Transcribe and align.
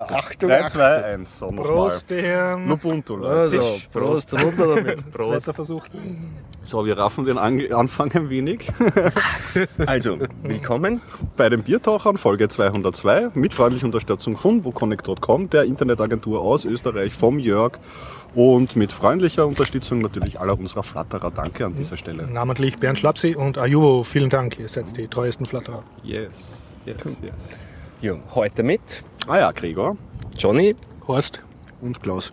Achtung, 0.00 0.48
3, 0.48 0.68
2, 0.68 1.04
1, 1.04 1.38
so 1.40 1.46
nochmal. 1.50 1.64
Prost, 1.72 2.08
die 2.08 2.22
Herren. 2.22 2.68
Lubuntu, 2.68 3.16
Leute. 3.16 3.58
Also. 3.58 3.78
Prost, 3.92 4.32
runter 4.32 4.76
damit. 4.76 5.10
Prost. 5.10 5.46
Zweiter 5.46 5.54
Versuch. 5.54 5.86
So, 6.62 6.86
wir 6.86 6.96
raffen 6.96 7.24
den 7.24 7.36
An 7.36 7.60
Anfang 7.72 8.12
ein 8.12 8.30
wenig. 8.30 8.70
Also, 9.86 10.18
willkommen. 10.44 11.00
Bei 11.36 11.48
den 11.48 11.64
Biertauchern, 11.64 12.16
Folge 12.16 12.48
202, 12.48 13.30
mit 13.34 13.52
freundlicher 13.52 13.86
Unterstützung 13.86 14.36
von 14.36 14.64
woconnect.com, 14.64 15.50
der 15.50 15.64
Internetagentur 15.64 16.42
aus 16.42 16.64
Österreich, 16.64 17.12
vom 17.12 17.40
Jörg 17.40 17.72
und 18.36 18.76
mit 18.76 18.92
freundlicher 18.92 19.48
Unterstützung 19.48 19.98
natürlich 19.98 20.38
aller 20.38 20.56
unserer 20.56 20.84
Flatterer. 20.84 21.32
Danke 21.32 21.66
an 21.66 21.74
dieser 21.74 21.96
Stelle. 21.96 22.28
Namentlich 22.28 22.78
Bernd 22.78 22.98
Schlapsi 23.00 23.34
und 23.34 23.58
Ajuvo. 23.58 24.04
Vielen 24.04 24.30
Dank, 24.30 24.60
ihr 24.60 24.68
seid 24.68 24.96
die 24.96 25.08
treuesten 25.08 25.44
Flatterer. 25.44 25.82
Yes, 26.04 26.70
yes, 26.86 27.20
yes. 27.20 27.58
Ja, 28.00 28.14
heute 28.34 28.62
mit 28.62 28.80
Ah 29.26 29.38
ja, 29.38 29.52
Gregor. 29.52 29.96
Johnny. 30.38 30.74
Horst, 31.06 31.42
Und 31.80 32.00
Klaus. 32.02 32.32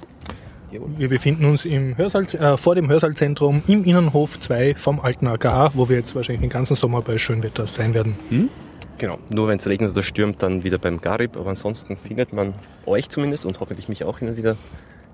wir 0.71 1.09
befinden 1.09 1.45
uns 1.45 1.65
im 1.65 1.97
Hörsaal, 1.97 2.23
äh, 2.35 2.57
vor 2.57 2.75
dem 2.75 2.89
Hörsaalzentrum 2.89 3.63
im 3.67 3.83
Innenhof 3.83 4.39
2 4.39 4.75
vom 4.75 4.99
alten 4.99 5.27
AKH, 5.27 5.71
wo 5.73 5.87
wir 5.89 5.97
jetzt 5.97 6.13
wahrscheinlich 6.15 6.41
den 6.41 6.49
ganzen 6.49 6.75
Sommer 6.75 7.01
bei 7.01 7.17
Schönwetter 7.17 7.67
sein 7.67 7.93
werden. 7.93 8.15
Genau. 8.97 9.17
Nur 9.29 9.47
wenn 9.47 9.59
es 9.59 9.67
regnet 9.67 9.91
oder 9.91 10.03
stürmt, 10.03 10.41
dann 10.43 10.63
wieder 10.63 10.77
beim 10.77 11.01
Garib. 11.01 11.35
Aber 11.37 11.49
ansonsten 11.49 11.97
findet 11.97 12.31
man 12.33 12.53
euch 12.85 13.09
zumindest 13.09 13.45
und 13.45 13.59
hoffentlich 13.59 13.89
mich 13.89 14.03
auch 14.03 14.19
hin 14.19 14.29
und 14.29 14.37
wieder 14.37 14.55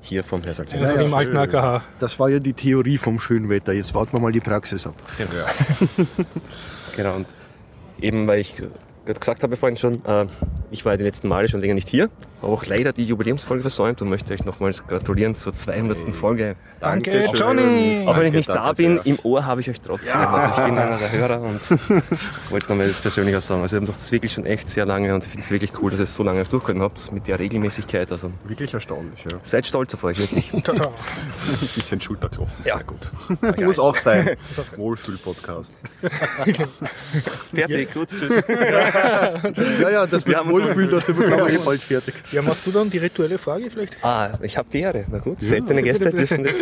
hier 0.01 0.23
vom 0.23 0.43
Hörsalzentrum. 0.43 0.87
Also 0.89 1.01
ja, 1.01 1.07
im 1.07 1.13
alten. 1.13 1.37
AKH. 1.37 1.83
Das 1.99 2.19
war 2.19 2.29
ja 2.29 2.39
die 2.39 2.53
Theorie 2.53 2.97
vom 2.97 3.19
Schönwetter. 3.19 3.73
Jetzt 3.73 3.93
warten 3.93 4.13
wir 4.13 4.19
mal 4.19 4.31
die 4.31 4.39
Praxis 4.39 4.85
ab. 4.87 4.95
Genau. 6.95 7.15
Und 7.15 7.27
eben, 8.01 8.27
weil 8.27 8.39
ich 8.39 8.55
gerade 9.05 9.19
gesagt 9.19 9.43
habe 9.43 9.55
vorhin 9.57 9.77
schon, 9.77 9.95
äh, 10.05 10.25
ich 10.71 10.85
war 10.85 10.93
ja 10.93 10.97
die 10.97 11.03
letzten 11.03 11.27
Male 11.27 11.47
schon 11.49 11.59
länger 11.59 11.73
nicht 11.73 11.89
hier, 11.89 12.09
habe 12.41 12.51
auch 12.53 12.65
leider 12.65 12.93
die 12.93 13.03
Jubiläumsfolge 13.05 13.61
versäumt 13.61 14.01
und 14.01 14.09
möchte 14.09 14.33
euch 14.33 14.45
nochmchals 14.45 14.85
gratulieren 14.87 15.35
zur 15.35 15.53
200. 15.53 16.13
Folge. 16.13 16.55
Danke, 16.79 17.11
Dankeschön. 17.11 17.35
Johnny! 17.35 18.03
Auch 18.07 18.17
wenn 18.17 18.25
ich 18.27 18.31
Danke, 18.33 18.37
nicht 18.37 18.49
da 18.49 18.53
danke 18.53 18.75
bin, 18.77 18.95
sehr. 18.97 19.05
im 19.05 19.19
Ohr 19.23 19.45
habe 19.45 19.61
ich 19.61 19.69
euch 19.69 19.81
trotzdem. 19.81 20.15
Also 20.15 20.49
ich 20.49 20.65
bin 20.65 20.77
einer 20.77 20.97
der 20.97 21.11
Hörer 21.11 21.41
und 21.41 21.59
wollte 22.49 22.69
nochmal 22.69 22.87
das 22.87 23.01
persönlich 23.01 23.35
auch 23.35 23.41
sagen. 23.41 23.61
Also 23.61 23.77
ihr 23.77 23.81
habt 23.81 23.95
das 23.95 24.11
wirklich 24.11 24.31
schon 24.33 24.45
echt 24.45 24.69
sehr 24.69 24.85
lange 24.85 25.13
und 25.13 25.23
ich 25.23 25.29
finde 25.29 25.43
es 25.43 25.51
wirklich 25.51 25.71
cool, 25.81 25.91
dass 25.91 25.99
ihr 25.99 26.03
es 26.05 26.13
so 26.13 26.23
lange 26.23 26.43
durchgehalten 26.43 26.81
habt 26.81 27.11
mit 27.11 27.27
der 27.27 27.37
Regelmäßigkeit. 27.39 28.11
Also 28.11 28.31
Wirklich 28.45 28.73
erstaunlich, 28.73 29.23
ja. 29.25 29.37
seid 29.43 29.65
stolz 29.67 29.93
auf 29.93 30.03
euch, 30.03 30.17
wirklich. 30.19 30.51
Ein 30.53 30.61
bisschen 31.75 31.99
Schulterklopfen, 32.01 32.55
Ja. 32.65 32.77
sehr 32.77 32.85
gut. 32.85 33.59
Muss 33.63 33.77
auch 33.79 33.95
sein. 33.95 34.31
Wohlfühl-Podcast. 34.77 35.73
Fertig, 37.53 37.93
gut, 37.93 38.09
tschüss. 38.09 38.43
Ja, 38.47 38.90
ja, 39.81 40.05
das 40.07 40.25
Wir 40.25 40.29
mit 40.29 40.37
haben 40.37 40.51
uns 40.51 40.63
Wohlfühl, 40.65 40.87
das 40.87 41.05
sind 41.05 41.19
wir 41.19 41.27
glaube 41.27 41.51
ich 41.51 41.59
bald 41.59 41.81
fertig. 41.81 42.13
Ja, 42.31 42.41
machst 42.41 42.65
du 42.65 42.71
dann 42.71 42.89
die 42.89 42.97
rituelle 42.97 43.37
Frage 43.37 43.69
vielleicht? 43.69 44.03
Ah, 44.03 44.37
ich 44.41 44.57
habe 44.57 44.69
die 44.71 44.79
Ehre. 44.79 45.05
Na 45.09 45.19
gut, 45.19 45.41
seltene 45.41 45.81
Gäste 45.83 46.11
dürfen 46.11 46.43
das. 46.43 46.57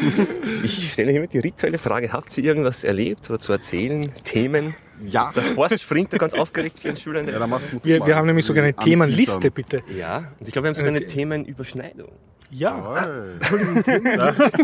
Ich 0.63 0.93
stelle 0.93 1.11
hiermit 1.11 1.33
die 1.33 1.39
rituelle 1.39 1.77
Frage. 1.77 2.11
Habt 2.11 2.37
ihr 2.37 2.43
irgendwas 2.43 2.83
erlebt 2.83 3.29
oder 3.29 3.39
zu 3.39 3.51
erzählen? 3.51 4.07
Themen? 4.23 4.75
Ja. 5.05 5.31
Der 5.33 5.55
Horst 5.55 5.81
springt 5.81 6.11
da 6.11 6.17
ganz 6.17 6.33
aufgeregt 6.33 6.83
wie 6.83 6.89
ein 6.89 6.97
Schüler. 6.97 7.23
Ja, 7.23 7.59
Wir, 7.83 8.05
wir 8.05 8.15
haben 8.15 8.25
nämlich 8.27 8.45
sogar 8.45 8.63
eine. 8.63 8.73
Themenliste, 8.73 9.49
bitte. 9.51 9.81
Ja, 9.97 10.31
und 10.39 10.47
ich 10.47 10.51
glaube, 10.53 10.65
wir 10.65 10.69
haben 10.69 10.75
sogar 10.75 10.89
eine 10.89 11.01
Äh, 11.01 11.07
Themenüberschneidung. 11.07 12.09
Ja, 12.51 12.95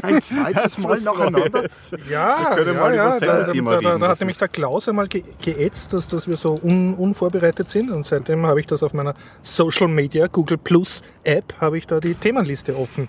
Ein 0.02 0.22
zweites 0.22 0.78
Mal 0.80 1.00
nacheinander. 1.02 1.70
ja, 2.10 2.56
mal 2.82 3.80
Da, 4.00 4.08
hat 4.10 4.20
nämlich 4.20 4.38
der 4.40 4.48
Klaus 4.48 4.88
einmal 4.90 5.08
ge 5.08 5.24
geätzt, 5.42 5.94
dass, 5.94 6.08
dass 6.08 6.28
wir 6.28 6.36
so 6.36 6.60
un 6.64 6.96
unvorbereitet 6.96 7.70
sind 7.70 7.92
und 7.92 8.06
seitdem 8.06 8.46
habe 8.46 8.60
ich 8.60 8.68
das 8.68 8.82
auf 8.82 8.94
meiner 8.94 9.14
Social 9.44 9.88
Media 9.88 10.28
Google 10.28 10.58
Plus 10.58 11.04
App 11.24 11.54
habe 11.62 11.78
ich 11.78 11.86
da 11.88 12.00
die 12.00 12.16
Themenliste 12.16 12.76
offen. 12.76 13.08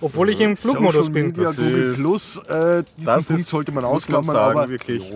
Obwohl 0.00 0.28
ich 0.28 0.40
im 0.40 0.56
Flugmodus 0.58 1.06
Social 1.06 1.10
bin. 1.12 1.26
Media, 1.28 1.44
Das 1.44 1.56
Google 1.56 1.90
ist- 1.92 1.96
Plus, 1.96 2.36
äh, 2.48 2.82
diesen 2.98 3.06
Das 3.06 3.26
Punkt 3.26 3.40
ist, 3.40 3.48
sollte 3.48 3.72
man 3.72 3.84
muss 3.84 3.90
man 4.08 4.18
ausklammern, 4.18 4.36
sagen, 4.36 4.58
aber 4.58 4.68
wirklich 4.68 5.10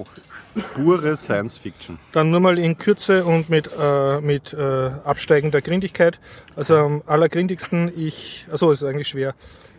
pure 0.75 1.17
Science 1.19 1.59
Fiction. 1.59 1.99
Dann 2.13 2.31
nur 2.31 2.41
mal 2.41 2.59
in 2.59 2.79
Kürze 2.79 3.25
und 3.25 3.51
mit, 3.51 3.69
äh, 3.79 4.21
mit 4.23 4.55
äh, 4.55 4.91
absteigender 5.05 5.61
Grindigkeit. 5.61 6.19
Also 6.61 6.77
am 6.77 7.03
allergrindigsten 7.07 7.91
ich, 7.97 8.45
also 8.53 8.71
ist 8.71 8.83
eigentlich 8.83 9.09
schwer. 9.09 9.35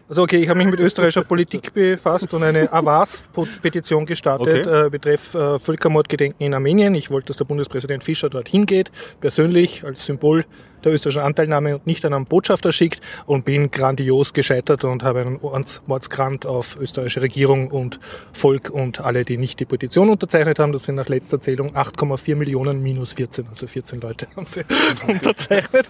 Also 0.09 0.23
okay, 0.23 0.37
ich 0.37 0.49
habe 0.49 0.57
mich 0.57 0.67
mit 0.67 0.79
österreichischer 0.79 1.23
Politik 1.23 1.73
befasst 1.75 2.33
und 2.33 2.41
eine 2.43 2.73
Avaz-Petition 2.73 4.07
gestartet 4.07 4.67
Okay. 4.67 4.87
äh, 4.87 4.89
betreff 4.89 5.35
äh, 5.35 5.59
Völkermordgedenken 5.59 6.43
in 6.45 6.53
Armenien. 6.55 6.95
Ich 6.95 7.11
wollte, 7.11 7.27
dass 7.27 7.37
der 7.37 7.45
Bundespräsident 7.45 8.03
Fischer 8.03 8.29
dort 8.29 8.49
hingeht, 8.49 8.91
persönlich 9.21 9.85
als 9.85 10.05
Symbol 10.05 10.43
der 10.83 10.93
österreichischen 10.93 11.21
Anteilnahme 11.21 11.75
und 11.75 11.87
nicht 11.87 12.03
einen 12.03 12.25
Botschafter 12.25 12.71
schickt 12.71 13.01
und 13.25 13.45
bin 13.45 13.69
grandios 13.71 14.33
gescheitert 14.33 14.83
und 14.83 15.03
habe 15.03 15.21
einen 15.21 15.37
Ords- 15.41 15.81
Mordsgrant 15.85 16.45
auf 16.45 16.75
österreichische 16.75 17.21
Regierung 17.21 17.69
und 17.69 17.99
Volk 18.33 18.69
und 18.71 18.99
alle, 18.99 19.23
die 19.23 19.37
nicht 19.37 19.59
die 19.59 19.65
Petition 19.65 20.09
unterzeichnet 20.09 20.59
haben. 20.59 20.73
Das 20.73 20.83
sind 20.85 20.95
nach 20.95 21.07
letzter 21.07 21.39
Zählung 21.39 21.75
8,4 21.75 22.35
Millionen 22.35 22.81
minus 22.81 23.13
14, 23.13 23.47
also 23.47 23.67
14 23.67 24.01
Leute 24.01 24.27
haben 24.35 24.47
sie 24.47 24.63
unterzeichnet. 25.07 25.89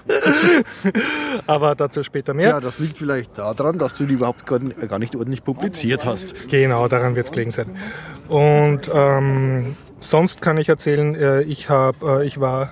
Aber 1.47 1.75
dazu 1.75 2.03
später 2.03 2.34
mehr. 2.34 2.50
ja, 2.50 2.59
das 2.59 2.80
liegt 2.80 2.97
vielleicht 2.97 3.38
daran, 3.38 3.78
dass 3.78 3.94
du 3.94 4.06
die 4.06 4.14
überhaupt 4.14 4.46
gar 4.46 4.59
gar 4.59 5.00
nicht 5.00 5.16
ordentlich 5.16 5.44
publiziert 5.44 6.06
hast. 6.06 6.50
Genau, 6.50 6.88
daran 6.88 7.16
wird 7.16 7.25
es 7.25 7.31
gelegen 7.31 7.52
sein. 7.52 7.75
Und 8.28 8.90
ähm, 8.94 9.75
sonst 10.00 10.42
kann 10.42 10.58
ich 10.58 10.69
erzählen, 10.69 11.16
äh, 11.16 11.42
ich, 11.44 11.69
hab, 11.69 12.02
äh, 12.03 12.25
ich 12.25 12.40
war 12.40 12.72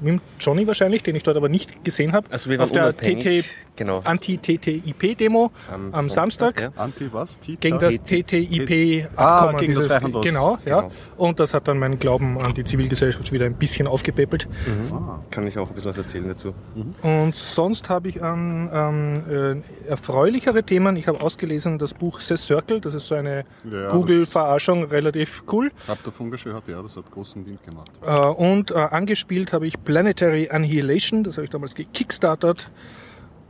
mit 0.00 0.20
Johnny 0.40 0.66
wahrscheinlich, 0.66 1.02
den 1.02 1.16
ich 1.16 1.22
dort 1.22 1.36
aber 1.36 1.48
nicht 1.48 1.84
gesehen 1.84 2.12
habe, 2.12 2.26
Also 2.30 2.50
wir 2.50 2.58
waren 2.58 2.64
auf 2.64 2.72
der. 2.72 2.96
TT, 2.96 3.44
Genau. 3.76 4.00
Anti-TTIP-Demo 4.04 5.50
Am 5.72 5.92
am, 5.92 6.08
Samstag. 6.08 6.60
Samstag, 6.60 6.72
Anti 6.80 7.12
was? 7.12 7.38
Tita? 7.40 7.58
Gegen 7.60 7.80
das 7.80 7.96
TT 7.96 8.26
TTIP-Abkommen. 8.28 9.16
Ah, 9.16 9.52
gegen 9.58 9.74
das 9.74 9.84
dieses- 9.88 10.22
Genau, 10.22 10.58
ja. 10.64 10.80
genau. 10.82 10.90
Und 11.16 11.40
das 11.40 11.54
hat 11.54 11.66
dann 11.68 11.78
meinen 11.78 11.98
Glauben 11.98 12.38
an 12.38 12.54
die 12.54 12.62
Zivilgesellschaft 12.64 13.32
wieder 13.32 13.46
ein 13.46 13.54
bisschen 13.54 13.86
aufgepäppelt. 13.86 14.48
Kann 15.30 15.46
ich 15.46 15.58
auch 15.58 15.66
ein 15.68 15.74
bisschen 15.74 15.90
was 15.90 15.98
erzählen 15.98 16.28
dazu. 16.28 16.54
Und 17.02 17.34
sonst 17.34 17.88
habe 17.88 18.08
ich 18.08 18.22
an 18.22 18.70
ähm, 18.72 19.62
äh, 19.84 19.88
erfreulichere 19.88 20.62
Themen. 20.62 20.96
Ich 20.96 21.08
habe 21.08 21.20
ausgelesen 21.20 21.78
das 21.78 21.94
Buch 21.94 22.20
The 22.20 22.36
Circle. 22.36 22.80
Das 22.80 22.94
ist 22.94 23.06
so 23.08 23.14
eine 23.16 23.44
Ja, 23.70 23.88
Google-Verarschung, 23.88 24.84
relativ 24.84 25.42
cool. 25.52 25.72
Habt 25.88 26.06
davon 26.06 26.30
gehört? 26.30 26.68
Ja, 26.68 26.80
das 26.82 26.96
hat 26.96 27.10
großen 27.10 27.44
Wind 27.46 27.60
gemacht. 27.64 27.90
Äh, 28.06 28.10
und 28.14 28.70
äh, 28.70 28.74
angespielt 28.74 29.52
habe 29.52 29.66
ich 29.66 29.82
Planetary 29.82 30.48
Annihilation. 30.50 31.24
Das 31.24 31.36
habe 31.36 31.44
ich 31.44 31.50
damals 31.50 31.74
gekickstartert. 31.74 32.70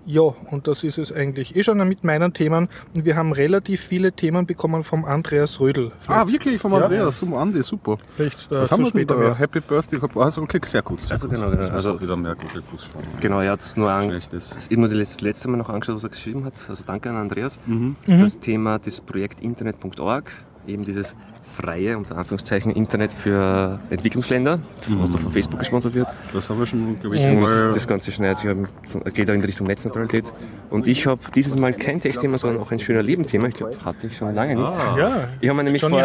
Ja, 0.06 0.20
und 0.50 0.66
das 0.68 0.84
ist 0.84 0.98
es 0.98 1.10
eigentlich 1.12 1.56
eh 1.56 1.62
schon 1.62 1.78
mit 1.88 2.04
meinen 2.04 2.32
Themen. 2.34 2.68
Und 2.94 3.04
wir 3.06 3.16
haben 3.16 3.32
relativ 3.32 3.80
viele 3.80 4.12
Themen 4.12 4.44
bekommen 4.46 4.82
vom 4.82 5.04
Andreas 5.06 5.60
Rödel. 5.60 5.92
Ah, 6.08 6.26
wirklich? 6.26 6.60
Vom 6.60 6.72
Ja. 6.72 6.80
Andreas, 6.80 7.18
zum 7.18 7.32
Andi, 7.34 7.62
super. 7.62 7.96
Vielleicht 8.14 8.50
Was 8.50 8.68
dazu 8.68 8.72
haben 8.72 8.78
wir 8.80 8.84
denn 8.84 9.00
später 9.00 9.14
da? 9.14 9.20
mehr. 9.20 9.34
Happy 9.34 9.60
Birthday. 9.60 9.98
Also, 10.16 10.42
okay, 10.42 10.60
sehr 10.64 10.82
gut. 10.82 11.00
Sehr 11.00 11.12
Also 11.12 11.26
gut. 11.28 11.36
genau, 11.36 11.50
genau. 11.50 11.68
Also- 11.70 12.00
wieder 12.00 12.16
mehr 12.16 12.34
Google 12.34 12.62
Plus 12.62 12.84
schauen. 12.92 13.02
Genau, 13.20 13.40
er 13.40 13.52
hat 13.52 13.60
es 13.60 13.76
nur 13.76 13.90
an, 13.90 14.08
nur 14.70 14.88
das 14.88 15.20
letzte 15.22 15.48
Mal 15.48 15.56
noch 15.56 15.70
angeschaut, 15.70 15.96
was 15.96 16.04
er 16.04 16.10
geschrieben 16.10 16.44
hat. 16.44 16.54
Also 16.68 16.84
danke 16.86 17.08
an 17.08 17.16
Andreas. 17.16 17.58
Mhm. 17.64 17.96
Das 18.06 18.38
Thema 18.38 18.78
des 18.78 19.00
Projekt 19.00 19.40
Internet.org, 19.40 20.30
eben 20.66 20.84
dieses 20.84 21.16
freie, 21.54 21.96
unter 21.96 22.16
Anführungszeichen, 22.16 22.72
Internet 22.72 23.12
für 23.12 23.78
Entwicklungsländer, 23.90 24.58
was 24.88 25.10
da 25.10 25.18
von 25.18 25.32
Facebook 25.32 25.58
gesponsert 25.60 25.94
wird. 25.94 26.06
Das 26.32 26.50
haben 26.50 26.58
wir 26.58 26.66
schon, 26.66 26.98
glaube 27.00 27.16
ich, 27.16 27.22
mal. 27.24 27.70
das 27.72 27.86
Ganze 27.86 28.12
schneidet 28.12 28.38
sich, 28.38 28.50
geht 29.14 29.30
auch 29.30 29.34
in 29.34 29.40
Richtung 29.42 29.66
Netzneutralität. 29.66 30.24
Und 30.70 30.86
ich 30.86 31.06
habe 31.06 31.20
dieses 31.34 31.56
Mal 31.56 31.72
kein 31.72 32.00
Textthema, 32.00 32.36
sondern 32.38 32.60
auch 32.62 32.70
ein 32.72 32.80
schöner 32.80 33.02
Lebenthema. 33.02 33.48
Ich 33.48 33.54
glaube, 33.54 33.76
hatte 33.84 34.06
ich 34.08 34.16
schon 34.16 34.34
lange 34.34 34.56
nicht. 34.56 34.64
Ah, 34.66 34.96
Ja, 34.98 35.28
Ich 35.40 35.48
habe 35.48 35.56
mir 35.56 35.64
nämlich 35.64 35.82
Johnny 35.82 35.98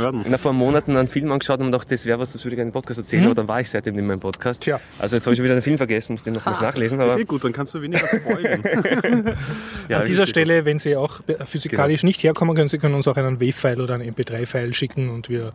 vor, 0.00 0.12
na, 0.28 0.38
vor 0.38 0.52
Monaten 0.52 0.96
einen 0.96 1.08
Film 1.08 1.32
angeschaut 1.32 1.60
und 1.60 1.72
dachte, 1.72 1.94
das 1.94 2.06
wäre 2.06 2.18
was, 2.18 2.32
das 2.32 2.44
würde 2.44 2.54
ich 2.54 2.56
gerne 2.56 2.68
im 2.68 2.72
Podcast 2.72 2.98
erzählen, 2.98 3.22
Mhm. 3.22 3.26
aber 3.28 3.34
dann 3.34 3.48
war 3.48 3.60
ich 3.60 3.68
seitdem 3.70 3.94
nicht 3.96 4.04
mehr 4.04 4.14
im 4.14 4.20
Podcast. 4.20 4.62
Tja. 4.62 4.80
Also 4.98 5.16
jetzt 5.16 5.26
habe 5.26 5.32
ich 5.34 5.38
schon 5.38 5.44
wieder 5.44 5.54
den 5.56 5.62
Film 5.62 5.76
vergessen, 5.78 6.12
muss 6.14 6.22
den 6.22 6.34
nochmals 6.34 6.60
nachlesen. 6.60 7.00
Ist 7.00 7.10
Aber 7.10 7.20
eh 7.20 7.24
gut, 7.24 7.42
dann 7.44 7.52
kannst 7.52 7.74
du 7.74 7.82
weniger 7.82 8.06
spoilern. 8.06 8.62
ja, 9.88 10.00
An 10.00 10.06
dieser. 10.06 10.26
Stelle, 10.26 10.64
wenn 10.64 10.78
Sie 10.78 10.96
auch 10.96 11.20
physikalisch 11.44 12.00
Genau. 12.00 12.08
nicht 12.08 12.22
herkommen 12.22 12.54
können, 12.56 12.68
Sie 12.68 12.78
können 12.78 12.94
uns 12.94 13.06
auch 13.08 13.16
einen 13.16 13.40
WAV-File 13.40 13.80
oder 13.80 13.94
einen 13.94 14.12
MP3-File 14.12 14.74
schicken 14.76 15.08
und 15.08 15.28
wir, 15.28 15.52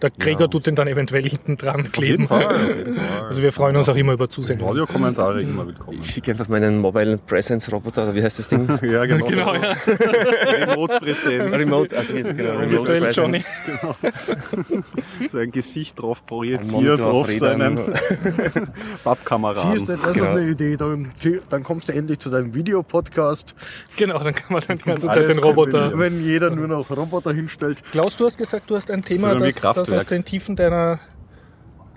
der 0.00 0.10
Gregor 0.10 0.50
tut 0.50 0.66
den 0.66 0.74
dann 0.74 0.88
eventuell 0.88 1.22
hinten 1.28 1.56
dran 1.56 1.92
kleben. 1.92 2.26
Fall. 2.26 2.44
auf 2.46 2.76
jeden 2.76 2.94
Fall. 2.96 3.22
Also 3.26 3.42
wir 3.42 3.52
freuen 3.52 3.76
uns 3.76 3.88
auch 3.88 3.94
immer 3.96 4.14
über 4.14 4.28
Zusendungen. 4.28 4.70
Audiokommentare 4.72 5.42
immer 5.42 5.66
willkommen. 5.66 5.98
Ich 6.02 6.10
schicke 6.10 6.32
einfach 6.32 6.48
meinen 6.48 6.78
Mobile 6.78 7.18
Presence 7.18 7.70
Roboter, 7.70 8.04
oder 8.04 8.14
wie 8.14 8.22
heißt 8.22 8.38
das 8.38 8.48
Ding? 8.48 8.66
Ja, 8.82 9.04
genau. 9.06 9.26
Genau, 9.32 9.54
ja. 9.54 9.74
Remote-Präsenz. 10.66 11.54
Remote, 11.54 11.96
also 11.96 12.14
jetzt 12.14 12.36
genau, 12.36 12.50
Remote 12.58 12.70
Virtuell 12.70 13.00
Presence. 13.02 13.16
Johnny. 13.16 13.44
Sein 15.30 15.50
Gesicht 15.52 15.98
drauf 16.00 16.24
projiziert 16.26 17.00
auf 17.00 17.30
seinen 17.30 17.78
Pappkameraden. 19.04 19.78
Siehst 19.78 19.88
du, 19.88 19.92
das 19.96 20.12
Genau. 20.12 20.24
ist 20.24 20.30
eine 20.30 20.48
Idee. 20.48 20.76
Dann, 20.76 21.10
dann 21.48 21.62
kommst 21.62 21.88
du 21.88 21.92
endlich 21.92 22.18
zu 22.18 22.30
deinem 22.30 22.54
Videopodcast, 22.54 23.54
Genau, 23.96 24.18
dann 24.18 24.34
kann 24.34 24.52
man 24.52 24.62
dann 24.66 24.78
die 24.78 24.84
ganze 24.84 25.06
Zeit 25.06 25.28
den 25.28 25.38
Roboter. 25.38 25.98
wenn 25.98 26.22
jeder 26.24 26.50
nur 26.50 26.68
noch 26.68 26.90
Roboter 26.90 27.32
hinstellt. 27.32 27.78
Klaus, 27.92 28.16
du 28.16 28.26
hast 28.26 28.38
gesagt, 28.38 28.61
du 28.66 28.76
hast 28.76 28.90
ein 28.90 29.02
Thema, 29.02 29.34
das, 29.34 29.54
das 29.54 29.90
aus 29.92 30.06
den 30.06 30.24
Tiefen 30.24 30.56
deiner 30.56 31.00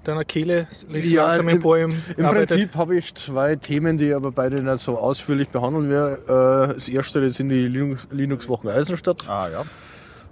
deiner 0.03 0.23
Kehle 0.23 0.67
ist 0.69 0.85
Ja, 1.09 1.25
langsam 1.29 1.49
im- 1.49 1.55
empor 1.55 1.77
im 1.79 1.93
arbeitet. 2.23 2.49
Prinzip 2.49 2.75
habe 2.75 2.95
ich 2.95 3.15
zwei 3.15 3.55
Themen, 3.55 3.97
die 3.97 4.09
ich 4.09 4.15
aber 4.15 4.31
beide 4.31 4.61
nicht 4.61 4.77
so 4.79 4.99
ausführlich 4.99 5.49
behandeln 5.49 5.89
werde. 5.89 6.67
Äh, 6.69 6.73
Das 6.75 6.87
erste 6.87 7.27
sind 7.31 7.49
die 7.49 7.65
Linux- 7.67 8.07
Linux-Wochen 8.11 8.67
Eisenstadt, 8.67 9.27
Ah 9.27 9.49
ja. 9.49 9.63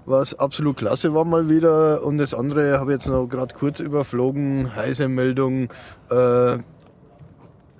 was 0.05 0.37
absolut 0.37 0.77
klasse 0.77 1.15
war 1.15 1.25
mal 1.25 1.49
wieder. 1.49 2.03
Und 2.03 2.19
das 2.19 2.35
andere 2.35 2.77
habe 2.79 2.91
ich 2.91 2.97
jetzt 2.99 3.07
noch 3.07 3.25
gerade 3.25 3.55
kurz 3.55 3.79
überflogen. 3.79 4.75
Heiße 4.75 5.07
Meldung. 5.07 5.69
Äh, 6.11 6.57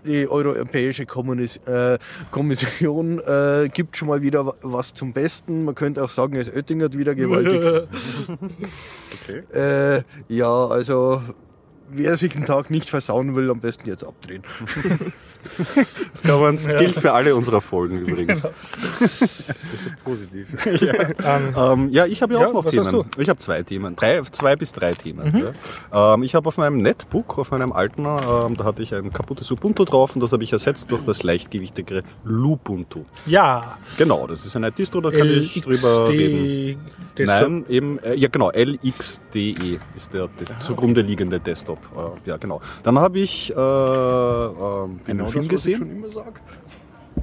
die 0.06 0.28
Europäische 0.28 1.06
äh, 1.06 1.98
Kommission 2.32 3.20
äh, 3.20 3.70
gibt 3.74 3.98
schon 3.98 4.08
mal 4.08 4.22
wieder 4.22 4.46
wa- 4.46 4.56
was 4.62 4.94
zum 4.94 5.14
Besten. 5.14 5.66
Man 5.66 5.76
könnte 5.76 6.04
auch 6.04 6.10
sagen, 6.10 6.36
es 6.36 6.48
oettingert 6.54 6.98
wieder 6.98 7.16
gewaltig. 7.16 7.62
Okay. 9.24 9.44
äh, 9.58 10.04
ja, 10.28 10.66
also 10.68 11.22
wer 11.90 12.18
sich 12.18 12.34
den 12.34 12.46
Tag 12.46 12.70
nicht 12.70 12.90
versauen 12.90 13.36
will, 13.36 13.50
am 13.50 13.60
besten 13.60 13.88
jetzt 13.88 14.04
abdrehen. 14.04 14.44
Das 16.12 16.22
kann 16.24 16.40
man, 16.40 16.58
gilt 16.58 16.96
für 16.96 17.12
alle 17.12 17.36
unserer 17.36 17.62
Folgen 17.62 18.00
übrigens. 18.08 18.42
Das 18.44 19.22
ist 19.22 19.80
so 19.80 19.90
positiv. 20.04 20.48
Ähm, 20.66 21.54
Ähm, 21.56 21.90
ja, 21.90 22.06
ich 22.06 22.22
habe 22.22 22.34
ja, 22.34 22.42
Ja, 22.42 22.48
auch 22.48 22.54
noch 22.54 22.66
was 22.66 22.76
hast 22.78 22.90
Themen. 22.90 23.06
Ich 23.18 23.30
habe 23.30 23.40
zwei 23.40 23.64
Themen, 23.64 23.96
drei, 23.96 24.22
zwei 24.32 24.56
bis 24.56 24.72
drei 24.72 24.94
Themen. 24.94 25.32
Mhm. 25.32 25.44
Ja. 25.92 26.14
Ähm, 26.14 26.24
ich 26.24 26.36
habe 26.36 26.48
auf 26.48 26.58
meinem 26.58 26.78
Netbook, 26.82 27.38
auf 27.38 27.52
meinem 27.52 27.72
alten, 27.72 28.06
ähm, 28.06 28.58
da 28.58 28.64
hatte 28.64 28.82
ich 28.82 28.94
ein 28.94 29.12
kaputtes 29.12 29.52
Ubuntu 29.52 29.86
drauf 29.86 30.16
und 30.16 30.22
das 30.22 30.32
habe 30.32 30.44
ich 30.44 30.54
ersetzt 30.54 30.92
durch 30.92 31.04
das 31.06 31.24
leichtgewichtigere 31.24 32.04
Lubuntu. 32.24 33.04
ja, 33.26 33.78
Genau, 33.98 34.28
das 34.28 34.46
ist 34.46 34.56
eine 34.56 34.72
Distro, 34.72 35.02
da 35.02 35.12
kann 35.12 35.28
ich 35.28 35.62
drüber 35.62 36.08
reden. 36.10 36.80
Nein, 37.20 37.66
eben, 37.70 38.00
äh, 38.00 38.16
ja 38.16 38.28
genau, 38.30 38.52
LXDE 38.52 39.80
ist 39.96 40.14
der, 40.14 40.28
der 40.28 40.60
zugrunde 40.60 41.02
liegende 41.02 41.40
Desktop. 41.40 41.73
Äh, 41.96 42.30
ja, 42.30 42.38
genau. 42.38 42.62
Dann 42.84 42.98
habe 43.00 43.20
ich 43.20 43.52
äh, 43.52 43.54
äh, 43.56 43.60
einen 43.60 44.98
Film 45.06 45.22
was 45.26 45.36
ich 45.36 45.50
gesehen. 45.50 45.78
schon 45.78 45.92
immer 45.92 46.10
sag. 46.10 46.42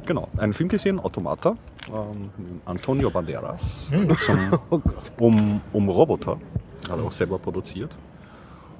Genau, 0.07 0.29
einen 0.39 0.53
Film 0.53 0.69
gesehen, 0.69 0.99
Automata, 0.99 1.57
ähm, 1.89 2.31
mit 2.37 2.63
Antonio 2.65 3.11
Banderas, 3.11 3.91
Hm. 3.93 4.17
zum, 4.27 4.83
um, 5.19 5.61
um 5.73 5.89
Roboter, 5.89 6.39
hat 6.89 6.99
er 6.99 7.05
auch 7.05 7.13
selber 7.13 7.39
produziert. 7.39 7.91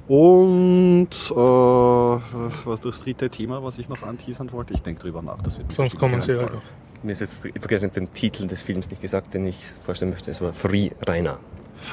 Und 0.09 1.09
äh, 1.13 1.35
was 1.35 2.67
war 2.67 2.77
das 2.79 3.01
dritte 3.01 3.31
Thema, 3.31 3.63
was 3.63 3.79
ich 3.79 3.89
noch 3.89 4.03
anteasern 4.03 4.51
wollte? 4.51 4.75
Ich 4.75 4.83
denke 4.83 5.03
drüber 5.03 5.23
nach. 5.23 5.41
Das 5.43 5.57
wird 5.59 5.73
Sonst 5.73 5.97
kommen 5.99 6.21
sie 6.21 6.37
halt 6.37 6.53
noch. 6.53 6.63
Mir 7.03 7.13
ist 7.13 7.21
jetzt 7.21 7.39
vergessen, 7.61 7.93
den 7.93 8.13
Titel 8.13 8.47
des 8.47 8.63
Films 8.63 8.91
nicht 8.91 9.01
gesagt, 9.01 9.33
den 9.35 9.47
ich 9.47 9.59
vorstellen 9.85 10.11
möchte. 10.11 10.31
Es 10.31 10.41
war 10.41 10.53
Free 10.53 10.91
Rainer. 11.07 11.39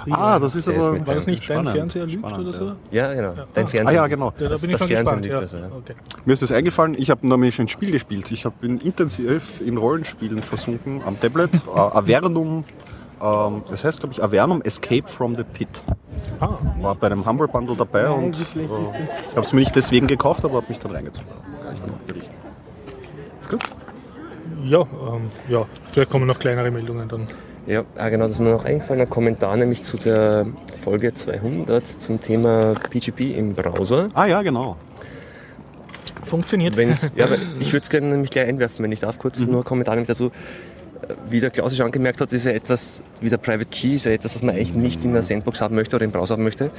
Ah, 0.09 0.39
das 0.39 0.55
ist 0.55 0.67
Der 0.67 0.75
ist 0.75 0.83
aber 0.83 0.93
mit 0.93 1.07
War 1.07 1.15
das 1.15 1.27
nicht 1.27 1.43
spannend, 1.43 1.67
dein 1.67 1.73
Fernseher 1.75 2.05
lügt 2.05 2.27
spannend, 2.27 2.47
oder 2.47 2.57
so? 2.57 2.71
Ja, 2.91 3.13
genau. 3.13 3.33
Ja. 3.33 3.45
Dein 3.53 3.65
Ah. 3.65 3.67
Fernsehen. 3.67 3.87
Ah 3.87 3.91
ja, 3.91 4.07
genau. 4.07 4.25
Ja, 4.27 4.33
da 4.39 4.47
Das- 4.49 4.61
bin 4.61 4.69
ich 4.69 4.73
das 4.77 4.81
schon 4.81 4.87
Fernsehen 4.95 5.21
gespannt. 5.21 5.23
liegt 5.23 5.33
Ja. 5.35 5.39
besser, 5.41 5.59
ja. 5.59 5.65
Okay. 5.77 5.93
Mir 6.25 6.33
ist 6.33 6.41
es 6.43 6.51
eingefallen, 6.51 6.95
ich 6.97 7.09
habe 7.09 7.27
nämlich 7.27 7.59
ein 7.59 7.67
Spiel 7.67 7.91
gespielt. 7.91 8.31
Ich 8.31 8.45
habe 8.45 8.55
bin 8.59 8.79
intensiv 8.79 9.61
in 9.61 9.77
Rollenspielen 9.77 10.41
versunken 10.43 11.01
am 11.05 11.19
Tablet. 11.19 11.49
äh, 11.75 11.79
Avernum, 11.79 12.63
ähm, 13.21 13.63
das 13.69 13.83
heißt 13.83 13.99
glaube 13.99 14.13
ich 14.13 14.23
Avernum 14.23 14.61
Escape 14.61 15.07
from 15.07 15.35
the 15.35 15.43
Pit. 15.43 15.81
Ah, 16.39 16.57
War 16.81 16.95
bei 16.95 17.07
einem 17.07 17.25
Humble 17.25 17.47
Bundle 17.47 17.75
dabei 17.75 18.09
und 18.09 18.35
äh, 18.37 18.41
ich 18.41 19.31
habe 19.31 19.41
es 19.41 19.53
mir 19.53 19.59
nicht 19.61 19.75
deswegen 19.75 20.07
gekauft, 20.07 20.43
aber 20.45 20.55
habe 20.57 20.67
mich 20.67 20.79
dann 20.79 20.91
reingezogen. 20.91 21.27
Kann 21.63 21.73
ich 21.73 21.79
dann 21.79 21.89
noch 21.91 21.97
berichten. 21.99 22.33
Gut. 23.49 23.61
ja, 24.65 24.81
ähm, 24.81 25.29
ja, 25.47 25.65
vielleicht 25.85 26.09
kommen 26.11 26.27
noch 26.27 26.37
kleinere 26.39 26.69
Meldungen 26.71 27.07
dann. 27.07 27.27
Ja, 27.67 27.83
ah, 27.97 28.07
genau, 28.07 28.27
das 28.27 28.37
ist 28.37 28.39
mir 28.39 28.51
noch 28.51 28.63
eingefallen. 28.63 29.01
Ein 29.01 29.09
Kommentar 29.09 29.57
nämlich 29.57 29.83
zu 29.83 29.97
der 29.97 30.45
Folge 30.85 31.13
200 31.13 31.85
zum 31.85 32.21
Thema 32.21 32.75
PGP 32.89 33.37
im 33.37 33.55
Browser. 33.55 34.07
Ah 34.13 34.25
ja, 34.25 34.41
genau. 34.41 34.77
Funktioniert. 36.23 36.77
Wenn's, 36.77 37.11
ja, 37.17 37.25
aber 37.25 37.35
ich 37.59 37.73
würde 37.73 37.83
es 37.83 37.89
gerne 37.89 38.07
nämlich 38.07 38.31
gleich 38.31 38.47
einwerfen, 38.47 38.83
wenn 38.83 38.91
ich 38.93 39.01
darf. 39.01 39.19
Kurz 39.19 39.41
nur 39.41 39.61
ein 39.61 39.63
Kommentar 39.65 39.95
nämlich 39.95 40.07
dazu. 40.07 40.27
Äh, 40.27 41.13
Wie 41.29 41.41
der 41.41 41.49
Klaus 41.49 41.75
schon 41.75 41.85
angemerkt 41.85 42.21
hat, 42.21 42.31
ist 42.31 42.45
ja 42.45 42.51
etwas, 42.53 43.03
wie 43.19 43.27
der 43.27 43.37
Private 43.37 43.65
Key, 43.65 43.95
ist 43.95 44.05
ja 44.05 44.11
etwas, 44.11 44.35
was 44.35 44.43
man 44.43 44.55
eigentlich 44.55 44.73
nicht 44.73 45.03
in 45.03 45.11
der 45.11 45.23
Sandbox 45.23 45.59
haben 45.59 45.75
möchte 45.75 45.97
oder 45.97 46.05
im 46.05 46.11
Browser 46.11 46.35
haben 46.35 46.43
möchte. 46.43 46.71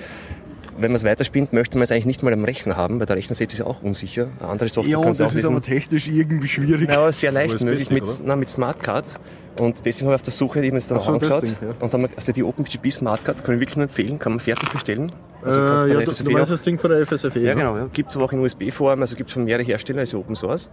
Wenn 0.81 0.93
man 0.93 0.97
es 0.97 1.05
weiterspinnt, 1.05 1.53
möchte 1.53 1.77
man 1.77 1.83
es 1.85 1.91
eigentlich 1.91 2.07
nicht 2.07 2.23
mal 2.23 2.33
am 2.33 2.45
Rechner 2.45 2.77
haben, 2.77 3.01
weil 3.01 3.07
der 3.07 3.17
Rechner 3.17 3.35
selbst 3.35 3.55
ist 3.55 3.59
ja 3.61 3.67
auch 3.67 3.83
unsicher. 3.83 4.29
Eine 4.39 4.49
andere 4.51 4.69
Software 4.69 4.93
Ja, 4.99 5.03
kann 5.03 5.13
es 5.13 5.21
auch 5.21 5.27
das 5.27 5.35
ist 5.35 5.45
aber 5.45 5.61
technisch 5.61 6.07
irgendwie 6.09 6.47
schwierig. 6.49 6.89
Ja, 6.89 6.99
aber 6.99 7.13
sehr 7.13 7.33
leicht 7.33 7.61
möglich 7.63 7.91
mit, 7.91 8.05
na, 8.25 8.37
mit 8.37 8.49
Smartcard. 8.49 9.19
Und 9.59 9.77
deswegen 9.85 10.07
habe 10.07 10.15
ich 10.15 10.21
auf 10.21 10.23
der 10.23 10.33
Suche 10.33 10.65
eben 10.65 10.77
jetzt 10.77 10.91
dann 10.91 10.99
Ach 10.99 11.05
so, 11.07 11.13
angeschaut. 11.15 11.43
Ding, 11.43 11.57
ja. 11.61 11.75
Und 11.81 11.93
haben 11.93 12.03
wir, 12.03 12.11
also 12.15 12.31
die 12.31 12.45
OpenPGP 12.45 12.93
Smartcard 12.93 13.43
kann 13.43 13.55
ich 13.57 13.61
wirklich 13.61 13.77
nur 13.77 13.85
empfehlen, 13.85 14.19
kann 14.21 14.33
man 14.33 14.41
fertig 14.41 14.69
bestellen. 14.71 15.11
Also 15.43 15.61
äh, 15.61 15.65
ja, 15.95 16.01
FSFE 16.01 16.25
du 16.25 16.31
meinst 16.31 16.45
auch- 16.51 16.55
das 16.55 16.63
Ding 16.63 16.79
von 16.79 16.91
der 16.91 17.05
FSFE? 17.05 17.41
ja, 17.41 17.55
ne? 17.55 17.61
genau. 17.61 17.77
Ja. 17.77 17.89
Gibt 17.93 18.11
es 18.11 18.17
aber 18.17 18.27
auch 18.27 18.33
in 18.33 18.39
USB-Form, 18.39 19.01
also 19.01 19.17
gibt 19.17 19.31
es 19.31 19.35
von 19.35 19.45
mehreren 19.45 19.67
Herstellern, 19.67 20.03
ist 20.05 20.13
ja 20.13 20.19
Open 20.21 20.37
Source. 20.37 20.71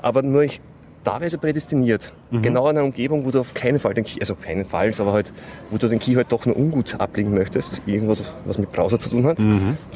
Aber 0.00 0.22
nur 0.22 0.42
ich, 0.44 0.60
da 1.04 1.14
wäre 1.14 1.26
es 1.26 1.32
ja 1.32 1.38
prädestiniert. 1.38 2.12
Genau 2.30 2.68
in 2.68 2.76
einer 2.76 2.84
Umgebung, 2.84 3.24
wo 3.24 3.30
du 3.30 3.40
auf 3.40 3.54
keinen 3.54 3.78
Fall 3.78 3.94
den 3.94 4.04
Key, 4.04 4.20
also 4.20 4.34
keinenfalls, 4.34 5.00
aber 5.00 5.12
halt, 5.12 5.32
wo 5.70 5.78
du 5.78 5.88
den 5.88 5.98
Key 5.98 6.14
halt 6.14 6.30
doch 6.30 6.44
nur 6.46 6.56
ungut 6.56 7.00
ablegen 7.00 7.32
möchtest. 7.32 7.80
Irgendwas, 7.86 8.22
was 8.44 8.58
mit 8.58 8.72
Browser 8.72 8.98
zu 8.98 9.10
tun 9.10 9.26
hat. 9.26 9.38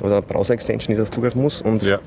Oder 0.00 0.22
Browser-Extension, 0.22 0.92
die 0.92 0.96
darauf 0.96 1.10
zugreifen 1.10 1.42
muss. 1.42 1.60
Und 1.60 1.82
Ja. 1.82 1.98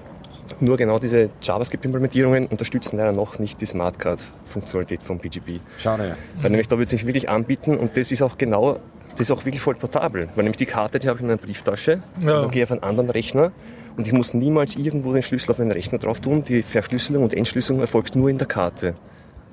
nur 0.60 0.78
genau 0.78 0.98
diese 1.00 1.30
JavaScript-Implementierungen 1.42 2.48
unterstützen 2.48 2.98
leider 2.98 3.12
noch 3.12 3.38
nicht 3.40 3.60
die 3.62 3.66
Smartcard-Funktionalität 3.66 5.04
von 5.04 5.20
PGP. 5.20 5.60
Schade. 5.78 6.18
Weil 6.42 6.50
nämlich 6.52 6.68
da 6.68 6.78
wird 6.78 6.86
es 6.88 6.92
sich 6.92 7.06
wirklich 7.06 7.30
anbieten 7.30 7.78
und 7.78 7.98
das 7.98 8.12
ist 8.12 8.22
auch 8.22 8.38
genau, 8.38 8.80
das 9.12 9.22
ist 9.22 9.32
auch 9.32 9.46
wirklich 9.46 9.62
voll 9.62 9.76
portabel. 9.76 10.30
Weil 10.36 10.44
nämlich 10.44 10.58
die 10.58 10.66
Karte, 10.66 11.00
die 11.00 11.08
habe 11.08 11.18
ich 11.18 11.22
in 11.22 11.28
meiner 11.28 11.38
Brieftasche, 11.40 12.02
Ja. 12.22 12.38
und 12.38 12.44
dann 12.44 12.52
gehe 12.52 12.64
ich 12.64 12.68
auf 12.70 12.72
einen 12.72 12.84
anderen 12.84 13.10
Rechner 13.10 13.52
und 13.98 14.08
ich 14.08 14.14
muss 14.14 14.34
niemals 14.34 14.76
irgendwo 14.76 15.14
den 15.14 15.22
Schlüssel 15.22 15.52
auf 15.52 15.58
meinen 15.60 15.72
Rechner 15.72 15.98
drauf 16.00 16.20
tun. 16.20 16.44
Die 16.44 16.64
Verschlüsselung 16.64 17.24
und 17.24 17.34
Entschlüsselung 17.34 17.82
erfolgt 17.82 18.16
nur 18.16 18.30
in 18.30 18.38
der 18.38 18.48
Karte. 18.48 18.94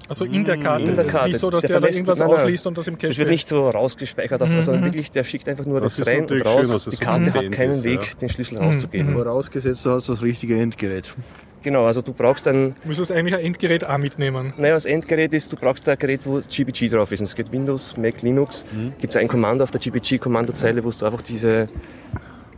Also 0.09 0.25
in 0.25 0.45
der 0.45 0.59
Karte. 0.59 0.85
In 0.85 0.97
der 0.97 1.05
Das 1.05 1.13
Karte. 1.13 1.27
ist 1.29 1.33
nicht 1.35 1.41
so, 1.41 1.51
dass 1.51 1.61
Der 1.63 1.71
der, 1.71 1.81
da 1.81 1.87
irgendwas 1.89 2.19
nein, 2.19 2.29
nein. 2.29 2.37
ausliest 2.39 2.67
und 2.67 2.77
das 2.77 2.87
im 2.89 2.99
Cache 2.99 3.09
Das 3.09 3.19
wird 3.19 3.31
nicht 3.31 3.49
so 3.49 3.71
rausgespeichert, 3.71 4.43
auf, 4.43 4.49
sondern 4.61 4.85
wirklich, 4.85 5.11
der 5.11 5.25
schickt 5.25 5.49
einfach 5.49 5.65
nur 5.65 5.81
Das 5.81 5.97
das, 5.97 6.07
rein 6.09 6.23
und 6.27 6.45
raus. 6.45 6.67
schön, 6.67 6.77
es 6.77 6.85
die 6.85 6.91
so 6.91 6.97
Karte 7.05 7.33
hat 7.33 7.53
keinen 7.53 7.73
ist, 7.73 7.85
Weg, 7.85 8.01
ja. 8.03 8.15
den 8.21 8.29
Schlüssel 8.29 8.59
rauszugeben. 8.59 9.15
Vorausgesetzt, 9.15 9.87
du 9.87 9.91
hast 9.91 10.09
das 10.09 10.21
richtige 10.23 10.59
Endgerät. 10.61 11.15
Genau, 11.63 11.87
also 11.87 12.03
du 12.03 12.13
brauchst 12.13 12.49
ein, 12.49 12.71
Du 12.83 12.89
müsstest 12.89 13.13
eigentlich 13.13 13.37
ein 13.37 13.41
Endgerät 13.45 13.87
auch 13.89 13.97
mitnehmen. 13.97 14.53
Naja, 14.59 14.75
das 14.75 14.85
Endgerät 14.85 15.33
ist, 15.33 15.53
du 15.53 15.57
brauchst 15.57 15.89
ein 15.89 15.97
Gerät, 15.97 16.27
wo 16.27 16.41
GPG 16.51 16.89
drauf 16.89 17.13
ist. 17.13 17.21
Und 17.21 17.27
es 17.27 17.37
geht 17.37 17.53
Windows, 17.53 17.97
Mac, 17.97 18.21
Linux. 18.23 18.65
Mhm. 18.73 18.93
Gibt 18.99 19.11
es 19.11 19.17
ein 19.17 19.29
Kommando 19.29 19.63
auf 19.63 19.71
der 19.71 19.81
GPG-Kommandozeile, 19.81 20.83
wo 20.85 20.91
du 20.91 21.07
einfach 21.07 21.23
diese, 21.23 21.69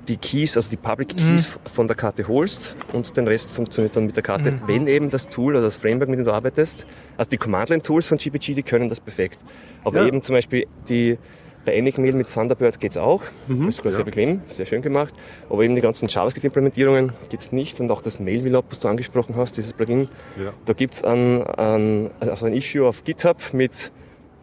die 0.09 0.17
Keys, 0.17 0.56
also 0.56 0.71
die 0.71 0.77
Public 0.77 1.17
Keys 1.17 1.49
von 1.73 1.87
der 1.87 1.97
Karte 1.97 2.27
holst 2.29 2.77
und 2.93 3.17
den 3.17 3.27
Rest 3.27 3.51
funktioniert 3.51 3.97
dann 3.97 4.06
mit 4.06 4.17
der 4.17 4.23
Karte, 4.23 4.61
wenn 4.67 4.87
eben 4.87 5.11
das 5.11 5.29
Tool 5.29 5.55
oder 5.55 5.62
das 5.62 5.77
Framework, 5.77 6.09
mit 6.09 6.19
dem 6.19 6.25
du 6.25 6.33
arbeitest, 6.33 6.87
also 7.17 7.31
die 7.31 7.39
Command-Line-Tools 7.39 8.06
von 8.06 8.19
GPG, 8.19 8.55
die 8.55 8.62
können 8.62 8.88
das 8.88 9.00
perfekt. 9.00 9.38
Aber 9.85 10.00
Ja. 10.02 10.07
eben 10.07 10.21
zum 10.23 10.35
Beispiel 10.35 10.67
die, 10.88 11.19
bei 11.64 11.75
Enigmail 11.76 12.12
mit 12.12 12.31
Thunderbird 12.31 12.78
geht 12.78 12.90
es 12.90 12.97
auch. 12.99 13.23
das 13.49 13.69
ist 13.69 13.76
sogar 13.76 13.93
sehr 13.93 14.05
bequem, 14.05 14.43
sehr 14.49 14.67
schön 14.67 14.83
gemacht. 14.83 15.14
Aber 15.49 15.62
eben 15.62 15.75
die 15.75 15.81
ganzen 15.81 16.09
JavaScript-Implementierungen 16.09 17.12
geht 17.31 17.40
es 17.40 17.52
nicht. 17.52 17.81
Und 17.81 17.90
auch 17.90 18.02
das 18.02 18.21
Mail-Vlog, 18.21 18.67
was 18.69 18.81
du 18.81 18.88
angesprochen 18.88 19.35
hast, 19.37 19.57
dieses 19.57 19.73
Plugin, 19.73 20.09
Ja. 20.38 20.52
da 20.67 20.73
gibt 20.75 20.95
es 20.95 21.05
ein, 21.05 21.43
ein, 21.43 22.11
also 22.21 22.45
ein 22.45 22.52
Issue 22.52 22.87
auf 22.87 23.02
GitHub 23.05 23.38
mit 23.55 23.90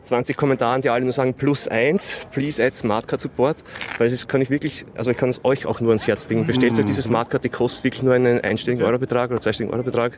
20 0.04 0.36
Kommentaren, 0.36 0.82
die 0.82 0.90
alle 0.90 1.04
nur 1.04 1.14
sagen 1.14 1.34
plus 1.34 1.68
eins, 1.68 2.18
please 2.32 2.64
add 2.64 2.76
Smartcard 2.76 3.22
Support, 3.22 3.58
weil 3.98 4.08
es 4.08 4.14
ist, 4.14 4.28
kann 4.28 4.42
ich 4.42 4.50
wirklich, 4.50 4.86
also 4.96 5.12
ich 5.12 5.18
kann 5.18 5.30
es 5.30 5.44
euch 5.46 5.66
auch 5.66 5.80
nur 5.80 5.92
ans 5.92 6.08
Herz 6.08 6.28
legen. 6.30 6.46
Bestellt 6.48 6.78
euch 6.80 6.86
diese 6.86 7.02
Smartcard, 7.02 7.44
die 7.44 7.50
kostet 7.50 7.84
wirklich 7.84 8.04
nur 8.04 8.14
einen 8.14 8.42
einstelligen 8.42 8.84
Eurobetrag 8.86 9.30
oder 9.32 9.40
zweistelligen 9.42 9.74
Eurobetrag 9.74 10.18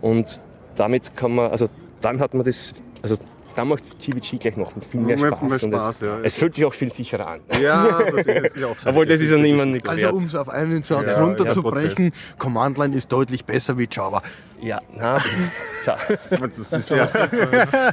und 0.00 0.40
damit 0.76 1.16
kann 1.16 1.34
man, 1.34 1.50
also 1.50 1.68
dann 2.00 2.20
hat 2.20 2.34
man 2.34 2.44
das, 2.44 2.74
also 3.02 3.16
dann 3.54 3.68
macht 3.68 3.84
GVG 4.00 4.38
gleich 4.38 4.56
noch 4.58 4.72
viel 4.90 5.00
mehr 5.00 5.16
Mehr- 5.18 5.28
Spaß. 5.34 5.40
mehr 5.42 5.62
und 5.62 5.72
Spaß, 5.72 5.94
es, 5.94 6.00
ja. 6.02 6.18
es 6.22 6.34
fühlt 6.36 6.54
sich 6.54 6.64
auch 6.66 6.74
viel 6.74 6.92
sicherer 6.92 7.26
an. 7.26 7.40
Ja, 7.60 7.98
das 8.02 8.26
ist 8.26 8.56
ja 8.56 8.66
auch 8.66 8.78
so. 8.78 8.90
Obwohl 8.90 9.06
das 9.06 9.20
ist 9.22 9.30
ja 9.30 9.38
niemand 9.38 9.72
nichts 9.72 9.88
Also 9.88 10.10
um 10.10 10.26
es 10.26 10.34
auf 10.34 10.50
einen 10.50 10.82
Satz 10.82 11.10
Ja, 11.12 11.22
runterzubrechen, 11.24 12.12
Command-Line 12.38 12.94
ist 12.94 13.10
deutlich 13.12 13.46
besser 13.46 13.78
wie 13.78 13.88
Java. 13.90 14.22
Ja, 14.62 14.80
na, 14.96 15.18
tja, 15.84 15.96
Das 16.40 16.72
ist 16.72 16.90
ja, 16.90 17.06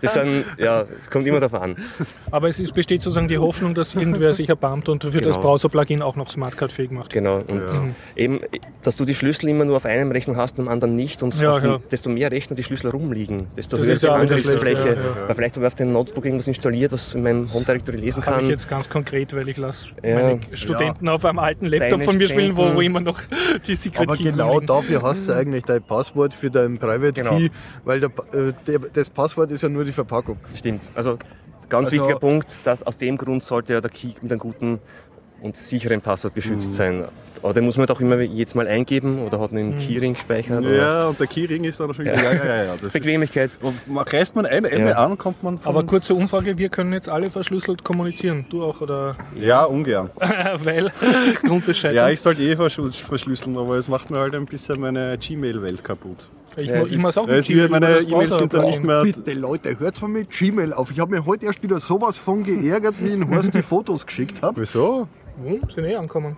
das 0.01 0.13
sind, 0.13 0.46
ja, 0.58 0.86
es 1.00 1.10
kommt 1.10 1.27
immer 1.27 1.39
darauf 1.39 1.62
an. 1.62 1.75
Aber 2.32 2.50
es 2.50 2.60
ist, 2.60 2.74
besteht 2.74 3.01
sozusagen 3.01 3.27
die 3.27 3.38
Hoffnung, 3.38 3.74
dass 3.75 3.96
irgendwer 3.96 4.34
sich 4.34 4.50
erbarmt 4.50 4.89
und 4.89 5.03
für 5.03 5.12
das 5.20 5.36
Genau. 5.36 5.41
Browser-Plugin 5.48 6.01
auch 6.01 6.15
noch 6.15 6.29
Smartcard-fähig 6.32 6.91
macht. 6.91 7.12
Genau. 7.12 7.38
Und 7.50 7.63
eben, 8.15 8.39
dass 8.82 8.96
du 8.96 9.05
die 9.05 9.13
Schlüssel 9.15 9.50
immer 9.50 9.65
nur 9.65 9.75
auf 9.77 9.86
einem 9.86 10.12
Rechner 10.12 10.36
hast 10.38 10.58
und 10.58 10.67
am 10.67 10.74
anderen 10.74 10.96
nicht. 10.96 11.22
Und 11.22 11.36
Ja, 11.39 11.60
ja. 11.60 11.79
desto 11.91 12.10
mehr 12.10 12.32
Rechner 12.32 12.55
die 12.55 12.63
Schlüssel 12.63 12.89
rumliegen, 12.91 13.48
desto 13.58 13.77
Das 13.77 13.86
höher 13.86 13.93
ist 13.93 14.03
die 14.03 14.08
ja 14.08 14.15
Angriffsfläche. 14.15 14.88
ja, 14.88 14.93
ja. 14.93 15.27
Weil 15.27 15.36
vielleicht 15.36 15.55
habe 15.55 15.65
ich 15.65 15.67
auf 15.67 15.75
dem 15.75 15.91
Notebook 15.91 16.25
irgendwas 16.25 16.48
installiert, 16.48 16.91
was 16.93 17.13
in 17.13 17.24
meinem 17.24 17.53
Home 17.53 17.65
Directory 17.65 17.98
lesen 17.98 18.25
Habe 18.25 18.38
ich 18.38 18.41
kann. 18.41 18.50
jetzt 18.50 18.70
ganz 18.70 18.89
konkret, 18.89 19.36
weil 19.36 19.50
ich 19.50 19.58
lasse 19.58 19.89
Ja. 20.03 20.15
meine 20.15 20.39
Studenten 20.53 21.10
auf 21.10 21.25
einem 21.25 21.39
alten 21.39 21.65
Laptop 21.67 21.89
Deine 21.91 22.03
von 22.05 22.17
mir 22.17 22.27
spielen, 22.27 22.55
wo, 22.58 22.74
wo 22.74 22.82
immer 22.82 23.01
noch 23.01 23.20
die 23.67 23.75
Secret 23.75 24.08
Aber 24.08 24.15
Keys 24.15 24.32
genau 24.32 24.60
dafür 24.60 25.01
hast 25.01 25.27
du 25.27 25.34
eigentlich 25.34 25.63
dein 25.65 25.82
Passwort 25.84 26.34
für 26.34 26.50
deinen 26.56 26.78
Private 26.78 27.14
Genau. 27.14 27.38
Key, 27.38 27.50
weil 27.84 28.00
der, 28.00 28.10
äh, 28.34 28.54
der, 28.68 28.80
das 28.94 29.10
Passwort 29.10 29.52
ist 29.52 29.62
ja 29.64 29.70
nur 29.70 29.84
die 29.86 29.92
Verpackung. 29.92 30.38
Stimmt. 30.56 30.82
Also 30.96 31.18
ganz 31.70 31.88
Also- 31.88 31.96
wichtiger 31.98 32.20
Punkt, 32.20 32.48
dass 32.66 32.84
aus 32.84 32.98
dem 32.98 33.18
Grund 33.18 33.44
sollte 33.44 33.74
ja 33.74 33.82
der 33.82 33.90
Key 33.90 34.10
mit 34.22 34.32
einem 34.32 34.40
guten 34.40 34.80
und 35.42 35.58
sicheren 35.58 36.00
Passwort 36.00 36.36
geschützt 36.36 36.74
sein. 36.74 37.04
Aber 37.42 37.54
den 37.54 37.66
muss 37.66 37.76
man 37.76 37.86
doch 37.88 38.00
immer 38.00 38.18
jedes 38.22 38.56
Mal 38.56 38.66
eingeben 38.70 39.22
oder 39.26 39.38
hat 39.42 39.52
einen 39.52 39.78
Keyring 39.78 40.14
gespeichert. 40.14 40.62
oder- 40.64 40.74
Ja, 40.74 41.08
und 41.08 41.20
der 41.20 41.28
Keyring 41.28 41.66
ist 41.66 41.78
dann 41.82 41.94
schon. 41.94 42.06
Ja, 42.06 42.14
ja, 42.14 42.34
ja. 42.34 42.64
ja. 42.64 42.76
Bequemlichkeit. 42.94 43.52
man 43.86 44.06
reißt 44.08 44.34
man 44.38 44.46
ein 44.46 44.64
Ende 44.64 44.92
Ja. 44.92 44.96
an, 45.06 45.18
kommt 45.18 45.44
man 45.44 45.58
von. 45.60 45.70
Aber 45.76 45.86
kurze 45.86 46.14
Umfrage, 46.14 46.58
wir 46.58 46.70
können 46.70 46.94
jetzt 46.94 47.10
alle 47.10 47.30
verschlüsselt 47.30 47.84
kommunizieren. 47.84 48.46
Du 48.50 48.64
auch 48.64 48.80
oder 48.80 49.18
Ja, 49.38 49.66
ungern. 49.66 50.10
weil 50.64 50.90
Grund 51.46 51.68
des 51.68 51.82
Ja, 51.82 52.08
ich 52.08 52.22
sollte 52.22 52.42
eh 52.44 52.54
verschlüs- 52.56 53.04
verschlüsseln, 53.04 53.58
aber 53.58 53.76
es 53.76 53.90
macht 53.90 54.10
mir 54.10 54.20
halt 54.20 54.36
ein 54.36 54.46
bisschen 54.46 54.80
meine 54.80 55.18
Gmail-Welt 55.18 55.84
kaputt. 55.84 56.30
Ich, 56.58 56.68
Ja, 56.70 56.78
mu- 56.78 56.84
es 56.86 56.92
ich 56.92 56.98
muss 57.00 57.10
ist- 57.12 57.18
auch 57.18 57.28
Es 57.28 57.48
Gmail 57.48 57.70
meine 57.70 57.98
E-Mails 58.00 58.38
sind 58.38 58.54
dann 58.54 58.66
nicht 58.66 58.84
mehr. 58.84 59.02
Bitte 59.04 59.34
Leute, 59.34 59.80
hört 59.80 60.02
mal 60.02 60.08
mit 60.08 60.30
Gmail 60.30 60.74
auf. 60.74 60.92
Ich 60.92 61.00
habe 61.00 61.12
mir 61.16 61.26
heute 61.26 61.46
erst 61.46 61.62
wieder 61.64 61.80
sowas 61.80 62.18
von 62.18 62.44
geärgert, 62.44 62.96
wie 63.00 63.10
ich 63.14 63.28
Horst 63.30 63.54
die 63.54 63.62
Fotos 63.62 64.06
geschickt 64.06 64.42
habe. 64.42 64.62
Wieso? 64.62 65.08
Hm, 65.44 65.62
sind 65.70 65.86
eh 65.86 65.96
angekommen. 65.96 66.38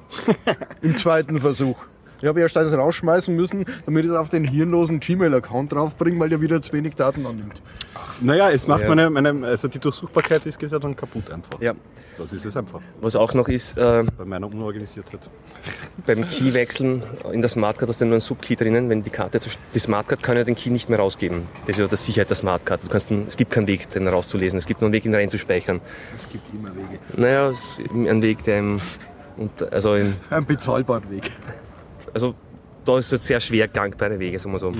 Im 0.82 0.96
zweiten 0.98 1.40
Versuch. 1.40 1.78
Ich 2.22 2.28
habe 2.28 2.40
erst 2.40 2.58
eins 2.58 2.72
rausschmeißen 2.76 3.36
müssen, 3.36 3.66
damit 3.86 4.06
ich 4.06 4.12
es 4.12 4.18
auf 4.18 4.30
den 4.30 4.44
hirnlosen 4.46 5.00
Gmail-Account 5.00 5.74
draufbringe, 5.74 6.20
weil 6.20 6.30
der 6.30 6.42
wieder 6.42 6.62
zu 6.62 6.74
wenig 6.74 6.96
Daten 6.96 7.26
annimmt. 7.26 7.62
Naja, 8.22 8.50
es 8.50 8.68
macht 8.68 8.82
Ja. 8.84 8.90
meine, 8.90 9.10
meine. 9.10 9.46
Also 9.46 9.68
die 9.68 9.80
Durchsuchbarkeit 9.80 10.46
ist 10.46 10.58
geht 10.60 10.72
ja 10.72 10.80
dann 10.80 10.96
kaputt 10.96 11.30
einfach. 11.32 11.60
Ja. 11.62 11.74
Das 12.18 12.32
ist 12.32 12.46
es 12.46 12.56
einfach. 12.56 12.80
Was 13.02 13.18
auch 13.18 13.34
noch 13.34 13.50
ist, 13.50 13.78
äh, 13.78 14.04
Bei 14.18 14.24
meiner 14.24 14.48
Unorganisiertheit. 14.48 15.20
beim 16.08 16.26
Key-Wechseln 16.26 17.04
in 17.34 17.42
der 17.42 17.50
Smartcard 17.50 17.90
hast 17.90 18.00
du 18.00 18.06
nur 18.06 18.14
einen 18.14 18.22
Subkey 18.22 18.56
drinnen. 18.56 18.88
Wenn 18.88 19.04
die 19.04 19.10
Karte, 19.10 19.38
die 19.74 19.80
Smartcard 19.80 20.24
kann 20.24 20.38
ja 20.38 20.46
den 20.46 20.56
Key 20.56 20.70
nicht 20.70 20.88
mehr 20.90 20.98
rausgeben. 21.00 21.42
Das 21.66 21.76
ist 21.76 21.80
ja 21.82 21.88
die 21.88 21.96
Sicherheit 21.98 22.30
der 22.30 22.38
Smartcard. 22.38 22.84
Du 22.84 22.88
kannst, 22.88 23.12
es 23.12 23.36
gibt 23.36 23.52
keinen 23.52 23.68
Weg, 23.68 23.90
den 23.90 24.08
rauszulesen. 24.08 24.58
Es 24.58 24.66
gibt 24.66 24.80
nur 24.80 24.88
einen 24.88 24.94
Weg, 24.94 25.04
ihn 25.04 25.14
reinzuspeichern. 25.14 25.82
Es 26.18 26.30
gibt 26.30 26.44
immer 26.56 26.70
Wege. 26.74 27.00
Naja, 27.18 27.50
es 27.50 27.78
ist 27.80 27.92
ein 27.92 28.22
Weg, 28.22 28.42
der 28.46 28.60
im, 28.60 28.80
und, 29.36 29.74
also, 29.74 29.96
im, 29.96 30.14
Ein 30.30 30.46
bezahlbarer 30.46 31.10
Weg. 31.10 31.32
Also 32.16 32.34
da 32.86 32.98
ist 32.98 33.12
es 33.12 33.28
sehr 33.28 33.40
schwer 33.40 33.68
gangbare 33.68 34.18
Wege, 34.18 34.40
sagen 34.40 34.54
wir 34.54 34.60
so. 34.60 34.72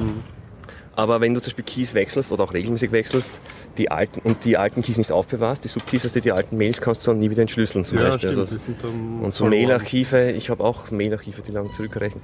Aber 0.96 1.20
wenn 1.20 1.34
du 1.34 1.42
zum 1.42 1.50
Beispiel 1.52 1.66
Keys 1.66 1.94
wechselst 1.94 2.32
oder 2.32 2.46
auch 2.46 2.54
regelmäßig 2.54 2.92
wechselst, 2.94 3.42
die 3.78 3.92
alten 3.92 4.22
und 4.22 4.46
die 4.46 4.56
alten 4.56 4.82
Keys 4.82 4.98
nicht 4.98 5.12
aufbewahrst, 5.12 5.64
die 5.66 5.68
Subkeys, 5.68 6.04
also 6.06 6.20
die 6.22 6.32
alten 6.32 6.58
Mails 6.58 6.80
kannst 6.80 7.06
du 7.06 7.12
dann 7.12 7.20
nie 7.20 7.30
wieder 7.30 7.42
entschlüsseln 7.42 7.84
zum 7.84 7.98
Ja, 7.98 8.12
Beispiel. 8.12 8.30
stimmt. 8.30 8.38
Also, 8.40 8.58
sind 8.58 8.82
dann 8.82 9.20
Und 9.22 9.34
so. 9.34 9.46
Mailarchive, 9.46 10.32
ich 10.32 10.50
habe 10.50 10.64
auch 10.64 10.92
Mailarchive, 10.92 11.42
die 11.42 11.52
lang 11.52 11.74
zurückreichen. 11.74 12.22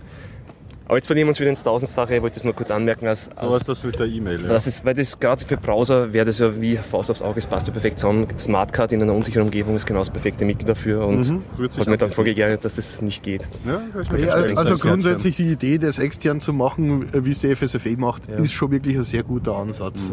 Aber 0.92 0.98
jetzt 0.98 1.08
verlieren 1.08 1.28
wir 1.28 1.30
uns 1.30 1.40
wieder 1.40 1.50
ins 1.50 1.64
Tausendfache, 1.64 2.18
ich 2.18 2.22
wollte 2.22 2.34
das 2.34 2.44
nur 2.44 2.54
kurz 2.54 2.70
anmerken, 2.70 3.08
als, 3.08 3.24
So 3.24 3.48
was 3.48 3.54
als 3.54 3.64
das 3.64 3.84
mit 3.86 3.98
der 3.98 4.08
E-Mail. 4.08 4.42
Ja. 4.42 4.50
das 4.50 4.68
ist, 4.68 4.84
weil 4.84 4.94
das 4.94 5.18
gerade 5.18 5.42
für 5.46 5.56
Browser 5.56 6.12
wäre 6.12 6.26
das 6.26 6.40
ja 6.40 6.62
wie 6.62 6.76
Faust 6.76 7.10
aufs 7.10 7.22
Auge, 7.22 7.40
es 7.40 7.48
passt 7.48 7.66
ja 7.68 7.72
perfekt 7.72 7.98
zusammen. 7.98 8.28
Smartcard 8.38 8.92
in 8.92 9.02
einer 9.02 9.14
unsicheren 9.14 9.46
Umgebung 9.46 9.78
ist 9.78 9.86
genau 9.86 10.00
das 10.00 10.10
perfekte 10.10 10.44
Mittel 10.44 10.66
dafür 10.66 11.08
und 11.08 11.30
Mhm, 11.30 11.44
hat 11.78 11.88
mir 11.88 11.96
dann 11.96 12.12
vorgeärgert, 12.12 12.66
dass 12.66 12.76
das 12.76 13.02
nicht 13.02 13.24
geht. 13.24 13.48
Ja, 13.66 13.82
Ja, 14.18 14.34
also 14.58 14.76
grundsätzlich 14.86 15.38
die 15.38 15.54
Idee, 15.54 15.78
das 15.78 15.98
extern 15.98 16.42
zu 16.42 16.52
machen, 16.52 17.08
wie 17.26 17.32
es 17.32 17.40
die 17.40 17.56
FSFE 17.56 17.96
macht, 17.96 18.24
Ja. 18.28 18.44
ist 18.44 18.52
schon 18.52 18.72
wirklich 18.72 18.98
ein 18.98 19.06
sehr 19.06 19.24
guter 19.24 19.56
Ansatz. 19.56 20.12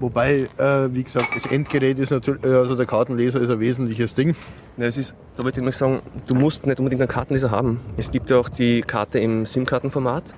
Wobei, 0.00 0.46
äh, 0.58 0.88
wie 0.94 1.02
gesagt, 1.02 1.28
das 1.34 1.46
Endgerät 1.46 1.98
ist 1.98 2.10
natürlich, 2.10 2.44
äh, 2.44 2.48
also 2.54 2.76
der 2.76 2.86
Kartenleser 2.86 3.40
ist 3.40 3.50
ein 3.50 3.58
wesentliches 3.58 4.14
Ding. 4.14 4.36
Ja, 4.76 4.84
es 4.86 4.96
ist, 4.96 5.16
da 5.36 5.42
wollte 5.42 5.58
ich 5.60 5.64
nur 5.64 5.72
sagen, 5.72 6.00
du 6.26 6.34
musst 6.36 6.66
nicht 6.66 6.78
unbedingt 6.78 7.02
einen 7.02 7.08
Kartenleser 7.08 7.50
haben. 7.50 7.80
Es 7.96 8.10
gibt 8.10 8.30
ja 8.30 8.36
auch 8.38 8.48
die 8.48 8.82
Karte 8.82 9.18
im 9.18 9.44
SIM-Kartenformat. 9.44 10.34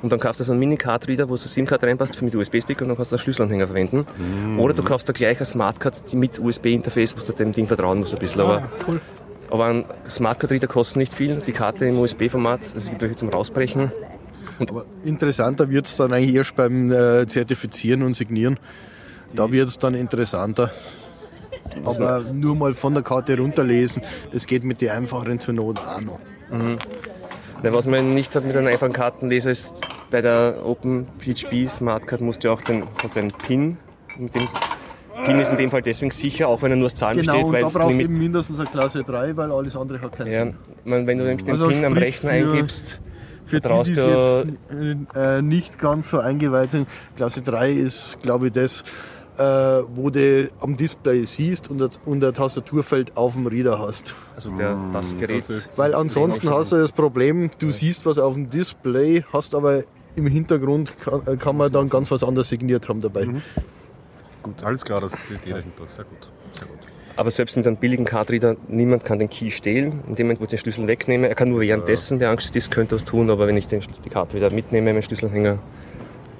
Und 0.00 0.12
dann 0.12 0.20
kaufst 0.20 0.38
du 0.40 0.44
so 0.44 0.52
einen 0.52 0.60
Mini-Card-Reader, 0.60 1.28
wo 1.28 1.36
so 1.36 1.44
eine 1.44 1.48
SIM-Karte 1.48 1.86
reinpasst 1.86 2.20
mit 2.22 2.32
USB-Stick 2.34 2.80
und 2.82 2.88
dann 2.88 2.96
kannst 2.96 3.10
du 3.10 3.16
einen 3.16 3.22
Schlüsselanhänger 3.22 3.66
verwenden. 3.66 4.06
Oder 4.58 4.72
du 4.74 4.84
kaufst 4.84 5.08
da 5.08 5.12
gleich 5.12 5.38
eine 5.38 5.46
Smart-Card 5.46 6.14
mit 6.14 6.38
USB-Interface, 6.38 7.16
wo 7.16 7.20
du 7.26 7.32
dem 7.32 7.52
Ding 7.52 7.66
vertrauen 7.66 7.98
musst 8.00 8.12
ein 8.14 8.20
bisschen. 8.20 8.42
Aber, 8.42 8.58
Ah, 8.58 8.68
cool. 8.86 9.00
aber 9.50 9.64
ein 9.64 9.84
Smart-Card-Reader 10.08 10.68
kostet 10.68 10.98
nicht 10.98 11.14
viel. 11.14 11.36
Die 11.44 11.50
Karte 11.52 11.86
im 11.86 11.98
USB-Format, 11.98 12.76
das 12.76 12.90
gibt 12.90 13.02
welche 13.02 13.16
zum 13.16 13.30
Rausbrechen. 13.30 13.90
Aber 14.60 14.84
interessanter 15.04 15.68
wird 15.70 15.86
es 15.86 15.96
dann 15.96 16.12
eigentlich 16.12 16.34
erst 16.36 16.54
beim 16.54 16.92
äh, 16.92 17.26
Zertifizieren 17.26 18.02
und 18.02 18.14
Signieren. 18.14 18.60
Da 19.34 19.50
wird 19.52 19.68
es 19.68 19.78
dann 19.78 19.94
interessanter. 19.94 20.70
Aber 21.84 22.20
nur 22.32 22.56
mal 22.56 22.74
von 22.74 22.94
der 22.94 23.02
Karte 23.02 23.36
runterlesen, 23.38 24.02
das 24.32 24.46
geht 24.46 24.64
mit 24.64 24.80
den 24.80 24.90
einfacheren 24.90 25.38
zur 25.38 25.54
Not 25.54 25.78
auch 25.80 26.00
noch. 26.00 26.18
Ja, 27.62 27.72
was 27.74 27.86
man 27.86 28.14
nicht 28.14 28.34
hat 28.34 28.44
mit 28.44 28.56
einem 28.56 28.68
einfachen 28.68 28.92
Kartenleser 28.92 29.50
ist, 29.50 29.74
bei 30.10 30.22
der 30.22 30.64
OpenPHP 30.64 31.68
Smartcard 31.68 32.20
musst 32.20 32.44
du 32.44 32.50
auch 32.52 32.62
den, 32.62 32.84
hast 33.02 33.16
einen 33.18 33.32
PIN. 33.32 33.76
Mit 34.16 34.34
dem 34.34 34.46
PIN 35.26 35.38
ist 35.40 35.50
in 35.50 35.56
dem 35.56 35.70
Fall 35.70 35.82
deswegen 35.82 36.10
sicher, 36.10 36.48
auch 36.48 36.62
wenn 36.62 36.70
er 36.70 36.76
nur 36.76 36.86
aus 36.86 36.94
Zahlen 36.94 37.18
Genau, 37.20 37.32
besteht, 37.34 37.52
weil 37.52 37.64
da 37.64 37.68
brauchst 37.78 37.96
du 37.96 38.00
eben 38.04 38.16
mindestens 38.16 38.58
eine 38.60 38.68
Klasse 38.68 39.02
3, 39.04 39.36
weil 39.36 39.50
alles 39.52 39.76
andere 39.76 40.00
hat 40.00 40.12
keinen 40.16 40.30
Ja, 40.32 40.44
Sinn. 40.44 40.54
man, 40.84 41.06
wenn 41.06 41.18
du 41.18 41.24
nämlich 41.24 41.44
den 41.44 41.52
Also 41.54 41.68
PIN 41.68 41.84
am 41.84 41.92
Rechner 41.92 42.30
für- 42.30 42.36
eingibst, 42.36 43.00
Für 43.44 43.56
die, 43.56 43.60
vertraust 43.60 43.88
die 43.90 43.94
du. 43.94 44.46
jetzt 44.70 45.16
äh, 45.16 45.42
nicht 45.42 45.78
ganz 45.78 46.10
so 46.10 46.18
eingeweiht 46.20 46.70
sind, 46.70 46.88
Klasse 47.16 47.42
3 47.42 47.72
ist, 47.72 48.18
glaube 48.22 48.46
ich, 48.46 48.52
das, 48.52 48.84
äh, 49.38 49.42
wo 49.94 50.10
du 50.10 50.48
am 50.60 50.76
Display 50.76 51.24
siehst 51.24 51.70
und, 51.70 51.78
das- 51.78 52.00
und 52.04 52.22
ein 52.24 52.34
Tastaturfeld 52.34 53.16
auf 53.16 53.34
dem 53.34 53.46
Reader 53.46 53.78
hast. 53.78 54.14
Also 54.34 54.50
der, 54.56 54.76
das 54.92 55.16
Gerät. 55.16 55.44
das 55.48 55.50
ist- 55.56 55.70
Weil 55.78 55.94
ansonsten 55.94 56.50
hast 56.50 56.72
du 56.72 56.76
das 56.76 56.92
Problem, 56.92 57.50
du 57.58 57.70
siehst 57.70 58.04
was 58.04 58.18
auf 58.18 58.34
dem 58.34 58.50
Display, 58.50 59.24
hast 59.32 59.54
aber 59.54 59.84
im 60.16 60.26
Hintergrund 60.26 60.92
kann, 61.00 61.22
äh, 61.26 61.36
kann 61.36 61.56
man 61.56 61.70
dann 61.70 61.88
ganz 61.88 62.10
was 62.10 62.22
anderes 62.24 62.48
signiert 62.48 62.88
haben 62.88 63.00
dabei. 63.00 63.28
Gut, 64.42 64.62
alles 64.64 64.84
klar, 64.84 65.00
das 65.00 65.12
ist 65.14 65.22
die 65.30 65.50
Idee. 65.50 65.60
Sehr 65.60 65.70
gut. 66.04 66.28
Sehr 66.52 66.66
gut. 66.66 66.78
Aber 67.16 67.30
selbst 67.32 67.56
mit 67.56 67.66
einem 67.66 67.76
billigen 67.76 68.04
Cardreader, 68.04 68.56
niemand 68.68 69.04
kann 69.04 69.18
den 69.18 69.28
Key 69.28 69.50
stehlen. 69.50 70.00
In 70.08 70.14
dem 70.14 70.26
Moment, 70.26 70.40
wo 70.40 70.44
ich 70.44 70.50
den 70.50 70.58
Schlüssel 70.60 70.86
wegnehme, 70.86 71.28
er 71.28 71.34
kann 71.34 71.48
nur 71.48 71.60
währenddessen, 71.60 72.20
der 72.20 72.30
Angst 72.30 72.54
ist, 72.54 72.70
könnte 72.70 72.94
das 72.94 73.04
tun, 73.04 73.28
aber 73.30 73.48
wenn 73.48 73.56
ich 73.56 73.66
den, 73.66 73.82
die 74.04 74.08
Karte 74.08 74.36
wieder 74.36 74.50
mitnehme, 74.50 74.92
meinen 74.92 75.02
Schlüsselanhänger, 75.02 75.58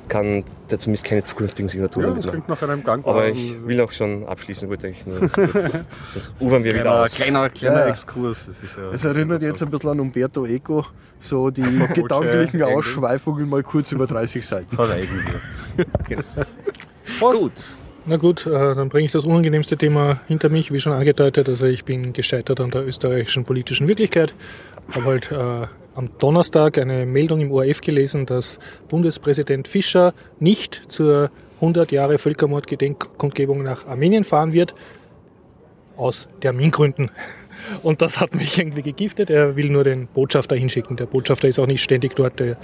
kann 0.08 0.44
der 0.70 0.78
zumindest 0.78 1.04
keine 1.06 1.22
zukünftigen 1.24 1.68
Signaturen 1.68 2.08
Ja, 2.08 2.14
das 2.14 2.26
klingt 2.28 2.48
nach 2.48 2.62
einem 2.62 2.82
gangbaren... 2.82 3.18
Aber 3.18 3.28
ich 3.28 3.54
will 3.66 3.80
auch 3.80 3.92
schon 3.92 4.26
abschließen, 4.26 4.68
wollte 4.68 4.88
ich 4.88 5.06
nur. 5.06 5.18
Sonst 5.28 6.32
ufern 6.40 6.64
wir 6.64 6.72
wieder 6.72 6.82
kleiner, 6.82 7.02
aus. 7.02 7.14
kleiner, 7.14 7.50
kleiner 7.50 7.86
Ja. 7.86 7.88
Exkurs. 7.92 8.46
Das 8.46 8.62
ist 8.62 8.76
ja, 8.76 8.90
Es 8.90 9.04
erinnert 9.04 9.42
jetzt 9.42 9.62
ein 9.62 9.70
bisschen 9.70 9.90
an 9.90 10.00
Umberto 10.00 10.44
Eco, 10.46 10.84
so 11.20 11.50
die 11.50 11.62
gedanklichen. 11.94 12.62
Ausschweifungen 12.62 13.48
mal 13.48 13.62
kurz 13.62 13.92
über 13.92 14.06
30 14.06 14.46
Seiten. 14.46 14.74
Verweigen 14.74 15.22
wir. 16.08 16.24
Gut. 17.20 17.52
Na 18.06 18.16
gut, 18.16 18.46
äh, 18.46 18.50
dann 18.74 18.88
bringe 18.88 19.04
ich 19.04 19.12
das 19.12 19.26
unangenehmste 19.26 19.76
Thema 19.76 20.20
hinter 20.28 20.48
mich, 20.48 20.72
wie 20.72 20.80
schon 20.80 20.94
angedeutet. 20.94 21.46
Also 21.48 21.66
ich 21.66 21.84
bin 21.84 22.14
gescheitert 22.14 22.58
an 22.60 22.70
der 22.70 22.86
österreichischen 22.86 23.44
politischen 23.44 23.86
Wirklichkeit. 23.86 24.34
Habe 24.94 25.04
halt 25.04 25.30
äh, 25.30 25.66
am 25.98 26.10
Donnerstag 26.18 26.78
eine 26.78 27.06
Meldung 27.06 27.40
im 27.40 27.50
ORF 27.50 27.80
gelesen, 27.80 28.24
dass 28.24 28.60
Bundespräsident 28.86 29.66
Fischer 29.66 30.14
nicht 30.38 30.80
zur 30.86 31.32
100 31.56 31.90
Jahre 31.90 32.18
Völkermordgedenkkundgebung 32.18 33.64
nach 33.64 33.84
Armenien 33.88 34.22
fahren 34.22 34.52
wird, 34.52 34.76
aus 35.96 36.28
Termingründen. 36.38 37.10
Und 37.82 38.00
das 38.00 38.20
hat 38.20 38.32
mich 38.36 38.56
irgendwie 38.56 38.82
gegiftet. 38.82 39.28
Er 39.28 39.56
will 39.56 39.70
nur 39.70 39.82
den 39.82 40.06
Botschafter 40.06 40.54
hinschicken. 40.54 40.96
Der 40.96 41.06
Botschafter 41.06 41.48
ist 41.48 41.58
auch 41.58 41.66
nicht 41.66 41.82
ständig 41.82 42.14
dort, 42.14 42.38
der 42.38 42.56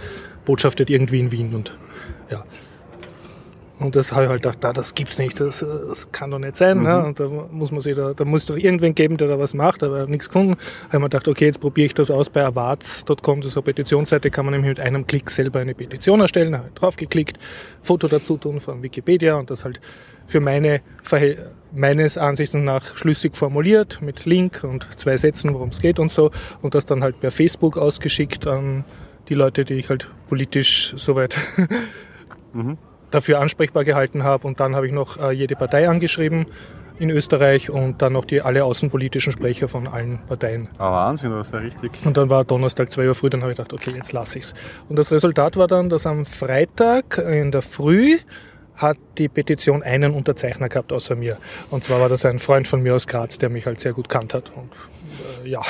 botschaftet 0.44 0.88
irgendwie 0.88 1.18
in 1.18 1.32
Wien. 1.32 1.54
Und 1.56 1.76
ja, 2.30 2.44
und 3.80 3.96
das 3.96 4.12
habe 4.12 4.24
ich 4.24 4.30
halt 4.30 4.42
gedacht, 4.42 4.58
na, 4.62 4.72
das 4.72 4.94
gibt's 4.94 5.18
nicht, 5.18 5.40
das, 5.40 5.58
das 5.58 6.12
kann 6.12 6.30
doch 6.30 6.38
nicht 6.38 6.56
sein. 6.56 6.82
Ne? 6.82 7.04
Und 7.04 7.18
da 7.18 7.28
muss 7.28 7.72
man 7.72 7.80
sich 7.80 7.96
da, 7.96 8.14
da 8.14 8.24
muss 8.24 8.46
doch 8.46 8.56
irgendwen 8.56 8.94
geben, 8.94 9.16
der 9.16 9.26
da 9.26 9.38
was 9.38 9.52
macht, 9.52 9.82
aber 9.82 10.06
nichts 10.06 10.28
gefunden. 10.28 10.54
Da 10.54 10.58
habe 10.58 10.96
ich 10.96 11.00
mir 11.00 11.04
gedacht, 11.06 11.28
okay, 11.28 11.46
jetzt 11.46 11.60
probiere 11.60 11.86
ich 11.86 11.94
das 11.94 12.10
aus 12.10 12.30
bei 12.30 12.44
awards.com, 12.44 13.40
das 13.40 13.50
ist 13.50 13.56
eine 13.56 13.64
Petitionsseite, 13.64 14.30
kann 14.30 14.44
man 14.44 14.52
nämlich 14.52 14.68
mit 14.68 14.80
einem 14.80 15.06
Klick 15.06 15.28
selber 15.28 15.58
eine 15.58 15.74
Petition 15.74 16.20
erstellen. 16.20 16.52
Da 16.52 16.58
habe 16.58 16.68
ich 16.68 16.74
draufgeklickt, 16.74 17.38
Foto 17.82 18.06
dazu 18.06 18.36
tun 18.36 18.60
von 18.60 18.82
Wikipedia 18.82 19.34
und 19.34 19.50
das 19.50 19.64
halt 19.64 19.80
für 20.26 20.40
meine 20.40 20.80
Verhält 21.02 21.38
meines 21.74 22.16
Ansichts 22.16 22.54
nach 22.54 22.96
schlüssig 22.96 23.36
formuliert 23.36 24.00
mit 24.00 24.24
Link 24.24 24.62
und 24.62 24.86
zwei 24.96 25.16
Sätzen, 25.16 25.52
worum 25.52 25.70
es 25.70 25.80
geht 25.80 25.98
und 25.98 26.12
so 26.12 26.30
und 26.62 26.76
das 26.76 26.86
dann 26.86 27.02
halt 27.02 27.18
per 27.18 27.32
Facebook 27.32 27.76
ausgeschickt 27.76 28.46
an 28.46 28.84
die 29.28 29.34
Leute, 29.34 29.64
die 29.64 29.74
ich 29.74 29.88
halt 29.88 30.08
politisch 30.28 30.94
soweit 30.96 31.36
dafür 33.10 33.40
ansprechbar 33.40 33.84
gehalten 33.84 34.24
habe. 34.24 34.46
Und 34.46 34.60
dann 34.60 34.74
habe 34.74 34.86
ich 34.86 34.92
noch 34.92 35.20
äh, 35.20 35.32
jede 35.32 35.56
Partei 35.56 35.88
angeschrieben 35.88 36.46
in 36.98 37.10
Österreich 37.10 37.70
und 37.70 38.02
dann 38.02 38.12
noch 38.12 38.24
die 38.24 38.40
alle 38.40 38.64
außenpolitischen 38.64 39.32
Sprecher 39.32 39.66
von 39.68 39.88
allen 39.88 40.20
Parteien. 40.26 40.68
Ah, 40.78 40.92
Wahnsinn, 40.92 41.32
das 41.32 41.50
ja 41.50 41.58
richtig. 41.58 41.90
Und 42.04 42.16
dann 42.16 42.30
war 42.30 42.44
Donnerstag 42.44 42.92
2 42.92 43.08
Uhr 43.08 43.14
früh, 43.14 43.30
dann 43.30 43.42
habe 43.42 43.50
ich 43.50 43.56
gedacht, 43.56 43.72
okay, 43.72 43.92
jetzt 43.96 44.12
lasse 44.12 44.38
ich's. 44.38 44.54
Und 44.88 44.96
das 44.96 45.10
Resultat 45.10 45.56
war 45.56 45.66
dann, 45.66 45.88
dass 45.88 46.06
am 46.06 46.24
Freitag 46.24 47.18
in 47.18 47.50
der 47.50 47.62
Früh 47.62 48.18
hat 48.76 48.96
die 49.18 49.28
Petition 49.28 49.82
einen 49.82 50.12
Unterzeichner 50.14 50.68
gehabt 50.68 50.92
außer 50.92 51.14
mir. 51.14 51.38
Und 51.70 51.84
zwar 51.84 52.00
war 52.00 52.08
das 52.08 52.24
ein 52.24 52.38
Freund 52.38 52.66
von 52.66 52.82
mir 52.82 52.94
aus 52.94 53.06
Graz, 53.06 53.38
der 53.38 53.48
mich 53.48 53.66
halt 53.66 53.80
sehr 53.80 53.92
gut 53.92 54.08
kannt 54.08 54.34
hat. 54.34 54.52
Und 54.54 54.70
äh, 55.44 55.48
ja. 55.48 55.60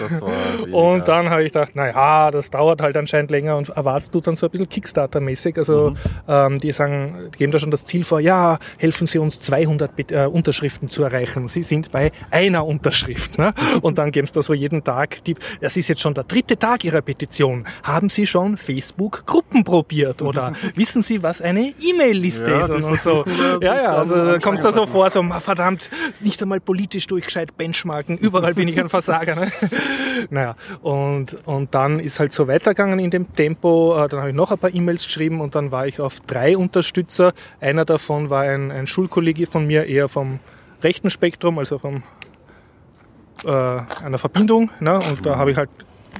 Also. 0.00 0.26
Und 0.76 1.08
dann 1.08 1.30
habe 1.30 1.42
ich 1.44 1.52
gedacht, 1.52 1.74
naja, 1.74 2.30
das 2.30 2.50
dauert 2.50 2.82
halt 2.82 2.96
anscheinend 2.96 3.30
länger 3.30 3.56
und 3.56 3.68
erwartest 3.70 4.14
du 4.14 4.20
dann 4.20 4.36
so 4.36 4.46
ein 4.46 4.50
bisschen 4.50 4.68
Kickstarter-mäßig. 4.68 5.56
Also 5.58 5.94
ähm, 6.28 6.58
die 6.58 6.72
sagen, 6.72 7.30
die 7.34 7.38
geben 7.38 7.52
da 7.52 7.58
schon 7.58 7.70
das 7.70 7.84
Ziel 7.84 8.04
vor, 8.04 8.20
ja, 8.20 8.58
helfen 8.78 9.06
Sie 9.06 9.18
uns 9.18 9.40
200 9.40 9.96
Be- 9.96 10.04
äh, 10.14 10.26
Unterschriften 10.26 10.90
zu 10.90 11.02
erreichen. 11.02 11.48
Sie 11.48 11.62
sind 11.62 11.90
bei 11.90 12.12
einer 12.30 12.66
Unterschrift. 12.66 13.38
Ne? 13.38 13.54
Und 13.82 13.98
dann 13.98 14.10
geben 14.10 14.26
sie 14.26 14.32
da 14.34 14.42
so 14.42 14.54
jeden 14.54 14.84
Tag, 14.84 15.24
die, 15.24 15.34
das 15.60 15.76
ist 15.76 15.88
jetzt 15.88 16.00
schon 16.00 16.14
der 16.14 16.24
dritte 16.24 16.58
Tag 16.58 16.84
Ihrer 16.84 17.00
Petition. 17.00 17.64
Haben 17.82 18.08
Sie 18.10 18.26
schon 18.26 18.56
Facebook-Gruppen 18.56 19.64
probiert? 19.64 20.22
Oder 20.22 20.52
wissen 20.74 21.02
Sie, 21.02 21.22
was 21.22 21.40
eine 21.40 21.72
E-Mail-Liste 21.80 22.50
Ja, 22.50 22.60
ist? 22.60 22.70
Und, 22.70 23.00
so. 23.00 23.24
Ja, 23.60 23.74
ja, 23.76 23.94
also 23.96 24.36
kommst 24.42 24.62
du 24.62 24.68
da 24.68 24.72
so 24.72 24.86
vor, 24.86 25.08
so 25.10 25.22
"Ma, 25.22 25.40
verdammt, 25.40 25.88
nicht 26.20 26.40
einmal 26.42 26.60
politisch 26.60 27.06
durchgescheit 27.06 27.56
benchmarken, 27.56 28.18
überall 28.38 28.54
bin 28.54 28.68
ich 28.68 28.78
ein 28.80 28.88
Versager. 28.88 29.34
Ne? 29.34 29.50
Naja, 30.30 30.56
und, 30.82 31.38
und 31.46 31.74
dann 31.74 32.00
ist 32.00 32.18
halt 32.18 32.32
so 32.32 32.48
weitergegangen 32.48 32.98
in 32.98 33.10
dem 33.10 33.32
Tempo, 33.34 33.96
Äh, 33.96 34.08
dann 34.08 34.20
habe 34.20 34.30
ich 34.30 34.34
noch 34.34 34.50
ein 34.50 34.58
paar 34.58 34.74
E-Mails 34.74 35.04
geschrieben 35.04 35.40
und 35.40 35.54
dann 35.54 35.70
war 35.70 35.86
ich 35.86 36.00
auf 36.00 36.20
drei 36.20 36.56
Unterstützer. 36.56 37.32
Einer 37.60 37.84
davon 37.84 38.28
war 38.28 38.42
ein, 38.42 38.70
ein 38.70 38.86
Schulkollege 38.86 39.46
von 39.46 39.66
mir, 39.66 39.86
eher 39.86 40.08
vom 40.08 40.40
rechten 40.82 41.10
Spektrum, 41.10 41.58
also 41.58 41.78
vom 41.78 42.02
äh, 43.44 43.48
einer 44.04 44.18
Verbindung. 44.18 44.70
Ne? 44.80 44.98
Und 44.98 45.24
da 45.24 45.36
habe 45.36 45.52
ich 45.52 45.56
halt 45.56 45.70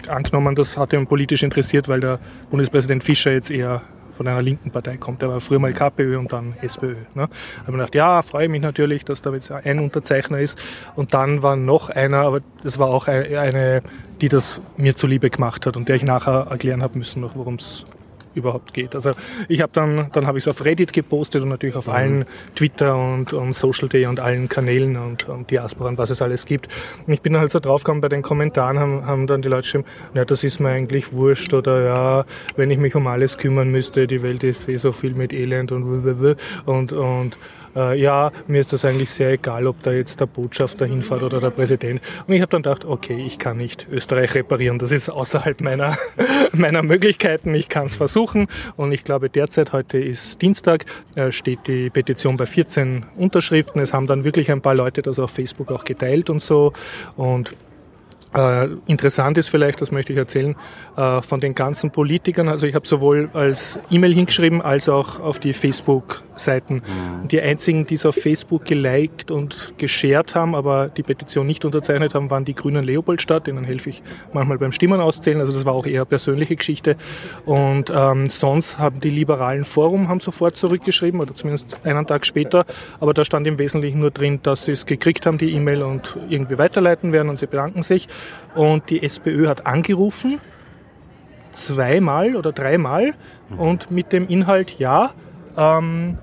angenommen, 0.07 0.55
das 0.55 0.77
hat 0.77 0.93
ihn 0.93 1.07
politisch 1.07 1.43
interessiert, 1.43 1.89
weil 1.89 2.01
der 2.01 2.21
Bundespräsident 2.51 3.03
Fischer 3.03 3.33
jetzt 3.33 3.51
eher 3.51 3.83
von 4.19 4.27
einer 4.27 4.43
linken 4.43 4.73
Partei 4.73 4.97
kommt. 4.97 5.23
Der 5.23 5.29
war 5.29 5.41
früher 5.41 5.61
mal 5.61 5.73
KPÖ 5.73 6.19
und 6.19 6.33
dann 6.33 6.55
SPÖ. 6.61 6.95
Ne? 6.95 6.99
Da 7.15 7.23
habe 7.23 7.31
ich 7.69 7.73
gedacht, 7.73 7.95
ja, 7.95 8.21
freue 8.23 8.49
mich 8.49 8.61
natürlich, 8.61 9.05
dass 9.05 9.23
da 9.23 9.33
jetzt 9.33 9.51
ein 9.53 9.79
Unterzeichner 9.79 10.39
ist. 10.39 10.61
Und 10.97 11.15
dann 11.15 11.43
war 11.43 11.55
noch 11.55 11.89
einer, 11.89 12.19
aber 12.19 12.41
das 12.63 12.79
war 12.81 12.89
auch 12.89 13.07
eine, 13.07 13.39
eine 13.39 13.83
die 14.21 14.29
das 14.29 14.61
mir 14.77 14.97
zuliebe 14.97 15.31
gemacht 15.31 15.65
hat 15.67 15.77
und 15.77 15.89
der 15.89 15.95
ich 15.95 16.03
nachher 16.03 16.49
erklären 16.51 16.83
habe 16.83 16.99
müssen, 16.99 17.21
noch 17.21 17.37
worum 17.37 17.55
es 17.55 17.87
überhaupt 18.35 18.75
geht. 18.75 18.95
Also 18.95 19.13
ich 19.49 19.63
habe 19.63 19.73
dann, 19.73 20.11
dann 20.13 20.27
habe 20.27 20.39
ich 20.39 20.45
es 20.45 20.49
auf 20.49 20.65
Reddit 20.65 20.93
gepostet 20.93 21.43
und 21.43 21.49
natürlich 21.49 21.77
auf 21.77 21.89
allen 21.89 22.25
Twitter 22.55 22.97
und, 22.97 23.33
und 23.33 23.53
Social 23.53 23.89
Day 23.89 24.07
und 24.07 24.21
allen 24.21 24.49
Kanälen 24.49 24.97
und, 24.97 25.29
und 25.29 25.51
Diaspora 25.51 25.89
und 25.89 25.99
was 25.99 26.11
es 26.11 26.23
alles 26.23 26.45
gibt. 26.45 26.69
Und 27.07 27.13
ich 27.13 27.23
bin 27.23 27.33
dann 27.33 27.41
halt 27.41 27.53
so 27.53 27.61
draufgekommen, 27.61 28.01
bei 28.01 28.09
den 28.09 28.23
Kommentaren 28.23 28.79
haben, 28.79 29.07
haben 29.07 29.27
dann 29.27 29.43
die 29.43 29.49
Leute 29.49 29.63
geschrieben, 29.63 29.85
ja, 30.15 30.25
das 30.25 30.45
ist 30.45 30.61
mir 30.61 30.71
eigentlich 30.71 31.13
wurscht 31.13 31.55
oder 31.55 31.85
ja, 31.85 32.25
wenn 32.57 32.71
ich 32.71 32.79
mich 32.79 32.95
um 32.95 33.07
alles 33.07 33.39
kümmern 33.39 33.71
müsste, 33.71 34.07
die 34.07 34.23
Welt 34.23 34.45
ist 34.45 34.69
eh 34.69 34.77
so 34.77 34.93
viel 34.93 35.15
mit 35.15 35.33
Elend 35.33 35.73
und 35.73 36.05
www. 36.05 36.35
und, 36.67 36.93
und 36.93 37.39
äh, 37.79 38.01
ja, 38.01 38.33
mir 38.47 38.61
ist 38.61 38.73
das 38.73 38.85
eigentlich 38.85 39.11
sehr 39.11 39.31
egal, 39.31 39.67
ob 39.67 39.83
da 39.83 39.93
jetzt 39.93 40.21
der 40.21 40.27
Botschafter 40.27 40.87
hinfährt 40.87 41.23
oder 41.23 41.41
der 41.41 41.51
Präsident. 41.51 42.01
Und 42.27 42.35
ich 42.35 42.41
habe 42.41 42.51
dann 42.51 42.63
gedacht, 42.63 42.85
okay, 42.85 43.25
ich 43.25 43.39
kann 43.39 43.57
nicht 43.57 43.87
Österreich 43.91 44.35
reparieren. 44.35 44.79
Das 44.79 44.91
ist 44.91 45.09
außerhalb 45.09 45.61
meiner, 45.61 45.97
meiner 46.53 46.83
Möglichkeiten. 46.83 47.55
Ich 47.55 47.69
kann 47.69 47.87
es 47.87 47.97
versuchen. 47.97 48.18
Und 48.77 48.93
ich 48.93 49.05
glaube, 49.05 49.31
derzeit, 49.31 49.73
heute 49.73 49.99
ist 49.99 50.43
Dienstag, 50.43 50.85
äh, 51.15 51.31
steht 51.31 51.67
die 51.67 51.91
Petition 51.91 52.37
bei 52.37 52.47
14 52.47 53.07
Unterschriften. 53.17 53.81
Es 53.81 53.93
haben 53.93 54.07
dann 54.07 54.25
wirklich 54.25 54.51
ein 54.51 54.61
paar 54.61 54.75
Leute 54.75 55.03
das 55.03 55.19
auf 55.19 55.31
Facebook 55.31 55.71
auch 55.71 55.85
geteilt 55.85 56.31
und 56.31 56.43
so. 56.43 56.73
Und 57.17 57.55
äh, 58.35 58.69
interessant 58.87 59.39
ist 59.39 59.49
vielleicht, 59.49 59.81
das 59.81 59.91
möchte 59.91 60.13
ich 60.13 60.19
erzählen, 60.19 60.55
äh, 60.97 61.23
von 61.23 61.41
den 61.41 61.55
ganzen 61.55 61.91
Politikern. 61.91 62.49
Also 62.49 62.67
ich 62.67 62.75
habe 62.75 62.87
sowohl 62.87 63.31
als 63.33 63.79
E-Mail 63.91 64.13
hingeschrieben 64.13 64.61
als 64.61 64.89
auch 64.89 65.21
auf 65.21 65.39
die 65.39 65.53
Facebook-Seiten. 65.53 66.83
Die 67.31 67.41
einzigen, 67.41 67.87
die 67.87 67.95
es 67.95 68.05
auf 68.05 68.15
Facebook 68.15 68.65
geliked 68.65 69.31
und 69.31 69.73
geshared 69.79 70.35
haben, 70.35 70.55
aber 70.55 70.89
die 70.89 71.03
Petition 71.03 71.47
nicht 71.47 71.65
unterzeichnet 71.65 72.15
haben, 72.15 72.31
waren 72.31 72.45
die 72.45 72.55
Grünen 72.55 72.85
Leopoldstadt. 72.85 73.47
Denen 73.47 73.65
helfe 73.65 73.91
ich 73.91 74.03
manchmal 74.33 74.59
beim 74.59 74.73
Stimmen 74.73 75.01
auszählen. 75.01 75.41
Also 75.41 75.53
das 75.53 75.65
war 75.65 75.73
auch 75.73 75.87
eher 75.87 76.05
persönliche 76.05 76.57
Geschichte. 76.57 76.97
Und 77.47 77.91
ähm, 77.95 78.27
sonst 78.27 78.79
haben 78.79 79.01
die 79.01 79.11
liberalen 79.11 79.65
Forum 79.65 80.09
haben 80.09 80.21
sofort 80.21 80.57
zurückgeschrieben 80.57 81.21
oder 81.21 81.35
zumindest 81.35 81.79
einen 81.85 82.07
Tag 82.07 82.27
später. 82.27 82.65
Aber 83.01 83.15
da 83.15 83.25
stand 83.25 83.47
im 83.47 83.59
Wesentlichen 83.59 84.01
nur 84.01 84.11
drin, 84.11 84.41
dass 84.43 84.67
sie 84.67 84.73
es 84.73 84.87
gekriegt 84.87 85.27
haben, 85.27 85.39
die 85.39 85.53
E-Mail 85.53 85.83
und 85.83 86.17
irgendwie 86.29 86.59
weiterleiten 86.59 87.13
werden 87.13 87.29
und 87.29 87.39
sie 87.39 87.47
bedanken 87.47 87.83
sich. 87.83 88.09
Und 88.55 88.91
die 88.91 89.03
SPÖ 89.03 89.49
hat 89.49 89.67
angerufen, 89.67 90.41
zweimal 91.53 92.37
oder 92.37 92.53
dreimal 92.53 93.15
und 93.57 93.91
mit 93.91 94.13
dem 94.13 94.27
Inhalt, 94.29 94.79
ja, 94.79 95.13
ähm, 95.57 96.19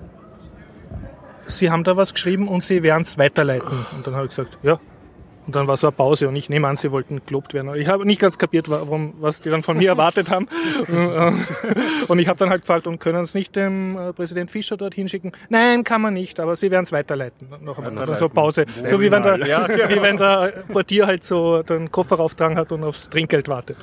Sie 1.48 1.70
haben 1.70 1.84
da 1.84 1.96
was 1.96 2.14
geschrieben 2.14 2.48
und 2.48 2.64
Sie 2.64 2.82
werden 2.82 3.04
es 3.04 3.20
weiterleiten. 3.20 3.86
Und 3.96 4.08
dann 4.08 4.16
habe 4.16 4.26
ich 4.26 4.32
gesagt, 4.32 4.58
ja. 4.64 4.80
Und 5.46 5.56
dann 5.56 5.68
war 5.68 5.78
so 5.78 5.88
eine 5.88 5.92
Pause 5.96 6.28
und 6.28 6.36
ich 6.36 6.50
nehme 6.50 6.68
an, 6.68 6.76
sie 6.76 6.92
wollten 6.92 7.22
gelobt 7.26 7.54
werden. 7.54 7.76
Ich 7.76 7.88
habe 7.88 8.06
nicht 8.06 8.20
ganz 8.20 8.38
kapiert, 8.38 8.70
warum, 8.70 9.14
was 9.20 9.42
die 9.42 9.50
dann 9.50 9.62
von 9.64 9.78
mir 9.78 9.90
erwartet 9.96 10.30
haben. 10.30 10.48
Und 12.08 12.20
ich 12.20 12.28
habe 12.28 12.38
dann 12.38 12.50
halt 12.50 12.62
gefragt, 12.62 12.88
und 12.88 13.00
können 13.00 13.24
es 13.24 13.34
nicht 13.34 13.56
dem 13.56 13.98
äh, 13.98 14.14
Präsident 14.14 14.52
Fischer 14.52 14.78
dort 14.78 14.94
hinschicken? 14.94 15.32
Nein, 15.50 15.84
kann 15.84 16.02
man 16.02 16.14
nicht, 16.14 16.40
aber 16.40 16.56
sie 16.56 16.70
werden 16.70 16.84
es 16.84 16.92
weiterleiten. 16.92 17.48
Noch 17.62 17.80
einmal. 17.80 18.04
Oder 18.04 18.16
so 18.16 18.30
Pause. 18.30 18.66
So 18.84 19.00
wie 19.02 19.10
wenn 19.12 19.24
der, 19.24 19.46
Ja, 19.48 19.66
genau. 19.68 19.90
wie 19.90 20.02
wenn 20.02 20.18
der 20.18 20.54
Portier 20.72 21.08
halt 21.08 21.24
so 21.24 21.64
den 21.64 21.92
Koffer 21.92 22.20
auftragen 22.20 22.58
hat 22.58 22.72
und 22.72 22.84
aufs 22.84 23.10
Trinkgeld 23.10 23.48
wartet. 23.48 23.78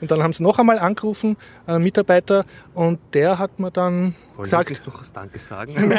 Und 0.00 0.10
dann 0.10 0.22
haben 0.22 0.32
sie 0.32 0.42
noch 0.42 0.58
einmal 0.58 0.78
angerufen, 0.78 1.36
einen 1.66 1.82
Mitarbeiter, 1.84 2.44
und 2.74 2.98
der 3.12 3.38
hat 3.38 3.58
mir 3.58 3.70
dann 3.70 4.14
Wollen 4.34 4.44
gesagt, 4.44 4.68
Sie 4.68 4.74
sich 4.74 4.86
noch 4.86 4.98
was 5.00 5.12
Danke 5.12 5.38
sagen? 5.38 5.92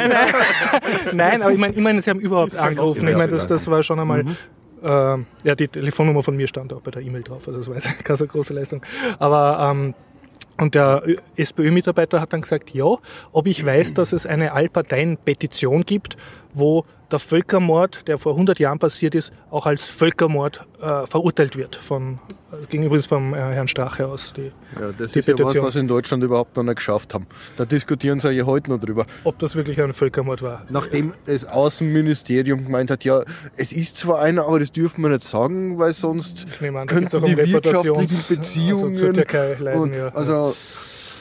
Nein, 1.12 1.42
aber 1.42 1.52
ich 1.52 1.58
meine, 1.58 1.74
ich 1.74 1.80
mein, 1.80 2.00
sie 2.02 2.10
haben 2.10 2.20
überhaupt 2.20 2.56
angerufen. 2.56 3.06
Ich 3.08 3.16
meine, 3.16 3.30
das, 3.30 3.46
das 3.46 3.66
war 3.68 3.82
schon 3.82 4.00
einmal. 4.00 4.24
Ähm, 4.84 5.26
ja, 5.44 5.54
die 5.54 5.68
Telefonnummer 5.68 6.22
von 6.22 6.36
mir 6.36 6.46
stand 6.46 6.72
auch 6.72 6.80
bei 6.80 6.90
der 6.90 7.02
E-Mail 7.02 7.22
drauf, 7.22 7.46
also 7.46 7.58
das 7.58 7.68
war 7.68 7.74
jetzt 7.74 7.98
keine 8.04 8.16
so 8.16 8.26
große 8.26 8.52
Leistung. 8.52 8.82
Aber 9.18 9.70
ähm, 9.70 9.94
und 10.56 10.74
der 10.74 11.02
SPÖ-Mitarbeiter 11.36 12.20
hat 12.20 12.32
dann 12.32 12.42
gesagt, 12.42 12.70
ja, 12.70 12.96
ob 13.32 13.46
ich 13.46 13.64
weiß, 13.64 13.94
dass 13.94 14.12
es 14.12 14.24
eine 14.24 14.52
Allparteien-Petition 14.52 15.84
gibt, 15.84 16.16
wo 16.52 16.84
der 17.14 17.20
Völkermord, 17.20 18.08
der 18.08 18.18
vor 18.18 18.32
100 18.32 18.58
Jahren 18.58 18.78
passiert 18.80 19.14
ist, 19.14 19.32
auch 19.50 19.66
als 19.66 19.84
Völkermord 19.84 20.66
äh, 20.80 21.06
verurteilt 21.06 21.56
wird. 21.56 21.76
Von, 21.76 22.18
äh, 22.52 22.66
ging 22.66 22.82
übrigens 22.82 23.06
vom 23.06 23.34
äh, 23.34 23.36
Herrn 23.36 23.68
Strache 23.68 24.08
aus. 24.08 24.32
Die, 24.32 24.50
Ja, 24.80 24.90
das 24.98 25.12
Die 25.12 25.20
ist 25.20 25.28
ja 25.28 25.34
was, 25.34 25.40
Petition. 25.42 25.64
was 25.64 25.76
in 25.76 25.86
Deutschland 25.88 26.24
überhaupt 26.24 26.56
noch 26.56 26.64
nicht 26.64 26.76
geschafft 26.76 27.14
haben. 27.14 27.26
Da 27.56 27.64
diskutieren 27.64 28.18
sie 28.18 28.30
ja 28.32 28.44
heute 28.46 28.70
noch 28.70 28.80
drüber. 28.80 29.06
ob 29.22 29.38
das 29.38 29.54
wirklich 29.54 29.80
ein 29.80 29.92
Völkermord 29.92 30.42
war. 30.42 30.64
Nachdem 30.70 31.14
das 31.26 31.44
Außenministerium 31.44 32.64
gemeint 32.64 32.90
hat, 32.90 33.04
ja, 33.04 33.22
es 33.56 33.72
ist 33.72 33.96
zwar 33.96 34.20
einer, 34.20 34.46
aber 34.46 34.58
das 34.58 34.72
dürfen 34.72 35.02
wir 35.02 35.10
nicht 35.10 35.22
sagen, 35.22 35.78
weil 35.78 35.92
sonst 35.92 36.46
an, 36.60 36.86
könnten 36.86 37.16
auch 37.16 37.24
die 37.24 37.36
wirtschaftlichen 37.36 37.94
Reputations- 37.94 38.28
Beziehungen 38.28 38.96
also 38.96 39.64
leiden, 39.64 39.80
und 39.80 39.94
ja. 39.94 40.08
also 40.08 40.54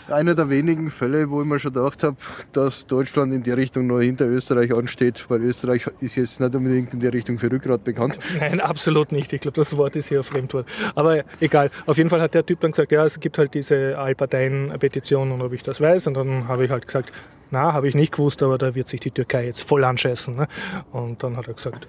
einer 0.10 0.36
der 0.36 0.50
wenigen 0.50 0.90
Fälle, 0.90 1.30
wo 1.30 1.42
ich 1.42 1.48
mir 1.48 1.60
schon 1.60 1.74
gedacht 1.74 2.04
habe, 2.04 2.18
dass 2.52 2.86
Deutschland 2.88 3.34
in 3.34 3.44
die 3.44 3.52
Richtung 3.52 3.88
noch 3.88 4.00
hinter 4.00 4.26
Österreich 4.26 4.74
ansteht, 4.74 5.26
weil 5.30 5.42
Österreich 5.42 5.88
ist 6.00 6.16
jetzt 6.16 6.40
nicht 6.40 6.56
unbedingt 6.56 6.94
in 6.94 7.00
die 7.00 7.08
Richtung 7.08 7.38
für 7.38 7.52
Rückgrat 7.52 7.84
bekannt. 7.84 8.20
Nein, 8.40 8.60
absolut 8.60 9.12
nicht. 9.12 9.32
Ich 9.34 9.42
glaube, 9.42 9.56
das 9.56 9.76
Wort 9.78 9.96
ist 9.96 10.10
hier 10.10 10.20
ein 10.20 10.24
Fremdwort. 10.24 10.68
Aber 10.96 11.24
egal. 11.40 11.70
Auf 11.86 11.98
jeden 11.98 12.10
Fall 12.10 12.22
hat 12.22 12.34
der 12.34 12.46
Typ 12.46 12.60
dann 12.62 12.72
gesagt, 12.72 12.92
ja, 12.92 13.06
es 13.06 13.20
gibt 13.20 13.38
halt 13.38 13.54
diese 13.54 13.98
Allparteien-Petition 13.98 15.32
und 15.32 15.42
ob 15.42 15.54
ich 15.54 15.64
das 15.64 15.82
weiß. 15.82 16.08
Und 16.08 16.16
dann 16.16 16.48
habe 16.48 16.66
ich 16.66 16.72
halt 16.72 16.86
gesagt, 16.86 17.12
na, 17.52 17.74
habe 17.74 17.88
ich 17.88 17.96
nicht 17.96 18.14
gewusst, 18.14 18.42
aber 18.44 18.58
da 18.58 18.76
wird 18.76 18.90
sich 18.90 19.00
die 19.00 19.12
Türkei 19.12 19.46
jetzt 19.46 19.68
voll 19.68 19.84
anscheißen. 19.84 20.36
Ne? 20.36 20.48
Und 20.92 21.24
dann 21.24 21.38
hat 21.38 21.48
er 21.48 21.54
gesagt, 21.54 21.88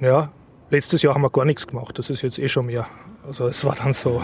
ja, 0.00 0.30
letztes 0.70 1.02
Jahr 1.02 1.14
haben 1.14 1.22
wir 1.22 1.30
gar 1.30 1.44
nichts 1.44 1.66
gemacht. 1.66 1.98
Das 1.98 2.10
ist 2.10 2.22
jetzt 2.22 2.38
eh 2.38 2.48
schon 2.48 2.66
mehr. 2.66 2.86
Also 3.26 3.46
es 3.46 3.64
war 3.64 3.74
dann 3.74 3.92
so. 3.92 4.22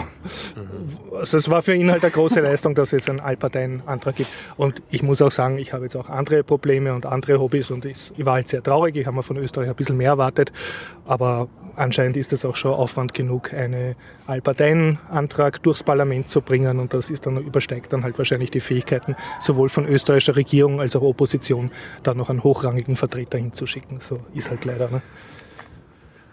Also 1.13 1.37
es 1.37 1.49
war 1.49 1.61
für 1.61 1.75
ihn 1.75 1.91
halt 1.91 2.03
eine 2.03 2.11
große 2.11 2.39
Leistung, 2.41 2.75
dass 2.75 2.93
es 2.93 3.07
einen 3.07 3.19
Allparteien-Antrag 3.19 4.15
gibt. 4.15 4.29
Und 4.57 4.81
ich 4.89 5.03
muss 5.03 5.21
auch 5.21 5.31
sagen, 5.31 5.57
ich 5.57 5.73
habe 5.73 5.83
jetzt 5.85 5.95
auch 5.95 6.09
andere 6.09 6.43
Probleme 6.43 6.93
und 6.93 7.05
andere 7.05 7.39
Hobbys 7.39 7.71
und 7.71 7.85
ich, 7.85 8.11
ich 8.17 8.25
war 8.25 8.33
halt 8.33 8.47
sehr 8.47 8.63
traurig. 8.63 8.95
Ich 8.95 9.05
habe 9.05 9.15
mir 9.15 9.23
von 9.23 9.37
Österreich 9.37 9.69
ein 9.69 9.75
bisschen 9.75 9.97
mehr 9.97 10.09
erwartet. 10.09 10.51
Aber 11.05 11.47
anscheinend 11.75 12.17
ist 12.17 12.33
es 12.33 12.45
auch 12.45 12.55
schon 12.55 12.73
Aufwand 12.73 13.13
genug, 13.13 13.53
einen 13.53 13.95
Allparteien-Antrag 14.27 15.61
durchs 15.61 15.83
Parlament 15.83 16.29
zu 16.29 16.41
bringen. 16.41 16.79
Und 16.79 16.93
das 16.93 17.11
ist 17.11 17.25
dann 17.25 17.37
übersteigt 17.37 17.93
dann 17.93 18.03
halt 18.03 18.17
wahrscheinlich 18.17 18.51
die 18.51 18.59
Fähigkeiten, 18.59 19.15
sowohl 19.39 19.69
von 19.69 19.85
österreichischer 19.85 20.35
Regierung 20.35 20.81
als 20.81 20.95
auch 20.95 21.03
Opposition, 21.03 21.71
da 22.03 22.13
noch 22.13 22.29
einen 22.29 22.43
hochrangigen 22.43 22.95
Vertreter 22.95 23.37
hinzuschicken. 23.37 23.99
So 23.99 24.19
ist 24.33 24.49
halt 24.49 24.65
leider. 24.65 24.89
Ne? 24.89 25.01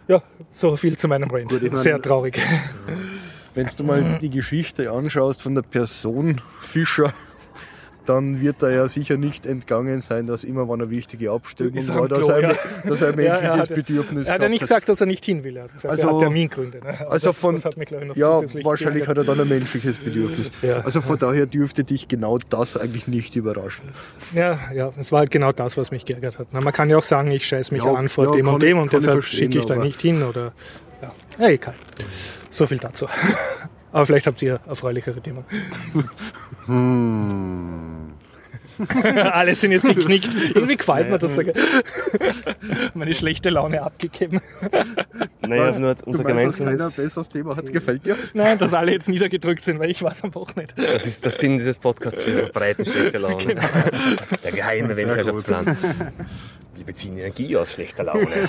Ja, 0.08 0.22
so 0.50 0.76
viel 0.76 0.96
zu 0.96 1.08
meinem 1.08 1.30
Rant. 1.30 1.48
Gut, 1.50 1.62
ich 1.62 1.70
mein- 1.72 1.80
Sehr 1.80 2.00
traurig. 2.00 2.38
Wenn 3.54 3.68
du 3.76 3.84
mal 3.84 4.18
die 4.20 4.30
Geschichte 4.30 4.90
anschaust 4.90 5.42
von 5.42 5.54
der 5.54 5.62
Person 5.62 6.40
Fischer, 6.62 7.12
dann 8.06 8.40
wird 8.40 8.56
da 8.60 8.70
ja 8.70 8.88
sicher 8.88 9.16
nicht 9.16 9.46
entgangen 9.46 10.00
sein, 10.00 10.26
dass 10.26 10.44
immer 10.44 10.68
wann 10.68 10.80
eine 10.82 10.90
wichtige 10.90 11.30
Abstimmung 11.30 11.88
war, 11.88 12.08
dass, 12.08 12.18
Klo, 12.18 12.28
er, 12.28 12.40
ja. 12.40 12.54
dass 12.86 13.00
er 13.00 13.08
ein 13.08 13.14
Ja, 13.20 13.32
menschliches 13.32 13.42
er 13.44 13.56
hat- 13.58 13.68
Bedürfnis 13.74 14.26
Er 14.28 14.34
hat 14.34 14.42
ja 14.42 14.48
nicht 14.48 14.60
gesagt, 14.60 14.88
dass 14.88 15.00
er 15.00 15.06
nicht 15.06 15.24
hin 15.24 15.44
will. 15.44 15.56
Er 15.56 15.64
hat 15.64 15.72
gesagt, 15.74 15.90
Also- 15.92 16.08
er 16.08 16.14
hat 16.14 16.20
Termingründe. 16.20 16.78
Ne? 16.78 17.10
Also 17.10 17.28
das, 17.28 17.38
von- 17.38 17.54
das 17.54 17.64
hat 17.64 17.76
mich, 17.76 17.86
glaube 17.88 18.04
ich, 18.04 18.08
noch 18.08 18.16
Ja, 18.16 18.40
wahrscheinlich 18.64 19.06
hat 19.06 19.16
er 19.18 19.24
dann 19.24 19.40
ein 19.40 19.48
menschliches 19.48 19.96
Bedürfnis. 19.98 20.50
Ja. 20.62 20.80
Also 20.80 21.00
von 21.00 21.18
daher 21.18 21.46
dürfte 21.46 21.84
dich 21.84 22.08
genau 22.08 22.38
das 22.50 22.76
eigentlich 22.76 23.06
nicht 23.08 23.36
überraschen. 23.36 23.84
Ja, 24.34 24.58
ja, 24.74 24.90
es 24.98 25.12
war 25.12 25.20
halt 25.20 25.30
genau 25.30 25.52
das, 25.52 25.76
was 25.76 25.90
mich 25.90 26.04
geärgert 26.04 26.38
hat. 26.38 26.48
Na, 26.52 26.60
man 26.60 26.72
kann 26.72 26.88
ja 26.90 26.96
auch 26.98 27.02
sagen, 27.04 27.30
ich 27.30 27.46
scheiß 27.46 27.70
mich 27.70 27.82
Ja, 27.84 27.94
an 27.94 28.08
vor 28.08 28.24
ja, 28.26 28.32
dem 28.32 28.48
und 28.48 28.62
dem 28.62 28.78
und 28.78 28.92
deshalb 28.92 29.24
schicke 29.24 29.58
ich 29.58 29.66
da 29.66 29.76
nicht 29.76 30.00
hin 30.00 30.22
oder 30.22 30.52
ja, 31.00 31.12
ja 31.38 31.48
egal. 31.48 31.74
So 32.50 32.66
viel 32.66 32.78
dazu. 32.78 33.06
Aber 33.92 34.06
vielleicht 34.06 34.26
habt 34.26 34.40
ihr 34.42 34.60
erfreulichere 34.66 35.20
Themen. 35.20 35.44
Hm. 36.66 38.12
Alle 39.32 39.54
sind 39.54 39.72
jetzt 39.72 39.84
geknickt. 39.84 40.30
Irgendwie 40.54 40.76
gefällt 40.76 41.10
mir 41.10 41.18
das 41.18 41.34
sogar. 41.34 41.54
Meine 42.94 43.14
schlechte 43.14 43.50
Laune 43.50 43.82
abgegeben. 43.82 44.40
Naja, 45.46 45.64
also 45.64 45.80
nur 45.80 45.94
Du 45.94 46.04
unser 46.06 46.24
gemeinsames. 46.24 46.96
besseres 46.96 47.28
Thema 47.28 47.54
hat, 47.56 47.70
gefällt 47.70 48.06
dir? 48.06 48.16
Nein, 48.32 48.58
dass 48.58 48.72
alle 48.72 48.92
jetzt 48.92 49.08
niedergedrückt 49.08 49.62
sind, 49.62 49.78
weil 49.78 49.90
ich 49.90 50.02
war 50.02 50.12
es 50.12 50.22
am 50.24 50.34
Wochenende. 50.34 50.72
Das 50.76 51.06
ist 51.06 51.24
der 51.24 51.32
Sinn 51.32 51.58
dieses 51.58 51.78
Podcasts. 51.78 52.26
Wir 52.26 52.38
verbreiten 52.38 52.84
schlechte 52.84 53.18
Laune. 53.18 53.36
Genau. 53.44 53.62
Der 54.42 54.52
geheime 54.52 54.96
Weltherrschaftsplan. 54.96 55.76
Wir 56.74 56.84
beziehen 56.86 57.18
Energie 57.18 57.54
aus 57.56 57.72
schlechter 57.72 58.02
Laune. 58.04 58.26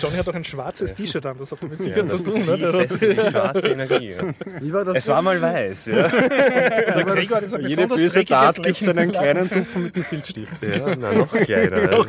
Johnny 0.00 0.16
hat 0.16 0.26
doch 0.26 0.34
ein 0.34 0.44
schwarzes 0.44 0.94
T-Shirt 0.94 1.24
an, 1.26 1.36
das 1.38 1.52
hat 1.52 1.62
damit 1.62 1.82
sicher 1.82 1.98
Ja, 1.98 2.06
zu 2.06 2.16
das 2.16 2.24
tun. 2.46 2.60
Ne? 2.60 2.88
fest 2.88 3.02
die 3.02 3.14
schwarze 3.14 3.68
Energie. 3.68 4.10
ja. 4.12 4.22
Wie 4.60 4.72
war 4.72 4.84
das? 4.86 4.96
Es 4.96 5.08
war 5.08 5.20
mal 5.20 5.40
weiß. 5.40 5.86
Ja, 5.86 6.08
Der 6.08 7.04
Gregor 7.04 7.36
hat 7.36 7.42
jetzt 7.42 7.54
ein 7.54 7.66
Jede 7.66 7.86
böse 7.86 8.24
Tat 8.24 8.62
gibt 8.62 8.88
einen 8.88 9.12
kleinen 9.12 9.50
Tupfen 9.50 9.82
mit 9.84 9.96
dem 9.96 10.04
Filzstift. 10.04 10.52
ja 10.62 10.96
na, 10.96 11.12
noch 11.12 11.30
kleiner. 11.32 12.04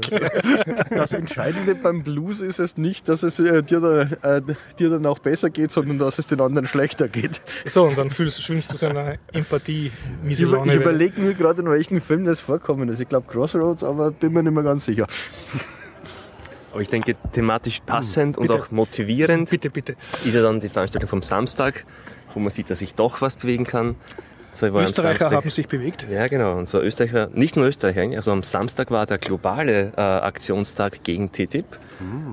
Das 0.90 1.12
Entscheidende 1.14 1.76
beim 1.76 2.04
Blues 2.04 2.40
ist 2.40 2.60
es 2.60 2.78
nicht, 2.78 3.10
dass 3.10 3.24
es 3.24 3.40
äh, 3.40 3.64
dir, 3.64 3.82
da, 3.82 4.38
äh, 4.38 4.42
dir 4.80 4.90
dann 4.90 5.06
auch 5.06 5.20
besser 5.20 5.50
geht, 5.50 5.72
sondern 5.72 5.98
dass 6.00 6.20
es 6.20 6.28
den 6.28 6.40
anderen 6.40 6.68
schlechter 6.68 7.08
geht. 7.10 7.42
So, 7.66 7.84
und 7.84 7.98
dann 7.98 8.10
fühlst, 8.12 8.42
schwimmst 8.42 8.72
du 8.72 8.78
so 8.78 8.88
einer 8.88 9.16
empathie 9.34 9.88
Ich, 9.88 10.26
miese 10.28 10.44
über, 10.46 10.58
Laune. 10.58 10.74
ich 10.74 10.80
überlege 10.82 11.20
mir 11.22 11.34
gerade, 11.34 11.62
in 11.62 11.70
welchem 11.70 12.02
Film 12.02 12.24
das 12.26 12.40
vorkommen 12.40 12.88
ist. 12.90 13.00
Ich 13.02 13.09
glaube 13.10 13.28
Crossroads, 13.32 13.84
aber 13.84 14.12
bin 14.12 14.34
mir 14.34 14.44
nicht 14.44 14.54
mehr 14.54 14.64
ganz 14.64 14.86
sicher. 14.86 15.08
Aber 16.72 16.82
ich 16.82 16.90
denke, 16.90 17.16
thematisch 17.32 17.82
passend 17.86 18.38
und 18.38 18.48
Bitte. 18.48 18.62
auch 18.62 18.72
motivierend 18.72 19.50
Bitte, 19.50 19.70
bitte. 19.70 19.96
ist 20.24 20.34
ja 20.34 20.42
dann 20.42 20.60
die 20.60 20.70
Veranstaltung 20.70 21.10
vom 21.10 21.24
Samstag, 21.24 21.86
wo 22.34 22.40
man 22.40 22.52
sieht, 22.52 22.70
dass 22.70 22.80
sich 22.80 22.94
doch 22.96 23.22
was 23.22 23.38
bewegen 23.38 23.64
kann. 23.66 23.96
Österreicher 24.62 25.32
haben 25.32 25.50
sich 25.50 25.68
bewegt. 25.68 26.06
Ja, 26.10 26.28
genau. 26.28 26.58
Und 26.58 26.68
zwar 26.68 26.82
Österreicher, 26.82 27.30
nicht 27.34 27.56
nur 27.56 27.66
Österreicher, 27.68 28.02
eigentlich. 28.02 28.18
also 28.18 28.32
am 28.32 28.44
Samstag 28.44 28.92
war 28.92 29.06
der 29.06 29.18
globale 29.18 29.92
äh, 29.96 30.02
Aktionstag 30.02 31.04
gegen 31.04 31.32
TTIP. 31.32 31.66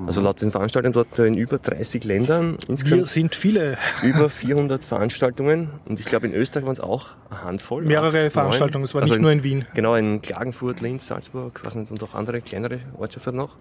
Also 0.07 0.20
laut 0.20 0.38
diesen 0.38 0.52
Veranstaltungen 0.52 0.92
dort 0.92 1.18
in 1.18 1.37
über 1.37 1.59
30 1.59 2.05
Ländern, 2.05 2.57
Wir 2.61 2.70
insgesamt 2.70 3.09
sind 3.09 3.35
viele, 3.35 3.76
über 4.02 4.31
400 4.31 4.85
Veranstaltungen. 4.85 5.70
Und 5.87 5.98
ich 5.98 6.07
glaube, 6.07 6.26
in 6.26 6.35
Österreich 6.35 6.64
waren 6.64 6.72
es 6.72 6.81
auch 6.81 7.09
eine 7.31 7.42
Handvoll. 7.42 7.83
mehrere 7.83 8.26
acht, 8.26 8.33
Veranstaltungen. 8.33 8.85
Es 8.85 8.94
war 8.94 9.02
Also 9.02 9.14
nicht 9.14 9.22
nur 9.22 9.33
in 9.33 9.42
Wien. 9.42 9.64
Genau, 9.74 9.96
in 9.96 10.22
Klagenfurt, 10.22 10.81
Linz, 10.81 11.09
Salzburg, 11.09 11.61
weiß 11.64 11.74
nicht, 11.74 11.90
und 11.90 12.02
auch 12.05 12.14
andere 12.14 12.40
kleinere 12.40 12.79
Ortschaften 12.96 13.35
noch. 13.35 13.57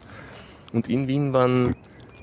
Und 0.74 0.90
in 0.90 1.08
Wien 1.08 1.34
waren 1.34 1.76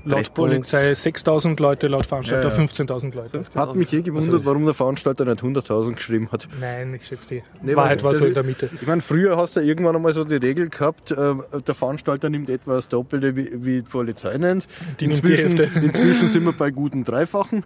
Laut 0.05 0.35
Polizei 0.35 0.93
6.000 0.93 1.61
Leute, 1.61 1.89
laut 1.89 2.07
Veranstalter 2.07 2.49
Ja, 2.49 2.55
ja. 2.55 2.63
15.000 2.65 3.15
Leute. 3.15 3.45
Hat 3.55 3.75
mich 3.75 3.91
je 3.91 4.03
gewundert, 4.03 4.45
warum 4.45 4.65
der 4.65 4.75
Veranstalter 4.75 5.25
nicht 5.25 5.43
100.000 5.43 5.95
geschrieben 5.95 6.29
hat. 6.33 6.49
Nein, 6.61 6.95
ich 6.95 7.07
schätze 7.07 7.29
die 7.29 7.43
Nee, 7.63 7.77
Wahrheit 7.77 8.03
war 8.03 8.15
so 8.15 8.25
in 8.25 8.35
der 8.35 8.43
Mitte. 8.43 8.69
Ich 8.81 8.87
meine, 8.87 9.01
früher 9.03 9.37
hast 9.37 9.57
du 9.57 9.61
irgendwann 9.61 9.97
einmal 9.97 10.15
so 10.15 10.25
die 10.25 10.37
Regel 10.37 10.69
gehabt, 10.69 11.11
äh, 11.11 11.35
der 11.67 11.75
Veranstalter 11.75 12.29
nimmt 12.29 12.51
etwa 12.51 12.75
das 12.75 12.89
Doppelte, 12.89 13.37
wie, 13.37 13.51
wie 13.65 13.77
die 13.77 13.83
Polizei 13.83 14.37
nennt. 14.39 14.67
Die 15.01 15.07
nimmt 15.07 15.25
die 15.25 15.31
inzwischen, 15.33 15.57
Hälfte. 15.57 15.81
inzwischen 15.87 16.29
sind 16.29 16.45
wir 16.45 16.53
bei 16.53 16.71
guten 16.71 17.05
Dreifachen. 17.05 17.65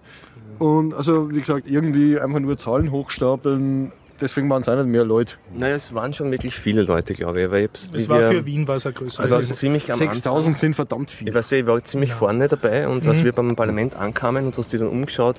Und 0.59 0.95
also, 0.95 1.31
wie 1.31 1.39
gesagt, 1.41 1.71
irgendwie 1.71 2.19
einfach 2.19 2.41
nur 2.41 2.57
Zahlen 2.57 2.91
hochstapeln, 2.91 3.93
deswegen 4.21 4.49
waren 4.51 4.63
es 4.63 4.69
auch 4.69 4.77
nicht 4.77 4.87
mehr 4.89 5.05
Leute. 5.05 5.35
Naja, 5.55 5.75
es 5.77 5.95
waren 5.95 6.13
schon 6.13 6.31
wirklich 6.31 6.55
viele 6.55 6.83
Leute, 6.83 7.15
glaube 7.15 7.43
ich. 7.43 7.51
Weil 7.51 7.65
ich 7.65 7.71
Es 7.75 7.93
wie 7.93 8.09
war 8.09 8.21
wir- 8.21 8.29
für 8.29 8.47
Wien 8.47 8.67
war 8.69 8.77
es 8.77 8.87
ein 8.87 8.95
größeres. 8.95 9.21
Also 9.21 9.37
Risiko. 9.37 9.57
ziemlich 9.57 9.85
am 9.93 9.95
Anfang. 10.01 10.13
6000 10.15 10.59
sind 10.59 10.75
verdammt 10.77 11.11
Ich 11.11 11.17
viel. 11.17 11.35
weiß 11.35 11.51
ja, 11.51 11.59
ich 11.59 11.67
war 11.67 11.83
ziemlich 11.85 12.13
vorne 12.13 12.49
dabei 12.49 12.89
und 12.89 13.05
Mhm. 13.05 13.11
als 13.11 13.25
wir 13.25 13.33
beim 13.33 13.55
Parlament 13.57 13.97
ankamen 13.97 14.47
und 14.47 14.57
hast 14.59 14.73
dich 14.73 14.81
dann 14.81 14.89
umgeschaut, 14.89 15.37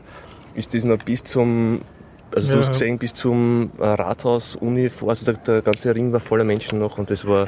ist 0.55 0.73
das 0.73 0.83
noch 0.83 0.97
bis 0.97 1.23
zum, 1.23 1.81
also 2.35 2.49
Ja. 2.49 2.53
du 2.55 2.59
hast 2.61 2.69
gesehen, 2.69 2.97
bis 2.97 3.13
zum 3.13 3.71
äh, 3.79 3.83
Rathaus, 3.85 4.55
Uni, 4.55 4.89
vor, 4.89 5.09
also 5.09 5.25
der, 5.25 5.35
der 5.35 5.61
ganze 5.61 5.93
Ring 5.95 6.11
war 6.13 6.19
voller 6.19 6.43
Menschen 6.43 6.79
noch 6.79 6.97
und 6.97 7.09
das 7.09 7.25
war, 7.27 7.47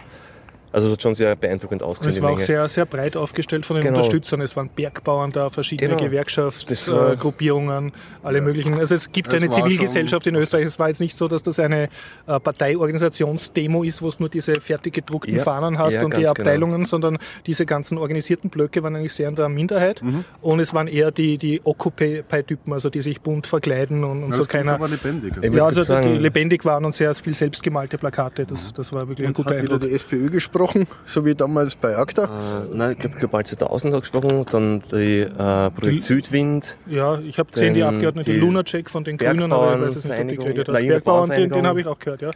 also 0.71 0.87
das 0.87 0.93
hat 0.93 1.01
schon 1.01 1.15
sehr 1.15 1.35
beeindruckend 1.35 1.83
ausgesehen. 1.83 2.09
es 2.09 2.15
die 2.17 2.21
war 2.21 2.31
auch 2.31 2.39
sehr, 2.39 2.67
sehr 2.69 2.85
breit 2.85 3.15
aufgestellt 3.17 3.65
von 3.65 3.75
den 3.75 3.83
Genau. 3.83 3.97
Unterstützern. 3.97 4.41
Es 4.41 4.55
waren 4.55 4.69
Bergbauern 4.69 5.31
da, 5.31 5.49
verschiedene 5.49 5.89
Genau. 5.89 5.99
Das 5.99 6.09
Gewerkschaftsgruppierungen, 6.11 7.91
alle 8.23 8.41
möglichen. 8.41 8.73
Also 8.75 8.95
es 8.95 9.11
gibt 9.11 9.29
Es 9.33 9.41
eine 9.41 9.49
Zivilgesellschaft 9.51 10.27
in 10.27 10.35
Österreich. 10.35 10.65
Es 10.65 10.79
war 10.79 10.87
jetzt 10.89 10.99
nicht 11.01 11.15
so, 11.17 11.27
dass 11.27 11.43
das 11.43 11.59
eine 11.59 11.89
äh, 12.27 12.39
Parteiorganisationsdemo 12.39 13.83
ist, 13.83 14.01
wo 14.01 14.09
du 14.09 14.15
nur 14.19 14.29
diese 14.29 14.59
fertig 14.59 14.93
gedruckten 14.93 15.35
Ja. 15.35 15.43
Fahnen 15.43 15.77
hast 15.77 15.95
Ja, 15.97 16.03
und 16.05 16.13
die 16.13 16.21
genau. 16.21 16.31
Abteilungen, 16.31 16.85
sondern 16.85 17.17
diese 17.45 17.65
ganzen 17.65 17.97
organisierten 17.97 18.49
Blöcke 18.49 18.83
waren 18.83 18.95
eigentlich 18.95 19.13
sehr 19.13 19.29
in 19.29 19.35
der 19.35 19.49
Minderheit. 19.49 20.01
Mhm. 20.01 20.23
Und 20.41 20.59
es 20.59 20.73
waren 20.73 20.87
eher 20.87 21.11
die, 21.11 21.37
die 21.37 21.61
Occupy-Typen, 21.63 22.73
also 22.73 22.89
die 22.89 23.01
sich 23.01 23.21
bunt 23.21 23.47
verkleiden 23.47 24.03
und, 24.03 24.23
und 24.23 24.29
Ja, 24.31 24.35
so 24.35 24.41
das 24.43 24.47
keiner. 24.49 24.73
aber 24.73 24.87
lebendig. 24.87 25.33
Also 25.41 25.53
Ja, 25.57 25.65
also 25.65 25.81
sagen- 25.81 26.13
die 26.13 26.19
lebendig 26.19 26.65
waren 26.65 26.85
und 26.85 26.93
sehr 26.93 27.13
viel 27.15 27.33
selbstgemalte 27.35 27.97
Plakate. 27.97 28.45
Das, 28.45 28.73
das 28.73 28.91
war 28.93 29.07
wirklich 29.07 29.27
ein 29.27 29.33
guter 29.33 29.55
hat 29.55 29.63
wieder 29.63 29.73
Eindruck. 29.75 29.89
die 29.89 29.95
SPÖ 29.95 30.29
gesprochen, 30.29 30.58
so 31.05 31.25
wie 31.25 31.35
damals 31.35 31.75
bei 31.75 31.95
ACTA. 31.97 32.23
Äh, 32.25 32.27
nein, 32.75 32.91
ich 32.93 32.99
glaube, 32.99 33.15
Global 33.17 33.45
2000 33.45 33.93
hat 33.93 34.01
gesprochen, 34.01 34.45
dann 34.51 34.81
die 34.91 35.21
äh, 35.21 35.69
Projekt 35.71 35.83
Die- 35.83 35.99
Südwind, 36.01 36.77
Ja, 36.87 37.17
ich 37.19 37.39
habe 37.39 37.51
gesehen, 37.51 37.73
die 37.73 37.79
Den- 37.81 37.89
Abgeordnete 37.89 38.31
die 38.31 38.37
Lunacek 38.37 38.89
von 38.89 39.03
den 39.03 39.17
Grünen, 39.17 39.51
aber 39.51 39.75
ich 39.75 39.81
weiß 39.81 39.95
jetzt 39.95 40.05
nicht, 40.05 40.19
ob 40.19 40.27
die 40.29 40.35
geredet 40.37 40.67
hat. 40.67 40.73
nein, 40.73 40.87
Bergbauern, 40.87 41.29
den, 41.29 41.49
den 41.49 41.65
habe 41.67 41.81
ich 41.81 41.87
auch 41.87 41.99
gehört, 41.99 42.21
ja. 42.21 42.31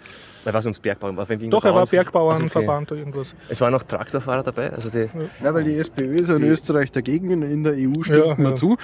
nein, 0.46 0.54
was 0.54 0.66
ums 0.66 0.80
Bergbau, 0.80 1.16
war 1.16 1.26
Doch, 1.26 1.64
er 1.66 1.72
war 1.74 1.82
Also, 1.82 1.84
okay. 1.84 1.96
Bergbauernverband 1.98 2.92
oder 2.92 3.00
irgendwas. 3.00 3.36
Es 3.50 3.60
waren 3.62 3.72
noch 3.74 3.84
Traktorfahrer 3.84 4.44
dabei, 4.44 4.72
also 4.72 4.90
die, 4.90 5.08
Ja, 5.44 5.54
weil 5.54 5.64
die 5.64 5.76
SPÖ 5.76 6.16
ist 6.16 6.30
in 6.30 6.44
Österreich 6.44 6.92
dagegen, 6.92 7.30
in- 7.32 7.42
in 7.44 7.64
der 7.64 7.74
EU 7.74 8.02
stimmt 8.04 8.26
Ja, 8.26 8.36
man 8.38 8.46
ja. 8.52 8.56
zu. 8.56 8.78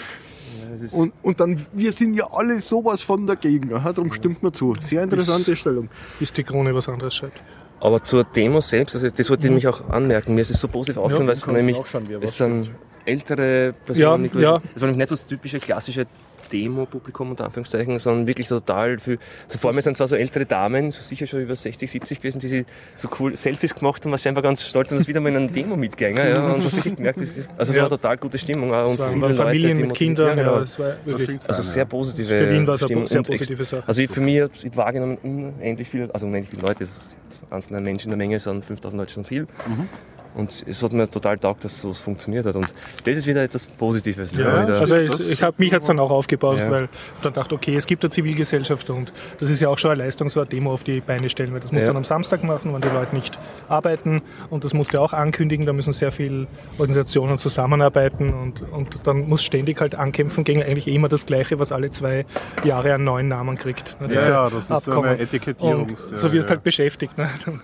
es 0.73 0.93
Und, 0.93 1.13
und 1.23 1.39
dann, 1.39 1.59
wir 1.73 1.91
sind 1.91 2.13
ja 2.13 2.27
alle 2.31 2.59
sowas 2.61 3.01
von 3.01 3.25
dagegen. 3.25 3.69
Darum 3.69 4.11
stimmt 4.13 4.43
man 4.43 4.53
zu. 4.53 4.75
Sehr 4.83 5.01
interessante 5.03 5.55
Stellung. 5.55 5.89
Bis 6.19 6.31
die 6.31 6.43
Krone 6.43 6.75
was 6.75 6.87
anderes 6.87 7.15
schreibt. 7.15 7.41
Aber 7.81 8.03
zur 8.03 8.23
Demo 8.25 8.61
selbst, 8.61 8.95
also 8.95 9.09
das 9.09 9.29
wollte 9.29 9.45
ich 9.45 9.49
nämlich 9.49 9.67
auch 9.67 9.89
anmerken, 9.89 10.35
mir 10.35 10.41
ist 10.41 10.49
es 10.51 10.59
so 10.59 10.67
positiv 10.67 10.97
aufgefallen, 10.97 11.27
weil 11.27 11.33
es 11.33 11.47
nämlich, 11.47 11.77
es 12.21 12.37
sind 12.37 12.71
ältere 13.05 13.73
Personen, 13.85 14.29
Ja, 14.33 14.39
ja. 14.39 14.61
es 14.75 14.81
war 14.81 14.87
nämlich 14.87 14.97
nicht 14.97 15.09
so 15.09 15.15
das 15.15 15.25
typische 15.25 15.59
klassische 15.59 16.05
Demo-Publikum 16.51 17.31
unter 17.31 17.45
Anführungszeichen, 17.45 17.97
sondern 17.99 18.27
wirklich 18.27 18.47
total 18.47 18.97
viel, 18.99 19.19
so 19.47 19.57
vor 19.57 19.73
mir 19.73 19.81
sind 19.81 19.97
zwar 19.97 20.07
so 20.07 20.15
ältere 20.15 20.45
Damen, 20.45 20.91
so 20.91 21.01
sicher 21.01 21.27
schon 21.27 21.41
über 21.41 21.55
60, 21.55 21.89
70 21.89 22.19
gewesen, 22.19 22.39
die 22.39 22.47
sich 22.47 22.65
so 22.95 23.07
cool 23.19 23.35
Selfies 23.35 23.75
gemacht 23.75 24.03
haben, 24.05 24.11
was 24.11 24.23
scheinbar 24.23 24.43
ganz 24.43 24.63
stolz 24.65 24.89
sind, 24.89 24.97
dass 24.99 25.07
wieder 25.07 25.21
mal 25.21 25.29
in 25.29 25.37
einer 25.37 25.47
Demo 25.47 25.75
mitgegangen, 25.75 26.17
ja, 26.35 26.53
und 26.53 26.65
das 26.65 26.75
richtig 26.75 26.95
gemerkt, 26.97 27.19
sie- 27.19 27.43
also 27.57 27.71
es 27.71 27.75
Ja. 27.77 27.83
war 27.83 27.89
total 27.89 28.17
gute 28.17 28.37
Stimmung 28.37 28.73
auch, 28.73 28.85
Es 28.85 28.91
und 28.91 28.99
waren, 28.99 29.13
viele 29.13 29.21
Leute, 29.27 29.35
Familien 29.35 29.77
die 29.77 29.83
mit 29.83 29.93
Kindern, 29.93 30.27
ja, 30.29 30.35
genau. 30.35 30.59
ja, 30.59 30.95
wirklich. 31.05 31.39
Also 31.47 31.63
sehr 31.63 31.85
positive 31.85 32.27
Für 32.37 32.49
Wien 32.49 32.67
war 32.67 32.75
es 32.75 32.83
eine 32.83 33.07
sehr 33.07 33.23
positive 33.23 33.63
Sache. 33.63 33.83
Also 33.87 34.01
ich, 34.01 34.09
für 34.09 34.21
mich 34.21 34.41
habe 34.41 34.51
ich 34.61 34.75
wahrgenommen 34.75 35.17
unendlich 35.23 35.87
viele, 35.89 36.13
also 36.13 36.25
unendlich 36.27 36.49
viele 36.49 36.61
Leute, 36.67 36.79
das 36.85 36.91
ist 36.91 37.15
einzelne 37.49 37.81
Menschen 37.81 38.05
in 38.11 38.11
der 38.11 38.17
Menge 38.17 38.39
sind 38.39 38.65
5000 38.65 38.99
Leute 38.99 39.11
schon 39.13 39.25
viel. 39.25 39.43
Mhm. 39.67 39.87
Und 40.35 40.63
es 40.67 40.81
hat 40.83 40.93
mir 40.93 41.09
total 41.09 41.37
taugt, 41.37 41.63
dass 41.63 41.81
so 41.81 41.93
funktioniert 41.93 42.45
hat. 42.45 42.55
Und 42.55 42.67
das 43.03 43.17
ist 43.17 43.27
wieder 43.27 43.43
etwas 43.43 43.65
Positives. 43.67 44.33
ne? 44.33 44.43
Ja, 44.43 44.63
wieder. 44.63 44.79
also 44.79 44.95
ich, 44.95 45.31
ich 45.31 45.41
hab, 45.43 45.57
mich 45.59 45.73
hat 45.73 45.81
es 45.81 45.87
dann 45.87 45.99
auch 45.99 46.11
aufgebaut, 46.11 46.59
Ja. 46.59 46.69
weil 46.69 46.83
ich 46.85 47.21
dann 47.23 47.33
dachte, 47.33 47.55
okay, 47.55 47.75
es 47.75 47.85
gibt 47.87 48.03
eine 48.03 48.11
Zivilgesellschaft 48.11 48.89
und 48.89 49.11
das 49.39 49.49
ist 49.49 49.59
ja 49.59 49.69
auch 49.69 49.77
schon 49.77 49.91
eine 49.91 50.03
Leistung, 50.03 50.29
so 50.29 50.39
eine 50.39 50.49
Demo 50.49 50.71
auf 50.71 50.83
die 50.83 51.01
Beine 51.01 51.29
stellen, 51.29 51.51
weil 51.53 51.59
das 51.59 51.71
muss 51.71 51.81
Ja. 51.81 51.87
dann 51.87 51.97
am 51.97 52.03
Samstag 52.03 52.43
machen, 52.43 52.73
wenn 52.73 52.81
die 52.81 52.89
Leute 52.89 53.15
nicht 53.15 53.37
arbeiten 53.67 54.21
und 54.49 54.63
das 54.63 54.73
musst 54.73 54.93
du 54.93 54.99
auch 55.01 55.13
ankündigen, 55.13 55.65
da 55.65 55.73
müssen 55.73 55.93
sehr 55.93 56.11
viele 56.11 56.47
Organisationen 56.77 57.37
zusammenarbeiten 57.37 58.33
und, 58.33 58.61
und 58.71 59.07
dann 59.07 59.27
muss 59.27 59.43
ständig 59.43 59.81
halt 59.81 59.95
ankämpfen 59.95 60.43
gegen 60.43 60.61
eigentlich 60.63 60.87
immer 60.87 61.09
das 61.09 61.25
Gleiche, 61.25 61.59
was 61.59 61.71
alle 61.71 61.89
zwei 61.89 62.25
Jahre 62.63 62.93
einen 62.93 63.03
neuen 63.03 63.27
Namen 63.27 63.57
kriegt. 63.57 63.99
Ne, 63.99 64.13
Ja, 64.13 64.29
ja, 64.29 64.49
das 64.49 64.63
ist 64.63 64.67
so 64.67 64.73
Abkommen. 64.75 65.09
eine 65.09 65.19
Etikettierung. 65.19 65.83
Und 65.89 65.97
so 66.13 66.31
wirst 66.31 66.47
ja, 66.49 66.55
halt 66.55 66.63
beschäftigt. 66.63 67.17
Ne? 67.17 67.29
Dann 67.45 67.61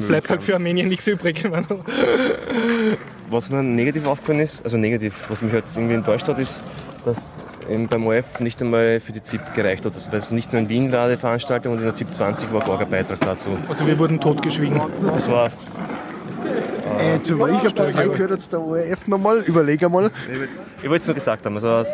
bleibt 0.08 0.30
halt 0.30 0.42
für 0.42 0.54
Armenien 0.54 0.88
nichts 0.88 1.06
übrig. 1.06 1.44
Was 3.30 3.50
mir 3.50 3.62
negativ 3.62 4.06
aufgefallen 4.06 4.40
ist, 4.40 4.62
also 4.64 4.76
negativ, 4.76 5.14
was 5.28 5.42
mich 5.42 5.52
halt 5.52 5.64
irgendwie 5.74 5.94
enttäuscht 5.94 6.28
hat, 6.28 6.38
ist, 6.38 6.62
dass 7.04 7.34
eben 7.70 7.88
beim 7.88 8.06
OF 8.06 8.40
nicht 8.40 8.60
einmal 8.60 9.00
für 9.00 9.12
die 9.12 9.22
ZIP 9.22 9.54
gereicht 9.54 9.84
hat. 9.84 9.92
Weil 10.10 10.18
es 10.18 10.30
nicht 10.30 10.52
nur 10.52 10.62
in 10.62 10.68
Wien 10.68 10.92
war, 10.92 11.08
die 11.08 11.16
Veranstaltung, 11.16 11.72
und 11.72 11.78
in 11.78 11.84
der 11.84 11.94
ZIP 11.94 12.12
20 12.12 12.52
war 12.52 12.60
gar 12.60 12.78
kein 12.78 12.90
Beitrag 12.90 13.20
dazu. 13.20 13.48
Also 13.68 13.86
wir 13.86 13.98
wurden 13.98 14.20
totgeschwiegen. 14.20 14.80
Das 15.06 15.28
war 15.30 15.50
Äh, 16.98 17.20
zu 17.22 17.38
welcher 17.38 17.70
Partei 17.70 18.06
gehört 18.08 18.30
jetzt 18.30 18.52
der 18.52 18.60
ORF 18.60 19.06
nochmal? 19.08 19.38
Überleg 19.40 19.82
einmal. 19.82 20.10
Ich 20.82 20.88
wollte 20.88 21.00
es 21.02 21.06
nur 21.06 21.14
gesagt 21.14 21.44
haben. 21.46 21.54
Also 21.54 21.68
aus, 21.70 21.92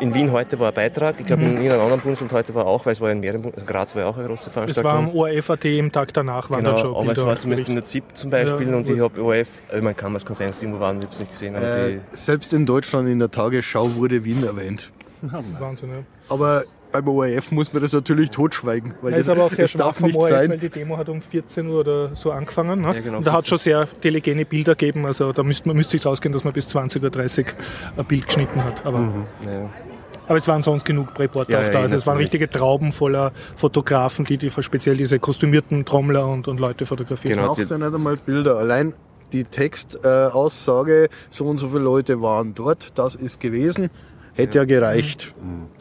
in 0.00 0.12
Wien 0.14 0.32
heute 0.32 0.58
war 0.58 0.68
ein 0.68 0.74
Beitrag. 0.74 1.16
Ich 1.18 1.26
glaube, 1.26 1.42
in 1.42 1.52
irgendeinem 1.56 1.80
anderen 1.82 2.00
Bundesland 2.00 2.32
heute 2.32 2.54
war 2.54 2.66
auch, 2.66 2.84
weil 2.86 2.92
es 2.94 3.00
war 3.00 3.10
in 3.10 3.20
mehreren 3.20 3.42
Bundesländern. 3.42 3.76
Also 3.76 3.78
Graz 3.92 3.94
war 3.94 4.02
ja 4.02 4.08
auch 4.08 4.16
eine 4.18 4.26
große 4.26 4.48
Es 4.48 4.52
Veranstaltung. 4.52 4.90
war 4.92 4.98
am 4.98 5.14
ORF.at 5.14 5.64
im 5.66 5.92
Tag 5.92 6.12
danach, 6.14 6.50
waren 6.50 6.60
Genau, 6.60 6.70
dann 6.72 6.78
schon 6.80 6.94
aber 6.94 7.00
es 7.02 7.06
Bilder 7.14 7.26
war 7.26 7.38
zumindest 7.38 7.68
in 7.68 7.74
der. 7.76 7.84
ZIP 7.84 8.04
zum 8.14 8.30
Beispiel 8.30 8.68
Ja, 8.68 8.76
und 8.76 8.88
ich 8.88 9.00
habe 9.00 9.22
ORF, 9.22 9.48
also 9.70 9.82
man 9.84 9.96
kann 9.96 10.14
es 10.16 10.24
kann 10.26 10.34
sein, 10.34 10.48
dass 10.48 10.58
die 10.58 10.64
irgendwo 10.66 10.80
waren, 10.80 10.98
ich 10.98 11.04
habe 11.04 11.14
es 11.14 11.20
nicht 11.20 11.32
gesehen, 11.32 11.54
aber 11.56 11.66
Äh, 11.76 11.92
die, 11.92 12.16
selbst 12.16 12.52
in 12.52 12.66
Deutschland 12.66 13.08
in 13.08 13.18
der 13.18 13.30
Tagesschau 13.30 13.94
wurde 13.94 14.24
Wien 14.24 14.42
erwähnt. 14.44 14.90
Wahnsinn, 15.22 15.88
ja. 15.90 15.96
Aber 16.28 16.62
beim 16.92 17.08
ORF 17.08 17.50
muss 17.52 17.72
man 17.72 17.82
das 17.82 17.92
natürlich 17.92 18.30
totschweigen. 18.30 18.94
Weil 19.02 19.14
ist 19.14 19.28
das, 19.28 19.36
aber 19.36 19.46
auch 19.46 19.50
sehr 19.50 19.64
das 19.64 19.72
schwach 19.72 19.80
darf 19.80 19.96
vom 19.98 20.06
nicht 20.06 20.16
ORF, 20.16 20.30
weil 20.30 20.48
sein. 20.48 20.60
die 20.60 20.68
Demo 20.68 20.96
hat 20.96 21.08
um 21.08 21.20
14 21.20 21.66
Uhr 21.68 21.80
oder 21.80 22.14
so 22.14 22.30
angefangen. 22.32 22.80
Ne? 22.80 22.94
Ja, 22.94 23.00
genau, 23.00 23.18
und 23.18 23.26
da 23.26 23.32
hat 23.32 23.46
14. 23.46 23.48
schon 23.48 23.58
sehr 23.58 24.00
telegene 24.00 24.44
Bilder 24.44 24.74
gegeben. 24.74 25.06
Also 25.06 25.32
da 25.32 25.42
müsste 25.42 25.68
man 25.68 25.76
müsste 25.76 25.98
sich 25.98 26.06
ausgehen, 26.06 26.32
dass 26.32 26.44
man 26.44 26.52
bis 26.52 26.66
20.30 26.68 27.40
Uhr 27.40 27.46
ein 27.98 28.04
Bild 28.04 28.26
geschnitten 28.26 28.64
hat. 28.64 28.84
Aber, 28.86 29.00
ja. 29.44 29.70
aber 30.26 30.36
es 30.38 30.48
waren 30.48 30.62
sonst 30.62 30.84
genug 30.84 31.18
Reporter 31.18 31.52
Ja, 31.52 31.60
auch 31.60 31.64
ja, 31.64 31.70
da. 31.70 31.80
Also 31.80 31.96
es 31.96 32.06
waren 32.06 32.16
richtige 32.18 32.48
Trauben 32.50 32.92
voller 32.92 33.32
Fotografen, 33.56 34.24
die, 34.24 34.38
die 34.38 34.50
speziell 34.50 34.96
diese 34.96 35.18
kostümierten 35.18 35.84
Trommler 35.84 36.26
und, 36.26 36.48
und 36.48 36.60
Leute 36.60 36.86
fotografiert 36.86 37.34
Genau. 37.34 37.48
haben. 37.48 37.56
brauchst 37.56 37.70
ja 37.70 37.78
nicht 37.78 37.94
einmal 37.94 38.16
Bilder. 38.16 38.56
Allein 38.56 38.94
die 39.32 39.44
Textaussage, 39.44 41.08
so 41.30 41.46
und 41.46 41.58
so 41.58 41.68
viele 41.68 41.80
Leute 41.80 42.22
waren 42.22 42.54
dort, 42.54 42.98
das 42.98 43.14
ist 43.14 43.40
gewesen, 43.40 43.90
hätte 44.38 44.58
ja, 44.58 44.64
gereicht. 44.64 45.34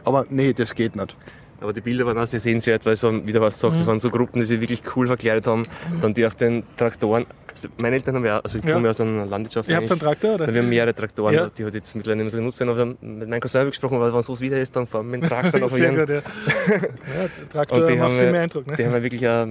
Aber 0.04 0.26
nee, 0.30 0.54
das 0.54 0.76
geht 0.76 0.96
nicht. 0.96 1.15
Aber 1.60 1.74
die 1.74 1.82
Bilder 1.82 2.06
waren 2.06 2.17
auch 2.20 2.28
sehr 2.28 2.39
sehenswert, 2.39 2.86
weil 2.86 2.96
so, 2.96 3.26
wie 3.26 3.32
du 3.32 3.41
was 3.41 3.60
sagst, 3.60 3.80
das 3.80 3.88
waren 3.88 4.00
so 4.00 4.12
Gruppen, 4.12 4.39
die 4.39 4.46
sich 4.46 4.62
wirklich 4.62 4.84
cool 4.96 5.08
verkleidet 5.08 5.48
haben. 5.48 5.63
Dann 6.02 6.13
die 6.13 6.24
auf 6.26 6.36
den 6.36 6.63
Traktoren. 6.78 7.26
Also 7.52 7.70
meine 7.78 7.96
Eltern 7.96 8.13
haben 8.15 8.26
ja, 8.26 8.39
also 8.39 8.60
ich 8.60 8.63
komme 8.63 8.84
ja 8.84 8.89
aus 8.91 9.02
einer 9.02 9.26
Landwirtschaft. 9.26 9.67
Ihr 9.67 9.78
habt 9.78 9.89
einen. 9.89 10.00
Traktor, 10.00 10.36
oder? 10.36 10.54
Wir 10.54 10.62
haben 10.62 10.70
mehrere 10.70 10.93
Traktoren, 10.93 11.34
Ja. 11.34 11.50
die 11.50 11.63
halt 11.63 11.74
jetzt 11.74 11.96
mittlerweile 11.96 12.24
nicht 12.24 12.26
mehr 12.26 12.32
so 12.32 12.38
genutzt 12.38 12.60
werden. 12.60 12.70
Aber 12.70 12.78
wir 12.78 12.86
haben 12.86 13.17
mit 13.17 13.28
meinem 13.30 13.39
Cousin 13.41 13.65
gesprochen, 13.65 14.00
weil 14.00 14.13
wenn 14.13 14.22
sowas 14.22 14.41
wieder 14.41 14.60
ist, 14.62 14.76
dann 14.76 14.86
fahren 14.86 15.08
wir 15.10 15.17
mit 15.17 15.24
dem 15.24 15.30
Traktor 15.36 15.63
auf 15.63 15.72
Sehr 15.72 15.89
jeden. 15.91 16.00
gut, 16.06 16.10
ja. 16.10 16.15
ja 16.17 16.22
der 16.70 17.50
Traktor 17.52 17.80
Und 17.80 17.89
die 17.89 17.96
macht 17.96 18.04
haben, 18.10 18.20
viel 18.20 18.32
mehr 18.32 18.41
Eindruck. 18.43 18.67
Ne? 18.67 18.76
die 18.76 18.86
haben 18.86 18.93
wir 18.93 19.04
wirklich 19.04 19.28
auch 19.28 19.48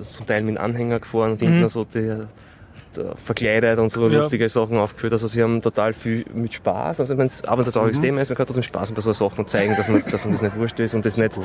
zum 0.00 0.26
Teil 0.26 0.42
mit 0.42 0.56
Anhänger 0.58 0.98
gefahren 0.98 1.30
und 1.32 1.40
hinten 1.40 1.68
so 1.68 1.84
die, 1.84 2.00
die 2.00 2.24
verkleidet 3.16 3.78
und 3.78 3.88
so 3.90 4.08
Ja. 4.08 4.18
lustige 4.20 4.48
Sachen 4.48 4.76
aufgeführt. 4.78 5.12
Also 5.12 5.26
sie 5.26 5.42
haben 5.42 5.60
total 5.62 5.92
viel 5.92 6.24
mit 6.34 6.54
Spaß. 6.54 7.00
Also 7.00 7.16
wenn 7.18 7.26
es 7.26 7.44
aber 7.44 7.64
ein 7.64 7.70
trauriges 7.72 8.00
Thema 8.00 8.20
ist, 8.22 8.28
man 8.30 8.36
kann 8.36 8.46
trotzdem 8.46 8.62
Spaß 8.62 8.92
bei 8.92 9.00
so 9.00 9.12
Sachen 9.12 9.46
zeigen, 9.46 9.74
dass 9.76 9.88
man 9.88 10.02
dass 10.10 10.24
man 10.24 10.32
das 10.32 10.42
nicht 10.42 10.56
wurscht 10.56 10.78
ist 10.80 10.94
und 10.94 11.04
das 11.04 11.16
nicht, 11.16 11.38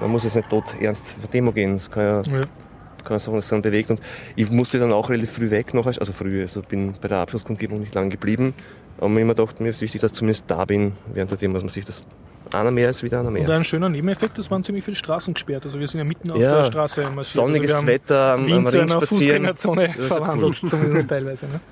man 0.00 0.10
muss 0.10 0.24
jetzt 0.24 0.36
nicht 0.36 0.48
tot 0.50 0.64
ernst 0.80 1.14
auf 1.22 1.30
Demo 1.30 1.52
gehen. 1.52 1.74
Das 1.74 1.90
kann 1.90 2.02
ja, 2.02 2.20
Ja. 2.38 2.44
kann 3.04 3.16
dass 3.16 3.26
es 3.28 3.48
dann 3.48 3.62
bewegt. 3.62 3.90
Und 3.90 4.00
ich 4.34 4.50
musste 4.50 4.78
dann 4.78 4.92
auch 4.92 5.08
relativ 5.10 5.32
früh 5.32 5.50
weg 5.50 5.74
noch, 5.74 5.86
also 5.86 6.12
früh, 6.12 6.42
also 6.42 6.62
bin 6.62 6.94
bei 7.00 7.08
der 7.08 7.18
Abschlusskundgebung 7.18 7.80
nicht 7.80 7.94
lange 7.94 8.08
geblieben. 8.10 8.54
Aber 8.98 9.08
mir 9.08 9.20
immer 9.20 9.34
gedacht, 9.34 9.60
mir 9.60 9.68
ist 9.70 9.80
wichtig, 9.82 10.00
dass 10.00 10.12
ich 10.12 10.16
zumindest 10.18 10.44
da 10.48 10.64
bin 10.64 10.92
während 11.12 11.30
der 11.30 11.38
Demo, 11.38 11.54
dass 11.54 11.62
man 11.62 11.68
sich 11.70 11.84
das 11.84 12.04
einer 12.54 12.70
mehr 12.70 12.90
ist 12.90 13.02
wieder 13.02 13.20
einer 13.20 13.30
mehr. 13.30 13.44
Und 13.44 13.50
ein 13.50 13.64
schöner 13.64 13.88
Nebeneffekt, 13.88 14.38
es 14.38 14.50
waren 14.50 14.62
ziemlich 14.62 14.84
viele 14.84 14.96
Straßen 14.96 15.34
gesperrt. 15.34 15.64
Also 15.64 15.78
wir 15.80 15.86
sind 15.88 15.98
ja 15.98 16.04
mitten 16.04 16.30
auf 16.30 16.38
Ja. 16.38 16.58
der 16.58 16.64
Straße 16.64 17.02
marschiert. 17.10 17.26
Sonniges 17.26 17.72
also 17.72 17.86
Wetter 17.86 18.32
am, 18.34 18.40
am 18.40 18.46
Wien 18.46 18.66
zu 18.66 18.72
Ring 18.78 18.82
einer 18.90 19.00
spazieren. 19.02 19.18
Fußgängerzone 19.56 19.92
verwandelt, 19.94 20.54
zumindest 20.54 21.08
teilweise. 21.08 21.46
Ne? 21.46 21.60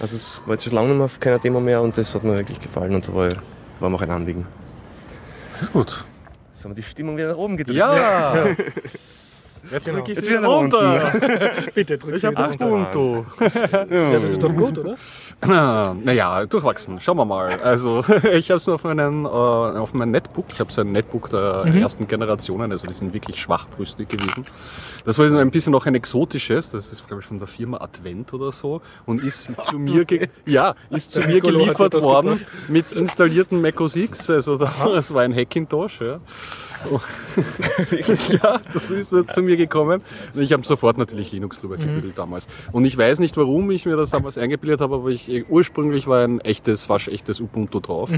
Also 0.00 0.16
es 0.16 0.40
war 0.44 0.54
jetzt 0.54 0.64
schon 0.64 0.72
lange 0.72 0.88
nicht 0.88 0.96
mehr 0.96 1.04
auf 1.04 1.20
keiner 1.20 1.38
Demo 1.38 1.60
mehr 1.60 1.80
und 1.80 1.96
das 1.96 2.12
hat 2.16 2.24
mir 2.24 2.36
wirklich 2.36 2.58
gefallen 2.58 2.96
und 2.96 3.06
da 3.06 3.14
war, 3.14 3.28
war 3.78 3.88
mir 3.88 3.96
auch 3.96 4.02
ein 4.02 4.10
Anliegen. 4.10 4.44
Sehr 5.52 5.68
gut. 5.68 6.04
Jetzt 6.52 6.64
haben 6.64 6.72
wir 6.72 6.74
die 6.76 6.82
Stimmung 6.82 7.16
wieder 7.16 7.28
nach 7.28 7.36
oben 7.36 7.56
gedrückt. 7.56 7.78
Ja! 7.78 8.44
Jetzt 9.70 9.86
Genau. 9.86 9.98
drücke 9.98 10.12
ich 10.12 10.18
Jetzt 10.18 10.28
wieder 10.30 10.40
nach 10.40 10.48
unten. 10.56 10.74
runter. 10.76 11.12
Bitte, 11.74 11.98
drück 11.98 12.16
Ich 12.16 12.24
habe 12.24 12.36
runter. 12.36 12.66
Ubuntu. 12.66 13.24
Ja, 13.40 14.12
das 14.12 14.30
ist 14.30 14.42
doch 14.42 14.54
gut, 14.54 14.78
oder? 14.78 14.96
Naja, 16.04 16.46
durchwachsen. 16.46 16.98
Schauen 17.00 17.16
wir 17.18 17.24
mal. 17.24 17.58
Also 17.62 18.00
ich 18.32 18.50
habe 18.50 18.56
es 18.58 18.66
nur 18.66 18.76
auf, 18.76 18.84
meinen, 18.84 19.24
äh, 19.24 19.28
auf 19.28 19.92
mein 19.94 20.10
Netbook. 20.10 20.46
Ich 20.52 20.60
habe 20.60 20.72
so 20.72 20.80
ein 20.80 20.92
Netbook 20.92 21.30
der 21.30 21.64
ersten 21.66 22.06
Generationen, 22.08 22.70
also 22.72 22.86
die 22.86 22.94
sind 22.94 23.12
wirklich 23.12 23.38
schwachbrüstig 23.40 24.08
gewesen. 24.08 24.44
Das 25.04 25.18
war 25.18 25.26
ein 25.26 25.50
bisschen 25.50 25.72
noch 25.72 25.86
ein 25.86 25.94
exotisches. 25.94 26.70
Das 26.70 26.92
ist, 26.92 27.06
glaube 27.06 27.22
ich, 27.22 27.26
von 27.28 27.38
der 27.38 27.48
Firma 27.48 27.78
Advent 27.78 28.32
oder 28.32 28.52
so 28.52 28.80
und 29.06 29.22
ist 29.22 29.48
zu 29.66 29.78
mir, 29.78 30.04
ge 30.04 30.28
ja, 30.46 30.74
ist 30.90 31.12
zu 31.12 31.20
mir 31.20 31.40
geliefert 31.40 31.94
worden 32.02 32.40
mit 32.68 32.92
installierten 32.92 33.60
Mac 33.60 33.80
OS 33.80 33.96
X. 33.96 34.30
Also 34.30 34.56
da, 34.56 34.70
das 34.92 35.12
war 35.12 35.22
ein 35.22 35.34
Hackintosh. 35.34 36.00
Ja. 36.00 36.20
ja, 38.28 38.60
das 38.72 38.90
ist 38.90 39.10
zu 39.10 39.42
mir 39.42 39.53
gekommen. 39.56 40.02
Und 40.34 40.42
ich 40.42 40.52
habe 40.52 40.64
sofort 40.64 40.98
natürlich 40.98 41.32
Linux 41.32 41.58
drüber 41.58 41.76
gebügelt 41.76 42.18
damals. 42.18 42.46
Und 42.72 42.84
ich 42.84 42.96
weiß 42.96 43.18
nicht, 43.18 43.36
warum 43.36 43.70
ich 43.70 43.86
mir 43.86 43.96
das 43.96 44.10
damals 44.10 44.38
eingebildet 44.38 44.80
habe, 44.80 44.96
aber 44.96 45.08
ich, 45.08 45.44
ursprünglich 45.48 46.06
war 46.06 46.24
ein 46.24 46.40
echtes, 46.40 46.88
waschechtes 46.88 47.40
Ubuntu 47.40 47.80
drauf. 47.80 48.10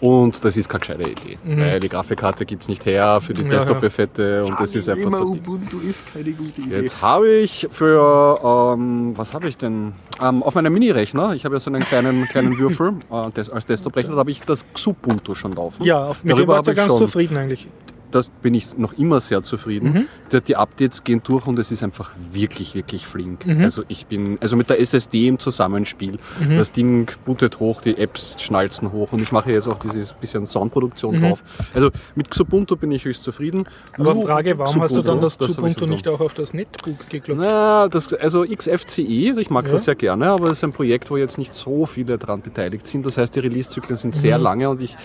Und 0.00 0.44
das 0.44 0.56
ist 0.56 0.68
keine 0.68 0.80
gescheite 0.80 1.10
Idee. 1.10 1.38
Weil 1.44 1.80
die 1.80 1.88
Grafikkarte 1.88 2.44
gibt's 2.46 2.68
nicht 2.68 2.84
her 2.86 3.20
für 3.20 3.34
die 3.34 3.42
Ja, 3.42 3.48
Desktop-Effekte 3.48 4.44
und 4.44 4.58
das 4.60 4.74
ist 4.74 4.88
einfach 4.88 5.06
immer, 5.06 5.16
so. 5.18 5.24
Ubuntu 5.24 5.78
ist 5.78 6.04
keine 6.12 6.32
gute 6.32 6.60
Idee. 6.60 6.82
Jetzt 6.82 7.02
habe 7.02 7.28
ich 7.28 7.68
für, 7.70 8.74
ähm, 8.74 9.16
was 9.16 9.34
habe 9.34 9.48
ich 9.48 9.56
denn? 9.56 9.92
Ähm, 10.20 10.42
auf 10.42 10.54
meinem 10.54 10.72
Mini-Rechner, 10.72 11.34
ich 11.34 11.44
habe 11.44 11.54
ja 11.54 11.60
so 11.60 11.70
einen 11.70 11.82
kleinen, 11.82 12.26
kleinen 12.28 12.58
Würfel 12.58 12.94
äh, 13.10 13.30
des, 13.30 13.50
als 13.50 13.66
Desktop-Rechner, 13.66 14.12
da 14.12 14.18
habe 14.18 14.30
ich 14.30 14.42
das 14.42 14.64
Xubuntu 14.72 15.34
schon 15.34 15.52
laufen. 15.52 15.84
Ja, 15.84 16.08
auf, 16.08 16.22
mit 16.22 16.32
dem 16.32 16.36
Darüber 16.36 16.54
warst 16.54 16.66
du 16.66 16.74
ganz 16.74 16.88
schon. 16.88 16.98
zufrieden 16.98 17.36
eigentlich. 17.36 17.68
Das 18.10 18.28
bin 18.28 18.54
ich 18.54 18.76
noch 18.76 18.92
immer 18.94 19.20
sehr 19.20 19.42
zufrieden. 19.42 19.92
Mhm. 19.92 20.06
Die, 20.32 20.40
die 20.40 20.56
Updates 20.56 21.04
gehen 21.04 21.22
durch 21.24 21.46
und 21.46 21.58
es 21.58 21.70
ist 21.70 21.82
einfach 21.82 22.10
wirklich, 22.32 22.74
wirklich 22.74 23.06
flink. 23.06 23.46
Mhm. 23.46 23.60
Also 23.62 23.82
ich 23.88 24.06
bin, 24.06 24.38
also 24.40 24.56
mit 24.56 24.68
der 24.70 24.80
SSD 24.80 25.28
im 25.28 25.38
Zusammenspiel, 25.38 26.18
Mhm. 26.40 26.58
das 26.58 26.72
Ding 26.72 27.10
bootet 27.24 27.60
hoch, 27.60 27.80
die 27.82 27.96
Apps 27.98 28.36
schnalzen 28.42 28.92
hoch 28.92 29.12
und 29.12 29.22
ich 29.22 29.32
mache 29.32 29.52
jetzt 29.52 29.68
auch 29.68 29.78
dieses 29.78 30.12
bisschen 30.12 30.46
Soundproduktion 30.46 31.16
Mhm. 31.16 31.20
drauf. 31.22 31.44
Also 31.74 31.90
mit 32.14 32.30
Xubuntu 32.30 32.76
bin 32.76 32.90
ich 32.92 33.04
höchst 33.04 33.22
zufrieden. 33.24 33.64
Aber 33.98 34.14
Lu- 34.14 34.22
Frage, 34.24 34.58
warum 34.58 34.82
hast 34.82 34.96
du 34.96 35.02
dann 35.02 35.20
das 35.20 35.36
das 35.38 35.56
habe 35.56 35.68
ich 35.68 35.76
Ubuntu 35.76 35.86
nicht 35.86 36.08
auch 36.08 36.20
auf 36.20 36.34
das 36.34 36.52
Netbook 36.54 37.08
geklopft? 37.08 37.42
Na, 37.44 37.88
das, 37.88 38.12
also 38.14 38.44
XFCE, 38.44 39.38
ich 39.40 39.50
mag 39.50 39.66
Ja. 39.66 39.72
das 39.72 39.84
sehr 39.84 39.94
gerne, 39.94 40.30
aber 40.30 40.46
es 40.46 40.58
ist 40.58 40.64
ein 40.64 40.72
Projekt, 40.72 41.10
wo 41.10 41.16
jetzt 41.16 41.38
nicht 41.38 41.54
so 41.54 41.86
viele 41.86 42.18
dran 42.18 42.40
beteiligt 42.42 42.86
sind. 42.86 43.06
Das 43.06 43.16
heißt, 43.18 43.34
die 43.36 43.40
Release-Zyklen 43.40 43.96
sind 43.96 44.14
sehr 44.16 44.38
Mhm. 44.38 44.44
lange 44.44 44.70
und 44.70 44.80
ich, 44.80 44.96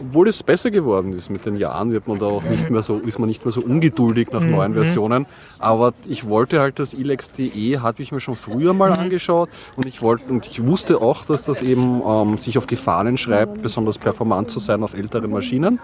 obwohl 0.00 0.28
es 0.28 0.42
besser 0.42 0.70
geworden 0.70 1.12
ist 1.12 1.30
mit 1.30 1.46
den 1.46 1.56
Jahren, 1.56 1.92
wird 1.92 2.06
man 2.08 2.18
da 2.18 2.26
auch 2.26 2.44
nicht 2.50 2.70
mehr 2.70 2.82
so, 2.82 2.98
ist 2.98 3.18
man 3.18 3.28
nicht 3.28 3.44
mehr 3.44 3.52
so 3.52 3.60
ungeduldig 3.60 4.30
nach 4.32 4.42
neuen 4.42 4.74
Versionen. 4.74 5.26
Aber 5.58 5.92
ich 6.06 6.28
wollte 6.28 6.60
halt 6.60 6.78
das 6.78 6.94
ilex.de, 6.94 7.78
hatte 7.78 8.02
ich 8.02 8.12
mir 8.12 8.20
schon 8.20 8.36
früher 8.36 8.72
mal 8.72 8.92
angeschaut 8.92 9.48
und 9.76 9.86
ich 9.86 10.02
wollte, 10.02 10.24
und 10.30 10.46
ich 10.46 10.66
wusste 10.66 11.00
auch, 11.00 11.24
dass 11.24 11.44
das 11.44 11.62
eben 11.62 12.02
ähm, 12.06 12.38
sich 12.38 12.58
auf 12.58 12.66
die 12.66 12.76
Fahnen 12.76 13.16
schreibt, 13.16 13.62
besonders 13.62 13.98
performant 13.98 14.50
zu 14.50 14.58
sein 14.58 14.82
auf 14.82 14.94
älteren 14.94 15.30
Maschinen. 15.30 15.78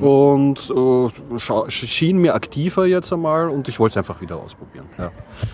Und 0.00 0.70
äh, 0.70 1.68
schien 1.68 2.18
mir 2.18 2.34
aktiver 2.34 2.86
jetzt 2.86 3.12
einmal 3.12 3.48
und 3.48 3.68
ich 3.68 3.78
wollte 3.78 3.92
es 3.92 3.96
einfach 3.96 4.20
wieder 4.20 4.36
ausprobieren. 4.36 4.86
Ja. 4.98 5.10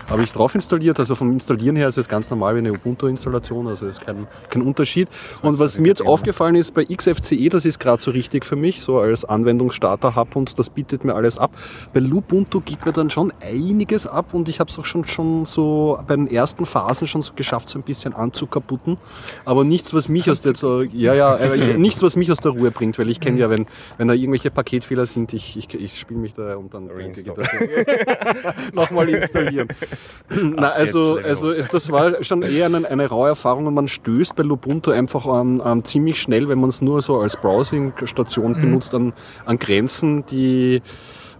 Habe 0.09 0.23
ich 0.23 0.31
drauf 0.31 0.55
installiert, 0.55 0.99
also 0.99 1.15
vom 1.15 1.31
Installieren 1.31 1.75
her 1.75 1.89
ist 1.89 1.97
es 1.97 2.07
ganz 2.07 2.29
normal 2.29 2.55
wie 2.55 2.59
eine 2.59 2.73
Ubuntu-Installation, 2.73 3.67
also 3.67 3.87
ist 3.87 4.01
kein, 4.01 4.27
kein 4.49 4.61
Unterschied. 4.61 5.07
Und 5.41 5.59
was 5.59 5.79
mir 5.79 5.89
jetzt 5.89 6.05
aufgefallen 6.05 6.55
ist 6.55 6.73
bei 6.73 6.85
XFCE, 6.85 7.49
das 7.49 7.65
ist 7.65 7.79
gerade 7.79 8.01
so 8.01 8.11
richtig 8.11 8.45
für 8.45 8.55
mich, 8.55 8.81
so 8.81 8.99
als 8.99 9.25
Anwendungsstarter-Hub 9.25 10.35
und 10.35 10.44
das 10.53 10.69
bietet 10.69 11.03
mir 11.03 11.15
alles 11.15 11.37
ab. 11.39 11.51
Bei 11.93 11.99
Lubuntu 11.99 12.61
geht 12.61 12.85
mir 12.85 12.93
dann 12.93 13.09
schon 13.09 13.33
einiges 13.41 14.05
ab 14.05 14.33
und 14.33 14.49
ich 14.49 14.59
habe 14.59 14.69
es 14.69 14.77
auch 14.77 14.85
schon, 14.85 15.03
schon 15.05 15.45
so 15.45 15.99
bei 16.05 16.15
den 16.15 16.27
ersten 16.27 16.65
Phasen 16.65 17.07
schon 17.07 17.21
so 17.21 17.33
geschafft, 17.33 17.69
so 17.69 17.79
ein 17.79 17.83
bisschen 17.83 18.13
anzukaputten. 18.13 18.97
Aber 19.45 19.63
nichts, 19.63 19.93
was 19.93 20.09
mich 20.09 20.29
aus 20.29 20.41
der, 20.41 20.53
ja, 20.93 21.13
ja, 21.13 21.53
ich, 21.53 21.77
nichts, 21.77 22.03
was 22.03 22.15
mich 22.15 22.31
aus 22.31 22.39
der 22.39 22.51
Ruhe 22.51 22.71
bringt, 22.71 22.99
weil 22.99 23.09
ich 23.09 23.19
kenne 23.19 23.39
ja, 23.39 23.49
wenn, 23.49 23.65
wenn 23.97 24.07
da 24.07 24.13
irgendwelche 24.13 24.51
Paketfehler 24.51 25.05
sind, 25.05 25.33
ich, 25.33 25.57
ich, 25.57 25.73
ich 25.73 25.99
spiele 25.99 26.19
mich 26.19 26.33
da 26.33 26.55
und 26.55 26.73
dann 26.73 26.89
nochmal 28.73 29.09
installieren. 29.09 29.67
Na, 30.41 30.69
also, 30.69 31.17
also 31.23 31.51
es, 31.51 31.67
das 31.69 31.91
war 31.91 32.23
schon 32.23 32.41
eher 32.41 32.65
eine, 32.65 32.87
eine 32.87 33.07
raue 33.07 33.29
Erfahrung 33.29 33.67
und 33.67 33.73
man 33.73 33.87
stößt 33.87 34.35
bei 34.35 34.43
Lubuntu 34.43 34.91
einfach 34.91 35.25
an, 35.25 35.61
an 35.61 35.83
ziemlich 35.83 36.21
schnell, 36.21 36.49
wenn 36.49 36.59
man 36.59 36.69
es 36.69 36.81
nur 36.81 37.01
so 37.01 37.19
als 37.19 37.37
Browsing-Station 37.37 38.53
benutzt, 38.53 38.93
an, 38.93 39.13
an 39.45 39.59
Grenzen, 39.59 40.25
die 40.25 40.34
äh, 40.35 40.81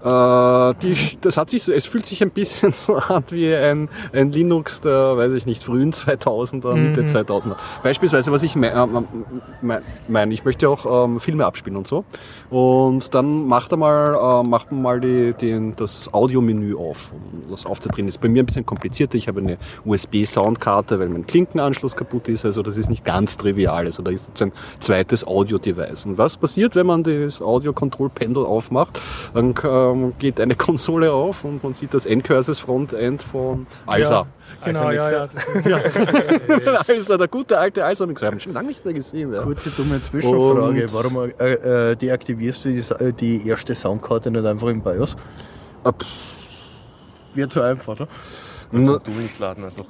die, 0.06 1.18
das 1.22 1.38
hat 1.38 1.50
sich, 1.50 1.68
es 1.68 1.86
fühlt 1.86 2.06
sich 2.06 2.22
ein 2.22 2.30
bisschen 2.30 2.72
so 2.72 2.96
an 2.96 3.24
wie 3.30 3.54
ein, 3.54 3.90
ein 4.14 4.32
Linux 4.32 4.82
der, 4.82 5.18
weiß 5.18 5.34
ich 5.34 5.46
nicht, 5.46 5.64
frühen 5.64 5.94
2000er, 5.94 6.76
Mitte 6.76 7.02
2000er. 7.04 7.56
Beispielsweise, 7.82 8.32
was 8.32 8.44
ich 8.44 8.56
meine, 8.56 9.06
mein, 9.62 9.82
mein, 10.08 10.32
ich 10.32 10.46
möchte 10.46 10.70
auch 10.70 11.06
ähm, 11.06 11.20
Filme 11.20 11.46
abspielen 11.46 11.78
und 11.78 11.88
so. 11.88 12.06
Und 12.50 13.14
dann 13.16 13.48
macht 13.48 13.72
er 13.72 13.78
mal, 13.78 14.42
äh, 14.42 14.44
macht 14.48 14.72
man 14.72 14.82
mal 14.82 15.00
die, 15.00 15.34
den, 15.34 15.76
das 15.76 16.14
Audiomenü 16.14 16.76
auf, 16.76 17.12
um 17.12 17.50
das 17.50 17.66
aufzudrehen. 17.66 18.08
Ist 18.08 18.22
bei 18.22 18.28
mir 18.28 18.44
ein 18.44 18.46
bisschen 18.46 18.66
komplizierter. 18.66 19.16
Ich 19.16 19.28
habe 19.28 19.42
eine 19.42 19.58
USB-Soundkarte, 19.86 21.00
weil 21.00 21.10
mein 21.10 21.26
Klinkenanschluss 21.26 21.96
kaputt 21.96 22.28
ist. 22.28 22.46
Also 22.46 22.62
das 22.62 22.78
ist 22.78 22.90
nicht 22.90 23.06
ganz 23.06 23.38
trivial. 23.38 23.86
Also 23.86 24.04
da 24.04 24.12
ist 24.12 24.28
jetzt 24.28 24.42
ein 24.42 24.52
zweites 24.80 25.26
Audio-Device. 25.26 26.06
Und 26.06 26.18
was 26.18 26.38
passiert, 26.38 26.76
wenn 26.76 26.86
man 26.86 27.04
das 27.04 27.42
Audio-Control-Pendel 27.42 28.46
aufmacht? 28.46 29.00
Dann 29.34 29.56
ähm, 29.64 29.95
ähm, 30.04 30.14
geht 30.20 30.40
eine 30.40 30.56
Konsole 30.68 31.12
auf 31.12 31.44
und 31.44 31.64
man 31.64 31.74
sieht 31.74 31.94
das 31.94 32.06
Endcurses 32.06 32.60
Frontend 32.60 33.22
von 33.24 33.66
Alsa. 33.88 34.28
Ja, 34.66 34.66
genau, 34.66 34.92
ja, 34.92 35.10
ja. 35.66 35.78
Alsa, 36.88 37.18
der 37.18 37.28
gute 37.28 37.58
alte 37.58 37.84
Alsa-Mixer. 37.84 38.28
Haben 38.28 38.36
wir 38.36 38.40
schon 38.42 38.54
lange 38.54 38.68
nicht 38.70 38.84
mehr 38.86 38.94
gesehen. 38.94 39.34
Ja. 39.34 39.44
Kurze 39.44 39.70
dumme 39.72 40.02
Zwischenfrage. 40.02 40.84
Und- 40.84 40.94
Warum 40.94 41.32
äh, 41.40 41.92
äh, 41.92 41.96
deaktivierst 41.96 42.66
du 42.66 42.70
die, 42.70 42.80
äh, 43.04 43.14
die 43.14 43.48
erste 43.48 43.76
Soundkarte 43.76 44.32
nicht 44.32 44.46
einfach 44.46 44.68
im 44.68 44.82
BIOS? 44.82 45.16
Ah, 45.84 45.92
pff, 45.92 46.06
Wird 47.34 47.52
so 47.52 47.62
einfach, 47.62 47.94
oder? 47.94 48.08
Na, 48.72 49.00
Du 49.00 49.12
nicht 49.12 49.40
laden 49.40 49.64
einfach. 49.64 49.86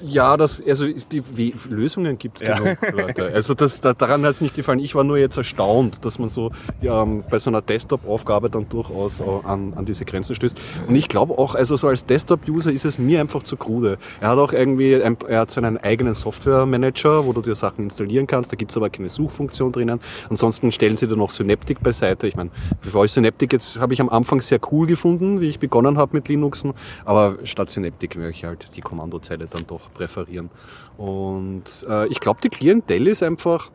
Ja, 0.00 0.36
das, 0.36 0.62
also 0.66 0.86
die 0.86 1.22
wie, 1.36 1.54
Lösungen 1.68 2.18
gibt 2.18 2.40
es 2.40 2.48
genug, 2.48 2.78
Leute. 2.92 3.32
Also 3.34 3.54
das, 3.54 3.80
da, 3.80 3.94
daran 3.94 4.22
hat 4.24 4.32
es 4.32 4.40
nicht 4.40 4.54
gefallen. 4.54 4.78
Ich 4.78 4.94
war 4.94 5.04
nur 5.04 5.18
jetzt 5.18 5.36
erstaunt, 5.36 6.04
dass 6.04 6.18
man 6.18 6.28
so 6.28 6.50
ja, 6.80 7.02
ähm, 7.02 7.24
bei 7.28 7.38
so 7.38 7.50
einer 7.50 7.62
Desktop-Aufgabe 7.62 8.50
dann 8.50 8.68
durchaus 8.68 9.20
an, 9.20 9.74
an 9.74 9.84
diese 9.84 10.04
Grenzen 10.04 10.34
stößt. 10.34 10.60
Und 10.88 10.96
ich 10.96 11.08
glaube 11.08 11.38
auch, 11.38 11.54
also 11.54 11.76
so 11.76 11.88
als 11.88 12.06
Desktop-User 12.06 12.72
ist 12.72 12.84
es 12.84 12.98
mir 12.98 13.20
einfach 13.20 13.42
zu 13.42 13.56
krude. 13.56 13.98
Er 14.20 14.28
hat 14.28 14.38
auch 14.38 14.52
irgendwie, 14.52 15.02
ein, 15.02 15.16
er 15.28 15.40
hat 15.40 15.50
so 15.50 15.60
einen 15.60 15.78
eigenen 15.78 16.14
Software-Manager, 16.14 17.26
wo 17.26 17.32
du 17.32 17.40
dir 17.40 17.54
Sachen 17.54 17.84
installieren 17.84 18.26
kannst. 18.26 18.52
Da 18.52 18.56
gibt 18.56 18.70
es 18.70 18.76
aber 18.76 18.90
keine 18.90 19.08
Suchfunktion 19.08 19.72
drinnen. 19.72 20.00
Ansonsten 20.30 20.72
stellen 20.72 20.96
sie 20.96 21.08
da 21.08 21.16
noch 21.16 21.30
Synaptic 21.30 21.82
beiseite. 21.82 22.26
Ich 22.26 22.36
meine, 22.36 22.50
bevor 22.82 23.04
ich 23.04 23.12
Synaptic 23.12 23.52
jetzt 23.52 23.80
habe 23.80 23.92
ich 23.94 24.00
am 24.00 24.08
Anfang 24.08 24.40
sehr 24.40 24.60
cool 24.70 24.86
gefunden, 24.86 25.40
wie 25.40 25.48
ich 25.48 25.58
begonnen 25.58 25.98
habe 25.98 26.16
mit 26.16 26.28
Linuxen. 26.28 26.74
Aber 27.04 27.36
statt 27.44 27.70
Synaptic 27.70 28.03
möchte 28.14 28.30
ich 28.30 28.44
halt 28.44 28.68
die 28.76 28.80
Kommandozeile 28.80 29.46
dann 29.46 29.66
doch 29.66 29.92
präferieren. 29.92 30.50
Und 30.96 31.86
äh, 31.88 32.06
ich 32.08 32.20
glaube, 32.20 32.40
die 32.42 32.48
Klientel 32.50 33.06
ist 33.06 33.22
einfach. 33.22 33.70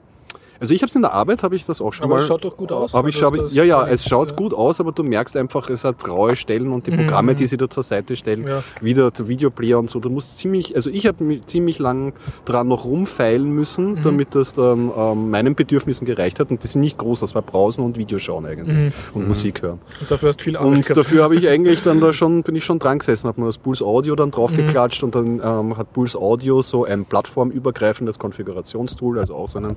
Also 0.60 0.74
ich 0.74 0.82
habe 0.82 0.90
es 0.90 0.96
in 0.96 1.02
der 1.02 1.14
Arbeit, 1.14 1.44
habe 1.44 1.56
ich 1.56 1.66
das 1.66 1.82
auch 1.82 1.94
schon 1.94 2.06
Aber 2.06 2.16
mal. 2.16 2.22
es 2.22 2.28
schaut 2.28 2.44
doch 2.44 2.58
gut 2.58 2.72
aus. 2.72 2.94
Hab 2.94 3.08
ich, 3.08 3.16
schau, 3.18 3.32
das 3.32 3.54
ja, 3.54 3.64
ja, 3.64 3.86
es 3.88 4.04
schaut 4.06 4.36
gut 4.36 4.54
aus, 4.54 4.80
aber 4.80 4.92
du 4.92 5.04
merkst 5.04 5.38
einfach, 5.38 5.70
es 5.70 5.84
hat 5.84 6.08
raue 6.08 6.36
Stellen 6.36 6.72
und 6.74 6.86
die 6.88 6.92
Programme, 6.92 7.34
die 7.36 7.46
sie 7.46 7.58
da 7.58 7.70
zur 7.70 7.84
Seite 7.84 8.16
stellen, 8.16 8.46
Ja. 8.48 8.64
wieder 8.82 9.12
der 9.12 9.28
Videoplayer 9.28 9.80
und 9.80 9.90
so. 9.90 10.00
Du 10.00 10.10
musst 10.10 10.38
ziemlich, 10.38 10.76
also 10.76 10.90
ich 10.90 11.06
habe 11.08 11.40
ziemlich 11.46 11.80
lang 11.80 12.14
dran 12.46 12.68
noch 12.68 12.86
rumfeilen 12.86 13.50
müssen, 13.50 13.94
Mhm. 13.94 14.04
damit 14.04 14.36
das 14.36 14.54
dann 14.54 14.92
ähm, 14.96 15.30
meinen 15.30 15.56
Bedürfnissen 15.56 16.06
gereicht 16.06 16.40
hat. 16.40 16.52
Und 16.52 16.64
das 16.64 16.74
sind 16.74 16.82
nicht 16.82 16.98
groß, 16.98 17.22
das 17.22 17.36
war 17.36 17.42
Browsen 17.42 17.84
und 17.84 17.98
Videoschauen 17.98 18.46
eigentlich 18.46 18.94
und 19.14 19.28
Musik 19.28 19.62
hören. 19.62 19.80
Und 20.02 20.12
dafür 20.12 20.30
hast 20.30 20.40
du 20.40 20.44
viel 20.44 20.58
Arbeit 20.58 20.68
Und 20.72 20.82
gehabt. 20.84 20.98
dafür 20.98 21.24
habe 21.24 21.36
ich 21.36 21.48
eigentlich 21.50 21.82
dann 21.84 22.02
da 22.02 22.12
schon, 22.14 22.44
bin 22.44 22.56
ich 22.56 22.64
schon 22.66 22.80
dran 22.80 23.00
gesessen, 23.00 23.28
habe 23.28 23.40
mir 23.40 23.48
das 23.48 23.58
Pulse 23.58 23.86
Audio 23.86 24.16
dann 24.16 24.32
draufgeklatscht 24.32 25.04
und 25.04 25.16
dann 25.16 25.42
ähm, 25.44 25.78
hat 25.78 25.94
Pulse 25.94 26.18
Audio 26.18 26.62
so 26.62 26.84
ein 26.86 27.06
plattformübergreifendes 27.06 28.20
Konfigurationstool, 28.20 29.20
also 29.20 29.36
auch 29.36 29.50
so 29.50 29.60
einen 29.60 29.76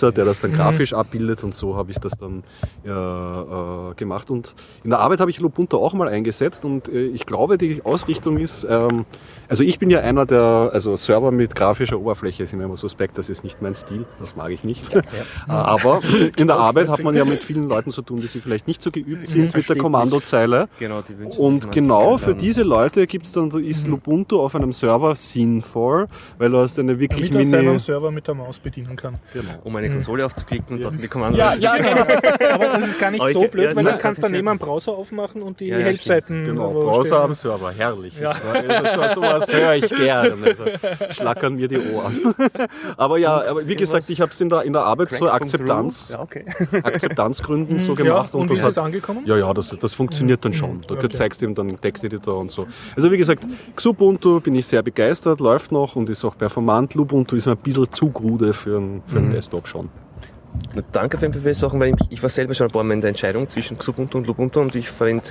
Mixer, 0.00 0.12
der 0.12 0.24
das 0.24 0.40
dann 0.40 0.52
grafisch 0.52 0.92
abbildet 0.92 1.44
und 1.44 1.54
so 1.54 1.76
habe 1.76 1.90
ich 1.90 1.98
das 1.98 2.12
dann 2.16 2.42
äh, 2.84 2.90
äh, 2.90 3.94
gemacht. 3.94 4.30
Und 4.30 4.54
in 4.82 4.90
der 4.90 5.00
Arbeit 5.00 5.20
habe 5.20 5.30
ich 5.30 5.40
Lubuntu 5.40 5.76
auch 5.78 5.92
mal 5.92 6.08
eingesetzt 6.08 6.64
und 6.64 6.88
äh, 6.88 7.06
ich 7.06 7.26
glaube, 7.26 7.58
die 7.58 7.82
Ausrichtung 7.84 8.38
ist, 8.38 8.66
ähm, 8.68 9.04
also 9.48 9.62
ich 9.62 9.78
bin 9.78 9.90
ja 9.90 10.00
einer 10.00 10.26
der, 10.26 10.70
also 10.72 10.96
Server 10.96 11.30
mit 11.30 11.54
grafischer 11.54 11.98
Oberfläche 11.98 12.46
sind 12.46 12.58
mir 12.58 12.64
immer 12.64 12.76
suspekt, 12.76 13.18
das 13.18 13.28
ist 13.28 13.44
nicht 13.44 13.60
mein 13.60 13.74
Stil, 13.74 14.06
das 14.18 14.36
mag 14.36 14.50
ich 14.50 14.64
nicht. 14.64 14.96
Aber 15.48 16.00
in 16.36 16.46
der 16.46 16.56
Arbeit 16.56 16.88
hat 16.88 17.02
man 17.02 17.14
ja 17.14 17.24
mit 17.24 17.44
vielen 17.44 17.68
Leuten 17.68 17.90
zu 17.90 18.02
tun, 18.02 18.20
die 18.20 18.26
sie 18.26 18.40
vielleicht 18.40 18.66
nicht 18.66 18.82
so 18.82 18.90
geübt 18.90 19.28
sind 19.28 19.54
mit 19.54 19.68
der 19.68 19.76
Kommandozeile. 19.76 20.68
Genau, 20.78 21.02
die 21.02 21.18
wünschen 21.18 21.40
Und 21.40 21.72
genau 21.72 22.16
für 22.16 22.34
diese 22.34 22.62
Leute 22.62 23.06
gibt's 23.06 23.32
dann, 23.32 23.50
ist 23.50 23.86
Lubuntu 23.86 24.40
auf 24.40 24.54
einem 24.54 24.72
Server 24.72 25.14
sinnvoll, 25.14 26.06
weil 26.38 26.50
du 26.50 26.58
hast 26.58 26.78
eine 26.78 26.98
wirklich 26.98 27.30
damit 27.30 27.48
mini... 27.48 27.78
Server 27.78 28.10
mit 28.10 28.26
der 28.26 28.34
Maus 28.34 28.58
bedienen 28.58 28.96
kann. 28.96 29.18
Um 29.64 29.76
eine 29.76 29.89
Konsole 29.92 30.26
aufzuklicken 30.26 30.76
und 30.76 30.82
dort 30.82 30.94
in 30.94 31.00
die 31.02 31.08
Kommando 31.08 31.38
Ja, 31.38 31.54
ja, 31.54 31.76
genau. 31.76 32.00
Aber 32.54 32.66
das 32.78 32.88
ist 32.88 32.98
gar 32.98 33.10
nicht 33.10 33.20
Aber 33.20 33.32
so 33.32 33.40
blöd, 33.48 33.70
ja, 33.70 33.76
weil 33.76 33.84
dann 33.84 33.98
kannst 33.98 34.18
du 34.18 34.26
daneben 34.26 34.48
einen 34.48 34.58
Browser 34.58 34.92
aufmachen 34.92 35.42
und 35.42 35.60
die 35.60 35.66
Ja, 35.68 35.78
ja, 35.78 35.84
Helpseiten. 35.86 36.44
Genau, 36.46 36.70
Browser 36.70 37.22
am 37.22 37.34
Server, 37.34 37.70
herrlich. 37.76 38.18
Ja. 38.18 38.34
Das, 38.34 39.14
so, 39.14 39.20
sowas 39.22 39.52
höre 39.52 39.74
ich 39.76 39.88
gern. 39.88 40.44
Also, 40.44 41.14
schlackern 41.14 41.54
mir 41.56 41.68
die 41.68 41.78
Ohren. 41.78 42.16
Aber 42.96 43.18
ja, 43.18 43.42
aber 43.48 43.66
wie 43.66 43.76
gesagt, 43.76 44.08
ich 44.10 44.20
habe 44.20 44.30
es 44.32 44.40
in 44.40 44.48
der, 44.50 44.62
in 44.62 44.72
der 44.72 44.82
Arbeit 44.82 45.12
zur 45.12 45.32
Akzeptanz, 45.32 46.10
Ja, 46.12 46.20
okay. 46.20 46.44
Akzeptanzgründen 46.82 47.78
so 47.80 47.92
Ja, 47.92 47.96
gemacht. 47.96 48.34
und 48.34 48.44
wie 48.44 48.48
das 48.50 48.58
ist 48.58 48.64
hat- 48.64 48.76
das 48.76 48.84
angekommen? 48.84 49.22
Ja, 49.26 49.36
ja, 49.36 49.52
das, 49.54 49.74
das 49.80 49.94
funktioniert 49.94 50.44
dann 50.44 50.52
schon. 50.52 50.80
Da 50.86 50.94
Okay. 50.94 51.08
zeigst 51.08 51.40
du 51.40 51.46
ihm 51.46 51.54
dann 51.54 51.80
Texteditor 51.80 52.38
und 52.38 52.50
so. 52.50 52.66
Also 52.96 53.10
wie 53.10 53.16
gesagt, 53.16 53.44
Xubuntu 53.76 54.40
bin 54.40 54.54
ich 54.54 54.66
sehr 54.66 54.82
begeistert, 54.82 55.40
läuft 55.40 55.72
noch 55.72 55.96
und 55.96 56.10
ist 56.10 56.24
auch 56.24 56.36
performant. 56.36 56.94
Lubuntu 56.94 57.36
ist 57.36 57.46
mir 57.46 57.52
ein 57.52 57.58
bisschen 57.58 57.90
zu 57.90 58.10
grude 58.10 58.52
für 58.52 58.76
einen, 58.76 59.02
für 59.06 59.18
einen 59.18 59.30
Desktop 59.30 59.66
schon. 59.66 59.79
Na, 60.74 60.82
danke 60.92 61.16
auf 61.16 61.22
jeden 61.22 61.32
Fall 61.32 61.42
für 61.42 61.48
die 61.48 61.54
Sachen, 61.54 61.80
weil 61.80 61.94
ich, 61.94 62.12
ich 62.12 62.22
war 62.22 62.30
selber 62.30 62.54
schon 62.54 62.66
ein 62.66 62.72
paar 62.72 62.84
Mal 62.84 62.94
in 62.94 63.00
der 63.00 63.08
Entscheidung 63.08 63.48
zwischen 63.48 63.78
Xubuntu 63.78 64.18
und 64.18 64.26
Lubuntu 64.26 64.60
und 64.60 64.74
ich 64.74 64.88
verwende 64.88 65.28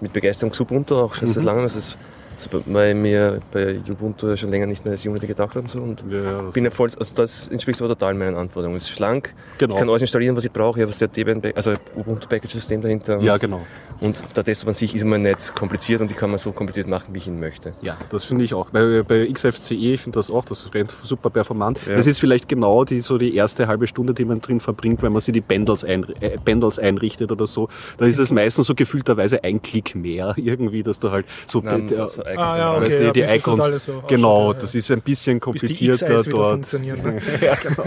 mit 0.00 0.12
Begeisterung 0.12 0.52
Xubuntu 0.52 0.96
auch 0.96 1.14
schon 1.14 1.28
seit 1.28 1.44
langem. 1.44 1.62
Das 1.62 1.76
ist, 1.76 1.96
also, 2.46 2.62
weil 2.66 2.94
mir 2.94 3.40
bei 3.52 3.78
Ubuntu 3.88 4.36
schon 4.36 4.50
länger 4.50 4.66
nicht 4.66 4.84
mehr 4.84 4.92
als 4.92 5.04
Unity 5.06 5.26
gedacht 5.26 5.54
hat 5.54 5.62
und 5.62 5.70
so. 5.70 5.78
Und 5.80 6.04
Ja, 6.10 6.42
bin 6.52 6.64
ja 6.64 6.70
voll, 6.70 6.88
also 6.98 7.14
das 7.16 7.48
entspricht 7.48 7.80
aber 7.80 7.88
total 7.88 8.14
meinen 8.14 8.36
Anforderungen. 8.36 8.76
Es 8.76 8.84
ist 8.84 8.90
schlank, 8.90 9.34
Genau. 9.58 9.74
ich 9.74 9.78
kann 9.78 9.88
alles 9.88 10.02
installieren, 10.02 10.36
was 10.36 10.44
ich 10.44 10.52
brauche. 10.52 10.78
Ich 10.78 10.82
habe 10.82 10.92
das 10.96 11.10
Debian, 11.12 11.42
also 11.54 11.74
Ubuntu 11.96 12.26
Package 12.28 12.52
System 12.52 12.80
dahinter. 12.80 13.18
Und, 13.18 13.24
Ja, 13.24 13.36
genau. 13.36 13.62
und 14.00 14.22
der 14.36 14.42
Desktop 14.42 14.68
an 14.68 14.74
sich 14.74 14.94
ist 14.94 15.02
immer 15.02 15.18
nicht 15.18 15.54
kompliziert 15.54 16.00
und 16.00 16.10
ich 16.10 16.16
kann 16.16 16.30
man 16.30 16.38
so 16.38 16.52
kompliziert 16.52 16.86
machen, 16.86 17.06
wie 17.12 17.18
ich 17.18 17.26
ihn 17.26 17.38
möchte. 17.40 17.74
Ja, 17.82 17.96
das 18.10 18.24
finde 18.24 18.44
ich 18.44 18.54
auch. 18.54 18.70
Bei, 18.70 19.02
bei 19.06 19.26
XFCE, 19.32 19.74
ich 19.74 20.00
finde 20.00 20.18
das 20.18 20.30
auch, 20.30 20.44
das 20.44 20.72
rennt 20.74 20.90
super 20.90 21.30
performant. 21.30 21.78
Ja. 21.86 21.94
Das 21.96 22.06
ist 22.06 22.18
vielleicht 22.18 22.48
genau 22.48 22.84
die, 22.84 23.00
so 23.00 23.18
die 23.18 23.34
erste 23.34 23.66
halbe 23.68 23.86
Stunde, 23.86 24.14
die 24.14 24.24
man 24.24 24.40
drin 24.40 24.60
verbringt, 24.60 25.02
wenn 25.02 25.12
man 25.12 25.20
sich 25.20 25.32
die 25.32 25.40
Bundles, 25.40 25.84
einri 25.84 26.14
äh, 26.20 26.38
Bundles 26.44 26.78
einrichtet 26.78 27.30
oder 27.32 27.46
so. 27.46 27.68
Da 27.98 28.06
ist 28.06 28.18
es 28.18 28.30
meistens 28.32 28.66
so 28.66 28.74
gefühlterweise 28.74 29.42
ein 29.44 29.60
Klick 29.62 29.94
mehr 29.94 30.34
irgendwie, 30.36 30.82
dass 30.82 30.98
du 31.00 31.10
halt 31.10 31.26
so, 31.46 31.60
Nein, 31.60 31.86
das 31.88 32.14
so 32.14 32.22
eignet 32.32 32.44
Ah, 32.46 32.58
ja, 32.58 32.80
weißt 32.80 32.92
okay, 32.96 33.06
du, 33.06 33.12
die 33.12 33.20
ja, 33.20 33.26
das 33.26 33.36
Icons. 33.36 33.60
alles 33.60 33.84
so 33.84 34.02
genau, 34.08 34.52
ja. 34.52 34.58
das 34.60 34.74
ist 34.74 34.90
ein 34.90 35.00
bisschen 35.00 35.34
Bis 35.34 35.34
die 35.34 35.40
komplizierter 35.40 36.22
dort. 36.24 36.50
funktionieren. 36.52 37.02
Ne? 37.02 37.18
ja, 37.40 37.54
genau. 37.62 37.82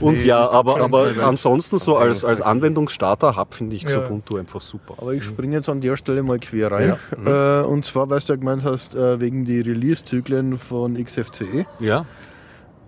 Und 0.00 0.16
Nee, 0.18 0.24
ja, 0.24 0.50
aber, 0.50 0.80
aber 0.80 1.08
ansonsten 1.22 1.78
so 1.78 1.96
als, 1.96 2.24
als 2.24 2.40
Anwendungsstarter-Hub 2.40 3.54
finde 3.54 3.76
ich 3.76 3.82
Ja. 3.82 4.00
Xubuntu 4.00 4.36
einfach 4.36 4.60
super. 4.60 4.94
Aber 4.98 5.12
ich 5.14 5.24
springe 5.24 5.56
jetzt 5.56 5.68
an 5.68 5.80
der 5.80 5.96
Stelle 5.96 6.22
mal 6.22 6.38
quer 6.38 6.70
rein. 6.72 6.96
Äh, 7.24 7.62
und 7.62 7.84
zwar, 7.84 8.10
weil 8.10 8.18
du 8.20 8.32
ja 8.32 8.36
gemeint 8.36 8.64
hast, 8.64 8.94
äh, 8.94 9.18
wegen 9.20 9.44
die 9.44 9.60
Release-Zyklen 9.60 10.58
von 10.58 11.02
XFCE. 11.02 11.64
Ja, 11.80 12.04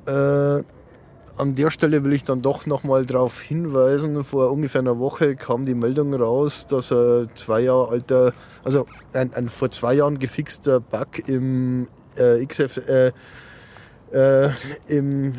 Äh, 0.06 0.62
an 1.36 1.54
der 1.54 1.70
Stelle 1.70 2.04
will 2.04 2.12
ich 2.12 2.24
dann 2.24 2.42
doch 2.42 2.66
nochmal 2.66 3.04
darauf 3.04 3.40
hinweisen, 3.40 4.24
vor 4.24 4.50
ungefähr 4.50 4.80
einer 4.80 4.98
Woche 4.98 5.36
kam 5.36 5.66
die 5.66 5.74
Meldung 5.74 6.14
raus, 6.14 6.66
dass 6.66 6.92
ein 6.92 7.28
zwei 7.34 7.60
Jahre 7.60 7.88
alter, 7.90 8.32
also 8.64 8.86
ein, 9.12 9.32
ein 9.34 9.48
vor 9.48 9.70
zwei 9.70 9.94
Jahren 9.94 10.18
gefixter 10.18 10.80
Bug 10.80 11.28
im 11.28 11.88
äh, 12.16 12.44
XF, 12.44 12.78
äh, 12.88 13.12
äh, 14.12 14.50
im 14.88 15.34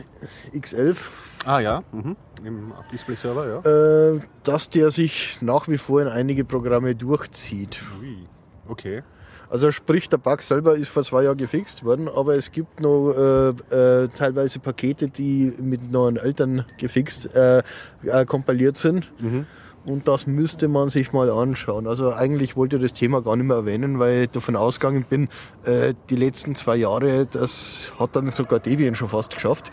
X11 0.53 0.97
ah 1.45 1.59
ja, 1.59 1.83
mhm. 1.91 2.15
im 2.43 2.73
Display-Server, 2.91 3.61
ja. 3.63 4.15
äh, 4.15 4.19
dass 4.43 4.69
der 4.69 4.91
sich 4.91 5.41
nach 5.41 5.67
wie 5.67 5.77
vor 5.77 6.01
in 6.01 6.07
einige 6.07 6.45
Programme 6.45 6.95
durchzieht. 6.95 7.81
Ui, 7.99 8.27
Okay. 8.69 9.03
Also 9.49 9.71
sprich, 9.71 10.09
der 10.09 10.17
Bug 10.17 10.41
selber 10.41 10.75
ist 10.75 10.89
vor 10.89 11.03
zwei 11.03 11.23
Jahren 11.23 11.37
gefixt 11.37 11.83
worden, 11.83 12.09
aber 12.09 12.35
es 12.35 12.51
gibt 12.51 12.81
noch 12.81 13.13
äh, 13.13 13.49
äh, 13.49 14.07
teilweise 14.09 14.59
Pakete, 14.59 15.09
die 15.09 15.53
mit 15.61 15.91
neuen 15.91 16.17
Eltern 16.17 16.65
gefixt, 16.77 17.33
äh, 17.35 17.63
äh, 18.03 18.25
kompiliert 18.25 18.77
sind. 18.77 19.11
Mhm. 19.21 19.45
Und 19.85 20.05
das 20.09 20.27
müsste 20.27 20.67
man 20.67 20.89
sich 20.89 21.13
mal 21.13 21.29
anschauen. 21.29 21.87
Also 21.87 22.11
eigentlich 22.11 22.57
wollte 22.57 22.75
ich 22.75 22.81
das 22.81 22.93
Thema 22.93 23.21
gar 23.21 23.37
nicht 23.37 23.45
mehr 23.45 23.55
erwähnen, 23.55 23.99
weil 23.99 24.23
ich 24.23 24.29
davon 24.29 24.57
ausgegangen 24.57 25.05
bin, 25.09 25.29
äh, 25.63 25.93
die 26.09 26.17
letzten 26.17 26.55
zwei 26.55 26.75
Jahre, 26.75 27.25
das 27.25 27.93
hat 27.97 28.17
dann 28.17 28.29
sogar 28.31 28.59
Debian 28.59 28.95
schon 28.95 29.07
fast 29.07 29.33
geschafft. 29.33 29.71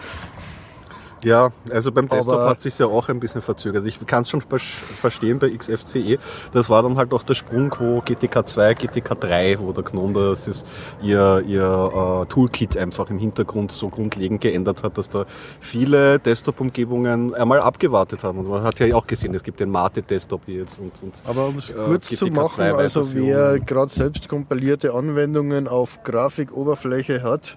Ja, 1.25 1.51
also 1.71 1.91
beim 1.91 2.07
Desktop 2.09 2.35
Aber- 2.35 2.49
hat 2.51 2.61
sich 2.61 2.79
ja 2.79 2.87
auch 2.87 3.09
ein 3.09 3.19
bisschen 3.19 3.43
verzögert. 3.43 3.85
Ich 3.87 4.05
kann 4.07 4.23
es 4.23 4.31
schon 4.31 4.41
ver- 4.43 4.59
verstehen 4.59 5.39
bei 5.39 5.51
XFCE. 5.51 6.19
Das 6.53 6.69
war 6.71 6.83
dann 6.83 6.97
halt 6.97 7.13
auch 7.13 7.23
der 7.23 7.35
Sprung, 7.35 7.75
wo 7.79 8.01
GTK 8.03 8.47
2, 8.47 8.75
GTK 8.75 9.15
3, 9.19 9.59
wo 9.59 9.73
der 9.73 9.85
GNOME 9.85 10.13
das 10.31 10.47
ist, 10.49 10.67
ihr, 11.03 11.43
ihr 11.47 12.23
äh, 12.23 12.27
Toolkit 12.27 12.77
einfach 12.77 13.09
im 13.11 13.19
Hintergrund 13.19 13.73
so 13.73 13.89
grundlegend 13.89 14.41
geändert 14.41 14.83
hat, 14.83 14.99
dass 14.99 15.09
da 15.09 15.25
viele 15.61 16.19
Desktop-Umgebungen 16.19 17.35
einmal 17.35 17.61
abgewartet 17.61 18.23
haben. 18.23 18.39
Und 18.39 18.49
man 18.49 18.63
hat 18.63 18.79
ja 18.81 18.95
auch 18.95 19.07
gesehen, 19.07 19.35
es 19.35 19.43
gibt 19.43 19.61
den 19.61 19.71
Mate-Desktop, 19.71 20.45
die 20.45 20.55
jetzt 20.55 20.79
und, 20.79 21.03
und 21.03 21.23
Aber 21.27 21.47
um 21.47 21.59
es 21.59 21.71
äh, 21.71 21.75
kurz 21.75 22.09
zu 22.09 22.27
GTK 22.27 22.37
machen, 22.37 22.55
2 22.57 22.75
also 22.75 23.15
wer 23.15 23.59
gerade 23.61 23.91
selbst 23.91 24.29
kompilierte 24.29 24.93
Anwendungen 24.93 25.69
auf 25.69 26.03
Grafikoberfläche 26.03 27.23
hat, 27.23 27.57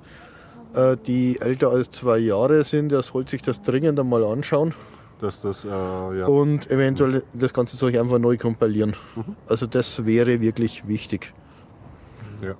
die 1.05 1.39
älter 1.39 1.69
als 1.69 1.89
zwei 1.91 2.17
Jahre 2.17 2.63
sind, 2.63 2.89
der 2.89 3.01
sollte 3.01 3.31
sich 3.31 3.41
das 3.41 3.61
dringend 3.61 3.99
einmal 3.99 4.23
anschauen 4.23 4.73
dass 5.19 5.41
das, 5.41 5.65
äh, 5.65 5.69
ja. 5.69 6.25
und 6.27 6.69
eventuell 6.69 7.23
das 7.33 7.53
ganze 7.53 7.77
Zeug 7.77 7.97
einfach 7.97 8.19
neu 8.19 8.37
kompilieren. 8.37 8.95
Also 9.47 9.65
das 9.65 10.05
wäre 10.05 10.41
wirklich 10.41 10.87
wichtig. 10.87 11.33
ja. 12.41 12.55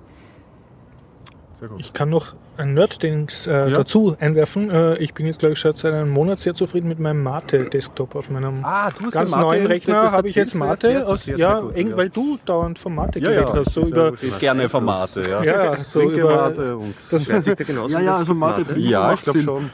Sehr 1.60 1.70
gut. 1.70 1.80
Ich 1.80 1.92
kann 1.94 2.10
noch 2.12 2.36
ein 2.58 2.76
Nerd-Dings 2.76 3.48
äh, 3.48 3.52
Ja. 3.52 3.78
dazu 3.78 4.16
einwerfen. 4.20 4.70
Äh, 4.70 4.98
ich 5.00 5.14
bin 5.16 5.26
jetzt, 5.26 5.40
glaube 5.40 5.54
ich, 5.54 5.60
schon 5.60 5.76
seit 5.76 5.92
einem 5.92 6.10
Monat 6.12 6.40
sehr 6.40 6.54
zufrieden 6.54 6.88
mit 6.88 7.00
meinem 7.00 7.24
Mate-Desktop 7.24 8.16
auf 8.16 8.30
meinem 8.30 8.64
Ah, 8.64 8.92
du 8.92 9.06
hast 9.06 9.14
ganz 9.14 9.32
Mate- 9.32 9.42
neuen 9.44 9.66
Rechner. 9.66 10.04
das 10.04 10.12
Habe 10.12 10.28
ich 10.28 10.36
jetzt 10.36 10.54
Mate 10.54 11.08
aus, 11.08 11.26
ja, 11.26 11.60
gut, 11.62 11.76
eng, 11.76 11.90
ja. 11.90 11.98
weil 11.98 12.10
du 12.10 12.38
dauernd 12.46 12.78
vom 12.78 12.94
Mate 12.94 13.20
Ja, 13.20 13.30
geredet 13.30 13.50
ja, 13.54 13.56
hast. 13.60 13.74
So 13.74 13.82
über, 13.82 14.12
gerne 14.40 14.70
Formate, 14.70 15.28
ja. 15.30 15.44
ja, 15.44 15.84
so 15.84 16.00
Linke 16.02 16.16
über, 16.22 16.36
Mate 16.36 16.78
und 16.78 16.94
das, 17.12 17.26
genauso 17.26 17.94
Ja, 17.94 18.00
wie 18.02 18.06
ja, 18.06 18.12
das 18.12 18.20
also 18.20 18.34
Mate 18.36 18.62
Mate? 18.62 18.80
ja, 18.80 19.14
ich 19.14 19.22
glaube 19.22 19.42
schon. 19.42 19.70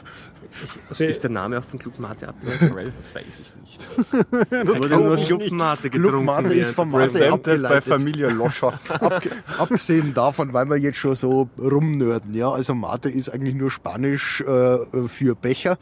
Also, 0.88 1.04
Ist 1.04 1.22
der 1.22 1.30
Name 1.30 1.58
auch 1.58 1.64
von 1.64 1.78
Club 1.78 1.98
Mate 1.98 2.28
abgeleitet? 2.28 2.92
das 2.98 3.14
weiß 3.14 3.24
ich 3.40 3.52
nicht. 3.62 4.24
Das 4.30 4.52
Es 4.52 4.68
wurde 4.78 4.96
nur 4.96 5.16
Club 5.16 5.40
nicht. 5.40 5.52
Mate 5.52 5.90
Club 5.90 6.02
getrunken. 6.02 6.24
Mate 6.26 6.54
ist 6.54 6.70
vom 6.70 6.90
Mate 6.90 7.58
bei. 7.62 7.80
Familie 7.80 8.28
Loscher. 8.28 8.78
Abge 8.88 9.30
abgesehen 9.58 10.14
davon, 10.14 10.52
weil 10.52 10.66
wir 10.66 10.76
jetzt 10.76 10.98
schon 10.98 11.16
so 11.16 11.48
rumnörden, 11.58 12.34
ja, 12.34 12.50
also 12.50 12.74
Mate 12.74 13.10
ist 13.10 13.28
eigentlich 13.30 13.54
nur 13.54 13.70
Spanisch 13.70 14.40
äh, 14.40 14.78
für 15.08 15.34
Becher. 15.34 15.78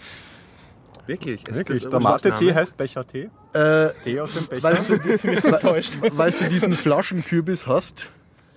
Wirklich? 1.07 1.47
Ist 1.47 1.57
Wirklich, 1.57 1.83
das 1.83 1.91
der 1.91 2.01
Mate-Tee 2.01 2.55
heißt 2.55 2.77
Becher-Tee. 2.77 3.29
Äh, 3.55 3.89
Tee 4.05 4.21
aus 4.21 4.35
dem 4.35 4.47
Becher. 4.47 4.63
weißt, 4.63 4.89
du, 4.89 6.17
weißt 6.17 6.41
du 6.41 6.49
diesen 6.49 6.73
Flaschenkürbis 6.73 7.67
hast, 7.67 8.09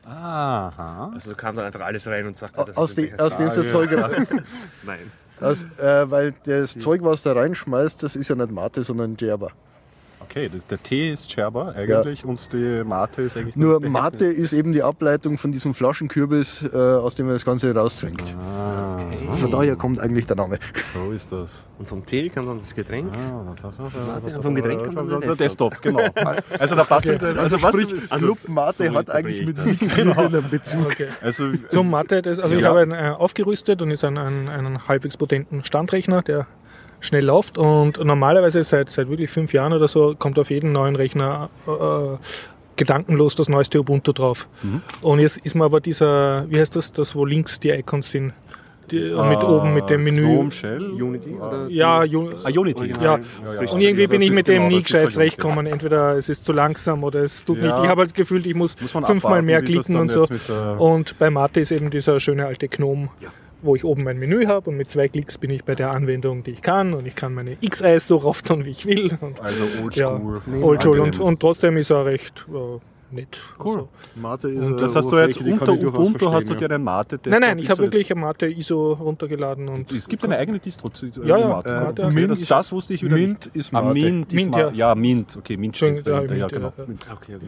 Aha. 0.08 1.12
Also 1.14 1.34
kam 1.34 1.56
dann 1.56 1.66
einfach 1.66 1.82
alles 1.82 2.08
rein 2.08 2.28
und 2.28 2.38
sagte, 2.38 2.64
das 2.66 2.78
aus, 2.78 2.90
ist 2.92 2.98
die, 3.00 3.20
aus 3.20 3.38
dem 3.38 3.48
Ah, 3.48 3.56
das 3.56 3.66
ja. 3.66 3.72
Zeug, 3.72 3.90
Nein. 4.84 5.12
Aus, 5.42 5.64
äh, 5.80 6.10
weil 6.10 6.34
das 6.46 6.78
Zeug, 6.78 7.04
was 7.04 7.24
da 7.24 7.34
reinschmeißt, 7.34 8.02
das 8.04 8.16
ist 8.16 8.30
ja 8.30 8.36
nicht 8.36 8.52
Mate, 8.52 8.84
sondern 8.84 9.16
Gerber. 9.16 9.52
Okay, 10.38 10.52
der 10.70 10.84
Tee 10.84 11.14
ist 11.14 11.32
Scherber 11.32 11.74
eigentlich 11.78 12.26
und 12.26 12.52
die 12.52 12.84
Mate 12.84 13.22
ist 13.22 13.38
eigentlich 13.38 13.56
Nur. 13.56 13.80
Mate 13.80 14.26
ist 14.26 14.52
eben 14.52 14.74
die 14.74 14.84
Ableitung 14.84 15.38
von 15.38 15.54
diesem 15.54 15.74
Flaschenkürbis, 15.74 16.72
äh, 16.74 16.76
aus 16.78 17.16
dem 17.16 17.28
man 17.28 17.36
das 17.36 17.46
Ganze 17.46 17.74
raustrinkt. 17.74 18.36
Ah, 18.38 18.98
Von 19.36 19.50
daher 19.50 19.78
kommt 19.78 19.98
eigentlich 20.02 20.28
der 20.28 20.36
Name. 20.36 20.60
so 20.94 21.14
ist 21.14 21.32
das. 21.32 21.66
Und 21.80 21.88
vom 21.88 22.06
Tee 22.06 22.28
kam 22.28 22.48
dann 22.48 22.60
das 22.60 22.76
Getränk. 22.76 23.14
Ah, 23.16 23.54
das 23.62 23.80
Mate, 23.80 24.42
vom 24.42 24.56
Getränk 24.56 24.84
kommt 24.84 24.98
dann 25.10 25.22
der 25.22 25.36
Desktop, 25.38 25.82
genau. 25.82 26.02
Also 26.60 26.76
der 26.76 26.84
passende, 26.84 27.40
also 27.40 27.62
was 27.62 27.76
ist, 27.76 28.12
Club 28.12 28.38
Mate 28.50 28.92
hat 28.94 29.10
eigentlich 29.12 29.46
mit 29.46 29.66
nichts 29.66 29.98
einen 29.98 30.50
Bezug. 30.50 30.86
okay. 30.88 31.08
also 31.22 31.54
Zum 31.70 31.90
Mathe, 31.90 32.22
das, 32.22 32.42
also 32.42 32.56
ich 32.56 32.62
Ja. 32.62 32.70
habe 32.72 32.82
einen 32.82 32.92
äh, 32.92 33.14
aufgerüstet 33.18 33.82
und 33.82 33.90
ist 33.90 34.04
ein, 34.04 34.18
ein, 34.18 34.50
einen 34.50 34.86
halbwegs 34.90 35.16
potenten 35.16 35.64
Standrechner, 35.64 36.24
der 36.24 36.46
schnell 37.06 37.24
läuft 37.26 37.58
und 37.58 38.04
normalerweise 38.04 38.64
seit, 38.64 38.90
seit 38.90 39.10
wirklich 39.10 39.30
fünf 39.30 39.54
Jahren 39.54 39.74
oder 39.74 39.88
so 39.88 40.16
kommt 40.18 40.38
auf 40.40 40.50
jeden 40.50 40.72
neuen 40.74 40.96
Rechner 40.96 41.50
äh, 41.68 42.18
gedankenlos 42.76 43.36
das 43.36 43.48
neueste 43.48 43.80
Ubuntu 43.80 44.12
drauf. 44.12 44.48
Mhm. 44.64 44.82
Und 45.02 45.20
jetzt 45.20 45.38
ist 45.38 45.56
mir 45.56 45.64
aber 45.64 45.80
dieser, 45.80 46.46
wie 46.50 46.60
heißt 46.60 46.76
das, 46.76 46.92
das 46.92 47.16
wo 47.16 47.24
links 47.26 47.60
die 47.60 47.70
Icons 47.70 48.12
sind, 48.12 48.34
die, 48.92 49.10
und 49.12 49.30
mit 49.30 49.44
oben 49.44 49.74
mit 49.74 49.90
dem 49.90 50.04
Menü. 50.04 50.24
Chrome 50.36 50.52
Shell. 50.52 50.92
Unity 51.02 51.32
oder? 51.34 51.68
Ja, 51.70 52.04
Ju- 52.04 52.32
Ah, 52.44 52.50
Unity. 52.50 52.80
Original. 52.82 53.04
Ja. 53.04 53.20
Frisch 53.58 53.72
und 53.72 53.82
irgendwie 53.82 54.06
bin 54.06 54.22
ich 54.22 54.30
mit 54.32 54.48
dem 54.48 54.64
genau, 54.66 54.76
nie 54.76 54.84
gescheit 54.84 55.12
zurechtgekommen. 55.12 55.66
Entweder 55.66 56.16
es 56.18 56.30
ist 56.30 56.46
zu 56.46 56.54
langsam 56.54 57.04
oder 57.04 57.22
es 57.24 57.44
tut 57.44 57.58
Ja. 57.58 57.64
nicht. 57.64 57.84
Ich 57.84 57.90
habe 57.90 58.02
halt 58.02 58.10
das 58.12 58.14
Gefühl, 58.14 58.46
ich 58.46 58.54
muss, 58.54 58.76
Muss 58.80 58.92
fünfmal 58.92 59.16
abwarten, 59.40 59.46
mehr 59.48 59.64
klicken 59.64 59.96
und 59.96 60.12
so. 60.12 60.28
Und 60.78 61.18
bei 61.18 61.32
Mate 61.32 61.62
ist 61.62 61.72
eben 61.72 61.90
dieser 61.90 62.20
schöne 62.20 62.46
alte 62.46 62.68
Gnome, 62.68 63.10
wo 63.66 63.76
ich 63.76 63.84
oben 63.84 64.04
mein 64.04 64.18
Menü 64.18 64.46
habe 64.46 64.70
und 64.70 64.78
mit 64.78 64.90
zwei 64.90 65.08
Klicks 65.08 65.38
bin 65.38 65.50
ich 65.50 65.64
bei 65.64 65.76
der 65.76 65.92
Anwendung, 65.92 66.44
die 66.44 66.52
ich 66.52 66.62
kann 66.62 66.94
und 66.94 67.06
ich 67.06 67.16
kann 67.16 67.34
meine 67.34 67.58
X-Eyes 67.62 68.08
so 68.08 68.18
rauf 68.26 68.42
tun, 68.42 68.66
wie 68.66 68.70
ich 68.72 68.86
will. 68.86 69.18
Und 69.22 69.42
Also 69.42 69.64
ja, 69.94 70.12
oldschool. 70.16 70.42
Oldschool 70.64 71.00
und, 71.00 71.20
und 71.20 71.40
trotzdem 71.40 71.78
ist 71.78 71.90
er 71.90 72.06
recht 72.06 72.46
äh, 72.50 72.80
nett. 73.16 73.40
Cool. 73.64 73.88
Mate 74.16 74.50
ist 74.50 74.64
Und 74.66 74.82
das 74.82 74.92
eine 74.92 74.96
hast 74.96 75.12
du 75.12 75.18
jetzt 75.18 75.38
unter 75.40 75.72
Ubuntu 75.74 76.32
hast 76.32 76.50
du 76.50 76.56
dir 76.56 76.70
einen 76.72 76.84
Mate 76.84 77.20
Nein, 77.26 77.42
nein, 77.42 77.60
ich 77.60 77.70
habe 77.70 77.82
wirklich 77.84 78.12
eine 78.12 78.22
Mate 78.22 78.48
ISO 78.48 78.94
runtergeladen 78.94 79.70
und 79.70 79.92
Es 79.92 80.08
gibt 80.08 80.24
eine 80.24 80.38
eigene 80.38 80.60
Distro 80.60 80.90
zu 80.90 81.06
äh, 81.08 81.10
Ja, 81.26 81.38
ja, 81.38 81.48
Mate. 81.48 81.70
äh, 81.70 82.02
okay, 82.04 82.14
Mint 82.14 82.32
das, 82.32 82.42
ist- 82.42 82.52
das 82.52 82.72
wusste 82.72 82.94
ich 82.94 83.04
wieder 83.04 83.16
Mint 83.16 83.46
nicht. 83.46 83.56
ist 83.56 83.74
Ah, 83.74 83.82
Mate. 83.82 83.94
Mint, 83.94 84.28
ist 84.28 84.36
Mint, 84.36 84.52
Ma- 84.52 84.60
ja. 84.60 84.72
ja. 84.72 84.96
Mint. 84.96 85.38
Okay, 85.38 85.56
Mint 85.58 85.76
steht 85.78 86.06
dahinter. 86.06 86.36
ja, 86.36 86.48
Ja, 86.48 86.48
Mint, 86.48 86.52
genau. 86.54 86.74
ja. 86.78 86.84
Mint. 86.88 87.08
Okay, 87.12 87.36
okay. 87.36 87.46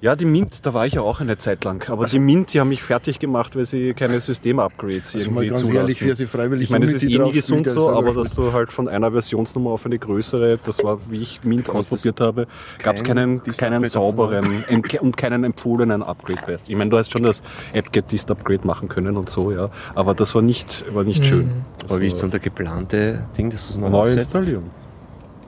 Ja, 0.00 0.14
die 0.14 0.26
Mint, 0.26 0.64
da 0.64 0.74
war 0.74 0.86
ich 0.86 0.94
ja 0.94 1.02
auch 1.02 1.20
eine 1.20 1.38
Zeit 1.38 1.64
lang. 1.64 1.88
Aber 1.90 2.06
die 2.06 2.20
Mint, 2.20 2.54
die 2.54 2.60
haben 2.60 2.68
mich 2.68 2.82
fertig 2.82 3.18
gemacht, 3.18 3.56
weil 3.56 3.64
sie 3.64 3.94
keine 3.94 4.20
System-Upgrades 4.20 5.14
Also 5.14 5.30
mal 5.30 5.42
irgendwie 5.42 5.48
ganz 5.48 5.60
zulassen. 5.60 5.76
ehrlich, 5.76 6.04
wer 6.04 6.16
sich 6.16 6.30
freiwillig 6.30 6.64
ich 6.64 6.70
meine, 6.70 6.86
das 6.86 6.94
ist 6.94 7.02
eh 7.02 7.18
nie 7.18 7.32
gesund 7.32 7.66
so, 7.66 7.90
aber 7.90 8.14
dass 8.14 8.32
du 8.32 8.52
halt 8.52 8.72
von 8.72 8.86
einer 8.86 9.10
Versionsnummer 9.10 9.70
auf 9.70 9.86
eine 9.86 9.98
größere, 9.98 10.58
das 10.64 10.84
war, 10.84 10.98
wie 11.10 11.22
ich 11.22 11.42
Mint 11.42 11.68
ausprobiert 11.68 12.20
habe, 12.20 12.46
gab 12.80 12.96
es 12.96 13.02
kein 13.02 13.16
keinen, 13.16 13.42
keinen 13.42 13.84
sauberen 13.84 14.64
und 15.00 15.16
keinen 15.16 15.42
empfohlenen 15.42 16.02
Upgrade. 16.04 16.60
Ich 16.68 16.76
meine, 16.76 16.90
du 16.90 16.96
hast 16.96 17.10
schon 17.10 17.24
das 17.24 17.42
app-get-dist-Upgrade 17.72 18.64
machen 18.66 18.88
können 18.88 19.16
und 19.16 19.30
so, 19.30 19.50
ja, 19.50 19.70
aber 19.96 20.14
das 20.14 20.34
war 20.34 20.42
nicht, 20.42 20.84
war 20.94 21.02
nicht 21.02 21.26
schön. 21.26 21.50
Aber 21.84 22.00
wie 22.00 22.06
ist 22.06 22.22
dann 22.22 22.30
der 22.30 22.40
geplante 22.40 23.26
Ding, 23.36 23.50
dass 23.50 23.66
du 23.68 23.72
es 23.74 23.78
noch 23.78 23.90
Neu 23.90 24.12
installieren. 24.12 24.70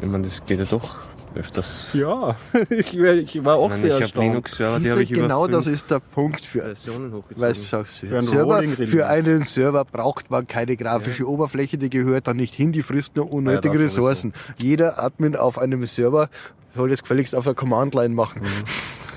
Ich 0.01 0.09
meine, 0.09 0.25
das 0.25 0.45
geht 0.45 0.59
ja 0.59 0.65
doch 0.65 0.97
öfters. 1.35 1.87
Ja, 1.93 2.37
ich, 2.71 2.97
ich 2.97 3.45
war 3.45 3.57
auch 3.57 3.69
meine, 3.69 3.81
sehr 3.81 3.89
ich 3.89 3.95
habe 3.95 4.03
erstaunt. 4.05 4.27
Linux-Server, 4.27 4.81
die 4.81 4.91
habe 4.91 5.03
ich 5.03 5.11
über 5.11 5.23
genau 5.23 5.47
das 5.47 5.67
ist 5.67 5.91
der 5.91 6.01
Punkt 6.01 6.45
für, 6.45 6.61
du, 6.61 7.23
Für 7.37 7.47
ein 7.47 7.55
Server, 7.55 8.63
für 8.87 9.07
einen 9.07 9.47
Server 9.47 9.85
braucht 9.85 10.31
man 10.31 10.47
keine 10.47 10.77
grafische 10.77 11.29
Oberfläche, 11.29 11.79
die 11.79 11.91
gehört 11.91 12.27
da 12.27 12.35
nicht 12.35 12.55
hin, 12.55 12.73
die 12.73 12.83
frisst 12.83 13.17
nur 13.17 13.33
unnötige 13.33 13.77
Ja. 13.77 13.85
Ressourcen. 13.85 14.33
Jeder 14.59 15.03
Admin 15.03 15.37
auf 15.37 15.59
einem 15.59 15.87
Server 15.87 16.29
soll 16.75 16.91
das 16.91 17.03
gefälligst 17.03 17.35
auf 17.35 17.45
der 17.45 17.55
Command-Line 17.55 18.15
machen. 18.15 18.43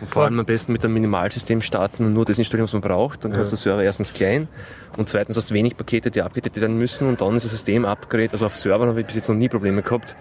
Und 0.01 0.09
vor 0.09 0.23
allem 0.25 0.37
am 0.37 0.45
besten 0.45 0.73
mit 0.73 0.83
einem 0.83 0.95
Minimalsystem 0.95 1.61
starten 1.61 2.03
und 2.05 2.13
nur 2.13 2.25
das 2.25 2.37
installieren, 2.37 2.65
was 2.65 2.73
man 2.73 2.81
braucht. 2.81 3.23
Dann 3.23 3.31
kannst 3.31 3.51
du 3.51 3.55
der 3.55 3.61
Server 3.61 3.83
erstens 3.83 4.11
klein 4.11 4.49
und 4.97 5.07
zweitens 5.07 5.37
hast 5.37 5.49
du 5.49 5.53
wenig 5.53 5.77
Pakete, 5.77 6.11
die 6.11 6.21
abgedatet 6.21 6.59
werden 6.61 6.77
müssen 6.77 7.07
und 7.07 7.21
dann 7.21 7.37
ist 7.37 7.43
das 7.43 7.51
System 7.53 7.85
Upgrade. 7.85 8.29
Also 8.33 8.45
auf 8.47 8.55
Servern 8.57 8.89
habe 8.89 8.99
ich 8.99 9.05
bis 9.05 9.15
jetzt 9.15 9.29
noch 9.29 9.35
nie 9.35 9.47
Probleme 9.47 9.81
gehabt. 9.81 10.17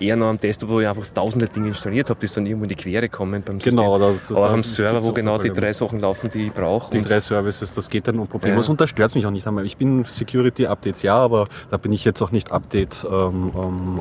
Eher 0.00 0.16
noch 0.16 0.26
am 0.28 0.38
Desktop, 0.38 0.68
wo 0.70 0.80
ich 0.80 0.86
einfach 0.86 1.06
tausende 1.08 1.46
Dinge 1.48 1.68
installiert 1.68 2.08
habe, 2.10 2.20
die 2.20 2.32
dann 2.32 2.46
irgendwo 2.46 2.64
in 2.64 2.68
die 2.68 2.74
Quere 2.76 3.08
kommen 3.08 3.42
beim 3.42 3.56
System. 3.60 3.76
Genau, 3.76 3.98
da- 3.98 4.12
da- 4.28 4.34
Aber 4.36 4.50
am 4.50 4.62
Server, 4.62 5.02
wo 5.02 5.12
genau 5.12 5.38
die 5.38 5.48
Probleme. 5.48 5.60
drei 5.66 5.72
Sachen 5.72 6.00
laufen, 6.00 6.30
die 6.32 6.46
ich 6.46 6.52
brauche. 6.52 6.90
Die 6.92 7.02
drei 7.02 7.20
Services, 7.20 7.72
das 7.72 7.88
geht 7.90 8.06
dann 8.06 8.16
nur 8.16 8.26
problemlos. 8.26 8.66
Ja. 8.66 8.70
Und 8.70 8.80
das 8.80 8.90
stört 8.90 9.14
mich 9.14 9.26
auch 9.26 9.30
nicht 9.30 9.46
einmal. 9.46 9.64
Ich 9.66 9.76
bin 9.76 10.04
Security-Updates, 10.04 11.02
ja, 11.02 11.16
aber 11.16 11.46
da 11.70 11.76
bin 11.76 11.92
ich 11.92 12.04
jetzt 12.04 12.22
auch 12.22 12.30
nicht 12.30 12.52
Update, 12.52 13.06
ähm, 13.10 13.50
ähm, 13.56 14.00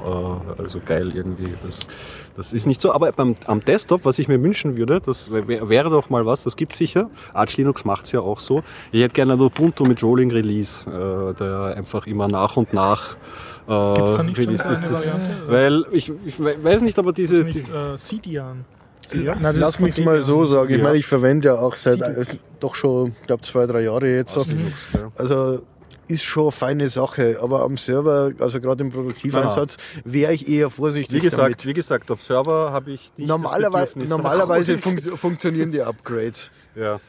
äh, 0.58 0.62
also 0.62 0.80
geil 0.86 1.12
irgendwie. 1.16 1.52
Das, 1.64 1.88
das 2.36 2.54
ist 2.54 2.68
nicht 2.68 2.80
so. 2.82 2.91
Aber 2.93 3.12
beim, 3.12 3.36
am 3.48 3.62
Desktop, 3.66 4.06
was 4.06 4.20
ich 4.20 4.28
mir 4.28 4.41
wünschen 4.43 4.78
würde, 4.78 5.00
das 5.04 5.32
wär, 5.32 5.68
wäre 5.70 5.89
doch 5.89 6.10
mal 6.12 6.26
was, 6.26 6.43
das 6.43 6.56
gibt 6.56 6.74
sicher. 6.74 7.10
Arch 7.34 7.58
Linux 7.58 7.86
macht 7.86 8.06
es 8.06 8.12
ja 8.12 8.20
auch 8.20 8.39
so. 8.39 8.62
Ich 8.91 9.02
hätte 9.02 9.14
gerne 9.16 9.34
ein 9.34 9.41
Ubuntu 9.41 9.84
mit 9.86 10.04
Rolling 10.04 10.32
Release, 10.32 10.88
äh, 10.89 11.34
der 11.34 11.74
einfach 11.76 12.06
immer 12.06 12.28
nach 12.28 12.56
und 12.58 12.74
nach 12.74 13.18
Gibt's 13.68 14.13
da 14.13 14.24
nicht 14.24 14.36
schon 14.38 14.45
released 14.45 14.63
so 14.68 14.74
eine. 14.74 14.88
Das- 14.88 15.07
Variante? 15.07 15.47
Weil 15.47 15.86
ich, 15.91 16.11
ich 16.26 16.39
weiß 16.39 16.82
nicht, 16.82 16.97
aber 16.99 17.13
diese... 17.13 17.43
nicht 17.43 17.57
Die, 17.68 17.72
äh, 17.72 17.97
Sidian. 17.97 18.65
Ja? 19.13 19.36
Nein, 19.39 19.55
Lass 19.57 19.80
mich 19.80 20.03
mal 20.03 20.22
so 20.22 20.45
sagen. 20.45 20.70
Ich 20.72 20.78
Ja. 20.78 20.84
meine, 20.84 20.97
ich 20.97 21.05
verwende 21.05 21.47
ja 21.49 21.55
auch 21.55 21.76
seit 21.76 22.01
äh, 22.01 22.26
doch 22.59 22.76
schon, 22.76 23.13
ich 23.22 23.28
glaube, 23.28 23.41
zwei, 23.43 23.65
drei 23.65 23.82
Jahre 23.84 24.09
jetzt. 24.09 24.36
Linux, 24.47 24.88
ja. 24.93 25.11
Also 25.18 25.61
ist 26.09 26.24
schon 26.24 26.43
eine 26.43 26.51
feine 26.51 26.89
Sache, 26.89 27.38
aber 27.41 27.61
am 27.63 27.78
Server, 27.78 28.32
also 28.39 28.59
gerade 28.61 28.84
im 28.84 28.91
Produktiveinsatz, 28.91 29.78
wäre 30.05 30.34
ich 30.34 30.47
eher 30.47 30.70
vorsichtig 30.70 31.18
Wie 31.18 31.22
gesagt, 31.22 31.41
damit. 31.43 31.65
wie 31.65 31.74
gesagt, 31.74 32.09
auf 32.11 32.24
Server 32.24 32.72
habe 32.72 32.91
ich 32.91 33.11
nicht 33.18 33.28
Normalerweise, 33.28 33.99
normalerweise 33.99 34.78
fun 34.78 34.99
funktionieren 34.99 35.72
die 35.72 35.82
Upgrades. 35.82 36.49
Ja. 36.76 36.99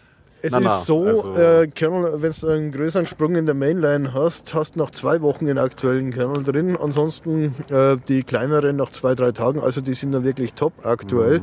Es 0.40 0.52
Na, 0.52 0.60
na, 0.60 0.72
ist 0.76 0.86
so, 0.86 1.04
also- 1.04 1.32
äh, 1.34 1.66
Kernel, 1.66 2.22
wenn 2.22 2.32
du 2.32 2.46
einen 2.48 2.70
größeren 2.72 3.06
Sprung 3.06 3.34
in 3.34 3.46
der 3.46 3.54
Mainline 3.56 4.14
hast, 4.14 4.54
hast 4.54 4.76
du 4.76 4.78
nach 4.80 4.90
zwei 4.90 5.20
Wochen 5.20 5.46
den 5.46 5.58
aktuellen 5.58 6.12
Kernel 6.12 6.44
drin. 6.44 6.76
Ansonsten 6.76 7.54
äh, 7.70 7.96
die 8.08 8.22
kleineren 8.22 8.76
nach 8.76 8.90
zwei, 8.92 9.14
drei 9.14 9.32
Tagen. 9.32 9.60
Also 9.60 9.80
die 9.80 9.94
sind 9.94 10.12
da 10.12 10.22
wirklich 10.22 10.54
top 10.54 10.72
aktuell. 10.84 11.40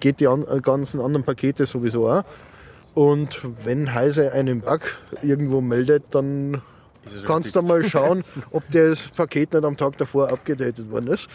Geht 0.00 0.20
die 0.20 0.28
an, 0.28 0.46
äh, 0.48 0.60
ganzen 0.60 1.00
anderen 1.00 1.24
Pakete 1.24 1.66
sowieso 1.66 2.08
auch. 2.08 2.22
Und 2.94 3.40
wenn 3.64 3.92
Heise 3.92 4.32
einen 4.32 4.60
Bug 4.60 4.80
irgendwo 5.22 5.60
meldet, 5.60 6.04
dann 6.12 6.62
kannst 7.26 7.54
du 7.54 7.62
mal 7.62 7.84
schauen, 7.84 8.24
ob 8.52 8.62
das 8.70 9.08
Paket 9.08 9.52
nicht 9.52 9.64
am 9.64 9.76
Tag 9.76 9.98
davor 9.98 10.30
abgedatet 10.30 10.90
worden 10.90 11.08
ist. 11.08 11.28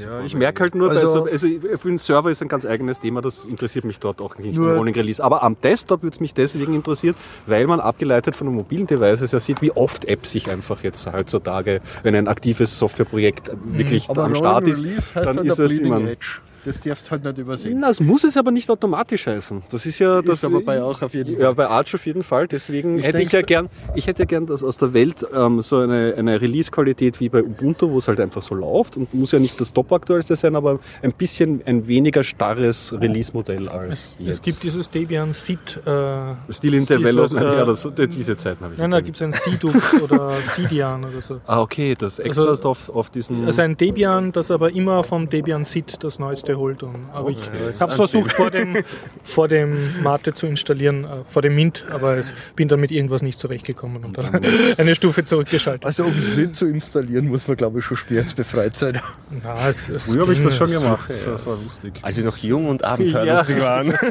Ja, 0.00 0.20
ich 0.24 0.34
merke 0.34 0.62
halt 0.62 0.74
nur, 0.74 0.90
Also- 0.90 1.06
so, 1.06 1.24
also 1.24 1.48
für 1.48 1.88
den 1.88 1.98
Server 1.98 2.30
ist 2.30 2.42
ein 2.42 2.48
ganz 2.48 2.64
eigenes 2.66 3.00
Thema, 3.00 3.20
das 3.20 3.44
interessiert 3.44 3.84
mich 3.84 3.98
dort 3.98 4.20
auch 4.20 4.36
nicht 4.38 4.58
Nur- 4.58 4.74
Rolling 4.74 4.94
Release. 4.94 5.22
Aber 5.22 5.42
am 5.42 5.56
Desktop 5.60 6.02
würde 6.02 6.14
es 6.14 6.20
mich 6.20 6.34
deswegen 6.34 6.74
interessieren, 6.74 7.14
weil 7.46 7.66
man 7.66 7.80
abgeleitet 7.80 8.36
von 8.36 8.46
den 8.46 8.54
mobilen 8.56 8.86
Devices 8.86 9.32
ja 9.32 9.40
sieht, 9.40 9.62
wie 9.62 9.72
oft 9.72 10.04
Apps 10.04 10.30
sich 10.32 10.50
einfach 10.50 10.82
jetzt 10.84 11.10
heutzutage, 11.12 11.80
wenn 12.02 12.14
ein 12.14 12.28
aktives 12.28 12.78
Softwareprojekt 12.78 13.50
wirklich 13.64 14.08
Aber 14.10 14.24
am 14.24 14.34
Start 14.34 14.68
ist, 14.68 14.84
dann 15.14 15.36
halt 15.38 15.46
ist 15.46 15.58
es 15.58 15.72
immer. 15.78 16.00
Edge. 16.00 16.40
Das 16.68 16.80
darfst 16.80 17.06
du 17.06 17.10
halt 17.12 17.24
nicht 17.24 17.38
übersehen. 17.38 17.78
Na, 17.80 17.88
es 17.88 18.00
muss 18.00 18.24
es 18.24 18.36
aber 18.36 18.50
nicht 18.50 18.68
automatisch 18.70 19.26
heißen. 19.26 19.62
Das 19.70 19.86
ist 19.86 19.98
ja 19.98 20.20
das. 20.22 20.36
ist 20.38 20.44
aber 20.44 20.60
bei 20.60 20.82
auch 20.82 21.00
auf 21.02 21.14
jeden 21.14 21.34
Fall. 21.34 21.42
Ja, 21.42 21.52
bei 21.52 21.66
Arch 21.66 21.94
auf 21.94 22.04
jeden 22.06 22.22
Fall. 22.22 22.46
Deswegen 22.46 22.98
Ich 22.98 23.04
hätte 23.06 23.20
ich 23.22 23.32
ja 23.32 23.42
gern, 23.42 23.68
ich 23.94 24.06
hätte 24.06 24.22
ja 24.22 24.26
gern, 24.26 24.46
dass 24.46 24.62
aus 24.62 24.76
der 24.76 24.92
Welt 24.92 25.26
ähm, 25.34 25.60
so 25.62 25.78
eine, 25.78 26.14
eine 26.16 26.40
Release-Qualität 26.40 27.20
wie 27.20 27.28
bei 27.28 27.42
Ubuntu, 27.42 27.90
wo 27.90 27.98
es 27.98 28.08
halt 28.08 28.20
einfach 28.20 28.42
so 28.42 28.54
läuft 28.54 28.96
und 28.96 29.12
muss 29.14 29.32
ja 29.32 29.38
nicht 29.38 29.60
das 29.60 29.72
top-aktuellste 29.72 30.36
sein, 30.36 30.54
aber 30.56 30.78
ein 31.02 31.12
bisschen 31.12 31.62
ein 31.64 31.86
weniger 31.88 32.22
starres 32.22 32.92
Release-Modell 32.92 33.68
als 33.68 33.94
Es, 33.94 34.16
jetzt. 34.18 34.28
es 34.34 34.42
gibt 34.42 34.62
dieses 34.62 34.90
Debian 34.90 35.32
Seed. 35.32 35.58
Äh, 35.86 36.34
Still 36.52 36.74
in 36.74 36.84
Development, 36.84 37.42
äh, 37.44 37.56
ja, 37.56 37.64
das, 37.64 37.88
diese 37.96 38.36
Zeiten 38.36 38.62
habe 38.64 38.74
ich. 38.74 38.78
Nein, 38.78 38.90
da 38.90 38.96
nicht. 38.98 39.06
gibt 39.06 39.16
es 39.16 39.22
ein 39.22 39.32
Sidux 39.32 40.02
oder 40.02 40.32
Sidian 40.54 41.04
oder 41.04 41.20
so. 41.22 41.40
ah, 41.46 41.60
okay, 41.60 41.94
das 41.98 42.18
extra 42.18 42.44
Also- 42.46 42.68
auf, 42.68 42.88
auf 42.90 43.10
diesen. 43.10 43.46
Also 43.46 43.62
ein 43.62 43.76
Debian, 43.76 44.32
das 44.32 44.50
aber 44.50 44.70
immer 44.72 45.02
vom 45.02 45.30
Debian 45.30 45.64
Seed 45.64 46.02
das 46.04 46.18
Neueste 46.18 46.57
holt. 46.58 46.82
Und, 46.82 46.96
aber 47.12 47.30
ich 47.30 47.38
ist 47.70 47.80
habe 47.80 47.90
es 47.90 47.96
versucht 47.96 48.32
vor 48.32 48.50
dem, 48.50 48.76
vor 49.22 49.48
dem 49.48 50.02
Mate 50.02 50.34
zu 50.34 50.46
installieren, 50.46 51.04
äh, 51.04 51.24
vor 51.24 51.42
dem 51.42 51.54
Mint, 51.54 51.84
aber 51.90 52.16
es 52.16 52.34
bin 52.56 52.68
dann 52.68 52.80
mit 52.80 52.90
irgendwas 52.90 53.22
nicht 53.22 53.38
zurechtgekommen 53.38 54.04
und 54.04 54.18
dann 54.18 54.42
eine 54.78 54.94
Stufe 54.94 55.24
zurückgeschaltet. 55.24 55.86
Also 55.86 56.04
um 56.04 56.20
SID 56.20 56.54
zu 56.54 56.66
installieren, 56.66 57.28
muss 57.28 57.48
man 57.48 57.56
glaube 57.56 57.78
ich 57.78 57.84
schon 57.84 57.96
schmerzbefreit 57.96 58.76
sein. 58.76 59.00
Na, 59.42 59.68
es, 59.68 59.88
es 59.88 60.06
Früher 60.06 60.22
habe 60.22 60.32
ich 60.34 60.42
das 60.42 60.56
schon 60.56 60.70
gemacht. 60.70 61.10
Das 61.10 61.46
war 61.46 61.56
lustig. 61.62 61.94
Als 62.02 62.16
wir 62.16 62.24
noch 62.24 62.36
jung 62.38 62.68
und 62.68 62.84
abenteuerlustig 62.84 63.60
waren. 63.60 63.94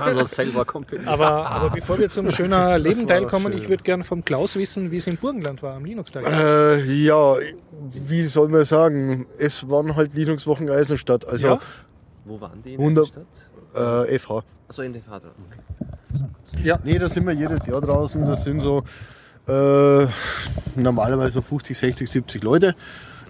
Also. 0.00 0.64
Aber, 1.06 1.50
aber 1.50 1.70
bevor 1.70 1.98
wir 1.98 2.08
zum 2.08 2.30
schöner 2.30 2.78
Leben 2.78 3.00
war 3.00 3.06
teilkommen, 3.06 3.52
schön. 3.52 3.62
ich 3.62 3.68
würde 3.68 3.82
gern 3.82 4.02
vom 4.02 4.24
Klaus 4.24 4.56
wissen, 4.56 4.90
wie 4.90 4.96
es 4.98 5.06
im 5.06 5.16
Burgenland 5.16 5.62
war 5.62 5.74
am 5.74 5.84
Linux-Tag. 5.84 6.24
Äh, 6.26 6.82
ja, 7.04 7.36
wie 7.92 8.24
soll 8.24 8.48
man 8.48 8.64
sagen? 8.64 9.26
Es 9.38 9.68
waren 9.68 9.96
halt 9.96 10.14
Linux-Wochen 10.14 10.70
Eisenstadt, 10.70 11.26
also 11.26 11.46
Ja? 11.46 11.58
Wo 12.30 12.40
waren 12.40 12.62
die 12.62 12.74
in 12.74 12.80
Wunder- 12.80 13.02
der 13.02 13.24
Stadt? 13.74 14.06
äh, 14.08 14.18
FH. 14.18 14.42
Achso, 14.68 14.82
in 14.82 14.92
der 14.92 15.02
Vater. 15.02 15.30
Nee, 16.84 16.98
da 16.98 17.08
sind 17.08 17.26
wir 17.26 17.32
jedes 17.34 17.66
Jahr 17.66 17.80
draußen. 17.80 18.24
Das 18.24 18.44
sind 18.44 18.60
so 18.60 18.82
äh, 19.48 20.06
normalerweise 20.76 21.32
so 21.32 21.40
50, 21.42 21.76
60, 21.76 22.08
70 22.10 22.42
Leute. 22.42 22.74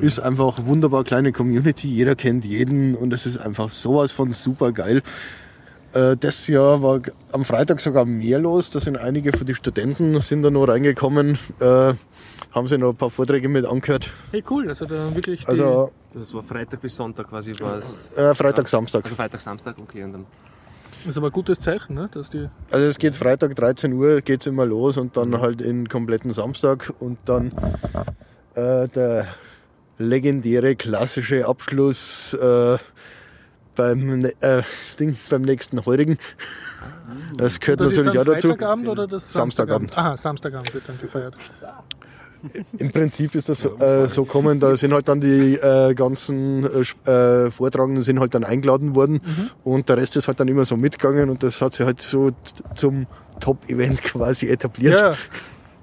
Ist 0.00 0.18
einfach 0.18 0.58
eine 0.58 0.66
wunderbar 0.66 1.04
kleine 1.04 1.30
Community. 1.32 1.88
Jeder 1.88 2.14
kennt 2.14 2.44
jeden 2.44 2.94
und 2.94 3.12
es 3.12 3.26
ist 3.26 3.38
einfach 3.38 3.70
sowas 3.70 4.12
von 4.12 4.32
super 4.32 4.72
geil. 4.72 5.02
Äh, 5.92 6.16
das 6.18 6.46
Jahr 6.46 6.82
war 6.82 7.00
am 7.32 7.44
Freitag 7.44 7.80
sogar 7.80 8.04
mehr 8.06 8.38
los. 8.38 8.70
Da 8.70 8.80
sind 8.80 8.96
einige 8.96 9.36
von 9.36 9.46
den 9.46 9.54
Studenten 9.56 10.20
sind 10.20 10.42
da 10.42 10.50
noch 10.50 10.66
reingekommen. 10.68 11.38
Äh, 11.60 11.94
haben 12.52 12.66
sie 12.66 12.78
noch 12.78 12.90
ein 12.90 12.96
paar 12.96 13.10
Vorträge 13.10 13.48
mit 13.48 13.64
angehört. 13.64 14.10
Hey, 14.30 14.42
cool, 14.50 14.68
also 14.68 14.86
da 14.86 15.14
wirklich. 15.14 15.40
Die, 15.40 15.46
Also 15.46 15.90
Das 16.14 16.32
war 16.34 16.42
Freitag 16.42 16.80
bis 16.80 16.96
Sonntag 16.96 17.28
quasi 17.28 17.52
war 17.60 17.78
es. 17.78 18.10
äh, 18.16 18.34
Freitag, 18.34 18.68
Samstag. 18.68 19.04
Also 19.04 19.16
Freitag, 19.16 19.40
Samstag, 19.40 19.76
okay. 19.78 20.04
Und 20.04 20.12
dann 20.12 20.26
das 21.04 21.12
ist 21.14 21.16
aber 21.16 21.28
ein 21.28 21.32
gutes 21.32 21.60
Zeichen, 21.60 21.94
ne? 21.94 22.10
dass 22.12 22.28
die. 22.28 22.48
Also 22.70 22.86
es 22.86 22.98
geht 22.98 23.16
Freitag 23.16 23.56
13 23.56 23.92
Uhr 23.94 24.20
geht's 24.20 24.46
immer 24.46 24.66
los 24.66 24.98
und 24.98 25.16
dann 25.16 25.40
halt 25.40 25.62
in 25.62 25.88
kompletten 25.88 26.30
Samstag 26.30 26.92
und 27.00 27.18
dann 27.24 27.52
äh, 28.54 28.86
der 28.88 29.26
legendäre 29.96 30.76
klassische 30.76 31.46
Abschluss 31.46 32.34
äh, 32.34 32.76
beim, 33.76 34.26
äh, 34.40 34.62
Ding, 34.98 35.16
beim 35.30 35.42
nächsten 35.42 35.86
Heurigen. 35.86 36.18
Das 37.36 37.60
gehört 37.60 37.80
Das 37.80 37.92
ist 37.92 37.96
natürlich 37.96 38.12
dann 38.12 38.28
auch 38.28 38.32
dazu. 38.34 38.48
Freitagabend 38.48 38.88
oder 38.88 39.06
das 39.06 39.32
Samstagabend. 39.32 39.96
Aha, 39.96 40.16
Samstagabend 40.18 40.74
wird 40.74 40.86
dann 40.86 40.98
gefeiert. 40.98 41.34
Im 42.78 42.90
Prinzip 42.90 43.34
ist 43.34 43.48
das 43.48 43.60
so, 43.60 43.76
äh, 43.78 44.06
so 44.06 44.24
kommen, 44.24 44.60
da 44.60 44.76
sind 44.76 44.92
halt 44.92 45.08
dann 45.08 45.20
die 45.20 45.54
äh, 45.54 45.94
ganzen 45.94 46.64
äh, 47.06 47.10
äh, 47.10 47.50
Vortragenden 47.50 48.02
sind 48.02 48.20
halt 48.20 48.34
dann 48.34 48.44
eingeladen 48.44 48.94
worden 48.94 49.20
und 49.64 49.88
der 49.88 49.96
Rest 49.96 50.16
ist 50.16 50.28
halt 50.28 50.40
dann 50.40 50.48
immer 50.48 50.64
so 50.64 50.76
mitgegangen 50.76 51.30
und 51.30 51.42
das 51.42 51.60
hat 51.60 51.74
sich 51.74 51.84
halt 51.84 52.00
so 52.00 52.30
zum 52.74 53.06
Top-Event 53.40 54.02
quasi 54.02 54.48
etabliert. 54.48 55.00
Ja, 55.00 55.14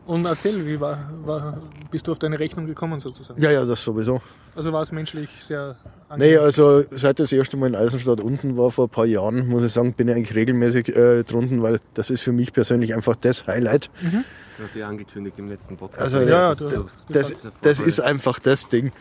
und 0.06 0.26
erzähl, 0.26 0.66
wie 0.66 0.80
war, 0.80 1.12
war, 1.26 1.62
bist 1.92 2.08
du 2.08 2.12
auf 2.12 2.20
deine 2.20 2.40
Rechnung 2.40 2.66
gekommen 2.66 3.00
sozusagen? 3.00 3.42
ja, 3.42 3.52
ja, 3.52 3.66
das 3.66 3.84
sowieso. 3.84 4.22
Also 4.56 4.74
war 4.74 4.82
es 4.82 4.92
menschlich 4.92 5.30
sehr 5.42 5.76
Nee, 6.16 6.38
also 6.38 6.86
seit 6.90 7.20
das 7.20 7.34
erste 7.34 7.58
Mal 7.58 7.68
in 7.68 7.76
Eisenstadt 7.76 8.22
unten 8.22 8.56
war 8.56 8.72
vor 8.72 8.86
ein 8.86 8.90
paar 8.90 9.06
Jahren, 9.06 9.50
muss 9.50 9.64
ich 9.64 9.74
sagen, 9.74 9.94
bin 9.94 10.08
ich 10.08 10.16
eigentlich 10.16 10.36
regelmäßig 10.36 10.96
äh, 10.96 11.24
drunten, 11.24 11.62
weil 11.62 11.82
das 11.96 12.10
ist 12.10 12.22
für 12.22 12.32
mich 12.32 12.54
persönlich 12.54 12.96
einfach 12.96 13.18
das 13.18 13.46
Highlight. 13.46 13.90
Du 14.58 14.64
hast 14.64 14.76
ja 14.76 14.88
angekündigt 14.88 15.38
im 15.40 15.50
letzten 15.50 15.78
Podcast. 15.78 16.02
Also, 16.16 16.22
Ja, 16.22 16.50
das 16.50 16.84
Das, 17.10 17.48
das 17.62 17.78
voll- 17.78 17.88
ist 17.88 18.00
einfach 18.00 18.40
das 18.40 18.68
Ding. 18.70 18.92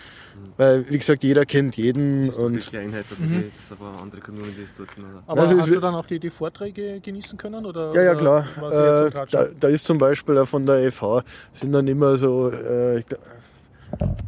Weil, 0.59 0.89
wie 0.91 0.99
gesagt, 0.99 1.23
jeder 1.23 1.47
kennt 1.47 1.77
jeden 1.79 2.21
das 2.21 2.29
ist 2.29 2.37
doch 2.37 2.49
die 2.49 2.55
und 2.57 2.67
Kleinheit, 2.67 3.05
dass 3.11 3.21
mhm. 3.21 3.45
das 3.57 3.73
aber 3.73 3.99
andere 4.03 4.21
Communities 4.21 4.75
dort. 4.77 4.91
Oder? 4.99 5.23
Aber 5.27 5.41
Also 5.43 5.59
hast 5.59 5.69
du 5.69 5.81
dann 5.81 5.95
auch 5.95 6.07
die, 6.07 6.19
die 6.19 6.29
Vorträge 6.31 7.01
genießen 7.01 7.39
können? 7.39 7.65
Oder, 7.65 7.93
ja, 7.95 8.03
ja 8.03 8.15
klar. 8.15 8.47
Äh, 8.71 9.11
da, 9.31 9.47
da 9.59 9.69
ist 9.69 9.87
zum 9.87 9.97
Beispiel 9.99 10.37
auch 10.39 10.47
von 10.49 10.67
der 10.67 10.93
FH 10.93 11.23
sind 11.53 11.73
dann 11.73 11.89
immer 11.89 12.17
so, 12.19 12.51
äh, 12.51 12.99
ich, 12.99 13.07
gl- 13.07 13.19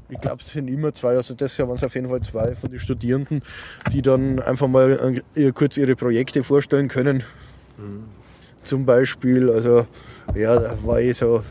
ich 0.09 0.21
glaube, 0.21 0.41
es 0.41 0.49
sind 0.51 0.69
immer 0.69 0.95
zwei, 0.95 1.15
also 1.17 1.35
das 1.35 1.57
Jahr 1.59 1.69
waren 1.69 1.77
es 1.77 1.85
auf 1.85 1.95
jeden 1.95 2.09
Fall 2.09 2.23
zwei 2.23 2.55
von 2.55 2.71
den 2.71 2.81
Studierenden, 2.81 3.43
die 3.93 4.01
dann 4.01 4.41
einfach 4.41 4.69
mal 4.69 5.21
äh, 5.37 5.53
kurz 5.53 5.77
ihre 5.77 5.95
Projekte 5.95 6.43
vorstellen 6.43 6.89
können. 6.89 7.23
Zum 8.69 8.85
Beispiel, 8.85 9.49
also 9.49 9.87
ja, 10.35 10.55
da 10.59 10.77
war 10.85 11.01
eh 11.01 11.13
so 11.13 11.43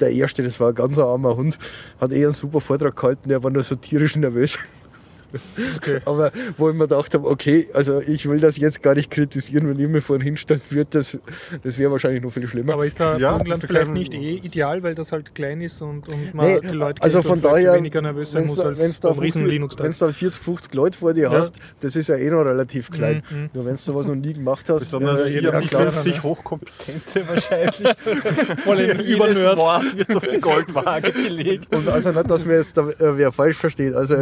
der 0.00 0.10
erste, 0.10 0.42
das 0.42 0.58
war 0.58 0.70
ein 0.70 0.74
ganz 0.74 0.98
armer 0.98 1.36
Hund, 1.36 1.58
hat 2.00 2.12
eh 2.12 2.24
einen 2.24 2.32
super 2.32 2.62
Vortrag 2.62 2.96
gehalten, 2.96 3.28
der 3.28 3.42
war 3.42 3.50
nur 3.50 3.62
so 3.62 3.74
tierisch 3.74 4.16
nervös. 4.16 4.58
Okay. 5.76 6.00
Aber 6.04 6.32
wo 6.56 6.68
ich 6.70 6.74
mir 6.74 6.86
gedacht 6.88 7.12
habe, 7.14 7.26
okay, 7.28 7.66
also 7.74 8.00
ich 8.00 8.28
will 8.28 8.40
das 8.40 8.56
jetzt 8.56 8.82
gar 8.82 8.94
nicht 8.94 9.10
kritisieren, 9.10 9.68
wenn 9.68 9.78
ich 9.78 9.88
mir 9.88 10.00
vorhin 10.00 10.24
hinstellen 10.24 10.62
würde, 10.70 10.88
das, 10.90 11.16
das 11.62 11.78
wäre 11.78 11.90
wahrscheinlich 11.90 12.22
noch 12.22 12.30
viel 12.30 12.46
schlimmer. 12.46 12.74
Aber 12.74 12.86
ist 12.86 12.98
da 13.00 13.16
Ja, 13.18 13.32
Burgenland 13.32 13.62
ist 13.62 13.70
da 13.70 13.74
vielleicht 13.74 13.92
nicht 13.92 14.14
eh 14.14 14.36
ideal, 14.36 14.82
weil 14.82 14.94
das 14.94 15.12
halt 15.12 15.34
klein 15.34 15.60
ist 15.60 15.82
und, 15.82 16.08
und 16.08 16.34
man 16.34 16.46
Nee, 16.46 16.60
die 16.60 16.68
Leute 16.68 17.02
also 17.02 17.18
kennt 17.18 17.28
von 17.28 17.42
daher, 17.42 17.74
weniger 17.74 18.02
nervös 18.02 18.30
sein 18.32 18.42
Wenn 18.42 18.48
muss 18.48 18.56
du 18.56 18.62
als 18.62 18.78
wenn's 18.78 19.00
da, 19.00 19.10
beim 19.10 19.18
riesen 19.18 19.40
50 19.42 19.52
linux 19.52 19.76
wenn's 19.78 19.98
da 19.98 20.10
40, 20.10 20.42
50 20.42 20.74
Leute 20.74 20.98
vor 20.98 21.14
dir 21.14 21.24
Ja. 21.24 21.32
hast, 21.32 21.58
das 21.80 21.96
ist 21.96 22.08
ja 22.08 22.16
eh 22.16 22.30
noch 22.30 22.44
relativ 22.44 22.90
klein. 22.90 23.22
Mhm, 23.30 23.36
mhm. 23.36 23.50
Nur 23.52 23.66
wenn 23.66 23.72
du 23.74 23.78
sowas 23.80 24.06
noch 24.06 24.14
nie 24.14 24.32
gemacht 24.32 24.68
hast, 24.68 24.84
Besonders 24.84 25.26
äh, 25.26 25.30
jeder 25.30 25.52
ja, 25.52 25.58
sich 25.58 25.70
klar. 25.70 25.82
lernen, 25.84 26.00
50 26.00 26.14
ne? 26.16 26.22
Hochkompetente 26.22 27.28
wahrscheinlich. 27.28 27.76
Voll 28.64 28.80
in 28.80 28.98
Jedes 29.00 29.14
Übernerds. 29.14 29.56
Wort 29.56 29.96
wird 29.96 30.14
auf 30.16 30.26
die 30.28 30.40
Goldwaage 30.40 31.12
gelegt. 31.12 31.74
Und 31.74 31.88
also 31.88 32.10
nicht, 32.12 32.30
dass 32.30 32.44
mir 32.44 32.56
jetzt 32.56 32.76
da 32.76 32.82
äh, 32.88 33.16
wer 33.18 33.32
falsch 33.32 33.56
versteht. 33.56 33.94
Also 33.94 34.14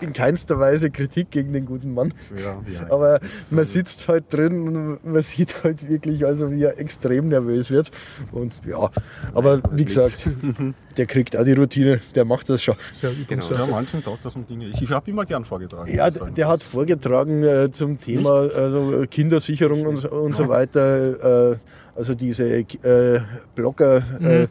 in 0.00 0.12
keinster 0.40 0.58
Weise 0.58 0.90
Kritik 0.90 1.30
gegen 1.30 1.52
den 1.52 1.66
guten 1.66 1.92
Mann. 1.92 2.14
Ja, 2.36 2.60
ja. 2.72 2.90
Aber 2.90 3.20
man 3.50 3.64
sitzt 3.64 4.08
halt 4.08 4.32
drin 4.32 4.68
und 4.68 5.04
man 5.04 5.22
sieht 5.22 5.62
halt 5.62 5.88
wirklich, 5.88 6.24
also 6.24 6.50
wie 6.50 6.62
er 6.62 6.78
extrem 6.78 7.28
nervös 7.28 7.70
wird. 7.70 7.90
Und 8.32 8.52
ja, 8.66 8.90
aber 9.34 9.60
wie 9.72 9.84
gesagt, 9.84 10.28
der 10.96 11.06
kriegt 11.06 11.36
auch 11.36 11.44
die 11.44 11.52
Routine, 11.52 12.00
der 12.14 12.24
macht 12.24 12.48
das 12.48 12.62
schon. 12.62 12.76
Sehr 12.92 13.10
Genau. 13.28 13.44
Ja, 13.50 13.66
manchen 13.66 14.02
taugt 14.02 14.24
das 14.24 14.34
um 14.34 14.46
Dinge. 14.46 14.68
Ich, 14.80 14.90
habe 14.90 15.10
immer 15.10 15.26
gern 15.26 15.44
vorgetragen. 15.44 15.92
Ja, 15.92 16.10
der 16.10 16.48
hat 16.48 16.62
vorgetragen 16.62 17.42
äh, 17.42 17.70
zum 17.70 17.98
Thema 17.98 18.48
also 18.54 19.04
Kindersicherung 19.10 19.86
und, 19.86 19.96
so- 19.96 20.10
und 20.10 20.34
so 20.34 20.48
weiter. 20.48 21.50
Äh, 21.52 21.56
also 21.94 22.14
diese 22.14 22.44
äh, 22.48 23.20
Blogger, 23.54 24.02
äh, 24.22 24.46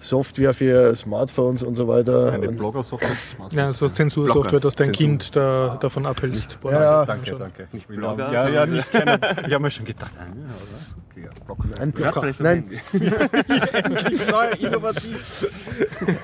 Software 0.00 0.54
für 0.54 0.94
Smartphones 0.96 1.62
und 1.62 1.76
so 1.76 1.86
weiter. 1.86 2.32
Eine 2.32 2.48
Blogger-Software. 2.52 3.10
Ja, 3.52 3.72
so 3.72 3.86
Zensursoftware, 3.88 4.58
dass 4.60 4.74
dein 4.74 4.86
Zensur. 4.86 4.98
Kind 5.06 5.36
da, 5.36 5.78
davon 5.80 6.06
abhältst. 6.06 6.58
Ja, 6.64 6.70
ja. 6.70 7.04
Danke, 7.04 7.36
danke. 7.38 7.68
Nicht 7.72 7.88
Ja, 7.90 7.96
Blogger, 7.96 8.32
ja, 8.32 8.48
ja, 8.48 8.66
nicht 8.66 8.90
kennen. 8.90 9.18
Ich 9.46 9.52
habe 9.54 9.60
mir 9.62 9.70
schon 9.70 9.84
gedacht, 9.84 10.12
ah, 10.18 10.24
ja, 10.24 10.32
oder? 10.32 11.00
Okay, 11.10 11.24
ja, 11.24 11.44
Blogger. 11.44 11.64
nein, 11.78 11.92
WordPress 11.96 12.40
nein, 12.40 12.64
Endlich 13.72 14.20
neu, 14.30 14.46
innovativ. 14.66 15.46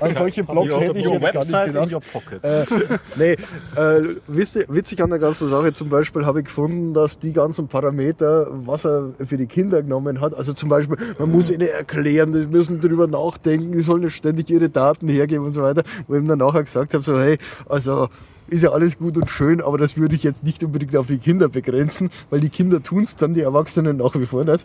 an 0.01 0.13
solche 0.13 0.45
Blogs 0.45 0.73
Your- 0.75 0.81
hätte 0.83 0.99
ich 0.99 1.05
jetzt 1.05 1.21
gar 1.33 1.45
nicht 1.45 1.53
website 1.53 1.67
in 1.69 1.73
gedacht. 1.75 1.93
your 1.93 2.01
pocket. 2.01 2.45
Äh, 2.45 2.65
nee, 3.17 3.33
äh, 3.77 4.17
witzig, 4.27 4.67
witzig 4.69 5.03
an 5.03 5.11
der 5.11 5.19
ganzen 5.19 5.49
Sache 5.49 5.73
zum 5.73 5.89
Beispiel 5.89 6.25
habe 6.25 6.41
ich 6.41 6.47
gefunden, 6.47 6.93
dass 6.93 7.19
die 7.19 7.33
ganzen 7.33 7.69
Parameter, 7.69 8.47
was 8.51 8.85
er 8.87 9.11
für 9.27 9.37
die 9.37 9.47
Kinder 9.47 9.83
genommen 9.83 10.21
hat, 10.21 10.35
also 10.35 10.53
zum 10.53 10.69
Beispiel, 10.69 10.97
man 11.19 11.31
muss 11.31 11.51
ihnen 11.51 11.69
erklären, 11.69 12.33
die 12.33 12.47
müssen 12.47 12.81
drüber 12.81 13.07
nachdenken, 13.07 13.66
die 13.73 13.81
sollen 13.81 14.11
ständig 14.11 14.51
ihre 14.51 14.69
Daten 14.69 15.09
hergeben 15.09 15.45
und 15.45 15.53
so 15.53 15.63
weiter, 15.63 15.83
wo 16.07 16.15
ich 16.15 16.21
ihm 16.21 16.29
dann 16.29 16.39
nachher 16.39 16.63
gesagt 16.65 16.95
habe, 16.95 17.03
so 17.05 17.19
hey, 17.19 17.39
also 17.69 18.09
ist 18.49 18.63
ja 18.63 18.71
alles 18.71 18.99
gut 18.99 19.17
und 19.17 19.29
schön, 19.29 19.61
aber 19.61 19.77
das 19.79 19.97
würde 19.97 20.15
ich 20.15 20.23
jetzt 20.23 20.45
nicht 20.45 20.63
unbedingt 20.63 20.97
auf 20.97 21.09
die 21.09 21.19
Kinder 21.19 21.49
begrenzen, 21.49 22.11
weil 22.31 22.41
die 22.41 22.49
Kinder 22.49 22.83
tun 22.83 23.03
es 23.03 23.17
dann, 23.17 23.35
die 23.35 23.41
Erwachsenen 23.41 23.97
nach 23.97 24.15
wie 24.15 24.27
vor 24.27 24.45
nicht. 24.45 24.65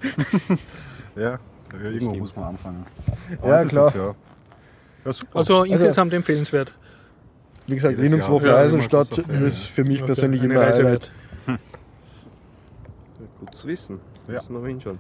ja, 1.16 1.22
ja, 1.32 1.40
irgendwo 1.84 2.16
muss 2.16 2.36
man 2.36 2.46
anfangen. 2.46 2.86
Ja, 3.44 3.50
Also 3.50 3.68
klar. 3.70 3.92
gut, 3.92 4.02
ja. 4.02 4.16
ja, 5.06 5.14
super. 5.14 5.36
Also 5.38 5.64
insgesamt 5.64 6.14
empfehlenswert. 6.14 6.74
Wie 7.68 7.76
gesagt, 7.76 7.98
Jedes 7.98 8.12
Linux-Woche 8.12 8.48
Jahr. 8.48 8.58
Ja, 8.58 8.64
Eisenstadt 8.64 9.18
ja. 9.18 9.40
ist 9.40 9.64
für 9.66 9.84
mich 9.84 10.00
Okay, 10.00 10.08
persönlich 10.08 10.44
immer 10.44 10.62
ein 10.62 10.74
Highlight. 10.74 10.84
wert. 10.84 11.12
Gut 13.40 13.56
zu 13.56 13.68
wissen. 13.68 14.00
Ja. 14.28 14.36
Müssen 14.36 14.54
wir 14.54 14.60
mal 14.62 14.68
hinschauen. 14.68 15.00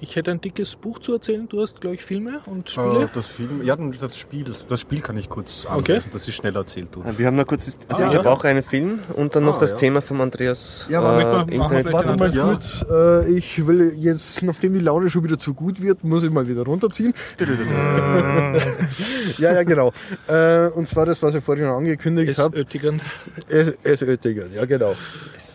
Ich 0.00 0.16
hätte 0.16 0.32
ein 0.32 0.40
dickes 0.40 0.74
Buch 0.76 0.98
zu 0.98 1.12
erzählen. 1.14 1.48
Du 1.48 1.62
hast, 1.62 1.80
glaube 1.80 1.94
ich, 1.94 2.04
Filme 2.04 2.40
und 2.46 2.68
Äh, 2.68 2.72
Spiele. 2.72 3.08
das 3.14 3.26
Film, 3.26 3.62
ja, 3.64 3.74
das 3.76 4.18
Spiel, 4.18 4.44
das 4.68 4.80
Spiel 4.80 5.00
kann 5.00 5.16
ich 5.16 5.28
kurz 5.30 5.64
Okay. 5.66 5.92
anlesen, 5.92 6.10
das 6.12 6.28
ist 6.28 6.34
schnell 6.34 6.54
erzählt. 6.56 6.88
Du. 6.92 7.02
Wir 7.16 7.26
haben 7.26 7.36
noch 7.36 7.46
kurz, 7.46 7.64
das, 7.66 7.78
also 7.88 8.02
Ah, 8.02 8.06
ich 8.08 8.12
ja. 8.12 8.18
habe 8.18 8.30
auch 8.30 8.44
einen 8.44 8.62
Film 8.62 8.98
und 9.14 9.34
dann 9.34 9.44
noch 9.44 9.56
Ah, 9.58 9.60
das 9.60 9.70
ja. 9.70 9.76
Thema 9.78 10.02
von 10.02 10.20
Andreas 10.20 10.86
Ja, 10.90 11.00
aber 11.00 11.46
äh, 11.48 11.54
Internet. 11.54 11.68
vielleicht 11.70 11.92
Warte 11.92 12.16
mal 12.16 12.34
Ja. 12.34 12.44
kurz, 12.44 12.84
äh, 12.90 13.30
ich 13.34 13.66
will 13.66 13.94
jetzt, 13.96 14.42
nachdem 14.42 14.74
die 14.74 14.80
Laune 14.80 15.08
schon 15.08 15.24
wieder 15.24 15.38
zu 15.38 15.54
gut 15.54 15.80
wird, 15.80 16.04
muss 16.04 16.22
ich 16.24 16.30
mal 16.30 16.46
wieder 16.48 16.62
runterziehen. 16.64 17.14
ja, 19.38 19.52
ja, 19.54 19.62
genau. 19.62 19.92
Äh, 20.26 20.66
und 20.68 20.86
zwar 20.88 21.06
das, 21.06 21.22
was 21.22 21.34
ich 21.34 21.42
vorhin 21.44 21.64
schon 21.64 21.74
angekündigt 21.74 22.32
Es 22.32 22.38
habe. 22.38 22.58
Oettigen. 22.58 23.00
Es, 23.48 23.72
es 23.82 24.02
Oettinger, 24.02 24.46
ja 24.54 24.64
genau. 24.66 24.94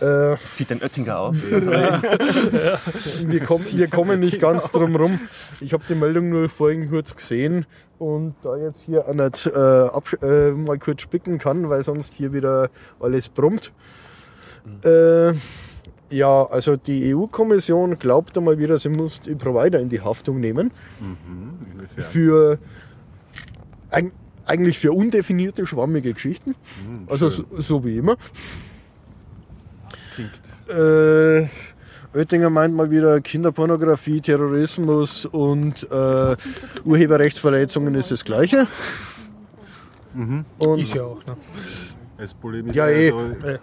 Äh, 0.01 0.33
Es 0.33 0.55
zieht 0.55 0.71
ein 0.71 0.81
Oettinger 0.81 1.19
auf. 1.19 1.35
wir, 3.27 3.39
kommen, 3.41 3.65
wir 3.71 3.87
kommen 3.89 4.19
nicht 4.21 4.28
ganz 4.37 4.69
drum 4.71 4.95
rum. 4.95 5.19
Ich 5.61 5.73
habe 5.73 5.83
die 5.89 5.95
Meldung 5.95 6.29
nur 6.29 6.49
vorhin 6.49 6.89
kurz 6.89 7.15
gesehen 7.15 7.65
und 7.97 8.35
da 8.43 8.55
jetzt 8.57 8.81
hier 8.81 9.07
auch 9.07 9.13
nicht 9.13 9.45
äh, 9.47 9.87
äh, 10.49 10.51
mal 10.51 10.77
kurz 10.77 11.01
spicken 11.01 11.37
kann, 11.39 11.69
weil 11.69 11.83
sonst 11.83 12.13
hier 12.13 12.31
wieder 12.33 12.69
alles 12.99 13.29
brummt. 13.29 13.71
Äh, 14.83 15.33
ja, 16.11 16.43
also 16.45 16.75
die 16.75 17.13
EU-Kommission 17.15 17.97
glaubt 17.97 18.37
einmal 18.37 18.57
wieder, 18.59 18.77
sie 18.77 18.89
muss 18.89 19.21
die 19.21 19.35
Provider 19.35 19.79
in 19.79 19.89
die 19.89 20.01
Haftung 20.01 20.39
nehmen 20.39 20.71
Mhm, 20.99 22.03
für 22.03 22.57
eig- 23.91 24.11
eigentlich 24.45 24.79
für 24.79 24.91
undefinierte, 24.91 25.65
schwammige 25.67 26.13
Geschichten. 26.13 26.51
Mhm, 26.51 27.07
Also 27.07 27.29
so, 27.29 27.43
so 27.57 27.83
wie 27.85 27.97
immer. 27.97 28.15
Klingt. 30.15 30.31
Äh, 30.69 31.47
Oettinger 32.13 32.49
meint 32.49 32.75
mal 32.75 32.89
wieder, 32.89 33.21
Kinderpornografie, 33.21 34.19
Terrorismus 34.19 35.25
und 35.25 35.87
äh, 35.91 36.35
Urheberrechtsverletzungen 36.85 37.93
ist 37.95 38.11
das 38.11 38.25
Gleiche. 38.25 38.67
Mhm. 40.13 40.45
Und 40.57 40.79
Ist 40.79 40.95
ja 40.95 41.03
auch, 41.03 41.23
ne? 41.25 41.37
Es 42.17 42.33
polemisch. 42.33 42.75
Ja, 42.75 42.89
eh. 42.89 43.11
also, 43.11 43.59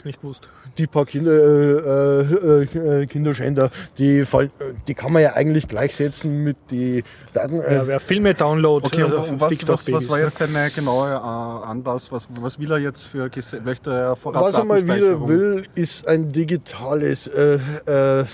Hast 0.00 0.06
nicht 0.06 0.22
gewusst. 0.22 0.48
die 0.78 0.86
paar 0.86 1.04
Kinder, 1.04 1.30
äh, 1.30 2.22
äh, 2.22 3.02
äh, 3.02 3.06
Kinderschänder, 3.06 3.70
die, 3.98 4.24
fallen, 4.24 4.50
äh, 4.58 4.72
die 4.88 4.94
kann 4.94 5.12
man 5.12 5.20
ja 5.22 5.34
eigentlich 5.34 5.68
gleichsetzen 5.68 6.42
mit 6.42 6.56
die 6.70 7.04
Daten. 7.34 7.60
Äh, 7.60 7.74
Ja, 7.74 7.86
wer 7.86 8.00
Filme 8.00 8.32
download, 8.32 8.86
Okay, 8.86 9.02
und, 9.02 9.12
äh, 9.12 9.16
und 9.16 9.40
was, 9.40 9.48
fickt 9.50 9.68
was, 9.68 9.80
was 9.80 9.84
Babys, 9.84 10.08
war 10.08 10.16
ne? 10.18 10.24
jetzt 10.24 10.38
seine 10.38 10.70
genaue 10.70 11.10
äh, 11.10 11.66
Anlass? 11.68 12.10
Was, 12.10 12.28
was 12.40 12.58
will 12.58 12.70
er 12.72 12.78
jetzt 12.78 13.04
für 13.04 13.26
Gese- 13.26 13.60
möchte 13.60 13.90
er 13.92 14.16
vor 14.16 14.32
Was 14.34 14.54
er 14.54 14.64
mal 14.64 14.82
wieder 14.82 15.28
will, 15.28 15.66
ist 15.74 16.08
ein 16.08 16.30
digitales 16.30 17.26
äh, 17.26 17.58
äh, 17.84 18.24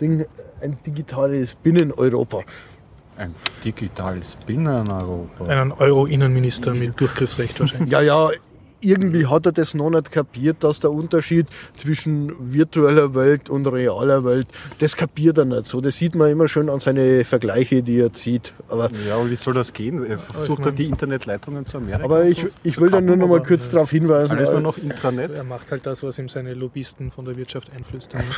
Ding, 0.00 0.24
ein 0.60 0.78
digitales 0.86 1.56
Binnen-Europa. 1.56 2.42
Ein 3.16 3.34
digitales 3.64 4.36
Binnen-Europa. 4.46 5.44
Einen 5.46 5.72
Euro-Innenminister 5.72 6.72
mit 6.72 7.00
Durchgriffsrecht 7.00 7.58
wahrscheinlich. 7.58 7.90
Ja, 7.90 8.00
ja, 8.00 8.30
irgendwie 8.80 9.26
hat 9.26 9.46
er 9.46 9.52
das 9.52 9.74
noch 9.74 9.90
nicht 9.90 10.10
kapiert, 10.12 10.62
dass 10.64 10.80
der 10.80 10.90
Unterschied 10.92 11.46
zwischen 11.76 12.32
virtueller 12.38 13.14
Welt 13.14 13.48
und 13.50 13.66
realer 13.66 14.24
Welt, 14.24 14.46
das 14.78 14.96
kapiert 14.96 15.38
er 15.38 15.44
nicht 15.44 15.66
so. 15.66 15.80
Das 15.80 15.96
sieht 15.96 16.14
man 16.14 16.30
immer 16.30 16.48
schön 16.48 16.68
an 16.68 16.80
seine 16.80 17.24
Vergleiche, 17.24 17.82
die 17.82 18.00
er 18.00 18.12
zieht. 18.12 18.54
Aber, 18.68 18.90
Ja, 19.06 19.16
aber 19.16 19.30
wie 19.30 19.36
soll 19.36 19.54
das 19.54 19.72
gehen? 19.72 20.04
Er 20.04 20.18
versucht 20.18 20.64
er 20.66 20.72
die 20.72 20.86
Internetleitungen 20.86 21.66
zu 21.66 21.78
Amerika. 21.78 22.04
aber 22.04 22.24
ich, 22.24 22.46
ich 22.62 22.78
will 22.80 22.90
da 22.90 23.00
nur 23.00 23.16
noch 23.16 23.28
mal 23.28 23.42
kurz 23.42 23.70
darauf 23.70 23.90
hinweisen. 23.90 24.36
Alles 24.36 24.50
nur 24.52 24.60
noch 24.60 24.78
Intranet? 24.78 25.36
Er 25.36 25.44
macht 25.44 25.70
halt 25.70 25.86
das, 25.86 26.02
was 26.02 26.18
ihm 26.18 26.28
seine 26.28 26.54
Lobbyisten 26.54 27.10
von 27.10 27.24
der 27.24 27.36
Wirtschaft 27.36 27.70
einflüstern. 27.76 28.22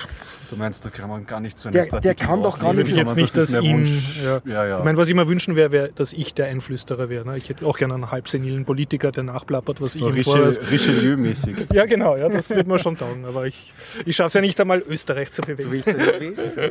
Du 0.50 0.58
meinst, 0.58 0.84
da 0.84 0.90
kann 0.90 1.08
man 1.08 1.24
gar 1.24 1.40
nicht 1.40 1.58
so 1.58 1.68
eine 1.68 1.78
Der- 1.78 1.86
Strategie 1.86 2.02
der 2.08 2.14
kann 2.26 2.42
doch 2.42 2.58
gar 2.58 2.76
Würde 2.76 2.90
ich 2.90 2.94
jetzt 2.96 3.16
nicht, 3.16 3.34
dass 3.34 3.54
ihm. 3.54 3.86
Ja. 4.22 4.42
Ja, 4.44 4.66
ja. 4.66 4.78
Ich 4.80 4.84
meine, 4.84 4.98
was 4.98 5.08
ich 5.08 5.14
mir 5.14 5.26
wünschen 5.26 5.56
wäre, 5.56 5.72
wäre, 5.72 5.90
dass 5.94 6.12
ich 6.12 6.34
der 6.34 6.46
Einflüsterer 6.48 7.08
wäre. 7.08 7.26
Ne? 7.26 7.38
Ich 7.38 7.48
hätte 7.48 7.64
auch 7.66 7.78
gerne 7.78 7.94
einen 7.94 8.10
halbsenilen 8.10 8.66
Politiker, 8.66 9.12
der 9.12 9.22
nachplappert, 9.22 9.80
was 9.80 9.94
so 9.94 10.00
ich 10.10 10.16
ihm 10.16 10.22
Richelieu-mäßig. 10.38 11.56
Ja, 11.72 11.86
genau, 11.86 12.16
ja, 12.16 12.28
das 12.28 12.50
wird 12.50 12.66
mir 12.66 12.78
schon 12.78 12.98
taugen. 12.98 13.24
Aber 13.24 13.46
ich, 13.46 13.72
ich 14.04 14.14
schaffe 14.14 14.28
es 14.28 14.34
ja 14.34 14.40
nicht 14.40 14.60
einmal, 14.60 14.82
Österreich 14.86 15.32
zu 15.32 15.42
bewegen. 15.42 15.96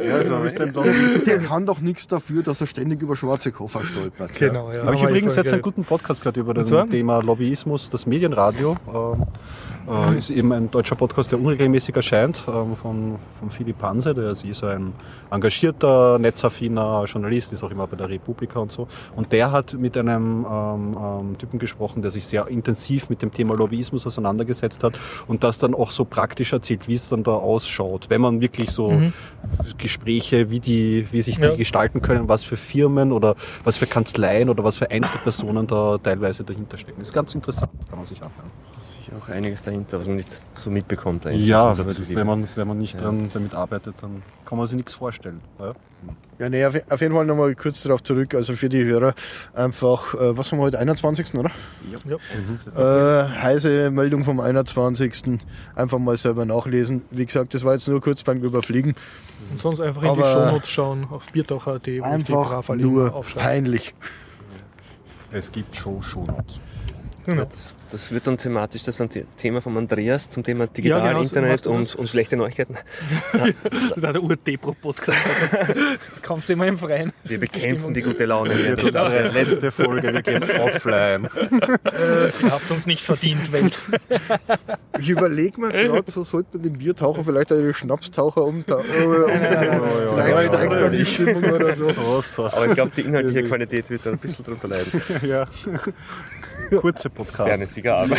Ja, 0.07 0.16
also, 0.16 0.43
ist 0.43 0.59
denn 0.59 0.74
doch 0.74 0.86
der 1.26 1.39
kann 1.39 1.66
doch 1.66 1.80
nichts 1.80 2.07
dafür, 2.07 2.43
dass 2.43 2.62
er 2.62 2.68
ständig 2.68 3.01
über 3.01 3.16
schwarze 3.16 3.51
Koffer 3.51 3.84
stolpert. 3.86 4.36
Genau, 4.36 4.72
ja. 4.72 4.86
Habe 4.86 4.95
ich 4.95 5.03
übrigens 5.03 5.36
jetzt 5.36 5.51
einen 5.51 5.62
guten 5.62 5.84
Podcast 5.84 6.22
gehört 6.22 6.38
über 6.38 6.53
das? 6.53 6.72
Thema 6.89 7.22
Lobbyismus. 7.22 7.89
Das 7.89 8.05
Medienradio 8.05 8.78
ähm, 8.93 9.26
äh, 9.89 10.18
ist 10.18 10.30
eben 10.30 10.51
ein 10.51 10.70
deutscher 10.70 10.95
Podcast, 10.95 11.32
der 11.32 11.39
unregelmäßig 11.39 11.95
erscheint, 11.95 12.43
ähm, 12.47 12.76
von, 12.76 13.18
von 13.32 13.49
Philipp 13.49 13.82
Hanse. 13.82 14.14
Der 14.14 14.32
ist 14.32 14.45
so 14.53 14.68
ein 14.68 14.93
engagierter, 15.30 16.20
netzaffiner 16.20 17.03
Journalist, 17.05 17.53
ist 17.53 17.64
auch 17.64 17.72
immer 17.72 17.88
bei 17.88 17.97
der 17.97 18.09
Republika 18.09 18.59
und 18.59 18.72
so. 18.72 18.88
Und 19.16 19.32
der 19.32 19.51
hat 19.51 19.74
mit 19.74 19.97
einem 19.97 20.45
ähm, 20.49 20.91
ähm, 20.95 21.38
Typen 21.38 21.59
gesprochen, 21.59 22.01
der 22.01 22.12
sich 22.12 22.26
sehr 22.26 22.47
intensiv 22.47 23.09
mit 23.09 23.22
dem 23.22 23.32
Thema 23.32 23.51
Lobbyismus 23.56 24.06
auseinandergesetzt 24.08 24.84
hat 24.84 24.99
und 25.28 25.43
das 25.43 25.58
dann 25.60 25.74
auch 25.74 25.91
so 25.91 26.06
praktisch 26.06 26.54
erzählt, 26.54 26.88
wie 26.88 26.95
es 26.95 27.10
dann 27.10 27.24
da 27.24 27.32
ausschaut, 27.32 28.10
wenn 28.10 28.22
man 28.22 28.41
wirklich 28.41 28.72
so 28.72 29.02
Gespräche, 29.78 30.49
wie 30.49 30.60
die, 30.60 31.08
wie 31.12 31.22
sich 31.22 31.36
die 31.39 31.41
Ja. 31.41 31.56
gestalten 31.56 32.02
können, 32.02 32.28
was 32.30 32.43
für 32.43 32.58
Firmen 32.58 33.12
oder 33.12 33.36
was 33.64 33.78
für 33.78 33.88
Kanzleien 33.88 34.49
oder 34.49 34.64
was 34.64 34.78
für 34.78 34.89
Einzelpersonen 34.91 35.68
da 35.68 35.97
teilweise 35.97 36.43
dahinter 36.43 36.78
stecken. 36.78 37.02
ist 37.02 37.14
ganz 37.14 37.34
interessant, 37.36 37.72
kann 37.89 37.97
man 37.99 38.06
sich 38.06 38.22
anhören. 38.22 38.52
sicher 38.82 39.14
auch 39.18 39.28
einiges 39.30 39.62
dahinter, 39.62 39.99
was 39.99 40.08
man 40.08 40.16
nicht 40.18 40.39
so 40.56 40.70
mitbekommt. 40.70 41.26
eigentlich. 41.26 41.45
Ja, 41.47 41.76
wenn 41.78 42.28
man, 42.28 42.47
wenn 42.56 42.68
man 42.68 42.78
nicht 42.78 42.95
Ja. 42.95 43.02
dran, 43.02 43.30
damit 43.34 43.54
arbeitet, 43.54 43.95
dann 44.02 44.22
kann 44.52 44.58
man 44.58 44.68
sich 44.68 44.76
nichts 44.76 44.93
vorstellen. 44.93 45.39
Ja? 45.60 45.72
Ja, 46.38 46.49
nee, 46.49 46.66
auf, 46.66 46.76
auf 46.91 46.99
jeden 46.99 47.14
Fall 47.14 47.26
nochmal 47.26 47.56
kurz 47.56 47.84
darauf 47.84 48.04
zurück. 48.04 48.36
Also 48.36 48.52
für 48.52 48.68
die 48.68 48.84
Hörer 48.84 49.14
einfach, 49.54 50.14
äh, 50.14 50.38
was 50.38 50.52
haben 50.52 50.60
wir 50.60 50.64
heute, 50.64 50.78
21. 50.78 51.36
oder? 51.36 51.49
Ja. 52.06 52.18
Äh, 53.24 53.30
heiße 53.30 53.89
Meldung 53.91 54.26
vom 54.26 54.41
21. 54.41 55.39
Einfach 55.74 55.99
mal 55.99 56.18
selber 56.18 56.43
nachlesen. 56.43 57.02
Wie 57.12 57.26
gesagt, 57.26 57.54
das 57.54 57.64
war 57.64 57.72
jetzt 57.72 57.88
nur 57.88 58.02
kurz 58.02 58.24
beim 58.24 58.39
Überfliegen. 58.43 58.93
Und 59.52 59.58
sonst 59.58 59.80
einfach 59.80 60.04
in 60.04 60.16
die 60.16 60.22
Aber- 60.22 60.34
Shownotes 60.34 60.70
schauen 60.70 61.08
auf 61.10 61.32
biertaucher.at, 61.32 61.76
wo 61.76 61.78
ich 61.78 61.84
die 61.84 62.02
Einfach 62.02 62.76
nur 62.76 63.22
peinlich. 63.36 63.93
Es 65.32 65.49
gibt 65.49 65.74
Show 65.78 66.02
Shownotes. 66.02 66.60
Genau. 67.26 67.45
Das, 67.45 67.76
das 67.91 68.11
wird 68.11 68.28
dann 68.28 68.38
thematisch 68.38 68.84
das 68.84 69.01
Thema 69.38 69.61
von 69.61 69.78
Andreas 69.78 70.30
zum 70.30 70.43
Thema 70.43 70.67
Digital, 70.67 71.01
genau, 71.01 71.24
so 71.24 71.24
Internet 71.24 71.67
und, 71.67 71.95
und 71.95 72.09
schlechte 72.09 72.38
Neuigkeiten. 72.38 72.76
Das 73.63 73.97
ist 73.97 74.05
auch 74.05 74.11
der 74.11 74.24
Ur-Depro-Podcast. 74.24 75.17
Kommst 76.26 76.49
du 76.49 76.53
immer 76.53 76.67
im 76.67 76.78
Freien. 76.78 77.11
Wir 77.24 77.39
bekämpfen 77.39 77.93
die 77.93 78.01
gute 78.01 78.26
Laune. 78.26 78.51
Das 78.51 78.63
wird 78.63 78.82
Genau. 78.82 79.05
unsere 79.05 79.30
letzte 79.30 79.72
Folge, 79.72 80.13
wir 80.13 80.22
gehen 80.22 80.43
offline. 80.43 81.30
Ihr 82.41 82.51
habt 82.51 82.69
uns 82.72 82.86
nicht 82.86 83.03
verdient, 83.03 83.51
Welt. 83.51 83.78
Ich 84.99 85.09
überlege 85.09 85.59
mir 85.59 85.72
gerade, 85.72 86.11
so 86.11 86.24
sollte 86.24 86.57
man 86.57 86.63
den 86.63 86.78
Biertaucher 86.78 87.24
vielleicht 87.24 87.51
einen 87.51 87.74
Schnapstaucher 87.74 88.43
umta 88.43 88.80
äh, 88.80 89.05
um, 89.05 89.26
vielleicht 90.15 90.53
steigt 90.53 90.72
man 90.72 90.91
die 90.91 91.05
Stimmung 91.05 91.43
oder 91.43 91.76
so. 91.76 92.45
Aber 92.45 92.67
ich 92.67 92.74
glaube, 92.74 92.91
die 92.95 93.01
inhaltliche 93.01 93.43
Qualität 93.43 93.89
wird 93.89 94.05
da 94.05 94.11
ein 94.11 94.17
bisschen 94.17 94.45
drunter 94.45 94.67
leiden. 94.67 95.01
ja. 95.24 95.47
Kurze 96.80 97.09
Podcasts. 97.09 97.49
Fairnessiger 97.49 97.97
aber. 97.97 98.15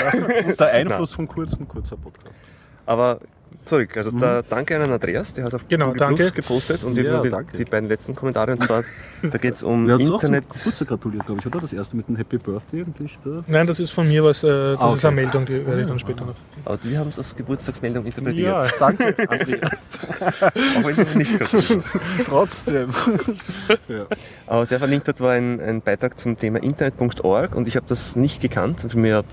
Der 0.58 0.68
Einfluss 0.72 1.12
von 1.12 1.26
kurzen, 1.26 1.66
kurzer 1.66 1.96
Podcast. 1.96 2.38
Aber 2.86 3.20
zurück, 3.64 3.96
also 3.96 4.10
da, 4.10 4.42
danke 4.42 4.76
an 4.82 4.90
Andreas, 4.90 5.34
der 5.34 5.44
hat 5.44 5.54
auf 5.54 5.66
Genau, 5.68 5.86
Google 5.86 5.98
danke. 6.00 6.16
Plus 6.16 6.32
gepostet 6.34 6.84
und 6.84 6.96
Ja, 6.96 7.20
danke. 7.22 7.52
die, 7.52 7.64
die 7.64 7.70
beiden 7.70 7.88
letzten 7.88 8.14
Kommentare 8.14 8.52
und 8.52 8.62
zwar, 8.62 8.84
da 9.22 9.38
geht 9.38 9.54
es 9.54 9.62
um 9.62 9.86
Wir 9.86 9.94
haben 9.94 10.02
auch 10.02 10.06
zum 10.20 10.34
Internet. 10.34 10.48
Geburtstag 10.50 10.88
gratuliert, 10.88 11.26
glaube 11.26 11.40
ich, 11.40 11.46
oder? 11.46 11.60
Das 11.60 11.72
erste 11.72 11.96
mit 11.96 12.08
dem 12.08 12.16
Happy 12.16 12.38
Birthday 12.38 12.80
eigentlich. 12.82 13.18
Da. 13.24 13.44
Nein, 13.46 13.66
das 13.66 13.80
ist 13.80 13.90
von 13.90 14.06
mir 14.08 14.24
was, 14.24 14.42
äh, 14.44 14.46
das 14.48 14.80
Ah, 14.80 14.86
ist 14.88 14.98
okay. 14.98 15.06
eine 15.08 15.16
Meldung, 15.16 15.46
die 15.46 15.66
werde 15.66 15.80
ich 15.82 15.86
dann 15.86 15.98
später 15.98 16.24
noch. 16.24 16.34
Aber 16.64 16.78
wir 16.82 16.98
haben 16.98 17.08
es 17.10 17.18
als 17.18 17.34
Geburtstagsmeldung 17.36 18.04
interpretiert. 18.04 18.46
Ja, 18.46 18.66
danke, 18.78 19.14
Andreas. 19.28 19.70
Auch 20.42 20.84
wenn 20.84 20.96
du 20.96 21.18
nicht 21.18 21.38
gratuliert. 21.38 21.84
Trotzdem. 22.26 22.90
ja. 23.88 24.06
Aber 24.46 24.60
was 24.62 24.70
er 24.70 24.78
verlinkt 24.78 25.08
hat, 25.08 25.20
war 25.20 25.32
ein, 25.32 25.60
ein 25.60 25.80
Beitrag 25.82 26.18
zum 26.18 26.38
Thema 26.38 26.62
internet.org 26.62 27.54
und 27.54 27.68
ich 27.68 27.76
habe 27.76 27.86
das 27.88 28.16
nicht 28.16 28.40
gekannt. 28.40 28.84
Also 28.84 28.98
mir 28.98 29.24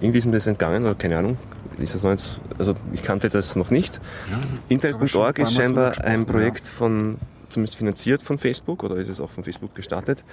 irgendwie 0.00 0.18
ist 0.18 0.26
mir 0.26 0.32
das 0.32 0.46
entgangen 0.46 0.84
oder 0.84 0.94
keine 0.94 1.18
Ahnung. 1.18 1.38
Ist 1.78 1.94
das 1.94 2.02
noch 2.02 2.10
jetzt, 2.10 2.40
also 2.58 2.74
ich 2.92 3.02
kannte 3.02 3.28
das 3.28 3.56
noch 3.56 3.70
nicht. 3.70 4.00
Internet.org 4.68 5.38
ist 5.38 5.54
scheinbar 5.54 5.98
ein 6.04 6.26
Projekt 6.26 6.66
von, 6.66 7.18
zumindest 7.48 7.78
finanziert 7.78 8.22
von 8.22 8.38
Facebook 8.38 8.82
oder 8.82 8.96
ist 8.96 9.08
es 9.08 9.20
auch 9.20 9.30
von 9.30 9.44
Facebook 9.44 9.74
gestartet, 9.74 10.24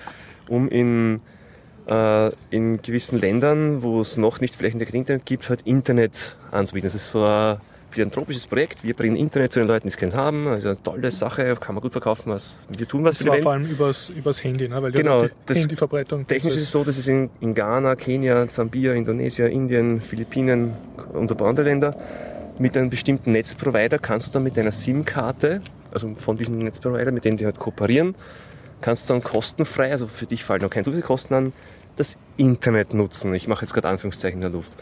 um 0.50 0.68
in, 0.70 1.22
äh, 1.88 2.32
in 2.50 2.82
gewissen 2.82 3.20
Ländern, 3.20 3.84
wo 3.84 4.02
es 4.02 4.18
noch 4.18 4.42
nicht 4.42 4.56
flächendeckend 4.56 4.96
Internet 4.96 5.26
gibt, 5.26 5.50
halt 5.50 5.62
Internet 5.62 6.36
anzubieten. 6.52 6.88
Das 6.88 6.96
ist 6.96 7.12
so 7.12 7.24
ein 7.24 7.58
philanthropisches 7.96 8.48
Projekt. 8.48 8.84
Wir 8.84 8.94
bringen 8.94 9.16
Internet 9.16 9.54
zu 9.54 9.60
den 9.60 9.68
Leuten, 9.68 9.84
die 9.84 9.90
es 9.90 9.98
kennen 9.98 10.14
haben. 10.14 10.48
Also 10.48 10.70
eine 10.70 10.84
tolle 10.84 11.12
Sache, 11.12 11.56
kann 11.56 11.76
man 11.76 11.82
gut 11.82 11.92
verkaufen. 11.92 12.32
Was, 12.32 12.60
wir 12.78 12.88
tun 12.88 13.04
was 13.04 13.18
für 13.18 13.24
die 13.24 13.32
Welt. 13.32 13.44
vor 13.44 13.54
allem 13.54 13.66
übers, 13.66 14.10
übers 14.10 14.44
Handy, 14.44 14.68
ne? 14.68 14.82
weil 14.82 14.92
Genau, 14.92 15.26
die 15.26 15.54
Handyverbreitung. 15.54 16.28
Technisch 16.28 16.56
ist 16.56 16.62
es 16.62 16.72
so, 16.72 16.84
dass 16.84 16.98
es 16.98 17.08
in, 17.08 17.30
in 17.42 17.54
Ghana, 17.54 17.96
Kenia, 17.96 18.48
Zambia, 18.48 18.94
Indonesien, 18.94 19.52
Indien, 19.52 20.02
Philippinen 20.02 20.74
und 21.14 21.32
ein 21.32 21.38
paar 21.38 21.48
andere 21.48 21.66
Länder 21.66 21.96
mit 22.58 22.78
einem 22.78 22.90
bestimmten 22.90 23.34
Netzprovider 23.34 24.00
kannst 24.00 24.30
du 24.30 24.34
dann 24.34 24.44
mit 24.44 24.56
deiner 24.56 24.72
SIM-Karte 24.72 25.62
also 25.96 26.14
von 26.16 26.38
diesem 26.38 26.60
Netzprovider, 26.60 27.12
mit 27.12 27.26
dem 27.26 27.38
die 27.38 27.46
halt 27.46 27.58
kooperieren, 27.58 28.16
kannst 28.82 29.10
du 29.10 29.14
dann 29.14 29.24
kostenfrei, 29.24 29.92
also 29.92 30.08
für 30.08 30.26
dich 30.26 30.44
fallen 30.44 30.62
noch 30.62 30.70
keine 30.70 30.84
Zusatzkosten 30.84 31.36
an, 31.36 31.54
das 31.96 32.18
Internet 32.36 32.94
nutzen. 32.94 33.34
Ich 33.34 33.48
mache 33.48 33.62
jetzt 33.62 33.74
gerade 33.74 33.88
Anführungszeichen 33.88 34.38
in 34.38 34.42
der 34.42 34.50
Luft. 34.52 34.74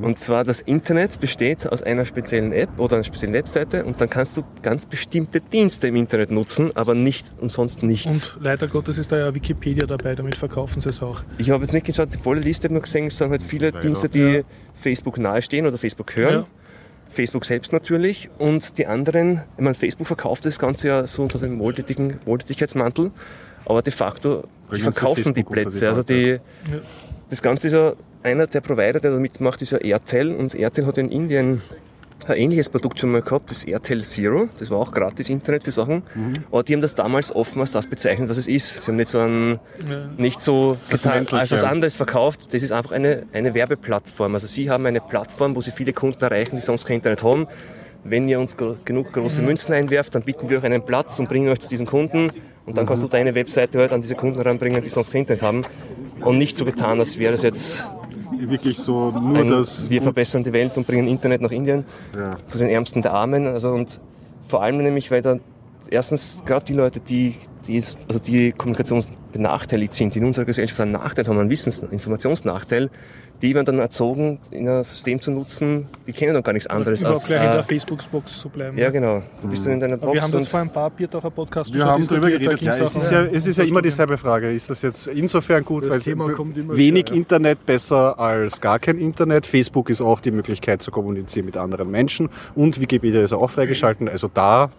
Und 0.00 0.18
zwar 0.18 0.44
das 0.44 0.60
Internet 0.60 1.20
besteht 1.20 1.70
aus 1.70 1.82
einer 1.82 2.04
speziellen 2.04 2.52
App 2.52 2.68
oder 2.78 2.96
einer 2.96 3.04
speziellen 3.04 3.34
Webseite 3.34 3.84
und 3.84 4.00
dann 4.00 4.10
kannst 4.10 4.36
du 4.36 4.42
ganz 4.62 4.86
bestimmte 4.86 5.40
Dienste 5.40 5.88
im 5.88 5.96
Internet 5.96 6.30
nutzen, 6.30 6.74
aber 6.74 6.94
nicht 6.94 7.34
und 7.40 7.50
sonst 7.50 7.82
nichts. 7.82 8.34
Und 8.34 8.44
leider 8.44 8.68
Gottes 8.68 8.98
ist 8.98 9.12
da 9.12 9.18
ja 9.18 9.34
Wikipedia 9.34 9.86
dabei, 9.86 10.14
damit 10.14 10.36
verkaufen 10.36 10.80
sie 10.80 10.88
es 10.90 11.02
auch. 11.02 11.22
Ich 11.38 11.50
habe 11.50 11.62
jetzt 11.62 11.72
nicht 11.72 11.86
geschaut, 11.86 12.12
die 12.12 12.18
volle 12.18 12.40
Liste 12.40 12.66
habe 12.66 12.74
nur 12.74 12.82
gesehen, 12.82 13.06
es 13.06 13.16
sind 13.16 13.30
halt 13.30 13.42
viele 13.42 13.66
Leider. 13.66 13.80
Dienste, 13.80 14.08
die 14.08 14.44
Facebook 14.74 15.18
nahestehen 15.18 15.66
oder 15.66 15.78
Facebook 15.78 16.14
hören. 16.16 16.34
Ja. 16.34 16.46
Facebook 17.10 17.44
selbst 17.44 17.72
natürlich 17.72 18.28
und 18.38 18.76
die 18.76 18.86
anderen, 18.86 19.42
ich 19.56 19.62
meine, 19.62 19.74
Facebook 19.74 20.06
verkauft 20.08 20.44
das 20.46 20.58
Ganze 20.58 20.88
ja 20.88 21.06
so 21.06 21.22
unter 21.22 21.38
dem 21.38 21.58
wohltätigen 21.60 22.18
Wohltätigkeitsmantel, 22.24 23.12
aber 23.66 23.82
de 23.82 23.92
facto, 23.92 24.44
die 24.74 24.80
verkaufen 24.80 25.32
die 25.32 25.44
unter 25.44 25.54
die 25.54 25.62
Plätze. 25.62 25.88
Also 25.88 26.02
die, 26.02 26.32
Ja. 26.32 26.40
Das 27.28 27.42
Ganze 27.42 27.68
ist 27.68 27.72
ja, 27.72 27.94
einer 28.22 28.46
der 28.46 28.60
Provider, 28.60 29.00
der 29.00 29.12
da 29.12 29.18
mitmacht, 29.18 29.62
ist 29.62 29.72
ja 29.72 29.78
Airtel 29.78 30.34
und 30.34 30.54
Airtel 30.54 30.86
hat 30.86 30.98
in 30.98 31.10
Indien 31.10 31.62
ein 32.26 32.36
ähnliches 32.36 32.70
Produkt 32.70 32.98
schon 32.98 33.10
mal 33.10 33.22
gehabt, 33.22 33.50
das 33.50 33.64
Airtel 33.64 34.02
Zero. 34.02 34.48
Das 34.58 34.70
war 34.70 34.78
auch 34.78 34.92
gratis 34.92 35.28
Internet 35.28 35.64
für 35.64 35.72
Sachen. 35.72 36.02
Mhm. 36.14 36.44
Aber 36.50 36.62
die 36.62 36.72
haben 36.72 36.80
das 36.80 36.94
damals 36.94 37.34
offen 37.34 37.60
als 37.60 37.72
das 37.72 37.86
bezeichnet, 37.86 38.28
was 38.28 38.38
es 38.38 38.46
ist. 38.46 38.82
Sie 38.82 38.90
haben 38.90 38.96
nicht 38.96 39.10
so 39.10 39.18
ein, 39.18 39.58
nicht 40.16 40.40
so 40.40 40.76
getan, 40.88 41.26
als 41.32 41.50
was 41.50 41.64
anderes 41.64 41.96
verkauft. 41.96 42.54
Das 42.54 42.62
ist 42.62 42.72
einfach 42.72 42.92
eine, 42.92 43.24
eine 43.32 43.54
Werbeplattform. 43.54 44.34
Also 44.34 44.46
sie 44.46 44.70
haben 44.70 44.86
eine 44.86 45.00
Plattform, 45.00 45.54
wo 45.54 45.60
sie 45.60 45.70
viele 45.70 45.92
Kunden 45.92 46.22
erreichen, 46.22 46.56
die 46.56 46.62
sonst 46.62 46.86
kein 46.86 46.96
Internet 46.96 47.22
haben. 47.22 47.46
Wenn 48.04 48.28
ihr 48.28 48.38
uns 48.38 48.56
genug 48.56 49.12
große 49.12 49.42
Münzen 49.42 49.74
einwerft, 49.74 50.14
dann 50.14 50.22
bieten 50.22 50.48
wir 50.50 50.58
euch 50.58 50.64
einen 50.64 50.84
Platz 50.84 51.18
und 51.18 51.28
bringen 51.28 51.48
euch 51.48 51.60
zu 51.60 51.68
diesen 51.68 51.86
Kunden. 51.86 52.30
Und 52.66 52.78
dann 52.78 52.86
kannst 52.86 53.02
du 53.02 53.08
deine 53.08 53.34
Webseite 53.34 53.78
halt 53.78 53.92
an 53.92 54.00
diese 54.00 54.14
Kunden 54.14 54.40
ranbringen, 54.40 54.82
die 54.82 54.88
sonst 54.88 55.12
kein 55.12 55.22
Internet 55.22 55.42
haben. 55.42 55.62
Und 56.22 56.38
nicht 56.38 56.56
so 56.56 56.64
getan, 56.64 56.98
als 56.98 57.18
wäre 57.18 57.32
das 57.32 57.42
jetzt 57.42 57.88
Wirklich 58.36 58.78
so 58.78 59.10
nur 59.10 59.38
ein, 59.38 59.48
das. 59.48 59.88
wir 59.90 60.02
verbessern 60.02 60.42
die 60.42 60.52
Welt 60.52 60.76
und 60.76 60.86
bringen 60.86 61.06
Internet 61.08 61.40
nach 61.40 61.50
Indien 61.50 61.84
Ja. 62.16 62.36
zu 62.46 62.58
den 62.58 62.68
Ärmsten 62.68 63.00
der 63.02 63.12
Armen. 63.12 63.46
Also 63.46 63.70
und 63.70 64.00
vor 64.48 64.62
allem 64.62 64.78
nämlich, 64.78 65.10
weil 65.10 65.22
da 65.22 65.36
erstens 65.90 66.42
gerade 66.44 66.64
die 66.64 66.74
Leute, 66.74 67.00
die, 67.00 67.36
die, 67.66 67.76
ist- 67.76 67.98
also 68.08 68.18
die 68.18 68.52
kommunikationsbenachteiligt 68.52 69.94
sind, 69.94 70.14
die 70.14 70.18
in 70.18 70.24
unserer 70.26 70.44
Gesellschaft 70.44 70.80
einen 70.80 70.92
Nachteil 70.92 71.26
haben, 71.26 71.38
einen 71.38 71.50
Wissens-, 71.50 71.80
Informationsnachteil, 71.90 72.90
die 73.44 73.54
werden 73.54 73.66
dann 73.66 73.78
erzogen, 73.78 74.38
in 74.50 74.68
ein 74.68 74.82
System 74.84 75.20
zu 75.20 75.30
nutzen, 75.30 75.86
die 76.06 76.12
kennen 76.12 76.34
dann 76.34 76.42
gar 76.42 76.52
nichts 76.52 76.66
anderes 76.66 77.00
Überhaupt 77.00 77.18
als. 77.20 77.26
gleich 77.26 77.42
in 77.42 77.48
Äh, 77.48 77.52
der 77.52 77.62
Facebook-Box 77.62 78.38
zu 78.40 78.48
bleiben. 78.48 78.78
ja, 78.78 78.90
genau. 78.90 79.22
Du 79.42 79.48
bist 79.48 79.64
dann 79.66 79.74
in 79.74 79.80
deiner 79.80 79.94
Aber 79.94 80.06
Box 80.06 80.14
wir 80.14 80.22
haben 80.22 80.32
das 80.32 80.48
vor 80.48 80.60
ein 80.60 80.70
paar 80.72 80.90
Bierdacher 80.90 81.30
Podcasts 81.30 81.72
Wir 81.72 81.80
schon 81.82 81.90
haben 81.90 82.06
darüber 82.06 82.30
geredet. 82.30 82.60
Ja, 82.62 82.76
es 82.76 82.94
ist 82.96 83.10
ja, 83.10 83.22
es 83.24 83.46
ist 83.46 83.58
ja 83.58 83.64
immer 83.64 83.82
dieselbe 83.82 84.16
Frage. 84.16 84.50
Ist 84.52 84.70
das 84.70 84.82
jetzt 84.82 85.06
insofern 85.08 85.64
gut, 85.64 85.84
Das 85.84 85.90
weil 85.90 86.00
Thema 86.00 86.30
kommt 86.32 86.56
immer 86.56 86.76
wenig 86.76 87.04
wieder, 87.06 87.12
ja. 87.14 87.18
Internet 87.20 87.66
besser 87.66 88.18
als 88.18 88.60
gar 88.60 88.78
kein 88.78 88.98
Internet. 88.98 89.46
Facebook 89.46 89.90
ist 89.90 90.00
auch 90.00 90.20
die 90.20 90.30
Möglichkeit 90.30 90.80
zu 90.82 90.90
kommunizieren 90.90 91.46
mit 91.46 91.56
anderen 91.56 91.90
Menschen 91.90 92.28
und 92.54 92.80
Wikipedia 92.80 93.22
ist 93.22 93.32
auch 93.32 93.50
freigeschalten. 93.50 94.08
Also 94.08 94.28
da. 94.32 94.70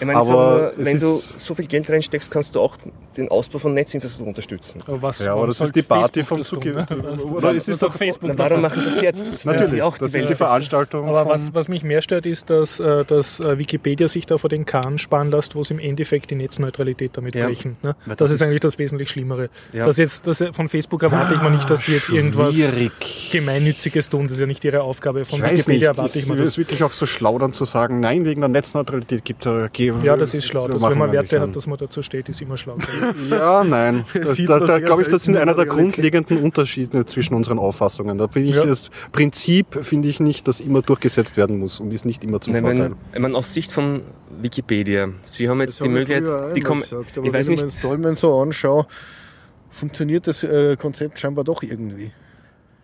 ich 0.00 0.06
meine, 0.06 0.18
aber 0.18 0.72
es 0.78 0.84
wenn 0.84 1.00
du 1.00 1.14
so 1.14 1.54
viel 1.54 1.66
Geld 1.66 1.88
reinsteckst, 1.90 2.30
kannst 2.30 2.54
du 2.54 2.60
auch 2.60 2.76
den 3.16 3.28
Ausbau 3.28 3.58
von 3.58 3.74
Netzinfrastruktur 3.74 4.28
unterstützen. 4.28 4.80
Aber 4.86 5.00
was, 5.02 5.18
Ja, 5.20 5.32
aber 5.34 5.46
das 5.46 5.60
ist 5.60 5.74
die 5.74 5.82
Party 5.82 6.22
Facebook 6.24 6.28
vom 6.28 6.38
das 6.38 6.48
tun, 6.48 6.62
Zuge- 6.62 7.26
ne? 7.26 7.34
Oder 7.34 7.52
ist 7.52 7.68
es 7.68 7.78
doch- 7.78 7.92
Facebook 8.04 8.32
Na, 8.36 8.38
warum 8.50 8.60
machen 8.62 8.80
sie 8.80 8.88
es 8.88 9.00
jetzt? 9.00 9.44
Natürlich, 9.46 9.82
auch 9.82 9.98
das 9.98 10.12
die 10.12 10.18
ist 10.18 10.28
die 10.28 10.34
Veranstaltung. 10.34 11.08
Aber 11.08 11.26
was, 11.28 11.54
was 11.54 11.68
mich 11.68 11.82
mehr 11.84 12.02
stört, 12.02 12.26
ist, 12.26 12.50
dass, 12.50 12.80
äh, 12.80 13.04
dass 13.04 13.40
äh, 13.40 13.58
Wikipedia 13.58 14.08
sich 14.08 14.26
da 14.26 14.38
vor 14.38 14.50
den 14.50 14.64
Kahn 14.64 14.98
sparen 14.98 15.30
lässt, 15.30 15.54
wo 15.54 15.62
sie 15.64 15.74
im 15.74 15.80
Endeffekt 15.80 16.30
die 16.30 16.34
Netzneutralität 16.34 17.16
damit 17.16 17.34
Ja. 17.34 17.46
brechen. 17.46 17.76
Ne? 17.82 17.94
Das, 18.06 18.16
das 18.16 18.30
ist 18.30 18.34
ist- 18.36 18.42
eigentlich 18.42 18.60
das 18.60 18.78
wesentlich 18.78 19.10
Schlimmere. 19.10 19.48
Ja. 19.72 19.86
Das 19.86 19.96
jetzt, 19.96 20.26
das 20.26 20.42
von 20.52 20.68
Facebook 20.68 21.02
erwarte 21.02 21.34
ich 21.34 21.42
mal 21.42 21.50
nicht, 21.50 21.68
dass 21.70 21.82
die 21.82 21.92
jetzt 21.92 22.08
irgendwas 22.10 22.54
Schwierig. 22.54 23.30
Gemeinnütziges 23.32 24.08
tun. 24.08 24.24
Das 24.24 24.32
ist 24.32 24.40
ja 24.40 24.46
nicht 24.46 24.64
ihre 24.64 24.82
Aufgabe. 24.82 25.24
Von 25.24 25.40
nicht, 25.40 25.52
Wikipedia 25.52 25.88
das 25.90 25.98
erwarte 25.98 26.18
ich 26.18 26.26
mal 26.26 26.38
ist 26.40 26.46
das. 26.46 26.58
wirklich 26.58 26.82
auch 26.84 26.92
so 26.92 27.06
schlau 27.06 27.38
dann 27.38 27.52
zu 27.52 27.64
sagen, 27.64 28.00
nein, 28.00 28.24
wegen 28.24 28.40
der 28.40 28.48
Netzneutralität 28.48 29.24
gibt 29.24 29.46
es 29.46 29.70
Ja, 30.02 30.16
das 30.16 30.34
ist 30.34 30.46
schlau. 30.46 30.68
Dass, 30.68 30.82
wenn 30.82 30.98
man 30.98 31.12
Werte 31.12 31.36
nicht 31.36 31.48
hat, 31.48 31.56
dass 31.56 31.66
man 31.66 31.78
dazu 31.78 32.02
steht, 32.02 32.28
ist 32.28 32.40
immer 32.42 32.56
schlau. 32.56 32.76
Ja, 33.30 33.64
nein. 33.64 34.04
Da, 34.52 34.58
da, 34.58 34.66
da 34.66 34.78
glaube 34.78 35.02
ich, 35.02 35.08
das 35.08 35.24
sind 35.24 35.36
einer 35.36 35.54
der 35.54 35.66
grundlegenden 35.66 36.38
Unterschiede 36.38 37.06
zwischen 37.06 37.34
unseren 37.34 37.58
Auffassungen. 37.82 38.18
Da 38.18 38.28
finde 38.28 38.50
ich 38.50 38.56
Ja. 38.56 38.64
das 38.64 38.90
Prinzip, 39.10 39.84
finde 39.84 40.08
ich 40.08 40.20
nicht, 40.20 40.46
dass 40.48 40.60
immer 40.60 40.82
durchgesetzt 40.82 41.36
werden 41.36 41.58
muss 41.58 41.80
und 41.80 41.92
ist 41.92 42.04
nicht 42.04 42.22
immer 42.24 42.40
zum 42.40 42.52
Nein, 42.52 42.62
Vorteil. 42.62 42.90
wenn, 42.90 42.96
ich 43.14 43.18
meine, 43.18 43.36
aus 43.36 43.52
Sicht 43.52 43.72
von 43.72 44.02
Wikipedia, 44.40 45.08
Sie 45.24 45.48
haben 45.48 45.60
jetzt 45.60 45.70
Das 45.72 45.78
die 45.78 45.84
haben 45.84 45.92
Möglichkeit, 45.94 46.54
die 46.56 46.60
immer 46.60 46.68
kommen, 46.68 46.84
ich 46.84 47.32
weiß 47.32 47.46
wenn 47.46 47.52
nicht, 47.52 47.64
das 47.64 47.78
Stallman 47.78 48.14
so 48.14 48.40
anschaue, 48.40 48.86
funktioniert 49.70 50.26
das 50.26 50.42
äh, 50.44 50.76
Konzept 50.76 51.18
scheinbar 51.18 51.44
doch 51.44 51.62
irgendwie. 51.62 52.12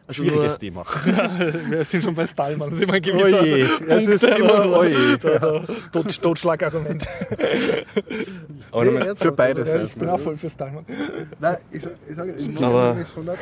Ein 0.09 0.15
schwieriges 0.15 0.59
Thema. 0.59 0.85
Wir 1.69 1.85
sind 1.85 2.03
schon 2.03 2.15
bei 2.15 2.27
Stallmann. 2.27 2.71
Das 2.71 2.79
ist 2.79 2.85
immer 2.85 2.95
ein 2.95 3.03
gewisser 3.03 3.43
Oje, 3.43 3.69
es 3.89 4.07
ist 4.07 4.21
Punkt, 4.23 4.39
immer 4.39 4.67
oder- 4.67 4.79
oje. 4.81 5.19
der- 5.19 5.39
der 5.39 5.63
Tot, 5.93 6.23
Totschlagargument. 6.23 7.07
aber 8.73 8.85
nochmal- 8.87 9.17
Für 9.17 9.33
beide 9.33 9.63
Ja, 9.65 9.81
ich 9.83 9.95
bin 9.95 10.09
auch 10.09 10.19
voll 10.21 10.37
für 10.37 10.49
Stallmann. 10.51 10.85
Nein, 11.39 11.57
ich, 11.71 11.83
sag- 11.83 11.93
ich 12.09 12.17
sage, 12.17 12.35
ich 12.39 12.63
Aber- 12.63 12.97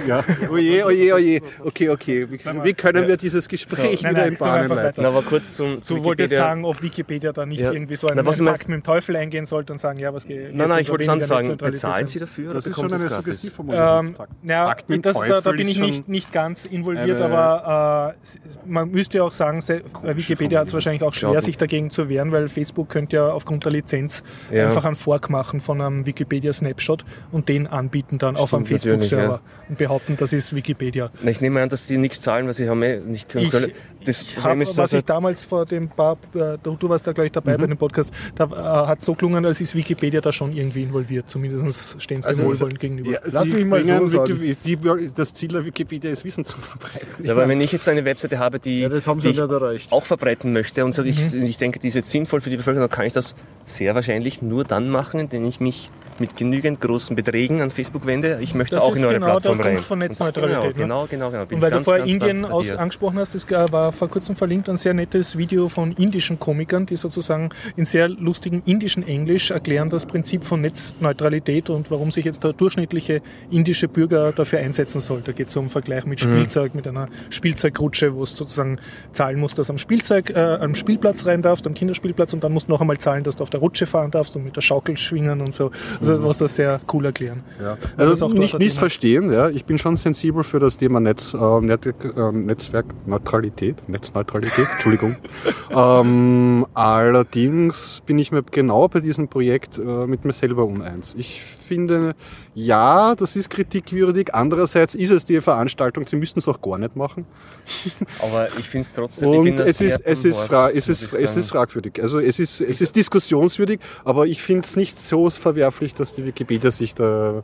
Ja, 0.07 0.25
oje, 0.51 0.85
oje, 0.87 1.15
oje. 1.15 1.41
Okay, 1.65 1.89
okay. 1.91 2.27
Wie, 2.31 2.41
wie 2.65 2.75
können 2.75 3.07
wir 3.07 3.17
dieses 3.17 3.49
Gespräch 3.49 4.03
Nein, 4.03 4.11
wieder 4.15 4.23
nein, 4.25 4.33
in 4.33 4.39
Bahnen 4.39 4.69
leiten? 4.69 5.03
Na, 5.03 5.09
aber 5.09 5.23
kurz 5.23 5.55
zum, 5.55 5.83
zu 5.83 5.95
Du 5.97 6.05
wolltest 6.05 6.31
Wikipedia. 6.31 6.49
sagen, 6.49 6.65
ob 6.65 6.83
Wikipedia 6.83 7.33
da 7.33 7.47
nicht 7.47 7.61
Ja. 7.61 7.73
irgendwie 7.73 7.97
so 7.97 8.09
einen, 8.09 8.17
Na, 8.17 8.27
was 8.27 8.39
einen 8.41 8.49
ich 8.49 8.53
Pakt 8.53 8.69
mit 8.69 8.81
dem 8.81 8.83
Teufel 8.83 9.15
eingehen 9.17 9.47
sollte 9.47 9.73
und 9.73 9.79
sagen, 9.79 9.99
ja, 9.99 10.13
was 10.13 10.25
geht. 10.25 10.55
Nein, 10.55 10.69
nein, 10.69 10.81
ich 10.83 10.89
wollte 10.91 11.05
es. 11.05 11.09
Netzneutralität 11.11 11.59
Bezahlen. 11.59 12.07
Sie 12.09 12.19
dafür 12.19 12.55
Das 12.55 12.67
ist 12.67 12.75
schon 12.75 12.93
eine? 12.93 13.09
Suggestivformulierung. 13.09 14.09
Ähm, 14.09 14.15
Pakt 14.45 14.89
mit 14.89 15.07
das, 15.07 15.17
da, 15.19 15.27
da 15.27 15.41
Teufel 15.43 15.59
bin 15.59 15.69
ich 15.69 15.79
nicht, 15.79 16.09
nicht 16.09 16.33
ganz 16.57 16.65
involviert, 16.73 17.21
eine- 17.21 17.35
aber 17.35 18.15
äh, 18.15 18.69
man 18.69 18.91
müsste 18.91 19.19
ja 19.19 19.25
auch 19.25 19.33
sagen, 19.33 19.61
se- 19.61 19.83
Wikipedia 20.03 20.61
hat 20.61 20.69
es 20.69 20.73
wahrscheinlich 20.75 21.03
auch 21.03 21.13
schwer, 21.15 21.41
sich 21.43 21.59
dagegen 21.59 21.91
zu 21.91 22.09
wehren, 22.09 22.33
weil 22.33 22.49
Facebook 22.49 22.89
könnte 22.89 23.17
ja 23.17 23.29
aufgrund 23.29 23.65
der 23.65 23.73
Lizenz 23.73 24.23
Ja. 24.51 24.65
einfach 24.67 24.85
einen 24.85 24.95
Fork 24.95 25.29
machen 25.31 25.61
von 25.61 25.81
einem 25.81 26.07
Wikipedia-Snapshot 26.07 27.05
und 27.33 27.49
den 27.49 27.67
anbieten 27.67 28.19
dann 28.19 28.37
auf 28.37 28.55
einem 28.55 28.65
Stimmt 28.65 28.81
Facebook-Server 28.81 29.35
ja. 29.35 29.41
und 29.69 29.79
behaupten, 29.79 30.17
das 30.17 30.33
ist 30.33 30.55
Wikipedia. 30.55 31.11
Na, 31.23 31.31
ich 31.31 31.41
nehme 31.41 31.61
an, 31.63 31.69
dass 31.69 31.87
die 31.87 31.99
nichts 31.99 32.21
zahlen, 32.21 32.47
weil 32.47 32.55
sie 32.55 32.69
haben 32.69 32.83
eh 32.83 33.01
nicht 33.01 33.29
können. 33.29 33.47
Ich, 33.47 33.75
das 34.07 34.23
ich 34.23 34.37
hab, 34.43 34.57
ist, 34.59 34.77
was 34.77 34.93
ich 34.93 35.05
damals 35.05 35.43
vor 35.43 35.67
dem 35.67 35.89
paar, 35.89 36.17
äh, 36.35 36.57
du, 36.63 36.77
du 36.77 36.89
warst 36.89 37.07
da 37.07 37.13
gleich 37.13 37.33
dabei 37.33 37.57
Mhm. 37.57 37.61
bei 37.61 37.67
dem 37.67 37.77
Podcast, 37.77 38.13
da 38.35 38.45
äh, 38.45 38.87
hat 38.89 39.01
so 39.03 39.15
gelungen, 39.15 39.45
als 39.45 39.61
ist 39.61 39.75
Wikipedia 39.75 40.21
da 40.21 40.33
schon 40.33 40.53
irgendwie 40.57 40.83
involviert, 40.85 41.29
zumindest 41.29 42.01
stehen 42.03 42.23
sie 42.23 42.29
Also, 42.29 42.43
dem 42.43 42.49
wohlwollend 42.49 42.79
gegenüber. 42.81 43.11
Ja, 43.13 43.21
Lass 43.25 43.47
mich 43.49 43.65
mal 43.65 43.83
so 43.85 44.07
sagen. 44.07 44.55
Die, 44.65 44.79
das 45.15 45.35
Ziel 45.35 45.49
der 45.49 45.65
Wikipedia 45.65 46.11
ist, 46.11 46.25
Wissen 46.25 46.45
zu 46.45 46.57
verbreiten. 46.59 47.25
ja, 47.25 47.33
aber 47.33 47.47
wenn 47.49 47.61
ich 47.61 47.73
jetzt 47.73 47.89
eine 47.89 48.05
Webseite 48.05 48.39
habe, 48.39 48.59
die, 48.59 48.81
Ja, 48.81 48.89
das 48.89 49.07
haben 49.07 49.21
sie 49.21 49.29
die 49.29 49.35
ich 49.35 49.39
erreicht. 49.41 49.93
auch 49.93 50.05
verbreiten 50.05 50.53
möchte 50.53 50.85
und 50.85 50.95
sage, 50.95 51.09
ich, 51.09 51.35
ich 51.35 51.59
denke, 51.59 51.79
die 51.79 51.89
ist 51.89 51.95
jetzt 51.95 52.11
sinnvoll 52.11 52.41
für 52.41 52.51
die 52.51 52.57
Bevölkerung, 52.57 52.89
dann 52.89 52.95
kann 52.97 53.07
ich 53.07 53.13
das 53.13 53.35
sehr 53.67 53.95
wahrscheinlich 53.95 54.43
nur 54.43 54.65
dann 54.65 54.89
machen, 54.89 55.21
indem 55.21 55.45
ich 55.45 55.61
mich 55.61 55.91
mit 56.21 56.37
genügend 56.37 56.81
großen 56.81 57.15
Beträgen 57.17 57.61
an 57.63 57.71
Facebook 57.71 58.07
wende. 58.07 58.39
Ich 58.41 58.55
möchte 58.55 58.77
Das 58.77 58.85
auch 58.85 58.93
ist 58.93 58.99
in 58.99 59.05
eure 59.05 59.15
genau 59.15 59.27
der 59.27 59.33
Plattform 59.33 59.59
Punkt 59.59 59.77
rein. 59.77 59.83
von 59.83 60.01
Und- 60.03 60.09
Netzneutralität, 60.09 60.77
ne? 60.77 60.83
Genau, 60.83 61.07
genau, 61.07 61.31
genau. 61.31 61.31
genau. 61.31 61.47
Bin 61.47 61.57
Und 61.57 61.63
weil 61.63 61.71
ganz, 61.71 61.83
du 61.83 61.85
vorher 61.91 62.05
ganz, 62.05 62.13
Indien 62.15 62.43
ganz 62.43 62.71
angesprochen 62.71 63.19
hast, 63.19 63.35
es 63.35 63.51
war 63.51 63.93
vor 63.93 64.09
kurzem 64.09 64.37
verlinkt 64.37 64.69
ein 64.69 64.77
sehr 64.77 64.95
nettes 64.95 65.37
Video 65.39 65.69
von 65.69 65.93
indischen 65.93 66.39
Komikern, 66.39 66.87
die 66.87 66.97
sozusagen 66.97 67.51
in 67.77 67.85
sehr 67.85 68.09
lustigem 68.09 68.63
indischen 68.67 69.07
Englisch 69.07 69.51
erklären 69.51 69.91
das 69.91 70.07
Prinzip 70.07 70.45
von 70.45 70.61
Netzneutralität 70.61 71.71
und 71.71 71.91
warum 71.91 72.11
sich 72.11 72.25
jetzt 72.25 72.43
der 72.45 72.53
durchschnittliche 72.53 73.23
indische 73.51 73.89
Bürger 73.89 74.33
dafür 74.33 74.61
einsetzen 74.61 75.01
soll. 75.01 75.21
Da 75.23 75.33
geht 75.33 75.49
es 75.49 75.57
um 75.57 75.63
einen 75.65 75.71
Vergleich 75.71 76.07
mit 76.07 76.25
Mhm. 76.25 76.33
Spielzeug, 76.33 76.75
mit 76.75 76.87
einer 76.87 77.09
Spielzeugrutsche, 77.31 78.15
wo 78.15 78.23
es 78.23 78.37
sozusagen 78.37 78.79
zahlen 79.13 79.39
musst, 79.39 79.59
dass 79.59 79.71
am 79.71 79.79
Spielzeug, 79.79 80.31
äh, 80.31 80.39
am 80.39 80.75
Spielplatz 80.75 81.27
rein 81.27 81.43
darfst, 81.43 81.67
am 81.67 81.75
Kinderspielplatz 81.75 82.33
und 82.33 82.43
dann 82.45 82.53
musst 82.53 82.69
du 82.69 82.73
noch 82.73 82.81
einmal 82.81 82.99
zahlen, 82.99 83.23
dass 83.25 83.37
du 83.37 83.43
auf 83.43 83.51
der 83.51 83.61
Rutsche 83.61 83.87
fahren 83.87 84.11
darfst 84.11 84.37
und 84.37 84.45
mit 84.45 84.57
der 84.57 84.61
Schaukel 84.63 84.97
schwingen 84.97 85.41
und 85.41 85.55
so. 85.55 85.71
Also 86.01 86.06
was 86.09 86.39
das 86.39 86.57
sehr 86.57 86.81
cool 86.93 87.05
erklären. 87.05 87.43
Ja. 87.63 87.77
Also 87.97 88.27
auch 88.27 88.33
nicht 88.33 88.55
dort 88.55 88.63
missverstehen, 88.63 89.33
ja. 89.33 89.49
ich 89.49 89.65
bin 89.65 89.79
schon 89.79 89.97
sensibel 89.97 90.45
für 90.45 90.59
das 90.59 90.77
Thema 90.77 91.01
Netz, 91.01 91.35
äh, 91.35 91.61
Net, 91.61 91.87
äh, 91.87 92.33
Netzwerkneutralität, 92.33 93.89
Netzneutralität, 93.89 94.67
Entschuldigung. 94.73 95.17
ähm, 95.71 96.67
allerdings 96.75 98.03
bin 98.07 98.19
ich 98.19 98.33
mir 98.33 98.43
genau 98.43 98.89
bei 98.89 99.01
diesem 99.01 99.29
Projekt 99.29 99.79
äh, 99.79 100.07
mit 100.07 100.25
mir 100.25 100.33
selber 100.33 100.65
uneins. 100.65 101.15
Ich 101.19 101.43
finde, 101.43 102.15
ja, 102.55 103.15
das 103.15 103.37
ist 103.37 103.51
kritikwürdig. 103.51 104.35
Andererseits 104.35 104.95
ist 104.95 105.11
es 105.11 105.25
die 105.25 105.41
Veranstaltung, 105.41 106.07
sie 106.07 106.17
müssten 106.17 106.39
es 106.39 106.49
auch 106.49 106.61
gar 106.61 106.79
nicht 106.79 106.97
machen. 106.97 107.27
Aber 108.23 108.47
ich 108.59 108.69
finde 108.69 108.83
es 108.83 108.95
trotzdem. 108.95 109.29
Und 109.31 109.61
es 109.61 109.81
ist, 109.81 110.01
es, 110.05 110.25
ist 110.25 110.41
fra 110.41 110.71
es, 110.71 110.89
ist, 110.89 111.13
es 111.13 111.37
ist 111.37 111.51
fragwürdig. 111.51 112.01
Also 112.01 112.19
es 112.19 112.39
ist, 112.39 112.61
es 112.61 112.81
ist 112.81 112.97
diskussionswürdig, 112.97 113.81
aber 114.05 114.27
ich 114.27 114.43
finde 114.43 114.67
es 114.67 114.77
nicht 114.77 114.99
so 114.99 115.29
verwerflich, 115.31 115.95
dass 116.01 116.13
die 116.13 116.25
Wikipedia 116.25 116.71
sich 116.71 116.95
da 116.95 117.43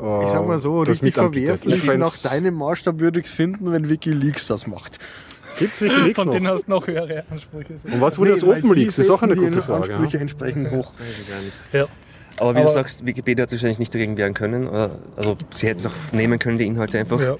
äh, 0.00 0.24
Ich 0.24 0.30
sag 0.30 0.46
mal 0.46 0.58
so, 0.58 0.84
das 0.84 0.96
richtig 1.02 1.14
verwerflich 1.14 1.84
nach 1.96 2.16
deinem 2.18 2.54
Maßstab 2.54 2.98
würde 3.00 3.20
ich 3.20 3.26
es 3.26 3.32
finden, 3.32 3.72
wenn 3.72 3.88
Wikileaks 3.88 4.46
das 4.48 4.66
macht. 4.66 4.98
Gibt's 5.58 5.80
Wikileaks 5.80 6.16
Von 6.16 6.26
noch? 6.26 6.34
denen 6.34 6.48
hast 6.48 6.66
du 6.66 6.70
noch 6.70 6.86
höhere 6.86 7.24
Ansprüche. 7.30 7.74
Und 7.84 8.00
was 8.00 8.18
wurde 8.18 8.34
aus 8.34 8.42
weil 8.46 8.58
Open 8.58 8.74
die 8.74 8.80
Leaks? 8.80 8.96
Das 8.96 9.06
ist 9.06 9.10
auch 9.10 9.22
eine 9.22 9.36
gute 9.36 9.62
Frage. 9.62 9.94
Ansprüche 9.94 10.16
Ja. 10.18 10.20
entsprechend 10.20 10.70
hoch. 10.70 10.92
Ja. 11.72 11.86
Aber 12.38 12.54
wie 12.54 12.58
Aber- 12.58 12.68
du 12.68 12.74
sagst, 12.74 13.06
Wikipedia 13.06 13.44
hat 13.44 13.50
sich 13.50 13.58
wahrscheinlich 13.60 13.78
nicht 13.78 13.94
dagegen 13.94 14.18
wehren 14.18 14.34
können. 14.34 14.68
Also 14.68 15.36
sie 15.50 15.68
hätten 15.68 15.80
es 15.80 15.86
auch 15.86 15.92
nehmen 16.12 16.38
können, 16.38 16.58
die 16.58 16.66
Inhalte 16.66 16.98
einfach. 16.98 17.18
Ja. 17.18 17.36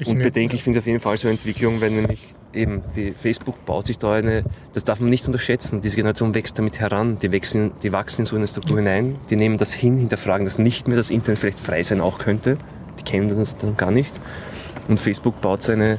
Ich 0.00 0.08
Und 0.08 0.18
bedenklich 0.18 0.62
finde 0.62 0.78
ich 0.78 0.82
auf 0.82 0.86
jeden 0.86 1.00
Fall 1.00 1.18
so 1.18 1.28
eine 1.28 1.36
Entwicklung, 1.36 1.80
wenn 1.82 1.94
nämlich 1.94 2.34
eben 2.54 2.82
die 2.96 3.12
Facebook 3.12 3.66
baut 3.66 3.86
sich 3.86 3.98
da 3.98 4.14
eine, 4.14 4.44
das 4.72 4.82
darf 4.82 4.98
man 4.98 5.10
nicht 5.10 5.26
unterschätzen, 5.26 5.82
diese 5.82 5.94
Generation 5.94 6.34
wächst 6.34 6.58
damit 6.58 6.80
heran, 6.80 7.18
die 7.18 7.30
wachsen, 7.32 7.72
die 7.82 7.92
wachsen 7.92 8.22
in 8.22 8.26
so 8.26 8.34
eine 8.34 8.48
Struktur 8.48 8.78
hinein, 8.78 9.18
die 9.28 9.36
nehmen 9.36 9.58
das 9.58 9.74
hin, 9.74 9.98
hinterfragen 9.98 10.46
das 10.46 10.58
nicht 10.58 10.88
mehr, 10.88 10.96
dass 10.96 11.10
Internet 11.10 11.38
vielleicht 11.38 11.60
frei 11.60 11.82
sein 11.82 12.00
auch 12.00 12.18
könnte, 12.18 12.56
die 12.98 13.02
kennen 13.04 13.28
das 13.28 13.58
dann 13.58 13.76
gar 13.76 13.90
nicht. 13.90 14.10
Und 14.88 14.98
Facebook 14.98 15.40
baut 15.42 15.62
seine 15.62 15.98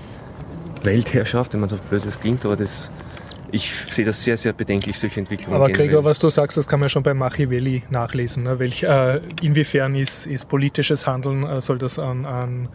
Weltherrschaft, 0.84 1.54
wenn 1.54 1.60
man 1.60 1.70
so 1.70 1.78
blöd 1.78 2.04
das 2.04 2.20
klingt, 2.20 2.44
aber 2.44 2.56
das, 2.56 2.92
ich 3.52 3.72
sehe 3.92 4.04
das 4.04 4.24
sehr, 4.24 4.36
sehr 4.36 4.54
bedenklich, 4.54 4.98
solche 4.98 5.20
Entwicklungen. 5.20 5.56
Aber 5.56 5.68
generell. 5.68 5.90
Gregor, 5.90 6.04
was 6.04 6.18
du 6.18 6.30
sagst, 6.30 6.58
das 6.58 6.68
kann 6.68 6.80
man 6.80 6.90
schon 6.90 7.04
bei 7.04 7.14
Machiavelli 7.14 7.84
nachlesen. 7.92 8.44
Ne? 8.44 8.58
Welch, 8.58 8.82
äh, 8.82 9.22
inwiefern 9.44 9.94
ist, 9.94 10.26
ist 10.26 10.50
politisches 10.50 11.06
Handeln, 11.06 11.44
äh, 11.44 11.62
soll 11.62 11.78
das 11.78 12.00
an, 12.00 12.26
an 12.26 12.70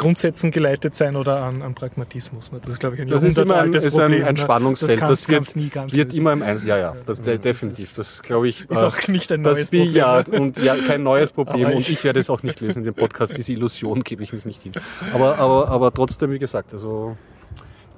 Grundsätzen 0.00 0.50
geleitet 0.50 0.94
sein 0.94 1.14
oder 1.14 1.44
an, 1.44 1.60
an 1.62 1.74
Pragmatismus? 1.74 2.52
Ne? 2.52 2.58
Das 2.62 2.72
ist, 2.72 2.80
glaube 2.80 2.96
ich, 2.96 3.02
ein 3.02 3.08
Das 3.08 3.22
ist 3.22 3.36
immer 3.36 3.42
ein, 3.44 3.70
jahrhundertealtes 3.72 3.84
ist 3.84 3.98
ein, 3.98 4.00
Problem. 4.06 4.24
ein 4.24 4.34
ne? 4.34 4.40
Spannungsfeld. 4.40 5.00
Das, 5.02 5.08
Das, 5.10 5.26
kannst 5.26 5.56
nie 5.56 5.62
wird, 5.64 5.72
ganz 5.74 5.94
wird 5.94 6.14
immer 6.16 6.32
im 6.32 6.42
Eins. 6.42 6.64
Ja, 6.64 6.78
ja, 6.78 6.96
das, 7.04 7.18
Ja, 7.18 7.24
das 7.34 7.40
definitiv. 7.42 7.84
ist- 7.84 7.98
Das 7.98 8.22
glaube 8.22 8.48
ich. 8.48 8.62
Ist 8.68 8.70
äh, 8.82 8.84
auch 8.84 9.08
nicht 9.08 9.30
ein 9.30 9.42
neues 9.42 9.64
Problem. 9.70 9.92
Ja, 9.94 10.20
und 10.20 10.56
ja, 10.56 10.74
kein 10.74 11.02
neues 11.02 11.32
Problem. 11.32 11.66
Aber 11.66 11.74
und 11.74 11.80
ich- 11.82 11.90
ich 11.92 12.04
werde 12.04 12.18
es 12.18 12.30
auch 12.30 12.42
nicht 12.42 12.60
lösen 12.60 12.78
in 12.78 12.84
dem 12.84 12.94
Podcast. 12.94 13.36
Diese 13.36 13.52
Illusion 13.52 14.02
gebe 14.02 14.22
ich 14.22 14.32
mich 14.32 14.44
nicht 14.46 14.62
hin. 14.62 14.72
Aber, 15.12 15.38
aber, 15.38 15.68
aber 15.68 15.92
trotzdem, 15.92 16.30
wie 16.30 16.38
gesagt, 16.38 16.72
also 16.72 17.16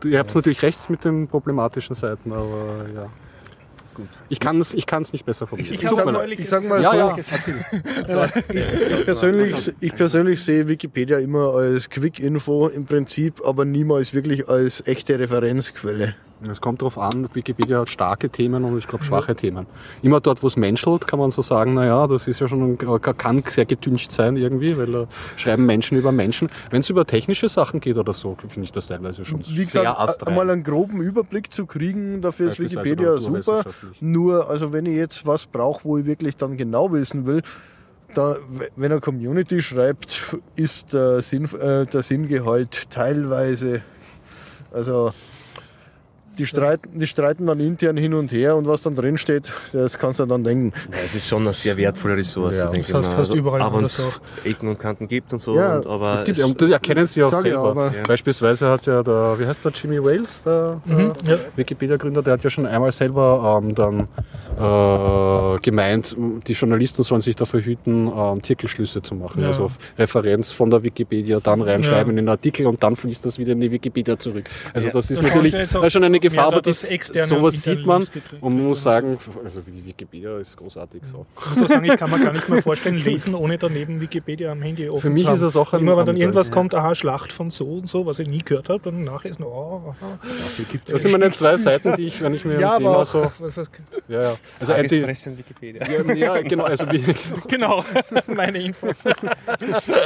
du, 0.00 0.09
ihr 0.09 0.18
habt 0.18 0.34
natürlich 0.34 0.62
recht 0.62 0.90
mit 0.90 1.05
den 1.05 1.28
problematischen 1.28 1.94
Seiten, 1.94 2.32
aber 2.32 2.84
ja. 2.94 3.07
Gut. 3.94 4.09
Ich 4.33 4.41
kann 4.41 4.59
es 4.62 4.72
ich 4.72 4.87
kann's 4.87 5.12
nicht 5.12 5.26
besser 5.26 5.47
formulieren. 5.47 5.74
Ich 5.74 5.83
Ich 5.83 5.91
sag 5.91 6.07
mal- 6.07 6.12
mal, 6.12 6.33
ich 6.33 6.49
sag 6.49 6.66
mal 6.66 6.80
ja, 6.83 6.91
so, 6.91 6.97
ja, 6.97 8.28
Ich 8.99 9.05
persönlich, 9.05 9.72
ich 9.80 9.95
persönlich 9.95 10.43
sehe 10.43 10.66
Wikipedia 10.68 11.18
immer 11.18 11.53
als 11.55 11.91
Quick-Info 11.91 12.68
im 12.68 12.87
Prinzip, 12.87 13.43
aber 13.45 13.66
niemals 13.66 14.14
wirklich 14.14 14.49
als 14.49 14.87
echte 14.87 15.18
Referenzquelle. 15.18 16.14
Es 16.51 16.61
kommt 16.61 16.80
darauf 16.83 16.99
an, 16.99 17.28
Wikipedia 17.35 17.78
hat 17.78 17.89
starke 17.89 18.28
Themen 18.28 18.64
und 18.64 18.76
ich 18.76 18.89
glaube 18.89 19.05
schwache 19.05 19.37
Themen. 19.37 19.64
Immer 20.03 20.20
dort, 20.20 20.43
wo 20.43 20.49
es 20.49 20.57
menschelt, 20.57 21.07
kann 21.07 21.20
man 21.20 21.30
so 21.30 21.41
sagen, 21.41 21.74
naja, 21.74 22.09
das 22.09 22.26
ist 22.26 22.41
ja 22.41 22.49
schon, 22.49 22.72
ein- 22.72 23.01
kann 23.16 23.45
sehr 23.47 23.64
getüncht 23.64 24.11
sein 24.11 24.35
irgendwie, 24.37 24.76
weil 24.76 24.91
da 24.91 25.07
schreiben 25.37 25.66
Menschen 25.66 25.97
über 25.99 26.11
Menschen. 26.11 26.49
Wenn 26.70 26.80
es 26.80 26.91
über 26.91 27.07
technische 27.07 27.49
Sachen 27.49 27.78
geht 27.78 27.97
oder 27.97 28.12
so, 28.12 28.37
finde 28.49 28.64
ich 28.64 28.72
das 28.72 28.89
teilweise 28.89 29.24
schon 29.24 29.39
Wie 29.47 29.55
sehr 29.55 29.83
gesagt, 29.85 29.99
astrein. 30.01 30.30
einmal 30.30 30.51
einen 30.51 30.64
groben 30.64 31.01
Überblick 31.01 31.53
zu 31.53 31.64
kriegen, 31.64 32.22
dafür 32.22 32.51
ist 32.51 32.59
Wikipedia 32.59 33.18
super. 33.18 33.37
naturwissenschaftlich. 33.39 34.03
Nur, 34.23 34.49
also 34.49 34.73
wenn 34.73 34.87
ich 34.87 34.95
jetzt 34.95 35.27
was 35.27 35.47
brauche, 35.47 35.85
wo 35.85 35.99
ich 35.99 36.07
wirklich 36.07 36.37
dann 36.37 36.57
genau 36.57 36.93
wissen 36.93 37.27
will, 37.27 37.43
da, 38.14 38.37
wenn 38.77 38.93
eine 38.93 39.01
Community 39.01 39.61
schreibt, 39.61 40.37
ist 40.55 40.93
der, 40.93 41.23
Sinn, 41.23 41.47
äh, 41.59 41.87
der 41.87 42.03
Sinngehalt 42.05 42.89
teilweise, 42.91 43.83
also 44.70 45.12
die 46.39 46.47
streiten, 46.47 46.99
die 46.99 47.07
streiten 47.07 47.47
dann 47.47 47.61
intern 47.61 47.97
hin 47.97 48.14
und 48.14 48.33
her 48.33 48.57
und 48.57 48.66
was 48.66 48.83
dann 48.83 48.95
drin 48.97 49.18
steht, 49.18 49.51
das 49.72 49.99
kannst 49.99 50.18
du 50.20 50.26
dann 50.26 50.43
denken. 50.45 50.72
Ja, 50.91 50.99
es 51.05 51.14
ist 51.14 51.28
schon 51.28 51.43
eine 51.43 51.53
sehr 51.53 51.76
wertvolle 51.76 52.16
Ressource, 52.16 52.59
Ja, 52.59 52.64
denke 52.70 52.80
das 52.80 52.93
hast- 52.93 53.12
mal. 53.12 53.18
hast 53.18 53.35
überall 53.35 53.62
aber 53.62 53.76
anders 53.78 53.99
es 53.99 54.05
auch. 54.05 54.20
Ecken 54.45 54.68
und 54.68 54.78
Kanten 54.78 55.09
gibt 55.09 55.33
und 55.33 55.41
so. 55.41 55.55
Ja, 55.57 55.76
und, 55.78 55.87
aber 55.87 56.14
Es 56.14 56.24
gibt, 56.24 56.39
es- 56.39 56.45
und 56.45 56.61
das 56.61 56.70
erkennen 56.70 57.07
sie 57.07 57.22
auch 57.22 57.33
selber. 57.43 57.70
aber. 57.70 57.87
Ja. 57.87 58.03
Beispielsweise 58.07 58.68
hat 58.68 58.87
ja 58.87 59.03
der, 59.03 59.39
wie 59.39 59.47
heißt 59.47 59.64
der, 59.64 59.72
Jimmy 59.72 60.03
Wales, 60.03 60.43
der, 60.43 60.80
Mhm, 60.85 61.12
ja. 61.26 61.37
Wikipedia-Gründer, 61.57 62.22
der 62.22 62.35
hat 62.35 62.45
ja 62.45 62.51
schon 62.51 62.66
einmal 62.66 62.93
selber 62.93 63.61
ähm, 63.62 63.74
dann 63.74 64.09
äh, 64.59 65.59
gemeint, 65.61 66.16
die 66.47 66.53
Journalisten 66.53 67.03
sollen 67.03 67.20
sich 67.20 67.37
dafür 67.37 67.61
hüten, 67.61 68.11
ähm, 68.14 68.43
Zirkelschlüsse 68.43 69.03
zu 69.03 69.14
machen. 69.14 69.41
Ja. 69.43 69.49
Also 69.49 69.64
auf 69.64 69.78
Referenz 69.99 70.51
von 70.51 70.70
der 70.70 70.85
Wikipedia 70.85 71.41
dann 71.41 71.62
reinschreiben 71.62 72.07
Ja. 72.14 72.20
in 72.20 72.24
den 72.24 72.28
Artikel 72.28 72.66
und 72.66 72.83
dann 72.83 72.97
fließt 72.97 73.24
das 73.24 73.39
wieder 73.39 73.53
in 73.53 73.61
die 73.61 73.70
Wikipedia 73.70 74.16
zurück. 74.18 74.45
Also 74.72 74.87
Ja. 74.89 74.93
das 74.93 75.11
ist 75.11 75.18
Das 75.22 75.26
natürlich 75.35 75.55
ist 75.55 75.93
schon 75.93 76.05
eine 76.05 76.20
Gefahr, 76.20 76.32
da 76.37 76.45
aber 76.47 76.62
das 76.62 76.83
das, 76.83 76.91
externe 76.91 77.26
sowas 77.28 77.62
sieht 77.62 77.87
man 77.87 78.03
und 78.41 78.55
man 78.57 78.66
muss 78.68 78.83
sagen, 78.83 79.18
also 79.45 79.61
die 79.61 79.85
Wikipedia 79.87 80.39
ist 80.39 80.57
großartig 80.57 81.03
so. 81.05 81.26
Ich 81.53 81.57
muss 81.61 81.68
sagen, 81.68 81.85
ich 81.85 81.97
kann 81.97 82.11
mir 82.11 82.20
gar 82.20 82.33
nicht 82.33 82.49
mehr 82.49 82.62
vorstellen, 82.62 82.97
lesen 82.97 83.35
ohne 83.35 83.59
daneben 83.59 84.01
Wikipedia 84.01 84.53
am 84.53 84.62
Handy 84.62 84.89
offen 84.89 85.01
Für 85.01 85.11
mich 85.11 85.22
zu 85.22 85.28
haben. 85.28 85.35
ist 85.37 85.43
das 85.43 85.57
auch 85.57 85.72
ein- 85.72 85.80
Immer 85.80 85.97
wenn 85.97 86.07
dann 86.07 86.16
irgendwas 86.16 86.49
ja. 86.49 86.55
kommt, 86.55 86.74
aha, 86.74 86.95
Schlacht 86.95 87.33
von 87.33 87.51
so 87.51 87.64
und 87.66 87.89
so, 87.89 88.07
was 88.07 88.18
ich 88.18 88.28
nie 88.28 88.39
gehört 88.39 88.68
habe, 88.68 88.80
dann 88.85 89.05
nachlesen, 89.05 89.45
oh, 89.45 89.95
aha. 90.01 90.18
Das 90.87 91.03
sind 91.03 91.12
meine 91.12 91.30
zwei 91.33 91.57
Seiten, 91.57 91.95
die 91.97 92.07
ich, 92.07 92.20
wenn 92.22 92.35
ich 92.35 92.45
mir 92.45 92.61
Ja, 92.61 92.72
ein 92.74 92.78
Thema 92.78 93.05
so... 93.05 93.30
was, 93.39 93.57
was, 93.57 93.70
Ja, 94.09 94.22
ja. 94.22 94.35
Also 94.61 94.72
Tagespresse 94.72 95.30
und 95.30 95.39
Wikipedia. 95.39 95.83
ja, 95.87 96.14
ja, 96.14 96.41
genau, 96.43 96.64
also 96.64 96.91
wie, 96.91 97.05
genau, 97.49 97.85
meine 98.35 98.62
Info. 98.62 98.89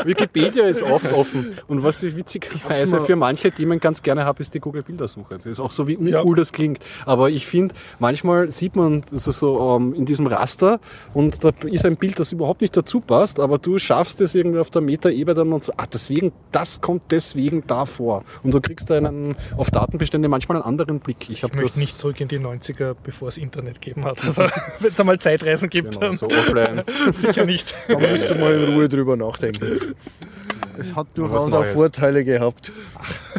Wikipedia 0.04 0.66
ist 0.66 0.82
oft 0.82 1.12
offen. 1.12 1.56
Und 1.68 1.82
was 1.82 2.02
ich 2.02 2.16
witzigerweise 2.16 3.00
für 3.00 3.16
manche 3.16 3.50
Themen 3.50 3.80
ganz 3.80 4.02
gerne 4.02 4.24
habe, 4.24 4.40
ist 4.42 4.54
die 4.54 4.60
Google-Bildersuche. 4.60 5.36
Das 5.38 5.46
ist 5.46 5.60
auch 5.60 5.70
so, 5.70 5.86
wie 5.88 5.96
uncool 6.06 6.36
Ja. 6.36 6.40
das 6.40 6.52
klingt. 6.52 6.78
Aber 7.04 7.30
ich 7.30 7.46
finde, 7.46 7.74
manchmal 7.98 8.50
sieht 8.50 8.76
man 8.76 9.02
das 9.12 9.26
ist 9.26 9.38
so 9.38 9.76
ähm, 9.76 9.94
in 9.94 10.04
diesem 10.04 10.26
Raster 10.26 10.80
und 11.14 11.44
da 11.44 11.52
ist 11.64 11.84
ein 11.84 11.96
Bild, 11.96 12.18
das 12.18 12.32
überhaupt 12.32 12.60
nicht 12.60 12.76
dazu 12.76 13.00
passt, 13.00 13.38
aber 13.40 13.58
du 13.58 13.78
schaffst 13.78 14.20
es 14.20 14.34
irgendwie 14.34 14.58
auf 14.58 14.70
der 14.70 14.82
Meta-Ebene 14.82 15.34
dann 15.34 15.52
und 15.52 15.64
so, 15.64 15.72
ah, 15.76 15.86
deswegen, 15.92 16.32
das 16.52 16.80
kommt 16.80 17.02
deswegen 17.10 17.66
davor. 17.66 18.24
Und 18.42 18.54
du 18.54 18.60
kriegst 18.60 18.90
da 18.90 18.96
einen, 18.96 19.36
auf 19.56 19.70
Datenbestände 19.70 20.28
manchmal 20.28 20.56
einen 20.56 20.64
anderen 20.64 21.00
Blick. 21.00 21.18
Ich, 21.22 21.30
Ich 21.36 21.42
habe 21.42 21.54
möchte 21.54 21.68
das 21.68 21.76
nicht 21.76 21.98
zurück 21.98 22.20
in 22.20 22.28
die 22.28 22.38
90er, 22.38 22.94
bevor 23.02 23.28
es 23.28 23.36
Internet 23.38 23.80
gegeben 23.80 24.04
hat. 24.04 24.24
Also, 24.24 24.42
wenn 24.80 24.90
es 24.90 25.00
einmal 25.00 25.18
Zeitreisen 25.18 25.68
gibt, 25.68 25.92
genau, 25.92 26.06
dann 26.06 26.16
so 26.16 26.26
offline. 26.26 26.82
sicher 27.12 27.44
nicht. 27.44 27.74
Da 27.88 27.98
ihr 27.98 28.34
mal 28.36 28.54
in 28.54 28.74
Ruhe 28.74 28.88
drüber 28.88 29.16
nachdenken. 29.16 29.78
Es 30.78 30.94
hat 30.94 31.06
durchaus 31.14 31.52
auch. 31.52 31.64
Vorteile 31.66 32.24
gehabt. 32.24 32.72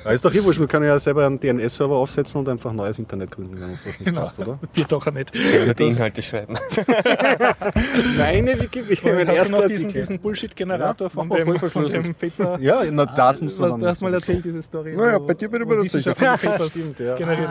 Ja, 0.03 0.11
ist 0.11 0.23
doch 0.23 0.33
eh 0.33 0.43
wurscht, 0.43 0.59
man 0.59 0.67
kann 0.67 0.83
ja 0.83 0.97
selber 0.99 1.25
einen 1.25 1.39
DNS-Server 1.39 1.95
aufsetzen 1.95 2.39
und 2.39 2.49
einfach 2.49 2.71
neues 2.73 2.99
Internet 2.99 3.31
gründen, 3.31 3.59
wenn 3.59 3.69
uns 3.71 3.83
das 3.83 3.99
nicht 3.99 4.05
Genau. 4.05 4.21
passt, 4.21 4.39
oder? 4.39 4.59
Dir 4.75 4.85
doch 4.85 5.05
auch 5.05 5.11
nicht. 5.11 5.35
Selber 5.35 5.73
die 5.73 5.87
Inhalte 5.87 6.21
schreiben. 6.21 6.55
Meine 8.17 8.59
Wikipedia, 8.59 9.13
mein 9.13 9.27
Hast 9.27 9.49
du 9.49 9.53
noch 9.53 9.67
diesen, 9.67 9.91
diesen 9.93 10.19
Bullshit-Generator 10.19 11.07
Ja, 11.07 11.09
von, 11.09 11.29
dem, 11.29 11.59
von 11.59 11.89
dem 11.89 12.15
Paper? 12.15 12.59
Ja, 12.59 12.83
na, 12.91 13.05
das 13.05 13.41
muss 13.41 13.57
man 13.59 13.79
du 13.79 13.87
hast 13.87 14.01
mal 14.01 14.13
erzählt, 14.13 14.45
diese 14.45 14.61
Story. 14.61 14.95
Naja, 14.95 15.19
bei 15.19 15.33
dir 15.33 15.49
bin 15.49 15.61
ich 15.61 15.67
mir 15.67 15.81
nicht 15.81 15.91
sicher. 15.91 16.15
Stimmt, 16.69 16.99
ja. 16.99 17.15
generiert 17.15 17.49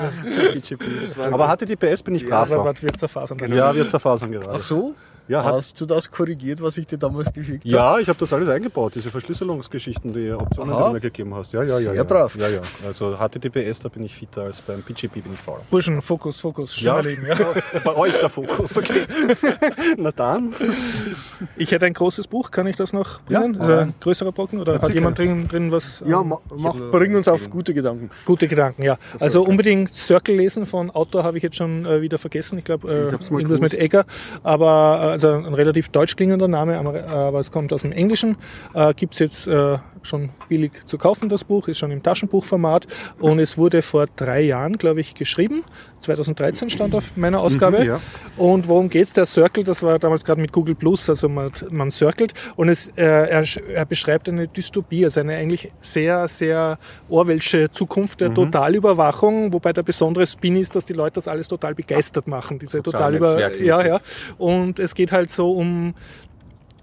werden. 1.17 1.35
Aber 1.35 1.49
HTTPS 1.49 2.03
bin 2.03 2.15
ich 2.15 2.27
brav. 2.27 2.49
zerfasern? 2.99 3.39
ja, 3.53 3.75
wir 3.75 3.87
zerfasern 3.87 4.33
gerade. 4.33 4.51
Ach 4.53 4.63
so? 4.63 4.95
Ja, 5.29 5.45
hat, 5.45 5.55
Hast 5.55 5.81
du 5.81 5.87
das 5.87 6.11
korrigiert, 6.11 6.61
was 6.63 6.77
ich 6.79 6.87
dir 6.87 6.99
damals 6.99 7.33
geschickt 7.33 7.65
habe? 7.65 7.69
ja, 7.75 7.99
ich 7.99 8.09
habe 8.09 8.19
das 8.19 8.33
alles 8.33 8.49
eingebaut, 8.49 8.95
diese 8.95 9.11
Verschlüsselungsgeschichten, 9.11 10.13
die 10.13 10.31
Optionen, 10.31 10.71
die 10.71 10.77
Aha. 10.77 10.87
du 10.89 10.95
mir 10.95 11.01
gegeben 11.01 11.35
hast. 11.35 11.53
Ja, 11.53 11.63
ja, 11.63 11.79
ja. 11.79 11.81
Sehr 11.81 11.95
ja. 11.95 12.05
brav. 12.05 12.37
Ja, 12.37 12.49
ja. 12.49 12.61
Also 12.87 13.17
HTTPS, 13.17 13.81
da 13.81 13.89
bin 13.89 14.05
ich 14.05 14.15
fitter 14.15 14.43
als 14.43 14.61
beim 14.61 14.83
PGP 14.83 15.15
bin 15.23 15.35
ich 15.35 15.41
fauler. 15.41 15.63
Burschen, 15.71 16.01
Fokus, 16.01 16.41
Fokus, 16.41 16.81
Ja. 16.81 17.03
schön 17.03 17.19
ja. 17.27 17.37
Bei 17.85 17.97
euch 17.97 18.17
der 18.19 18.29
Fokus, 18.29 18.77
okay. 18.77 19.05
Na 19.97 20.13
dann. 20.13 20.55
Ich 21.57 21.73
hätte 21.73 21.87
ein 21.87 21.95
großes 21.95 22.27
Buch, 22.29 22.51
kann 22.51 22.67
ich 22.67 22.77
das 22.77 22.93
noch 22.93 23.21
Ja, 23.29 23.41
bringen? 23.41 23.57
hau 23.59 23.63
also 23.63 23.73
ein 23.75 23.95
größerer 24.01 24.33
Brocken 24.33 24.61
oder 24.61 24.75
hat 24.75 24.85
sicher. 24.87 24.95
jemand 24.95 25.19
drin, 25.19 25.49
drin 25.49 25.73
was? 25.73 26.03
Ja, 26.07 26.21
ähm, 26.21 26.29
ma, 26.29 26.41
mach, 26.57 26.75
bring 26.93 27.15
uns 27.17 27.29
auf 27.29 27.51
gute 27.51 27.75
Gedanken. 27.75 28.11
Gute 28.25 28.47
Gedanken, 28.49 28.83
ja. 28.83 28.97
Also 29.19 29.43
unbedingt 29.43 29.93
Circle 29.93 30.37
lesen 30.37 30.67
von 30.67 30.91
Autor 30.91 31.25
habe 31.25 31.37
ich 31.37 31.43
jetzt 31.43 31.57
schon 31.57 31.85
äh, 31.85 32.01
wieder 32.01 32.19
vergessen. 32.19 32.59
Ich 32.59 32.65
glaube, 32.65 32.89
äh, 32.89 32.95
irgendwas 33.07 33.31
mit 33.31 33.47
gewusst. 33.49 33.75
Egger. 33.75 34.05
Aber 34.43 35.15
äh, 35.15 35.16
also 35.17 35.33
ein 35.33 35.55
relativ 35.55 35.89
deutsch 35.89 36.17
klingender 36.17 36.49
Name, 36.49 36.79
aber, 36.79 37.39
es 37.39 37.51
kommt 37.51 37.73
aus 37.73 37.83
dem 37.83 37.93
Englischen. 37.93 38.37
Äh, 38.75 38.95
Gibt 38.95 39.15
es 39.15 39.21
jetzt 39.21 39.47
äh, 39.47 39.79
schon 40.03 40.31
billig 40.49 40.73
zu 40.85 40.99
kaufen, 40.99 41.29
das 41.29 41.45
Buch, 41.45 41.69
ist 41.69 41.79
schon 41.79 41.91
im 41.91 42.03
Taschenbuchformat 42.03 42.87
und 43.19 43.39
es 43.39 43.59
wurde 43.59 43.83
vor 43.83 44.07
drei 44.17 44.41
Jahren, 44.43 44.79
glaube 44.79 45.01
ich, 45.01 45.15
geschrieben. 45.15 45.65
2013 46.01 46.71
stand 46.71 46.95
auf 46.95 47.17
meiner 47.17 47.41
Ausgabe. 47.41 47.81
Mhm, 47.81 47.87
ja. 47.87 48.01
Und 48.37 48.69
worum 48.69 48.89
geht's? 48.89 49.13
Der 49.13 49.27
Circle, 49.27 49.65
das 49.65 49.83
war 49.83 49.99
damals 49.99 50.25
gerade 50.25 50.41
mit 50.41 50.53
Google 50.53 50.75
Plus, 50.75 51.09
also 51.09 51.29
man, 51.29 51.51
man 51.71 51.91
circelt 51.91 52.35
und 52.57 52.69
es, 52.69 52.89
äh, 52.97 53.03
er, 53.05 53.45
er 53.73 53.85
beschreibt 53.87 54.29
eine 54.29 54.47
Dystopie, 54.47 55.05
also 55.05 55.21
eine 55.21 55.35
eigentlich 55.35 55.73
sehr, 55.79 56.29
sehr 56.29 56.79
Orwellsche 57.09 57.71
Zukunft 57.71 58.21
Mhm. 58.21 58.25
der 58.25 58.35
Totalüberwachung, 58.35 59.53
wobei 59.53 59.73
der 59.73 59.83
besondere 59.83 60.27
Spin 60.27 60.57
ist, 60.57 60.77
dass 60.77 60.85
die 60.85 60.93
Leute 60.93 61.15
das 61.15 61.29
alles 61.29 61.49
total 61.49 61.75
begeistert 61.75 62.29
machen, 62.29 62.59
diese 62.59 62.79
Soziale 62.79 63.19
Totalüber... 63.19 63.35
Netzwerke 63.35 63.65
Ja, 63.65 63.87
ja. 63.87 64.01
Und 64.39 64.79
es 64.79 64.95
geht 64.95 65.06
halt 65.13 65.31
so 65.31 65.53
um 65.53 65.95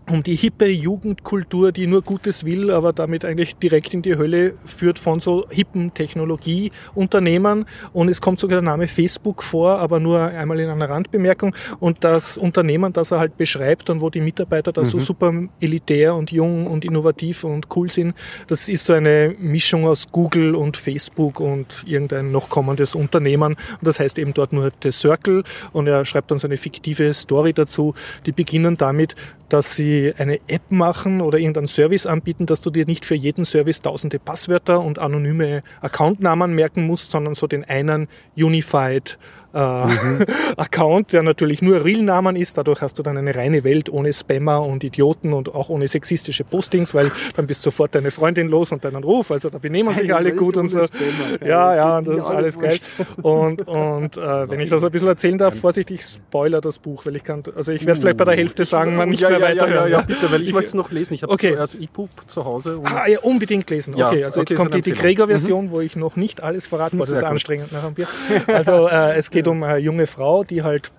um 0.10 0.24
die 0.24 0.36
hippe 0.36 0.68
Jugendkultur, 0.68 1.72
die 1.72 1.88
nur 1.88 2.02
Gutes 2.02 2.46
will, 2.46 2.72
aber 2.72 2.94
damit 2.94 3.26
eigentlich 3.26 3.56
direkt 3.56 3.94
in 3.94 4.02
die 4.02 4.18
Hölle 4.18 4.54
führt 4.66 5.00
von 5.00 5.20
so 5.20 5.46
hippen 5.50 5.94
Technologieunternehmen. 5.94 7.66
Und 7.94 8.10
es 8.10 8.22
kommt 8.22 8.40
sogar 8.40 8.62
der 8.62 8.70
Name 8.70 8.88
Facebook 8.88 9.44
vor, 9.44 9.80
aber 9.80 10.00
nur 10.00 10.20
einmal 10.20 10.60
in 10.60 10.70
einer 10.70 10.90
Randbemerkung. 10.90 11.56
Und 11.80 12.04
das 12.04 12.38
Unternehmen, 12.38 12.92
das 12.92 13.12
er 13.12 13.20
halt 13.20 13.38
beschreibt 13.38 13.90
und 13.90 14.02
wo 14.02 14.10
die 14.10 14.22
Mitarbeiter 14.22 14.72
da 14.72 14.82
mhm. 14.82 14.86
so 14.86 15.00
super 15.00 15.34
elitär 15.62 16.16
und 16.16 16.32
jung 16.32 16.68
und 16.68 16.86
innovativ 16.86 17.44
und 17.44 17.68
cool 17.76 17.90
sind, 17.90 18.14
das 18.48 18.70
ist 18.70 18.86
so 18.86 18.94
eine 18.94 19.36
Mischung 19.40 19.86
aus 19.86 20.08
Google 20.12 20.56
und 20.56 20.78
Facebook 20.78 21.40
und 21.40 21.84
irgendein 21.86 22.32
noch 22.32 22.50
kommendes 22.50 22.96
Unternehmen. 22.96 23.54
Und 23.54 23.88
das 23.88 24.00
heißt 24.00 24.20
eben 24.20 24.34
dort 24.34 24.54
nur 24.54 24.72
The 24.82 24.92
Circle. 24.92 25.44
Und 25.72 25.88
er 25.88 26.04
schreibt 26.06 26.32
dann 26.32 26.38
so 26.38 26.48
eine 26.48 26.58
fiktive 26.58 27.14
Story 27.14 27.54
dazu. 27.54 27.94
Die 28.26 28.32
beginnen 28.32 28.78
damit, 28.78 29.16
dass 29.50 29.76
sie 29.76 30.14
eine 30.18 30.40
App 30.48 30.72
machen 30.72 31.22
oder 31.22 31.38
irgendeinen 31.38 31.68
Service 31.68 32.06
anbieten, 32.06 32.46
dass 32.46 32.62
du 32.62 32.70
dir 32.70 32.86
nicht 32.86 33.06
für 33.06 33.16
jeden 33.16 33.46
Service 33.46 33.82
tausende 33.82 34.20
Passwörter 34.20 34.80
und 34.80 35.00
anonyme 35.00 35.62
Accountnamen 35.82 36.54
merken 36.54 36.88
musst, 36.88 37.12
sondern 37.12 37.34
so 37.34 37.48
den 37.48 37.64
einen 37.64 38.08
Unified 38.36 39.18
äh, 39.54 39.86
mhm. 39.86 40.26
Account, 40.58 41.14
der 41.14 41.24
natürlich 41.24 41.62
nur 41.62 41.84
Real-Namen 41.84 42.36
ist. 42.36 42.58
Dadurch 42.58 42.82
hast 42.82 43.00
du 43.00 43.04
dann 43.04 43.18
eine 43.18 43.36
reine 43.36 43.64
Welt 43.64 43.90
ohne 43.90 44.12
Spammer 44.14 44.64
und 44.64 44.84
Idioten 44.84 45.34
und 45.34 45.54
auch 45.54 45.70
ohne 45.70 45.88
sexistische 45.88 46.44
Postings, 46.44 46.94
weil 46.94 47.12
dann 47.36 47.48
bist 47.48 47.62
du 47.62 47.72
sofort 47.72 47.96
deine 47.96 48.12
Freundin 48.12 48.48
los 48.48 48.72
und 48.72 48.84
deinen 48.84 49.04
Ruf. 49.04 49.32
Also 49.32 49.50
da 49.50 49.58
benehmen 49.58 49.94
sich 49.96 50.14
alle 50.14 50.30
Welt 50.30 50.38
gut 50.38 50.58
und 50.58 50.70
so. 50.70 50.86
Spammer, 50.86 51.48
ja, 51.48 51.76
ja, 51.76 51.98
und 52.00 52.08
das 52.08 52.18
ist 52.18 52.30
alles 52.30 52.60
geil. 52.60 52.80
Und, 53.22 53.68
und 53.68 54.18
äh, 54.18 54.50
wenn 54.50 54.60
ich 54.60 54.70
das 54.70 54.84
ein 54.84 54.92
bisschen 54.92 55.08
erzählen 55.08 55.38
darf, 55.38 55.56
vorsichtig 55.56 56.02
Spoiler 56.04 56.62
das 56.62 56.80
Buch, 56.80 57.06
weil 57.06 57.16
ich 57.16 57.24
kann, 57.24 57.44
also 57.56 57.72
ich 57.72 57.86
werde 57.86 58.00
vielleicht 58.00 58.18
bei 58.18 58.26
der 58.26 58.36
Hälfte 58.36 58.66
sagen, 58.66 58.96
man 58.96 59.10
nicht 59.10 59.22
ja, 59.22 59.30
mehr 59.30 59.40
ja, 59.40 59.46
weiterhören. 59.46 59.74
Ja, 59.76 59.88
ja, 59.88 60.00
ja, 60.00 60.02
bitte, 60.02 60.32
weil 60.32 60.42
ich 60.42 60.54
möchte 60.54 60.68
es 60.68 60.74
noch 60.74 60.92
lesen. 60.92 61.14
Ich 61.14 61.24
habe 61.24 61.32
okay. 61.32 61.54
es 61.54 61.60
als 61.60 61.76
E-Book 61.76 62.10
zu 62.28 62.44
Hause. 62.44 62.80
ah, 62.84 63.08
ja, 63.08 63.20
unbedingt 63.20 63.70
lesen. 63.70 63.96
Okay, 63.96 64.24
also 64.24 64.42
okay, 64.42 64.54
jetzt 64.54 64.60
kommt 64.60 64.74
die, 64.74 64.82
die 64.82 64.92
Gregor-Version, 64.92 65.66
mhm. 65.66 65.72
wo 65.72 65.82
ich 65.82 65.96
noch 65.96 66.16
nicht 66.16 66.42
alles 66.42 66.68
verraten, 66.68 67.00
weil 67.00 67.08
das 67.08 67.18
ist 67.18 67.24
anstrengend 67.24 67.72
nach 67.72 67.84
einem 67.84 67.94
Bier. 67.94 68.08
Also 68.48 68.88
äh, 68.88 69.16
es 69.16 69.30
geht 69.30 69.43
um 69.48 69.64
eine 69.64 69.80
junge 69.80 70.08
Frau, 70.08 70.24
Frau, 70.24 70.44
die 70.44 70.64
halt 70.64 70.92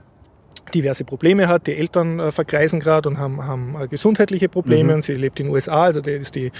diverse 0.74 1.04
Probleme 1.04 1.48
hat. 1.48 1.66
Die 1.66 1.76
Eltern 1.76 2.18
äh, 2.20 2.30
verkreisen 2.30 2.80
gerade 2.80 3.08
und 3.08 3.18
haben, 3.18 3.46
haben 3.46 3.76
äh, 3.80 3.88
gesundheitliche 3.88 4.48
Probleme 4.48 4.90
mhm. 4.90 4.94
und 4.96 5.02
sie 5.02 5.14
lebt 5.14 5.40
in 5.40 5.46
den 5.46 5.52
USA. 5.52 5.84
Also 5.84 6.00
der 6.00 6.16
ist 6.16 6.34
die, 6.34 6.52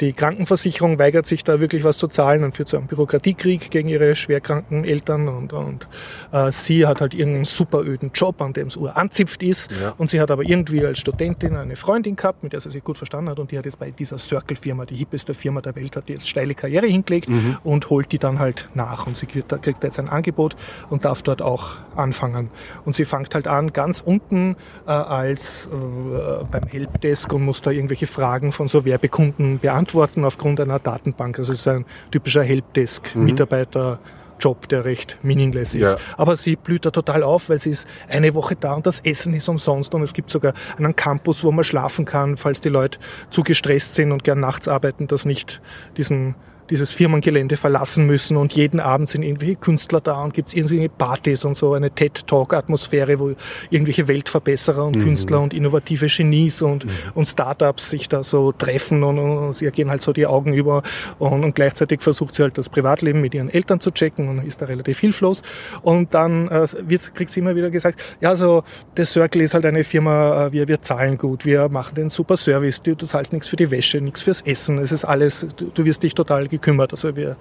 die 0.00 0.12
Krankenversicherung 0.12 0.98
weigert 0.98 1.26
sich 1.26 1.44
da 1.44 1.60
wirklich 1.60 1.84
was 1.84 1.98
zu 1.98 2.08
zahlen 2.08 2.44
und 2.44 2.56
führt 2.56 2.68
zu 2.68 2.76
einem 2.76 2.86
Bürokratiekrieg 2.86 3.70
gegen 3.70 3.88
ihre 3.88 4.14
schwerkranken 4.14 4.84
Eltern 4.84 5.28
und, 5.28 5.52
und 5.52 5.88
äh, 6.36 6.52
sie 6.52 6.86
hat 6.86 7.00
halt 7.00 7.14
irgendeinen 7.14 7.44
super 7.44 7.82
öden 7.82 8.10
Job, 8.14 8.40
an 8.42 8.52
dem 8.52 8.66
es 8.68 8.76
uranzipft 8.76 9.42
ist 9.42 9.70
ja. 9.80 9.94
und 9.96 10.10
sie 10.10 10.20
hat 10.20 10.30
aber 10.30 10.42
irgendwie 10.42 10.84
als 10.84 10.98
Studentin 10.98 11.56
eine 11.56 11.76
Freundin 11.76 12.16
gehabt, 12.16 12.42
mit 12.42 12.52
der 12.52 12.60
sie 12.60 12.70
sich 12.70 12.84
gut 12.84 12.98
verstanden 12.98 13.30
hat 13.30 13.38
und 13.38 13.50
die 13.50 13.58
hat 13.58 13.64
jetzt 13.64 13.78
bei 13.78 13.90
dieser 13.90 14.18
Circle-Firma, 14.18 14.84
die 14.84 14.96
hippeste 14.96 15.34
Firma 15.34 15.60
der 15.60 15.74
Welt, 15.76 15.96
hat 15.96 16.08
die 16.08 16.12
jetzt 16.12 16.28
steile 16.28 16.54
Karriere 16.54 16.86
hingelegt 16.86 17.28
mhm. 17.28 17.56
und 17.64 17.88
holt 17.90 18.12
die 18.12 18.18
dann 18.18 18.38
halt 18.38 18.68
nach 18.74 19.06
und 19.06 19.16
sie 19.16 19.26
kriegt, 19.26 19.50
kriegt 19.62 19.82
jetzt 19.82 19.98
ein 19.98 20.08
Angebot 20.08 20.56
und 20.90 21.04
darf 21.04 21.22
dort 21.22 21.42
auch 21.42 21.76
anfangen 21.94 22.50
und 22.84 22.94
sie 22.94 23.04
fängt 23.04 23.34
halt 23.34 23.46
an 23.46 23.72
ganz 23.72 24.00
unten 24.00 24.56
äh, 24.86 24.90
als 24.90 25.66
äh, 25.66 26.44
beim 26.50 26.64
Helpdesk 26.64 27.32
und 27.32 27.44
muss 27.44 27.62
da 27.62 27.70
irgendwelche 27.70 28.06
Fragen 28.06 28.52
von 28.52 28.68
so 28.68 28.84
Werbekunden 28.84 29.58
beantworten 29.58 30.24
aufgrund 30.24 30.60
einer 30.60 30.78
Datenbank. 30.78 31.38
Also 31.38 31.52
es 31.52 31.60
ist 31.60 31.68
ein 31.68 31.84
typischer 32.10 32.42
Helpdesk-Mitarbeiter. 32.42 33.98
Mhm. 34.02 34.25
Job, 34.40 34.68
der 34.68 34.84
recht 34.84 35.18
meaningless 35.22 35.74
ist. 35.74 35.92
Ja. 35.92 35.96
Aber 36.16 36.36
sie 36.36 36.56
blüht 36.56 36.84
da 36.84 36.90
total 36.90 37.22
auf, 37.22 37.48
weil 37.48 37.60
sie 37.60 37.70
ist 37.70 37.88
eine 38.08 38.34
Woche 38.34 38.56
da 38.56 38.74
und 38.74 38.86
das 38.86 39.00
Essen 39.00 39.34
ist 39.34 39.48
umsonst 39.48 39.94
und 39.94 40.02
es 40.02 40.12
gibt 40.12 40.30
sogar 40.30 40.54
einen 40.76 40.94
Campus, 40.94 41.44
wo 41.44 41.52
man 41.52 41.64
schlafen 41.64 42.04
kann, 42.04 42.36
falls 42.36 42.60
die 42.60 42.68
Leute 42.68 42.98
zu 43.30 43.42
gestresst 43.42 43.94
sind 43.94 44.12
und 44.12 44.24
gern 44.24 44.40
nachts 44.40 44.68
arbeiten, 44.68 45.06
das 45.06 45.24
nicht 45.24 45.60
diesen 45.96 46.34
dieses 46.70 46.92
Firmengelände 46.92 47.56
verlassen 47.56 48.06
müssen 48.06 48.36
und 48.36 48.52
jeden 48.54 48.80
Abend 48.80 49.08
sind 49.08 49.22
irgendwelche 49.22 49.56
Künstler 49.56 50.00
da 50.00 50.22
und 50.22 50.34
gibt 50.34 50.48
es 50.48 50.54
irgendwelche 50.54 50.88
Partys 50.88 51.44
und 51.44 51.56
so 51.56 51.74
eine 51.74 51.90
TED-Talk-Atmosphäre, 51.90 53.18
wo 53.18 53.32
irgendwelche 53.70 54.08
Weltverbesserer 54.08 54.84
und 54.84 54.96
mhm. 54.96 55.02
Künstler 55.02 55.40
und 55.40 55.54
innovative 55.54 56.06
Genies 56.06 56.62
und, 56.62 56.84
mhm. 56.84 56.90
und 57.14 57.26
Startups 57.26 57.90
sich 57.90 58.08
da 58.08 58.22
so 58.22 58.52
treffen 58.52 59.02
und, 59.02 59.18
und, 59.18 59.52
sie 59.52 59.70
gehen 59.70 59.90
halt 59.90 60.02
so 60.02 60.12
die 60.12 60.26
Augen 60.26 60.54
über 60.54 60.82
und, 61.18 61.44
und, 61.44 61.54
gleichzeitig 61.54 62.02
versucht 62.02 62.34
sie 62.34 62.42
halt 62.42 62.58
das 62.58 62.68
Privatleben 62.68 63.20
mit 63.20 63.34
ihren 63.34 63.48
Eltern 63.48 63.80
zu 63.80 63.90
checken 63.90 64.28
und 64.28 64.44
ist 64.44 64.60
da 64.62 64.66
relativ 64.66 64.98
hilflos 64.98 65.42
und 65.82 66.14
dann 66.14 66.48
äh, 66.48 66.66
kriegt 67.14 67.30
sie 67.30 67.40
immer 67.40 67.54
wieder 67.56 67.70
gesagt, 67.70 68.02
ja, 68.20 68.34
so 68.34 68.62
The 68.96 69.04
Circle 69.04 69.42
ist 69.42 69.54
halt 69.54 69.66
eine 69.66 69.84
Firma, 69.84 70.46
äh, 70.46 70.52
wir, 70.52 70.68
wir 70.68 70.82
zahlen 70.82 71.18
gut, 71.18 71.44
wir 71.44 71.68
machen 71.68 71.94
den 71.94 72.10
super 72.10 72.36
Service, 72.36 72.82
du, 72.82 72.94
du 72.94 73.06
zahlst 73.06 73.32
nichts 73.32 73.48
für 73.48 73.56
die 73.56 73.70
Wäsche, 73.70 74.00
nichts 74.00 74.22
fürs 74.22 74.42
Essen, 74.42 74.78
es 74.78 74.92
ist 74.92 75.04
alles, 75.04 75.46
du, 75.56 75.70
du 75.72 75.84
wirst 75.84 76.02
dich 76.02 76.14
total 76.14 76.48
gekümmert. 76.56 76.92
Also 76.92 77.14
wir, 77.16 77.36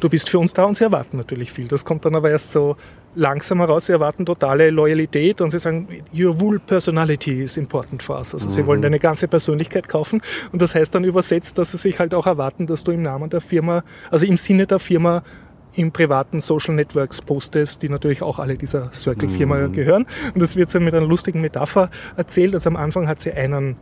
du 0.00 0.08
bist 0.08 0.28
für 0.30 0.38
uns 0.38 0.52
da 0.52 0.64
und 0.64 0.76
sie 0.76 0.84
erwarten 0.84 1.16
natürlich 1.16 1.52
viel. 1.52 1.68
Das 1.68 1.84
kommt 1.84 2.04
dann 2.04 2.14
aber 2.14 2.30
erst 2.30 2.52
so 2.52 2.76
langsam 3.14 3.58
heraus. 3.58 3.86
Sie 3.86 3.92
erwarten 3.92 4.24
totale 4.24 4.70
Loyalität 4.70 5.40
und 5.40 5.50
sie 5.50 5.58
sagen, 5.58 5.88
your 6.14 6.38
whole 6.40 6.58
personality 6.58 7.42
is 7.42 7.56
important 7.56 8.02
for 8.02 8.16
us. 8.16 8.34
Also 8.34 8.48
mhm. 8.48 8.52
sie 8.52 8.66
wollen 8.66 8.82
deine 8.82 8.98
ganze 8.98 9.28
Persönlichkeit 9.28 9.88
kaufen 9.88 10.22
und 10.52 10.62
das 10.62 10.74
heißt 10.74 10.94
dann 10.94 11.04
übersetzt, 11.04 11.58
dass 11.58 11.72
sie 11.72 11.76
sich 11.76 11.98
halt 11.98 12.14
auch 12.14 12.26
erwarten, 12.26 12.66
dass 12.66 12.84
du 12.84 12.92
im 12.92 13.02
Namen 13.02 13.30
der 13.30 13.40
Firma, 13.40 13.82
also 14.10 14.26
im 14.26 14.36
Sinne 14.36 14.66
der 14.66 14.78
Firma 14.78 15.22
im 15.74 15.92
privaten 15.92 16.40
Social 16.40 16.74
Networks 16.74 17.22
postest, 17.22 17.82
die 17.82 17.88
natürlich 17.88 18.22
auch 18.22 18.38
alle 18.38 18.56
dieser 18.56 18.92
Circle-Firma 18.92 19.68
mhm. 19.68 19.72
gehören. 19.72 20.06
Und 20.34 20.42
das 20.42 20.56
wird 20.56 20.70
so 20.70 20.80
mit 20.80 20.94
einer 20.94 21.06
lustigen 21.06 21.40
Metapher 21.40 21.90
erzählt. 22.16 22.54
Also 22.54 22.70
am 22.70 22.76
Anfang 22.76 23.06
hat 23.06 23.20
sie 23.20 23.32
einen 23.32 23.76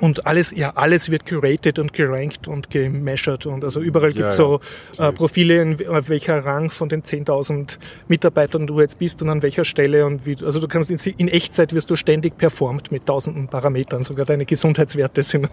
und 0.00 0.26
alles, 0.26 0.50
ja, 0.50 0.70
alles 0.74 1.10
wird 1.10 1.26
curated 1.26 1.78
und 1.78 1.92
gerankt 1.92 2.48
und 2.48 2.70
gemeasured. 2.70 3.46
Und 3.46 3.64
also 3.64 3.80
überall 3.80 4.12
gibt 4.12 4.28
es 4.28 4.38
ja, 4.38 4.44
so 4.44 4.60
ja. 4.98 5.08
Äh, 5.08 5.12
Profile, 5.12 5.62
in, 5.62 5.88
auf 5.88 6.08
welcher 6.08 6.44
Rang 6.44 6.70
von 6.70 6.88
den 6.88 7.02
10.000 7.02 7.78
Mitarbeitern 8.08 8.66
du 8.66 8.80
jetzt 8.80 8.98
bist 8.98 9.22
und 9.22 9.30
an 9.30 9.42
welcher 9.42 9.64
Stelle 9.64 10.06
und 10.06 10.26
wie, 10.26 10.36
also 10.44 10.60
du 10.60 10.68
kannst 10.68 10.90
in, 10.90 11.14
in, 11.18 11.28
Echtzeit 11.28 11.72
wirst 11.72 11.90
du 11.90 11.96
ständig 11.96 12.36
performt 12.36 12.92
mit 12.92 13.06
tausenden 13.06 13.48
Parametern, 13.48 14.02
sogar 14.02 14.26
deine 14.26 14.44
Gesundheitswerte 14.44 15.22
sind 15.22 15.48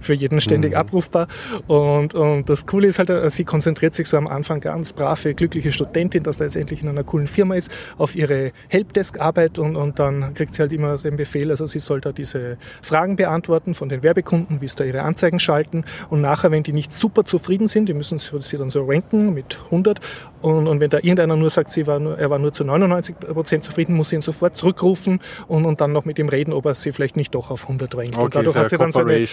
für 0.00 0.14
jeden 0.14 0.40
ständig 0.40 0.72
mhm. 0.72 0.78
abrufbar. 0.78 1.28
Und, 1.66 2.14
und 2.14 2.48
das 2.48 2.66
Coole 2.66 2.88
ist 2.88 2.98
halt, 2.98 3.10
äh, 3.10 3.30
sie 3.30 3.44
konzentriert 3.44 3.94
sich 3.94 4.08
so 4.08 4.16
am 4.16 4.26
Anfang 4.26 4.60
ganz 4.60 4.92
brave, 4.92 5.34
glückliche 5.34 5.72
Studentin, 5.72 6.22
dass 6.22 6.40
er 6.40 6.46
jetzt 6.46 6.56
endlich 6.56 6.82
in 6.82 6.88
einer 6.88 7.04
coolen 7.04 7.26
Firma 7.26 7.54
ist, 7.54 7.70
auf 7.98 8.14
ihre 8.14 8.52
Helpdesk-Arbeit 8.68 9.58
und, 9.58 9.76
und 9.76 9.98
dann 9.98 10.34
kriegt 10.34 10.54
sie 10.54 10.62
halt 10.62 10.72
immer 10.72 10.96
den 10.98 11.16
Befehl, 11.16 11.50
also 11.50 11.66
sie 11.66 11.78
soll 11.78 12.00
da 12.00 12.12
diese 12.12 12.56
Fragen 12.82 13.16
beantworten 13.16 13.71
von 13.74 13.88
den 13.88 14.02
Werbekunden, 14.02 14.60
wie 14.60 14.68
sie 14.68 14.76
da 14.76 14.84
ihre 14.84 15.02
Anzeigen 15.02 15.38
schalten. 15.38 15.84
Und 16.10 16.20
nachher, 16.20 16.50
wenn 16.50 16.62
die 16.62 16.72
nicht 16.72 16.92
super 16.92 17.24
zufrieden 17.24 17.68
sind, 17.68 17.88
die 17.88 17.94
müssen 17.94 18.18
sie 18.18 18.56
dann 18.56 18.70
so 18.70 18.84
ranken 18.84 19.34
mit 19.34 19.58
100. 19.66 20.00
Und, 20.42 20.66
und 20.68 20.80
wenn 20.80 20.90
da 20.90 20.98
irgendeiner 20.98 21.36
nur 21.36 21.50
sagt, 21.50 21.70
sie 21.70 21.86
war 21.86 21.98
nur, 22.00 22.18
er 22.18 22.30
war 22.30 22.38
nur 22.38 22.52
zu 22.52 22.64
99 22.64 23.18
Prozent 23.18 23.64
zufrieden, 23.64 23.94
muss 23.94 24.10
sie 24.10 24.16
ihn 24.16 24.20
sofort 24.20 24.56
zurückrufen 24.56 25.20
und, 25.48 25.64
und 25.64 25.80
dann 25.80 25.92
noch 25.92 26.04
mit 26.04 26.18
ihm 26.18 26.28
reden, 26.28 26.52
ob 26.52 26.66
er 26.66 26.74
sie 26.74 26.92
vielleicht 26.92 27.16
nicht 27.16 27.34
doch 27.34 27.50
auf 27.50 27.62
100 27.62 27.96
rankt. 27.96 28.16
Okay, 28.16 28.24
und 28.24 28.34
dadurch 28.34 28.56
hat 28.56 28.68
sie 28.68 28.76
dann 28.76 28.92
so, 28.92 29.00
eine, 29.00 29.24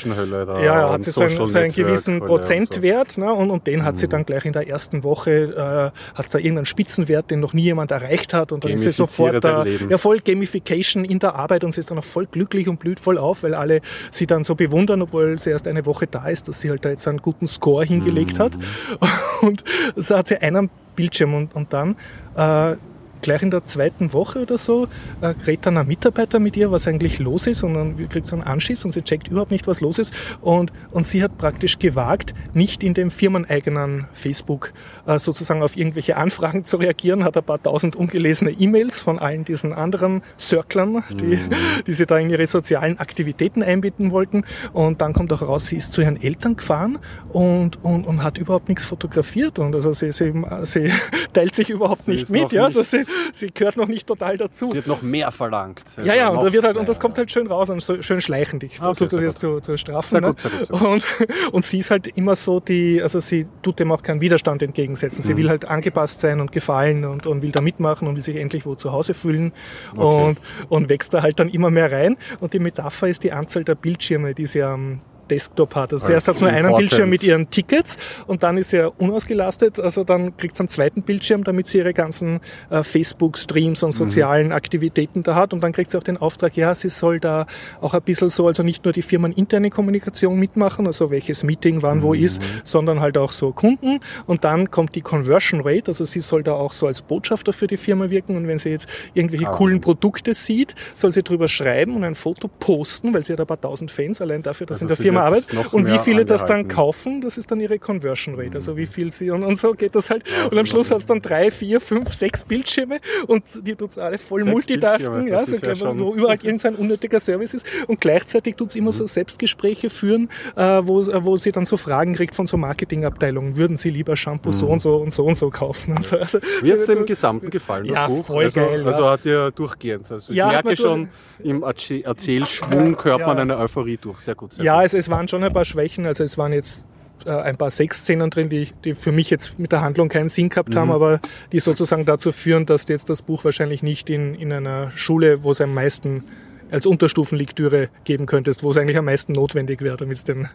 da 0.46 0.62
ja, 0.62 0.92
hat 0.92 1.04
sie 1.04 1.12
so, 1.12 1.22
einen, 1.22 1.46
so 1.46 1.58
einen 1.58 1.72
gewissen 1.72 2.20
Prozentwert. 2.20 3.14
So. 3.14 3.22
Ne, 3.22 3.34
und, 3.34 3.50
und 3.50 3.68
den 3.68 3.84
hat 3.84 3.98
sie 3.98 4.06
mhm. 4.06 4.12
dann 4.12 4.26
gleich 4.26 4.46
in 4.46 4.54
der 4.54 4.68
ersten 4.68 5.04
Woche, 5.04 5.92
äh, 6.14 6.18
hat 6.18 6.34
da 6.34 6.38
irgendeinen 6.38 6.66
Spitzenwert, 6.66 7.32
den 7.32 7.40
noch 7.40 7.54
nie 7.54 7.64
jemand 7.64 7.92
erreicht 7.92 8.34
hat. 8.34 8.52
Und 8.52 8.64
dann 8.64 8.72
ist 8.72 8.84
sie 8.84 8.92
sofort 8.92 9.44
da, 9.44 9.66
ja, 9.66 9.98
voll 9.98 10.20
Gamification 10.20 11.06
in 11.06 11.20
der 11.20 11.36
Arbeit 11.36 11.64
und 11.64 11.74
sie 11.74 11.80
ist 11.80 11.92
dann 11.92 11.98
auch 11.98 12.04
voll 12.04 12.28
glücklich 12.28 12.68
und 12.68 12.80
blüht 12.80 13.00
voll 13.00 13.18
auf, 13.18 13.44
weil 13.44 13.54
alle 13.54 13.82
sie 14.12 14.28
dann 14.28 14.44
so 14.44 14.56
bewundern, 14.56 15.02
obwohl 15.02 15.40
sie 15.40 15.50
erst 15.50 15.68
eine 15.68 15.86
Woche 15.86 16.08
da 16.08 16.28
ist, 16.28 16.48
dass 16.48 16.62
sie 16.62 16.70
halt 16.70 16.86
da 16.86 16.90
jetzt 16.90 17.08
einen 17.08 17.20
guten 17.20 17.48
Score 17.48 17.86
hingelegt 17.86 18.38
mhm. 18.38 18.44
hat. 18.44 18.58
Und 19.42 19.64
so 19.96 20.18
hat 20.18 20.28
sie 20.28 20.38
einen 20.38 20.70
Bildschirm 21.00 21.34
und, 21.34 21.56
und 21.56 21.72
dann. 21.72 21.96
Äh, 22.36 22.76
gleich 23.22 23.42
in 23.42 23.52
der 23.52 23.66
zweiten 23.66 24.14
Woche 24.14 24.42
oder 24.42 24.58
so 24.58 24.88
äh, 25.22 25.28
redet 25.46 25.68
dann 25.68 25.78
ein 25.78 25.88
Mitarbeiter 25.88 26.40
mit 26.40 26.58
ihr, 26.58 26.72
was 26.72 26.88
eigentlich 26.88 27.20
los 27.20 27.48
ist 27.48 27.64
und 27.64 27.74
dann 27.74 28.10
kriegt 28.10 28.28
sie 28.28 28.34
einen 28.34 28.44
Anschiss 28.44 28.86
und 28.86 28.92
sie 28.92 29.02
checkt 29.02 29.28
überhaupt 29.28 29.52
nicht, 29.52 29.68
was 29.68 29.82
los 29.82 30.00
ist. 30.00 30.14
Und, 30.42 30.72
und 30.92 31.06
sie 31.06 31.24
hat 31.24 31.38
praktisch 31.38 31.80
gewagt, 31.80 32.34
nicht 32.54 32.84
in 32.84 32.94
dem 32.94 33.12
firmeneigenen 33.12 34.08
Facebook 34.14 34.74
äh, 35.06 35.20
sozusagen 35.20 35.62
auf 35.62 35.78
irgendwelche 35.78 36.18
Anfragen 36.18 36.66
zu 36.66 36.78
reagieren, 36.78 37.24
hat 37.24 37.38
ein 37.38 37.44
paar 37.44 37.62
tausend 37.62 37.96
ungelesene 37.96 38.52
E-Mails 38.52 39.00
von 39.00 39.20
allen 39.20 39.46
diesen 39.46 39.74
anderen 39.74 40.22
Circlern, 40.40 41.04
die, 41.20 41.38
mhm. 41.38 41.50
die 41.88 41.94
sie 41.94 42.06
da 42.06 42.18
in 42.18 42.30
ihre 42.30 42.48
sozialen 42.48 43.00
Aktivitäten 43.00 43.64
einbinden 43.64 44.12
wollten. 44.12 44.44
Und 44.74 45.02
dann 45.02 45.14
kommt 45.14 45.34
auch 45.34 45.42
raus, 45.42 45.68
sie 45.68 45.78
ist 45.78 45.94
zu 45.94 46.02
ihren 46.02 46.22
Eltern 46.22 46.56
gefahren 46.56 47.00
und, 47.32 47.84
und, 47.84 48.06
und 48.06 48.24
hat 48.24 48.38
überhaupt 48.38 48.70
nichts 48.70 48.86
fotografiert. 48.86 49.60
Und 49.60 49.76
also 49.76 49.94
sie, 49.94 50.12
sie, 50.12 50.34
sie 50.64 50.92
teilt 51.34 51.56
sich 51.56 51.70
überhaupt 51.70 52.04
sie 52.04 52.12
nicht 52.12 52.30
mit, 52.30 52.52
ja, 52.52 52.66
also 52.66 52.84
sie, 52.84 53.04
sie 53.32 53.48
gehört 53.48 53.78
noch 53.78 53.88
nicht 53.88 54.08
total 54.08 54.38
dazu. 54.38 54.66
Es 54.68 54.74
wird 54.74 54.88
noch 54.88 55.02
mehr 55.02 55.32
verlangt. 55.32 55.84
Ja, 56.04 56.14
ja, 56.14 56.30
und, 56.30 56.44
da 56.44 56.52
wird 56.52 56.64
halt, 56.64 56.78
und 56.78 56.88
das 56.88 57.00
kommt 57.00 57.18
halt 57.18 57.32
schön 57.32 57.48
raus 57.48 57.70
und 57.70 57.82
so 57.82 58.02
schön 58.02 58.22
schleichend. 58.22 58.64
Ich 58.64 58.80
Ah, 58.82 58.90
okay, 58.90 58.98
versuche 58.98 59.10
das 59.10 59.20
sehr 59.20 59.28
jetzt 59.30 59.40
zu, 59.40 59.60
zu 59.60 59.78
straffen. 59.78 60.10
Sehr 60.10 60.22
ne? 60.22 60.28
gut, 60.28 60.40
sehr 60.40 60.52
gut, 60.52 60.68
sehr 60.68 60.80
gut. 60.80 60.88
Und, 60.88 61.04
und 61.54 61.66
sie 61.66 61.80
ist 61.80 61.92
halt 61.92 62.08
immer 62.18 62.36
so 62.36 62.60
die, 62.60 63.02
also 63.02 63.20
sie 63.20 63.48
tut 63.62 63.80
dem 63.80 63.92
auch 63.92 64.02
keinen 64.02 64.22
Widerstand 64.22 64.62
entgegensetzen. 64.64 65.22
Mhm. 65.22 65.28
Sie 65.28 65.38
will 65.38 65.50
halt 65.50 65.66
angepasst 65.66 66.22
sein 66.22 66.40
und 66.40 66.52
gefallen 66.52 67.06
und, 67.06 67.26
und 67.28 67.42
will 67.42 67.52
da 67.52 67.62
mitmachen 67.62 68.08
und 68.08 68.16
will 68.16 68.24
sich 68.24 68.36
endlich 68.36 68.66
wo 68.66 68.76
zu 68.76 68.92
Hause 68.92 69.14
fühlen 69.14 69.52
Okay. 69.96 70.30
und, 70.30 70.40
und 70.70 70.90
wächst 70.90 71.14
da 71.14 71.22
halt 71.22 71.40
dann 71.40 71.50
immer 71.50 71.70
mehr 71.70 71.92
rein. 71.92 72.18
Und 72.40 72.54
die 72.54 72.60
Metapher 72.60 73.08
ist 73.08 73.24
die 73.24 73.32
Anzahl 73.32 73.64
der 73.64 73.76
Bildschirme, 73.76 74.34
die 74.34 74.46
sie 74.46 74.64
am 74.64 75.00
Desktop 75.30 75.76
hat. 75.76 75.94
Also 75.94 76.06
zuerst 76.08 76.28
hat 76.28 76.36
sie 76.38 76.44
nur 76.46 76.52
einen. 76.54 76.76
Bildschirm 76.76 77.10
mit 77.10 77.24
ihren 77.24 77.50
Tickets 77.50 77.98
und 78.28 78.44
dann 78.44 78.58
ist 78.58 78.70
sie 78.72 78.78
ja 78.78 78.88
unausgelastet. 78.88 79.80
Also 79.80 80.04
dann 80.04 80.36
kriegt 80.38 80.56
sie 80.56 80.62
einen 80.62 80.70
zweiten 80.70 81.02
Bildschirm, 81.02 81.44
damit 81.44 81.68
sie 81.68 81.80
ihre 81.80 81.94
ganzen 81.94 82.40
äh, 82.70 82.84
Facebook-Streams 82.84 83.84
und 83.84 83.92
sozialen 83.92 84.52
Aktivitäten 84.52 85.24
da 85.24 85.36
hat. 85.36 85.54
Und 85.54 85.62
dann 85.64 85.72
kriegt 85.72 85.92
sie 85.92 85.98
auch 85.98 86.04
den 86.04 86.18
Auftrag, 86.18 86.56
ja, 86.56 86.74
sie 86.76 86.90
soll 86.90 87.20
da 87.20 87.46
auch 87.82 87.94
ein 87.94 88.02
bisschen 88.02 88.30
so, 88.30 88.48
also 88.48 88.64
nicht 88.64 88.84
nur 88.86 88.94
die 88.94 89.02
firmeninterne 89.02 89.70
Kommunikation 89.70 90.38
mitmachen, 90.40 90.86
also 90.88 91.12
welches 91.12 91.44
Meeting 91.44 91.82
wann 91.82 92.02
wo 92.02 92.14
ist, 92.14 92.42
sondern 92.64 93.00
halt 93.00 93.18
auch 93.18 93.32
so 93.32 93.52
Kunden. 93.52 94.00
Und 94.26 94.44
dann 94.44 94.72
kommt 94.72 94.96
die 94.96 95.02
Conversion 95.02 95.62
Rate, 95.62 95.88
also 95.90 96.04
sie 96.06 96.20
soll 96.20 96.44
da 96.44 96.54
auch 96.54 96.72
so 96.74 96.88
als 96.88 97.02
Botschafter 97.02 97.54
für 97.54 97.68
die 97.68 97.78
Firma 97.78 98.10
wirken. 98.10 98.36
Und 98.38 98.48
wenn 98.48 98.60
sie 98.60 98.70
jetzt 98.70 98.88
irgendwelche 99.14 99.48
Ah. 99.48 99.52
coolen 99.52 99.82
Produkte 99.82 100.34
sieht, 100.34 100.76
soll 100.96 101.12
sie 101.12 101.24
drüber 101.24 101.48
schreiben 101.48 101.96
und 101.96 102.04
ein 102.04 102.16
Foto 102.16 102.48
posten, 102.48 103.14
weil 103.14 103.24
sie 103.24 103.34
hat 103.34 103.40
ein 103.42 103.48
paar 103.48 103.60
tausend 103.60 103.92
Fans 103.92 104.22
allein 104.22 104.42
dafür, 104.44 104.68
dass 104.68 104.82
Also 104.82 104.88
sie 104.88 104.94
in 104.94 104.98
der 104.98 105.04
Firma 105.04 105.19
noch 105.54 105.74
Und 105.74 105.88
wie 105.88 105.98
viele 106.00 106.26
das 106.26 106.46
dann 106.46 106.68
kaufen, 106.68 107.22
das 107.22 107.38
ist 107.38 107.52
dann 107.52 107.60
ihre 107.60 107.80
Conversion 107.80 108.36
Rate. 108.36 108.56
Also 108.56 108.78
wie 108.78 108.86
viel 108.86 109.12
sie 109.12 109.32
und, 109.32 109.44
und 109.44 109.58
so 109.58 109.74
geht 109.74 109.96
das 109.96 110.10
halt. 110.10 110.24
Und 110.52 110.58
am 110.58 110.66
Schluss 110.66 110.92
hat 110.92 111.00
es 111.00 111.06
dann 111.06 111.22
drei, 111.22 111.52
vier, 111.52 111.82
fünf, 111.82 112.12
sechs 112.14 112.46
Bildschirme 112.46 113.00
und 113.28 113.44
die 113.66 113.76
tut 113.76 113.98
alle 113.98 114.18
voll 114.18 114.42
Sechs 114.42 114.52
Multitasking, 114.52 115.12
Bildschirme, 115.26 115.30
ja, 115.40 115.46
so 115.46 115.56
ist 115.56 115.64
ja 115.64 115.76
schon- 115.76 116.00
wo 116.00 116.14
überall 116.14 116.38
irgendein 116.42 116.76
unnötiger 116.76 117.20
Service 117.20 117.54
ist. 117.54 117.66
Und 117.88 118.02
gleichzeitig 118.02 118.56
tut 118.56 118.72
sie 118.72 118.80
immer 118.80 118.90
Mhm. 118.92 118.94
so 118.94 119.08
Selbstgespräche 119.08 119.90
führen, 119.90 120.30
äh, 120.56 120.82
wo, 120.84 121.06
wo 121.26 121.38
sie 121.38 121.52
dann 121.52 121.66
so 121.66 121.78
Fragen 121.78 122.16
kriegt 122.16 122.36
von 122.36 122.48
so 122.48 122.58
Marketingabteilungen. 122.58 123.58
Würden 123.58 123.78
sie 123.78 123.90
lieber 123.90 124.16
Shampoo 124.16 124.52
so 124.52 124.66
Mhm. 124.68 124.72
und 124.74 124.80
so 124.80 124.96
und 124.98 125.14
so 125.14 125.26
und 125.26 125.36
so 125.36 125.50
kaufen? 125.50 125.96
Und 125.98 126.06
so. 126.06 126.18
Also, 126.18 126.40
Wie 126.62 126.72
hat 126.72 126.80
es 126.80 126.86
so- 126.86 126.94
dem 126.94 127.06
Gesamten 127.06 127.50
gefallen, 127.50 127.88
das 127.88 127.96
Ja, 127.96 128.08
Buch? 128.08 128.26
voll 128.26 128.44
also, 128.46 128.60
geil, 128.60 128.82
ja. 128.82 128.88
also 128.88 129.10
hat 129.10 129.26
dir 129.26 129.52
durchgehend. 129.52 130.12
Also 130.12 130.34
Ja, 130.34 130.48
ich 130.48 130.52
merke 130.54 130.68
mir 130.70 130.76
schon, 130.78 131.10
im 131.44 131.64
Erzähl 131.64 132.02
Erzählschwung 132.04 133.04
hört 133.04 133.20
Ja. 133.22 133.28
man 133.28 133.38
eine 133.40 133.58
Euphorie 133.58 133.98
durch. 133.98 134.20
Sehr 134.20 134.36
gut. 134.36 134.54
Sehr 134.54 134.66
Ja, 134.66 134.78
gut. 134.78 134.86
es, 134.86 134.94
es 134.94 135.09
waren 135.10 135.28
schon 135.28 135.44
ein 135.44 135.54
paar 135.54 135.66
Schwächen. 135.66 136.06
Also 136.06 136.24
es 136.24 136.38
waren 136.38 136.54
jetzt 136.54 136.86
äh, 137.26 137.32
ein 137.32 137.58
paar 137.58 137.70
Sexszenen 137.70 138.30
drin, 138.30 138.50
die, 138.50 138.70
die 138.86 138.94
für 138.94 139.12
mich 139.12 139.30
jetzt 139.30 139.60
mit 139.60 139.72
der 139.72 139.82
Handlung 139.82 140.10
keinen 140.10 140.30
Sinn 140.30 140.50
gehabt 140.50 140.70
Mhm. 140.70 140.80
haben, 140.80 140.92
aber 140.92 141.20
die 141.52 141.60
sozusagen 141.60 142.06
dazu 142.06 142.32
führen, 142.32 142.66
dass 142.66 142.86
du 142.86 142.94
jetzt 142.94 143.10
das 143.10 143.22
Buch 143.22 143.44
wahrscheinlich 143.44 143.84
nicht 143.84 144.10
in, 144.10 144.36
in 144.36 144.52
einer 144.52 144.92
Schule, 144.92 145.44
wo 145.44 145.52
es 145.52 145.62
am 145.62 145.74
meisten 145.74 146.24
als 146.72 146.86
Unterstufenlektüre 146.86 147.90
geben 148.04 148.26
könntest, 148.28 148.62
wo 148.64 148.72
es 148.72 148.78
eigentlich 148.78 148.98
am 148.98 149.06
meisten 149.06 149.34
notwendig 149.34 149.82
wäre, 149.82 149.98
damit 149.98 150.18
es 150.18 150.24
den 150.24 150.48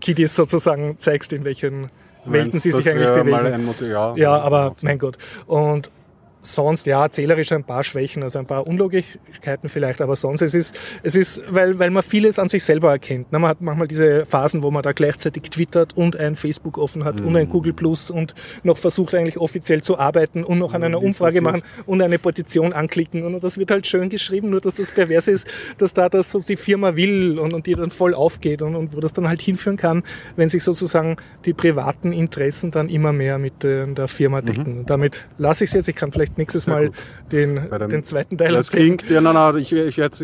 Kiddies 0.00 0.34
sozusagen 0.36 0.96
zeigst, 0.98 1.32
in 1.32 1.44
welchen 1.44 1.86
Du 2.24 2.32
Welten 2.32 2.50
meinst, 2.52 2.62
sie 2.64 2.70
sich 2.70 2.88
eigentlich 2.88 3.08
bewegen. 3.10 3.64
Motiv, 3.64 3.88
ja, 3.88 4.14
Ja, 4.16 4.38
aber 4.40 4.74
mein 4.82 4.98
Gott. 4.98 5.16
Und 5.46 5.90
sonst, 6.42 6.86
ja, 6.86 7.02
erzählerisch 7.02 7.52
ein 7.52 7.64
paar 7.64 7.84
Schwächen, 7.84 8.22
also 8.22 8.38
ein 8.38 8.46
paar 8.46 8.66
Unlogigkeiten 8.66 9.68
vielleicht, 9.68 10.00
aber 10.00 10.16
sonst, 10.16 10.42
es 10.42 10.54
ist, 10.54 10.74
es 11.02 11.14
ist 11.14 11.42
weil, 11.48 11.78
weil 11.78 11.90
man 11.90 12.02
vieles 12.02 12.38
an 12.38 12.48
sich 12.48 12.64
selber 12.64 12.90
erkennt. 12.90 13.32
Man 13.32 13.42
hat 13.42 13.60
manchmal 13.60 13.88
diese 13.88 14.24
Phasen, 14.26 14.62
wo 14.62 14.70
man 14.70 14.82
da 14.82 14.92
gleichzeitig 14.92 15.44
twittert 15.44 15.96
und 15.96 16.16
ein 16.16 16.36
Facebook 16.36 16.78
offen 16.78 17.04
hat 17.04 17.20
und 17.20 17.30
Mhm. 17.30 17.36
ein 17.36 17.48
Google 17.48 17.72
Plus 17.72 18.10
und 18.10 18.34
noch 18.62 18.78
versucht 18.78 19.14
eigentlich 19.14 19.38
offiziell 19.38 19.82
zu 19.82 19.98
arbeiten 19.98 20.44
und 20.44 20.58
noch 20.58 20.74
an 20.74 20.82
einer 20.82 21.00
wie 21.00 21.06
Umfrage 21.06 21.40
machen 21.40 21.62
und 21.86 22.02
eine 22.02 22.18
Petition 22.18 22.72
anklicken 22.72 23.22
und 23.24 23.42
das 23.42 23.58
wird 23.58 23.70
halt 23.70 23.86
schön 23.86 24.08
geschrieben, 24.08 24.50
nur 24.50 24.60
dass 24.60 24.74
das 24.74 24.90
perverse 24.90 25.30
ist, 25.30 25.46
dass 25.78 25.94
da 25.94 26.08
das 26.08 26.30
so 26.30 26.40
die 26.40 26.56
Firma 26.56 26.96
will 26.96 27.38
und, 27.38 27.52
und 27.52 27.66
die 27.66 27.74
dann 27.74 27.90
voll 27.90 28.14
aufgeht 28.14 28.62
und, 28.62 28.74
und 28.76 28.94
wo 28.96 29.00
das 29.00 29.12
dann 29.12 29.28
halt 29.28 29.40
hinführen 29.42 29.76
kann, 29.76 30.02
wenn 30.36 30.48
sich 30.48 30.62
sozusagen 30.64 31.16
die 31.44 31.52
privaten 31.52 32.12
Interessen 32.12 32.70
dann 32.70 32.88
immer 32.88 33.12
mehr 33.12 33.38
mit 33.38 33.64
äh, 33.64 33.86
der 33.86 34.08
Firma 34.08 34.40
decken. 34.40 34.78
Und 34.80 34.90
damit 34.90 35.26
lasse 35.38 35.64
ich 35.64 35.70
es 35.70 35.74
jetzt. 35.74 35.88
Ich 35.88 35.96
kann 35.96 36.12
vielleicht 36.12 36.27
nächstes 36.36 36.66
Mhm. 36.66 36.70
Sehr 36.70 36.74
Mal 36.80 36.86
gut. 36.88 36.96
den, 37.32 37.54
dem- 37.70 37.88
den 37.90 38.04
zweiten 38.04 38.36
Teil 38.38 38.52
Das 38.52 38.68
erzählen. 38.68 38.96
klingt, 38.96 39.10
ja, 39.10 39.20
nein, 39.20 39.34
nein, 39.34 39.56
ich, 39.58 39.72
ich 39.72 39.96
werde 39.96 40.16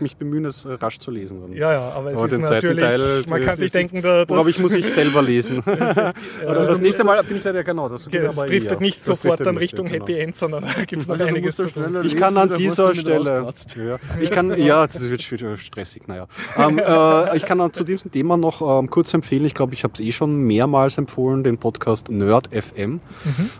mich 0.00 0.16
bemühen, 0.16 0.44
es 0.44 0.64
äh, 0.64 0.72
rasch 0.74 0.98
zu 0.98 1.10
lesen. 1.10 1.40
Dann. 1.40 1.52
Ja, 1.52 1.72
ja, 1.72 1.92
aber 1.96 2.12
es 2.12 2.18
Aber 2.18 2.26
ist 2.26 2.36
den 2.36 2.44
zweiten 2.44 2.66
natürlich, 2.66 2.84
Teil, 2.84 3.22
man 3.28 3.40
kann 3.40 3.48
das- 3.50 3.58
sich 3.60 3.70
denken, 3.72 4.02
da, 4.02 4.24
das, 4.24 4.28
Worauf 4.28 4.48
ich 4.48 4.58
muss 4.60 4.72
ich 4.74 4.86
selber 4.92 5.22
lesen. 5.22 5.58
Oder 6.46 6.66
das 6.66 6.80
nächste 6.80 7.04
Mal 7.04 7.22
bin 7.24 7.38
ich 7.38 7.44
ja 7.44 7.62
genau. 7.62 7.88
Das, 7.88 8.06
Okay, 8.06 8.20
das 8.20 8.38
aber 8.38 8.46
driftet 8.46 8.72
eher. 8.72 8.80
nicht 8.80 8.98
Das 8.98 9.04
sofort 9.06 9.40
dann 9.40 9.54
nicht, 9.54 9.62
Richtung 9.64 9.86
ja, 9.86 9.92
genau. 9.94 10.06
Happy 10.06 10.18
End, 10.20 10.36
sondern 10.36 10.64
da 10.64 10.84
gibt 10.84 11.02
es 11.02 11.08
noch 11.08 11.14
Also 11.14 11.24
einiges 11.26 11.56
zu 11.56 11.62
da 11.66 11.68
tun. 11.86 12.00
Ich 12.04 12.16
kann 12.16 12.36
an 12.36 12.50
es 12.52 12.58
dieser 12.58 12.94
Stelle, 12.94 13.44
ja, 13.76 13.98
ich 14.20 14.30
kann, 14.30 14.56
ja, 14.62 14.86
das 14.86 15.02
wird 15.08 15.22
stressig, 15.22 16.06
naja. 16.08 16.26
Ähm, 16.56 16.78
äh, 16.78 17.36
ich 17.36 17.44
kann 17.44 17.72
zu 17.72 17.84
diesem 17.84 18.10
Thema 18.12 18.36
noch 18.36 18.60
ähm, 18.80 18.88
kurz 18.90 19.12
empfehlen, 19.14 19.44
ich 19.44 19.54
glaube, 19.54 19.74
ich 19.74 19.84
habe 19.84 19.94
es 19.94 20.00
eh 20.00 20.12
schon 20.12 20.36
mehrmals 20.42 20.98
empfohlen, 20.98 21.42
den 21.44 21.58
Podcast 21.58 22.10
Nerd 22.10 22.48
FM 22.52 23.00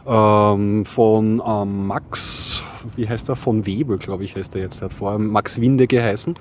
ähm, 0.07 0.85
von 0.85 1.43
ähm, 1.47 1.88
Max, 1.89 2.63
wie 2.97 3.09
heißt 3.09 3.31
er, 3.31 3.37
von 3.37 3.65
Webel, 3.65 3.97
glaube 3.97 4.23
ich, 4.23 4.37
heißt 4.37 4.55
er 4.55 4.61
jetzt, 4.61 4.83
der 4.83 4.91
hat 4.91 4.93
vorher 4.93 5.19
Max 5.19 5.59
Winde 5.59 5.87
geheißen. 5.87 6.35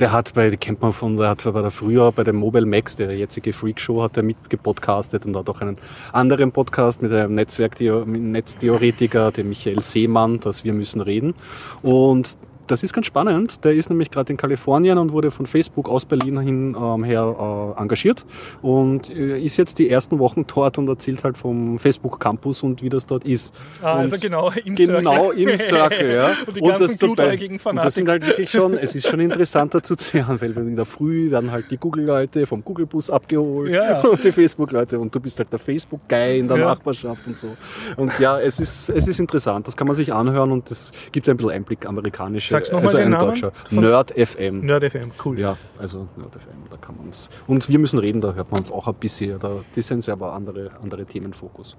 Der 0.00 0.12
hat 0.12 0.32
bei, 0.32 0.56
kennt 0.56 0.80
man 0.80 0.94
von, 0.94 1.18
der 1.18 1.28
hat 1.28 1.44
bei 1.44 1.60
der 1.60 1.70
früher 1.70 2.10
bei 2.10 2.24
dem 2.24 2.36
Mobile 2.36 2.64
Max, 2.64 2.96
der 2.96 3.14
jetzige 3.14 3.52
Freak 3.52 3.78
Show, 3.78 4.02
hat 4.02 4.16
er 4.16 4.22
mitgepodcastet 4.22 5.26
und 5.26 5.36
hat 5.36 5.50
auch 5.50 5.60
einen 5.60 5.76
anderen 6.14 6.52
Podcast 6.52 7.02
mit 7.02 7.12
einem 7.12 7.34
Netzwerk, 7.34 7.78
Netztheoretiker, 7.80 9.30
dem 9.30 9.50
Michael 9.50 9.82
Seemann, 9.82 10.40
das 10.40 10.64
Wir 10.64 10.72
müssen 10.72 11.02
reden. 11.02 11.34
Und 11.82 12.38
das 12.66 12.82
ist 12.82 12.92
ganz 12.92 13.06
spannend. 13.06 13.64
Der 13.64 13.72
ist 13.72 13.90
nämlich 13.90 14.10
gerade 14.10 14.32
in 14.32 14.36
Kalifornien 14.36 14.98
und 14.98 15.12
wurde 15.12 15.30
von 15.30 15.46
Facebook 15.46 15.88
aus 15.88 16.04
Berlin 16.04 16.40
hin 16.40 16.76
ähm, 16.78 17.04
her 17.04 17.74
äh, 17.76 17.80
engagiert 17.80 18.24
und 18.62 19.10
äh, 19.10 19.38
ist 19.38 19.56
jetzt 19.56 19.78
die 19.78 19.90
ersten 19.90 20.18
Wochen 20.18 20.46
dort 20.46 20.78
und 20.78 20.88
erzählt 20.88 21.24
halt 21.24 21.36
vom 21.36 21.78
Facebook 21.78 22.20
Campus 22.20 22.62
und 22.62 22.82
wie 22.82 22.88
das 22.88 23.06
dort 23.06 23.24
ist. 23.24 23.54
Ah, 23.82 23.94
und 23.94 24.00
also 24.00 24.16
genau 24.18 24.50
im 24.64 24.74
Genau 24.74 25.32
Circle. 25.32 25.48
im 25.48 25.58
Circle, 25.58 26.14
ja. 26.14 26.32
Und 26.46 26.56
die 26.56 26.60
ganzen 26.60 26.98
glutäugigen 26.98 27.60
und 27.64 27.76
das 27.76 27.94
sind 27.94 28.08
halt 28.08 28.26
wirklich 28.26 28.50
schon, 28.50 28.74
es 28.74 28.94
ist 28.94 29.08
schon 29.08 29.20
interessant 29.20 29.74
dazu 29.74 29.96
zu 29.96 30.12
hören, 30.12 30.40
weil 30.40 30.52
in 30.56 30.76
der 30.76 30.84
Früh 30.84 31.30
werden 31.30 31.50
halt 31.50 31.70
die 31.70 31.76
Google-Leute 31.76 32.46
vom 32.46 32.64
Google-Bus 32.64 33.10
abgeholt 33.10 33.70
ja. 33.72 34.00
und 34.00 34.22
die 34.22 34.32
Facebook-Leute 34.32 34.98
und 34.98 35.14
du 35.14 35.20
bist 35.20 35.38
halt 35.38 35.52
der 35.52 35.58
Facebook-Guy 35.58 36.38
in 36.40 36.48
der 36.48 36.58
Ja. 36.58 36.64
Nachbarschaft 36.66 37.26
und 37.26 37.36
so. 37.36 37.56
Und 37.96 38.18
ja, 38.18 38.38
es 38.38 38.60
ist, 38.60 38.90
es 38.90 39.06
ist 39.06 39.18
interessant, 39.20 39.66
das 39.66 39.76
kann 39.76 39.86
man 39.86 39.96
sich 39.96 40.12
anhören 40.12 40.52
und 40.52 40.70
das 40.70 40.92
gibt 41.12 41.28
ein 41.28 41.36
bisschen 41.36 41.52
Einblick 41.52 41.86
amerikanische, 41.86 42.53
Sag's 42.54 42.72
noch 42.72 42.80
mal 42.80 42.86
also 42.86 42.96
den 42.98 43.06
ein 43.06 43.10
Namen 43.12 43.26
deutscher. 43.28 43.52
von- 43.68 43.80
Nerd 43.82 44.10
FM. 44.16 44.60
Nerd 44.66 44.84
FM, 44.90 45.10
cool. 45.24 45.38
Ja, 45.38 45.56
also 45.78 46.08
Nerd 46.16 46.32
FM, 46.34 46.70
da 46.70 46.76
kann 46.76 46.96
man 46.96 47.08
es. 47.10 47.30
Und 47.46 47.68
wir 47.68 47.78
müssen 47.78 47.98
reden, 47.98 48.20
da 48.20 48.32
hört 48.34 48.50
man 48.50 48.60
uns 48.60 48.70
auch 48.72 48.86
ein 48.88 48.94
bisschen, 48.94 49.38
da, 49.38 49.50
die 49.74 49.82
sind 49.82 50.08
aber 50.08 50.32
andere, 50.32 50.70
andere 50.82 51.04
Themenfokus. 51.04 51.76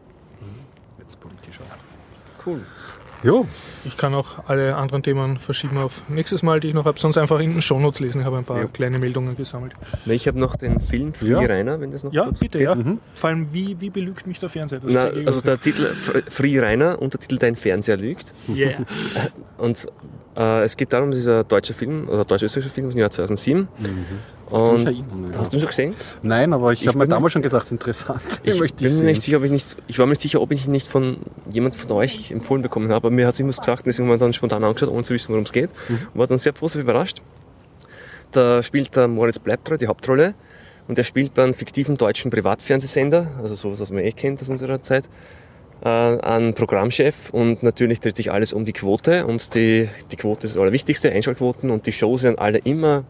Jetzt 0.99 1.19
politischer. 1.19 1.63
Cool. 2.45 2.61
Jo, 3.23 3.47
Ich 3.86 3.97
kann 3.97 4.13
auch 4.13 4.47
alle 4.47 4.76
anderen 4.76 5.01
Themen 5.01 5.39
verschieben 5.39 5.78
auf 5.78 6.03
nächstes 6.09 6.43
Mal, 6.43 6.59
die 6.59 6.67
ich 6.67 6.73
noch 6.76 6.86
habe. 6.86 6.99
Sonst 6.99 7.17
einfach 7.17 7.39
in 7.39 7.53
den 7.53 7.61
Shownotes 7.61 7.99
lesen. 7.99 8.19
Ich 8.19 8.26
habe 8.26 8.38
ein 8.38 8.43
paar 8.43 8.59
Ja. 8.59 8.65
kleine 8.65 8.99
Meldungen 8.99 9.36
gesammelt. 9.36 9.73
Na, 10.05 10.13
ich 10.13 10.28
habe 10.28 10.38
noch 10.38 10.55
den 10.57 10.80
Film 10.80 11.11
Free 11.13 11.30
Ja. 11.30 11.39
Rainer, 11.39 11.80
wenn 11.80 11.89
das 11.91 12.03
noch 12.03 12.13
Ja, 12.13 12.26
kurz 12.26 12.39
bitte, 12.41 12.59
geht. 12.59 12.67
ja. 12.67 12.76
Mhm. 12.76 12.99
Vor 13.15 13.30
allem, 13.30 13.47
wie, 13.51 13.80
wie 13.80 13.89
belügt 13.89 14.28
mich 14.28 14.38
der 14.39 14.49
Fernseher? 14.49 14.80
Das 14.82 14.93
Na, 14.93 15.11
ich 15.11 15.26
also 15.26 15.41
der 15.41 15.59
Titel 15.59 15.86
Fr- 15.95 16.30
Free 16.30 16.59
Rainer, 16.59 17.01
Untertitel 17.01 17.38
Dein 17.38 17.55
Fernseher 17.55 17.97
lügt. 17.97 18.32
Yeah. 18.47 18.73
Und 19.57 19.88
es 20.36 20.75
geht 20.75 20.91
darum, 20.91 21.11
dieser 21.11 21.43
deutsche 21.43 21.73
Film, 21.73 22.09
oder 22.09 22.25
deutsch-österreichische 22.25 22.73
Film 22.73 22.88
aus 22.88 22.93
dem 22.93 22.99
Jahr 22.99 23.11
2007. 23.11 23.67
Und 24.49 24.61
Und 24.61 24.89
ich 24.89 25.03
hast 25.38 25.51
du 25.51 25.57
ihn 25.57 25.61
schon 25.61 25.69
gesehen? 25.69 25.95
Nein, 26.21 26.53
aber 26.53 26.71
ich, 26.71 26.81
Ich 26.81 26.88
habe 26.88 26.99
mir 26.99 27.07
damals 27.07 27.33
schon 27.33 27.41
gedacht, 27.41 27.71
interessant. 27.71 28.21
Ich 28.43 28.59
möchte 28.59 28.83
bin 28.83 28.95
mir 28.97 29.05
nicht 29.05 29.23
sicher, 29.23 29.38
ob 29.38 29.43
ich 29.43 29.51
nicht, 29.51 29.75
ich 29.88 29.97
war 29.97 30.05
mir 30.05 30.11
nicht 30.11 30.21
sicher, 30.21 30.41
ob 30.41 30.51
ich 30.51 30.67
ihn 30.67 30.71
nicht 30.71 30.88
von 30.88 31.17
jemand 31.49 31.75
von 31.75 31.91
euch 31.93 32.31
empfohlen 32.31 32.61
bekommen 32.61 32.89
habe, 32.89 33.07
aber 33.07 33.09
mir 33.09 33.25
hat 33.27 33.39
irgendwas 33.39 33.59
gesagt 33.59 33.81
und 33.81 33.88
deswegen 33.88 34.07
haben 34.07 34.15
wir 34.15 34.19
dann 34.19 34.33
spontan 34.33 34.63
angeschaut, 34.63 34.89
ohne 34.89 35.03
zu 35.03 35.13
wissen, 35.13 35.29
worum 35.29 35.45
es 35.45 35.51
geht. 35.51 35.71
Mhm. 35.89 35.99
Und 36.13 36.19
war 36.19 36.27
dann 36.27 36.38
sehr 36.38 36.51
positiv 36.51 36.83
überrascht. 36.83 37.21
Da 38.31 38.61
spielt 38.61 38.95
der 38.95 39.07
Moritz 39.07 39.39
Bleibtreu 39.39 39.77
die 39.77 39.88
Hauptrolle 39.88 40.36
und 40.88 40.97
er 40.97 41.03
spielt 41.03 41.33
bei 41.33 41.43
einem 41.43 41.53
fiktiven 41.53 41.97
deutschen 41.97 42.29
Privatfernsehsender, 42.29 43.27
also 43.41 43.55
sowas, 43.55 43.79
was 43.79 43.89
man 43.89 44.03
eh 44.03 44.11
kennt 44.11 44.41
aus 44.41 44.49
unserer 44.49 44.79
Zeit, 44.81 45.05
äh, 45.86 45.89
einen 45.89 46.53
Programmchef 46.53 47.29
und 47.29 47.63
natürlich 47.63 47.99
dreht 47.99 48.17
sich 48.17 48.31
alles 48.31 48.51
um 48.51 48.65
die 48.65 48.73
Quote 48.73 49.25
und 49.25 49.53
die, 49.55 49.88
die 50.11 50.15
Quote 50.15 50.45
ist 50.45 50.55
das 50.55 50.61
Allerwichtigste, 50.61 51.11
Einschaltquoten 51.11 51.69
und 51.69 51.86
die 51.86 51.91
Shows 51.93 52.23
werden 52.23 52.39
alle 52.39 52.57
immer 52.57 53.05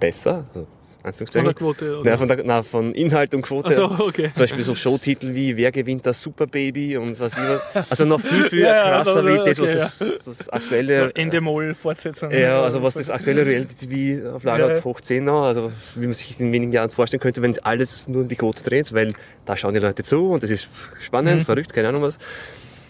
besser, 0.00 0.44
also 0.54 0.66
Von 1.02 1.44
der 1.44 1.54
Quote. 1.54 2.00
Nein, 2.04 2.16
von, 2.18 2.28
der, 2.28 2.44
nein, 2.44 2.62
von 2.62 2.94
Inhalt 2.94 3.34
und 3.34 3.42
Quote. 3.42 3.68
Achso, 3.70 3.86
okay. 4.06 4.30
Zum 4.32 4.44
Beispiel 4.44 4.62
so 4.62 4.74
Showtitel 4.76 5.34
wie 5.34 5.56
Wer 5.56 5.72
gewinnt 5.72 6.06
das 6.06 6.20
Superbaby 6.20 6.96
und 6.96 7.18
was 7.18 7.36
immer. 7.38 7.60
Also 7.90 8.04
noch 8.04 8.20
viel, 8.20 8.48
viel 8.48 8.60
Ja, 8.62 8.76
ja, 8.76 8.82
krasser 9.02 9.22
da- 9.22 9.28
wie 9.28 9.36
das, 9.48 9.58
was 9.60 10.00
okay, 10.00 10.12
das, 10.16 10.24
das 10.24 10.38
So 10.38 10.50
aktuelle. 10.52 11.12
Endemol-Fortsetzung. 11.14 12.30
ja, 12.30 12.62
also 12.62 12.82
was 12.82 12.94
das 12.94 13.10
aktuelle 13.10 13.44
Reality 13.44 13.86
TV 13.86 14.28
auf 14.34 14.44
Lager 14.44 14.68
Ja. 14.70 14.76
hat, 14.76 14.84
hoch 14.84 15.00
10 15.00 15.24
noch, 15.24 15.42
also 15.44 15.72
wie 15.96 16.06
man 16.06 16.14
sich 16.14 16.28
das 16.28 16.40
in 16.40 16.52
wenigen 16.52 16.72
Jahren 16.72 16.90
vorstellen 16.90 17.20
könnte, 17.20 17.42
wenn 17.42 17.58
alles 17.64 18.06
nur 18.08 18.22
um 18.22 18.28
die 18.28 18.36
Quote 18.36 18.62
dreht, 18.62 18.92
weil 18.92 19.12
da 19.44 19.56
schauen 19.56 19.74
die 19.74 19.80
Leute 19.80 20.04
zu 20.04 20.30
und 20.30 20.42
das 20.42 20.50
ist 20.50 20.68
spannend, 21.00 21.40
Mhm. 21.40 21.44
verrückt, 21.46 21.72
keine 21.72 21.88
Ahnung 21.88 22.02
was. 22.02 22.18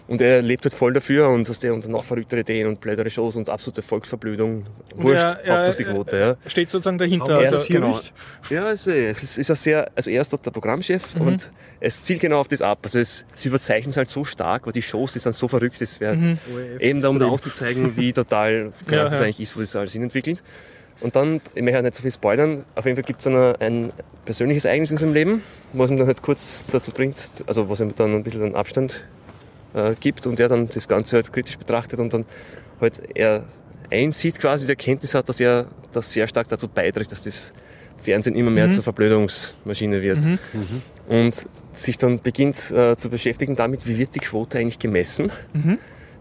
Und 0.09 0.21
er 0.21 0.43
lebt 0.43 0.65
halt 0.65 0.75
voll 0.75 0.93
dafür 0.93 1.29
und, 1.29 1.49
das 1.49 1.63
und 1.65 1.89
noch 1.89 2.05
verrücktere 2.05 2.41
Ideen 2.41 2.67
und 2.67 2.81
blödere 2.81 3.09
Shows 3.09 3.37
und 3.37 3.49
absolute 3.49 3.83
Volksverblödung. 3.83 4.65
Wurscht, 4.97 5.23
er- 5.23 5.45
er- 5.45 5.57
Hauptsache 5.59 5.77
die 5.77 5.85
Quote. 5.85 6.19
Ja. 6.19 6.51
Steht 6.51 6.69
sozusagen 6.71 6.99
dahinter. 6.99 7.41
Er 7.41 7.49
Also, 7.49 7.63
ist, 7.63 7.69
genau. 7.69 8.01
Ja, 8.51 8.67
also, 8.67 8.91
es 8.91 9.23
ist, 9.23 9.39
ist 9.39 9.51
ein 9.51 9.57
sehr, 9.57 9.91
also 9.95 10.11
er 10.11 10.21
ist 10.23 10.33
dort 10.33 10.45
der 10.45 10.51
Programmchef 10.51 11.15
Mhm. 11.15 11.21
und 11.27 11.53
es 11.81 12.03
zielt 12.05 12.21
genau 12.21 12.41
auf 12.41 12.49
das 12.49 12.63
ab. 12.63 12.81
Also 12.83 12.99
es, 12.99 13.25
sie 13.35 13.49
überzeichnen 13.49 13.91
es 13.91 13.97
halt 13.97 14.09
so 14.09 14.25
stark, 14.25 14.67
weil 14.67 14.73
die 14.73 14.83
Shows, 14.83 15.13
die 15.13 15.19
sind 15.21 15.35
so 15.35 15.47
verrückt, 15.49 15.81
es 15.81 16.01
wird 16.01 16.19
eben 16.81 17.01
da, 17.01 17.09
um 17.09 17.19
da 17.19 17.27
aufzuzeigen, 17.27 17.97
wie 17.97 18.13
total 18.13 18.65
Mhm. 18.65 18.73
Ja, 18.91 19.05
das 19.05 19.15
ja. 19.21 19.25
eigentlich 19.27 19.41
ist, 19.41 19.57
wo 19.57 19.61
das 19.61 19.75
alles 19.77 19.93
hin 19.93 20.03
entwickelt. 20.03 20.43
Und 21.01 21.17
dann, 21.17 21.41
ich 21.55 21.63
möchte 21.63 21.77
ja 21.79 21.83
nicht 21.83 21.95
so 21.95 22.03
viel 22.03 22.13
spoilern, 22.13 22.65
auf 22.75 22.85
jeden 22.85 22.97
Fall 22.97 23.05
gibt 23.05 23.21
es 23.21 23.25
dann 23.25 23.35
ein 23.57 23.93
persönliches 24.25 24.65
Ereignis 24.67 24.91
in 24.91 24.99
seinem 24.99 25.15
Leben, 25.15 25.43
was 25.73 25.91
ihn 25.91 25.97
dann 25.97 26.07
halt 26.07 26.23
kurz 26.23 26.67
dazu 26.71 26.93
bringt, 26.93 27.17
also 27.47 27.69
was 27.69 27.81
ihm 27.81 27.93
dann 27.97 28.15
ein 28.15 28.23
bisschen 28.23 28.43
einen 28.43 28.55
Abstand 28.55 29.05
äh, 29.75 29.95
gibt 29.99 30.27
und 30.27 30.39
er 30.41 30.49
dann 30.49 30.69
das 30.69 30.89
Ganze 30.89 31.17
halt 31.17 31.33
kritisch 31.33 31.57
betrachtet 31.59 31.99
und 32.01 32.13
dann 32.13 32.25
halt 32.81 33.01
er 33.15 33.45
einsieht 33.91 34.39
quasi, 34.41 34.67
die 34.67 34.73
Erkenntnis 34.73 35.15
hat, 35.15 35.29
dass 35.29 35.39
er 35.41 35.67
das 35.93 36.13
sehr 36.13 36.27
stark 36.27 36.49
dazu 36.49 36.67
beiträgt, 36.69 37.13
dass 37.13 37.25
das 37.25 37.53
Fernsehen 38.01 38.35
immer 38.35 38.51
mehr 38.51 38.69
zur 38.71 38.83
Verblödungsmaschine 38.83 40.03
wird. 40.03 40.27
Und 41.09 41.47
sich 41.75 41.99
dann 41.99 42.21
beginnt 42.21 42.71
äh, 42.71 42.97
zu 42.97 43.11
beschäftigen 43.11 43.55
damit, 43.57 43.87
wie 43.87 43.99
wird 43.99 44.15
die 44.15 44.21
Quote 44.21 44.59
eigentlich 44.59 44.79
gemessen. 44.79 45.31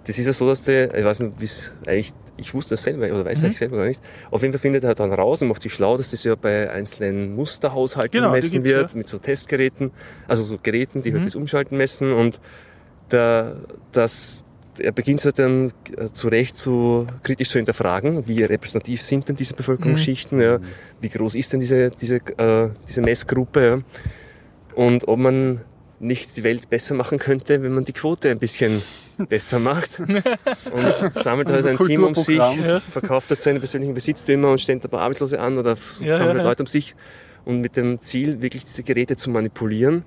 Das 0.06 0.18
ist 0.18 0.26
ja 0.26 0.34
so, 0.34 0.48
dass 0.48 0.64
der, 0.64 0.94
ich 0.96 1.06
weiß 1.06 1.20
nicht, 1.22 1.40
wie 1.40 1.46
es 1.46 1.72
eigentlich, 1.88 2.14
ich 2.38 2.54
wusste 2.54 2.72
das 2.72 2.84
selber, 2.84 3.06
oder 3.06 3.24
weiß 3.26 3.40
Mhm. 3.40 3.46
eigentlich 3.46 3.60
selber 3.60 3.78
gar 3.78 3.86
nicht. 3.86 4.02
Auf 4.32 4.42
jeden 4.42 4.52
Fall 4.54 4.60
findet 4.60 4.84
er 4.84 4.96
dann 4.96 5.14
raus 5.14 5.42
und 5.42 5.48
macht 5.48 5.62
sich 5.62 5.74
schlau, 5.74 5.96
dass 5.98 6.12
das 6.12 6.24
ja 6.24 6.36
bei 6.36 6.70
einzelnen 6.72 7.36
Musterhaushalten 7.36 8.12
Genau, 8.12 8.32
gemessen 8.32 8.64
wird, 8.64 8.92
ja. 8.92 8.98
mit 8.98 9.08
so 9.08 9.20
Testgeräten, 9.20 9.92
also 10.28 10.42
so 10.44 10.58
Geräten, 10.62 11.04
die 11.04 11.12
Mhm. 11.12 11.16
halt 11.16 11.26
das 11.28 11.36
Umschalten 11.36 11.78
messen 11.78 12.12
und 12.12 12.40
der, 13.12 13.58
das, 13.92 14.44
er 14.80 14.92
beginnt 14.92 15.24
halt 15.26 15.40
dann 15.40 15.74
äh, 15.98 16.08
zu 16.08 16.28
Recht 16.28 16.58
zu 16.58 17.08
kritisch 17.24 17.50
zu 17.50 17.58
hinterfragen, 17.58 18.28
wie 18.28 18.44
repräsentativ 18.44 19.02
sind 19.02 19.28
denn 19.28 19.36
diese 19.36 19.54
Bevölkerungsschichten, 19.54 20.40
ja, 20.40 20.60
wie 21.00 21.10
groß 21.10 21.36
ist 21.36 21.54
denn 21.54 21.60
diese, 21.60 21.92
diese, 21.92 22.16
äh, 22.16 22.70
diese 22.88 23.02
Messgruppe 23.02 23.68
ja, 23.68 23.80
und 24.76 25.08
ob 25.08 25.20
man 25.20 25.62
nicht 26.00 26.36
die 26.36 26.44
Welt 26.44 26.70
besser 26.70 26.96
machen 26.96 27.20
könnte, 27.20 27.62
wenn 27.62 27.74
man 27.74 27.86
die 27.86 27.94
Quote 27.94 28.32
ein 28.32 28.40
bisschen 28.40 28.82
besser 29.30 29.60
macht. 29.60 30.00
Und 30.00 30.24
sammelt 31.16 31.48
halt 31.50 31.66
ein 31.68 31.78
Team 31.78 32.04
um 32.04 32.16
sich, 32.16 32.42
verkauft 32.90 33.30
halt 33.30 33.40
seine 33.40 33.60
persönlichen 33.60 33.94
Besitztümer 33.94 34.52
und 34.52 34.60
stellt 34.60 34.84
ein 34.84 34.90
paar 34.90 35.02
Arbeitslose 35.02 35.40
an 35.40 35.60
oder 35.60 35.78
Ja, 36.00 36.18
sammelt 36.18 36.38
ja, 36.38 36.42
ja. 36.42 36.50
Leute 36.50 36.64
um 36.64 36.68
sich 36.68 36.96
und 37.46 37.62
mit 37.62 37.76
dem 37.76 38.00
Ziel, 38.00 38.42
wirklich 38.42 38.66
diese 38.66 38.84
Geräte 38.84 39.16
zu 39.16 39.30
manipulieren, 39.30 40.04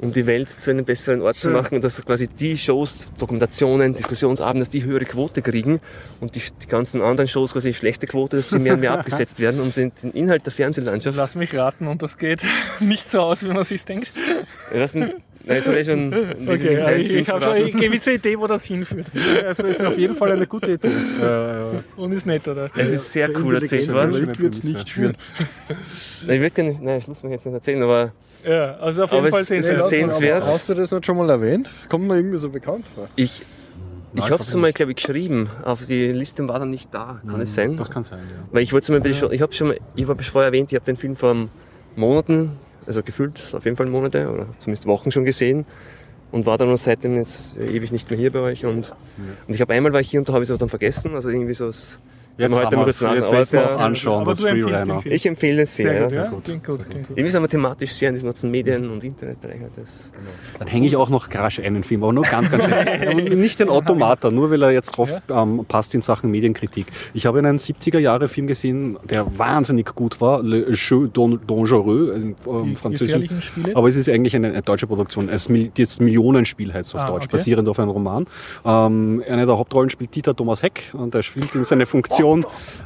um 0.00 0.12
die 0.12 0.26
Welt 0.26 0.50
zu 0.50 0.70
einem 0.70 0.84
besseren 0.84 1.20
Ort 1.22 1.36
zu 1.38 1.48
Schön. 1.48 1.52
machen 1.52 1.76
und 1.76 1.84
dass 1.84 2.04
quasi 2.04 2.28
die 2.28 2.58
Shows, 2.58 3.12
Dokumentationen, 3.18 3.94
Diskussionsabende, 3.94 4.60
dass 4.64 4.70
die 4.70 4.82
höhere 4.84 5.04
Quote 5.04 5.42
kriegen 5.42 5.80
und 6.20 6.34
die, 6.34 6.40
die 6.62 6.66
ganzen 6.66 7.02
anderen 7.02 7.28
Shows 7.28 7.52
quasi 7.52 7.74
schlechte 7.74 8.06
Quote, 8.06 8.36
dass 8.36 8.50
sie 8.50 8.58
mehr 8.58 8.74
und 8.74 8.80
mehr 8.80 8.92
abgesetzt 8.98 9.38
werden, 9.40 9.60
um 9.60 9.72
den, 9.72 9.92
den 10.02 10.12
Inhalt 10.12 10.44
der 10.46 10.52
Fernsehlandschaft 10.52 11.16
Lass 11.16 11.34
mich 11.36 11.54
raten 11.54 11.86
und 11.86 12.02
das 12.02 12.18
geht 12.18 12.42
nicht 12.80 13.08
so 13.08 13.20
aus, 13.20 13.44
wie 13.44 13.52
man 13.52 13.64
sich 13.64 13.84
denkt. 13.84 14.10
Ich 14.72 14.80
weiß 14.80 14.94
nicht, 14.94 15.14
nein, 15.44 15.56
das 15.58 15.68
habe 15.68 15.78
ich 15.78 15.86
schon 15.86 16.12
ein 16.12 16.48
Okay, 16.48 16.74
ja, 16.74 16.92
ich, 16.92 17.10
ich 17.10 17.28
habe 17.28 17.42
schon 17.44 17.52
eine 17.52 17.70
gewisse 17.70 18.12
Idee, 18.12 18.38
wo 18.38 18.46
das 18.46 18.64
hinführt. 18.64 19.06
Also 19.46 19.66
ist 19.66 19.84
auf 19.84 19.98
jeden 19.98 20.14
Fall 20.14 20.32
eine 20.32 20.46
gute 20.46 20.72
Idee. 20.72 20.88
Äh, 20.88 22.00
Und 22.00 22.12
ist 22.12 22.26
nett, 22.26 22.48
oder? 22.48 22.70
Es 22.76 22.90
ist 22.90 23.12
sehr 23.12 23.30
cool 23.38 23.56
erzählt 23.56 23.92
worden. 23.92 24.12
Welt 24.14 24.38
wird 24.38 24.54
es 24.54 24.64
nicht 24.64 24.90
führen. 24.90 25.16
Nein, 26.26 26.36
Ich 26.36 26.40
würde 26.40 26.50
gerne, 26.54 26.78
nein, 26.80 26.98
ich 26.98 27.08
muss 27.08 27.22
mir 27.22 27.30
jetzt 27.30 27.44
nicht 27.46 27.54
erzählen, 27.54 27.82
aber 27.82 28.12
Ja, 28.44 28.76
also 28.78 29.04
auf 29.04 29.12
jeden 29.12 29.22
Aber 29.24 29.30
Fall 29.30 29.42
es- 29.42 29.48
sehen 29.48 29.60
es 29.60 29.68
Sie 29.68 29.74
ist 29.76 29.88
sehenswert. 29.88 30.44
Hast 30.44 30.68
du 30.68 30.74
das 30.74 30.90
nicht 30.90 31.06
schon 31.06 31.16
mal 31.16 31.28
erwähnt? 31.30 31.70
Kommt 31.88 32.06
mir 32.08 32.16
irgendwie 32.16 32.38
so 32.38 32.48
bekannt 32.50 32.86
vor. 32.94 33.08
ich, 33.16 33.42
ich 34.14 34.30
habe 34.30 34.42
es 34.42 34.54
mal, 34.54 34.72
glaube 34.72 34.92
ich, 34.92 34.96
geschrieben, 34.96 35.48
aber 35.62 35.80
die 35.84 36.12
Liste 36.12 36.46
war 36.48 36.58
dann 36.58 36.70
nicht 36.70 36.92
da. 36.92 37.20
Kann 37.28 37.40
es 37.40 37.54
sein? 37.54 37.76
das 37.76 37.90
kann 37.90 38.02
sein, 38.02 38.18
ja. 38.18 38.44
Weil 38.50 38.62
ich 38.62 38.72
wollte 38.72 38.86
zum 38.86 38.96
Beispiel 38.96 39.14
schon, 39.14 39.32
ich 39.32 39.40
habe 39.40 39.52
schon 39.52 39.68
mal, 39.68 39.78
ich 39.94 40.06
habe 40.08 40.22
vorher 40.24 40.48
erwähnt, 40.48 40.70
ich 40.72 40.76
habe 40.76 40.84
den 40.84 40.96
Film 40.96 41.16
vor 41.16 41.34
Monaten, 41.96 42.52
also 42.86 43.02
gefühlt 43.02 43.54
auf 43.54 43.64
jeden 43.64 43.76
Fall 43.76 43.86
Monate 43.86 44.28
oder 44.28 44.46
zumindest 44.58 44.86
Wochen 44.86 45.10
schon 45.12 45.24
gesehen 45.24 45.64
und 46.32 46.46
war 46.46 46.58
dann 46.58 46.68
noch 46.68 46.78
seitdem 46.78 47.14
jetzt 47.16 47.56
ewig 47.56 47.92
nicht 47.92 48.10
mehr 48.10 48.18
hier 48.18 48.32
bei 48.32 48.40
euch 48.40 48.64
und, 48.64 48.92
und 49.46 49.54
ich 49.54 49.60
habe 49.60 49.72
einmal 49.74 49.92
war 49.92 50.00
ich 50.00 50.10
hier 50.10 50.18
und 50.20 50.28
da 50.28 50.32
habe 50.32 50.42
ich 50.42 50.48
es 50.48 50.50
aber 50.50 50.58
dann 50.58 50.68
vergessen, 50.68 51.14
also 51.14 51.28
irgendwie 51.28 51.54
so 51.54 51.66
das 51.66 52.00
wir 52.36 52.48
heute 52.50 52.66
haben 52.66 52.74
mal 52.76 52.86
wir's. 52.86 52.98
kurz 52.98 53.10
nach- 53.10 53.14
jetzt 53.16 53.32
werden 53.32 53.48
wir 53.52 53.60
der- 53.60 53.76
auch 53.76 53.80
anschauen, 53.80 54.20
Aber 54.22 54.32
das. 54.32 54.40
Film. 54.40 54.98
Ich 55.04 55.26
empfehle 55.26 55.62
es 55.62 55.76
sehr, 55.76 55.90
Sehr 55.92 56.02
gut, 56.04 56.12
ja. 56.12 56.24
ja? 56.24 56.30
gut, 56.30 56.44
Klingt 56.44 56.64
gut, 56.66 56.88
klingt 56.88 57.08
gut. 57.08 57.16
Irgendwie 57.18 57.30
sind 57.30 57.42
wir 57.42 57.48
thematisch 57.48 57.92
sehr 57.92 58.08
in 58.08 58.14
diesem 58.14 58.26
ganzen 58.28 58.50
Medien- 58.50 58.90
und 58.90 59.04
Internetbereich. 59.04 59.60
Das 59.76 60.12
Dann 60.58 60.68
hänge 60.68 60.86
ich 60.86 60.96
auch 60.96 61.08
noch 61.08 61.28
rasch 61.34 61.60
einen 61.60 61.82
Film, 61.84 62.02
aber 62.02 62.12
nur 62.12 62.24
ganz, 62.24 62.50
ganz 62.50 62.64
schnell. 62.64 63.14
Nicht 63.36 63.60
den 63.60 63.68
Automata, 63.68 64.30
nur 64.30 64.50
weil 64.50 64.62
er 64.62 64.70
jetzt 64.70 64.90
drauf 64.92 65.10
ähm, 65.30 65.64
passt 65.68 65.94
in 65.94 66.00
Sachen 66.00 66.30
Medienkritik. 66.30 66.86
Ich 67.14 67.26
habe 67.26 67.38
einen 67.38 67.58
70er-Jahre-Film 67.58 68.46
gesehen, 68.46 68.98
der 69.08 69.26
wahnsinnig 69.38 69.94
gut 69.94 70.20
war, 70.20 70.42
Le 70.42 70.70
Jeu 70.72 71.08
don- 71.12 71.40
dangereux, 71.46 72.10
also 72.12 72.26
im 72.26 72.34
ähm, 72.46 72.64
Die 72.70 72.76
französischen. 72.76 73.28
Aber 73.74 73.88
es 73.88 73.96
ist 73.96 74.08
eigentlich 74.08 74.34
eine, 74.36 74.48
eine 74.48 74.62
deutsche 74.62 74.86
Produktion. 74.86 75.28
Es 75.28 75.48
jetzt 75.76 76.00
Millionenspiel 76.00 76.72
heißt 76.72 76.88
es 76.90 76.94
auf 76.94 77.02
Ah, 77.02 77.06
Deutsch, 77.06 77.24
okay. 77.24 77.32
basierend 77.36 77.68
auf 77.68 77.78
einem 77.78 77.90
Roman. 77.90 78.26
Ähm, 78.64 79.22
eine 79.28 79.46
der 79.46 79.58
Hauptrollen 79.58 79.90
spielt 79.90 80.14
Dieter 80.14 80.34
Thomas 80.34 80.62
Heck 80.62 80.90
und 80.94 81.14
er 81.14 81.22
spielt 81.22 81.54
in 81.54 81.64
seine 81.64 81.86
Funktion 81.86 82.31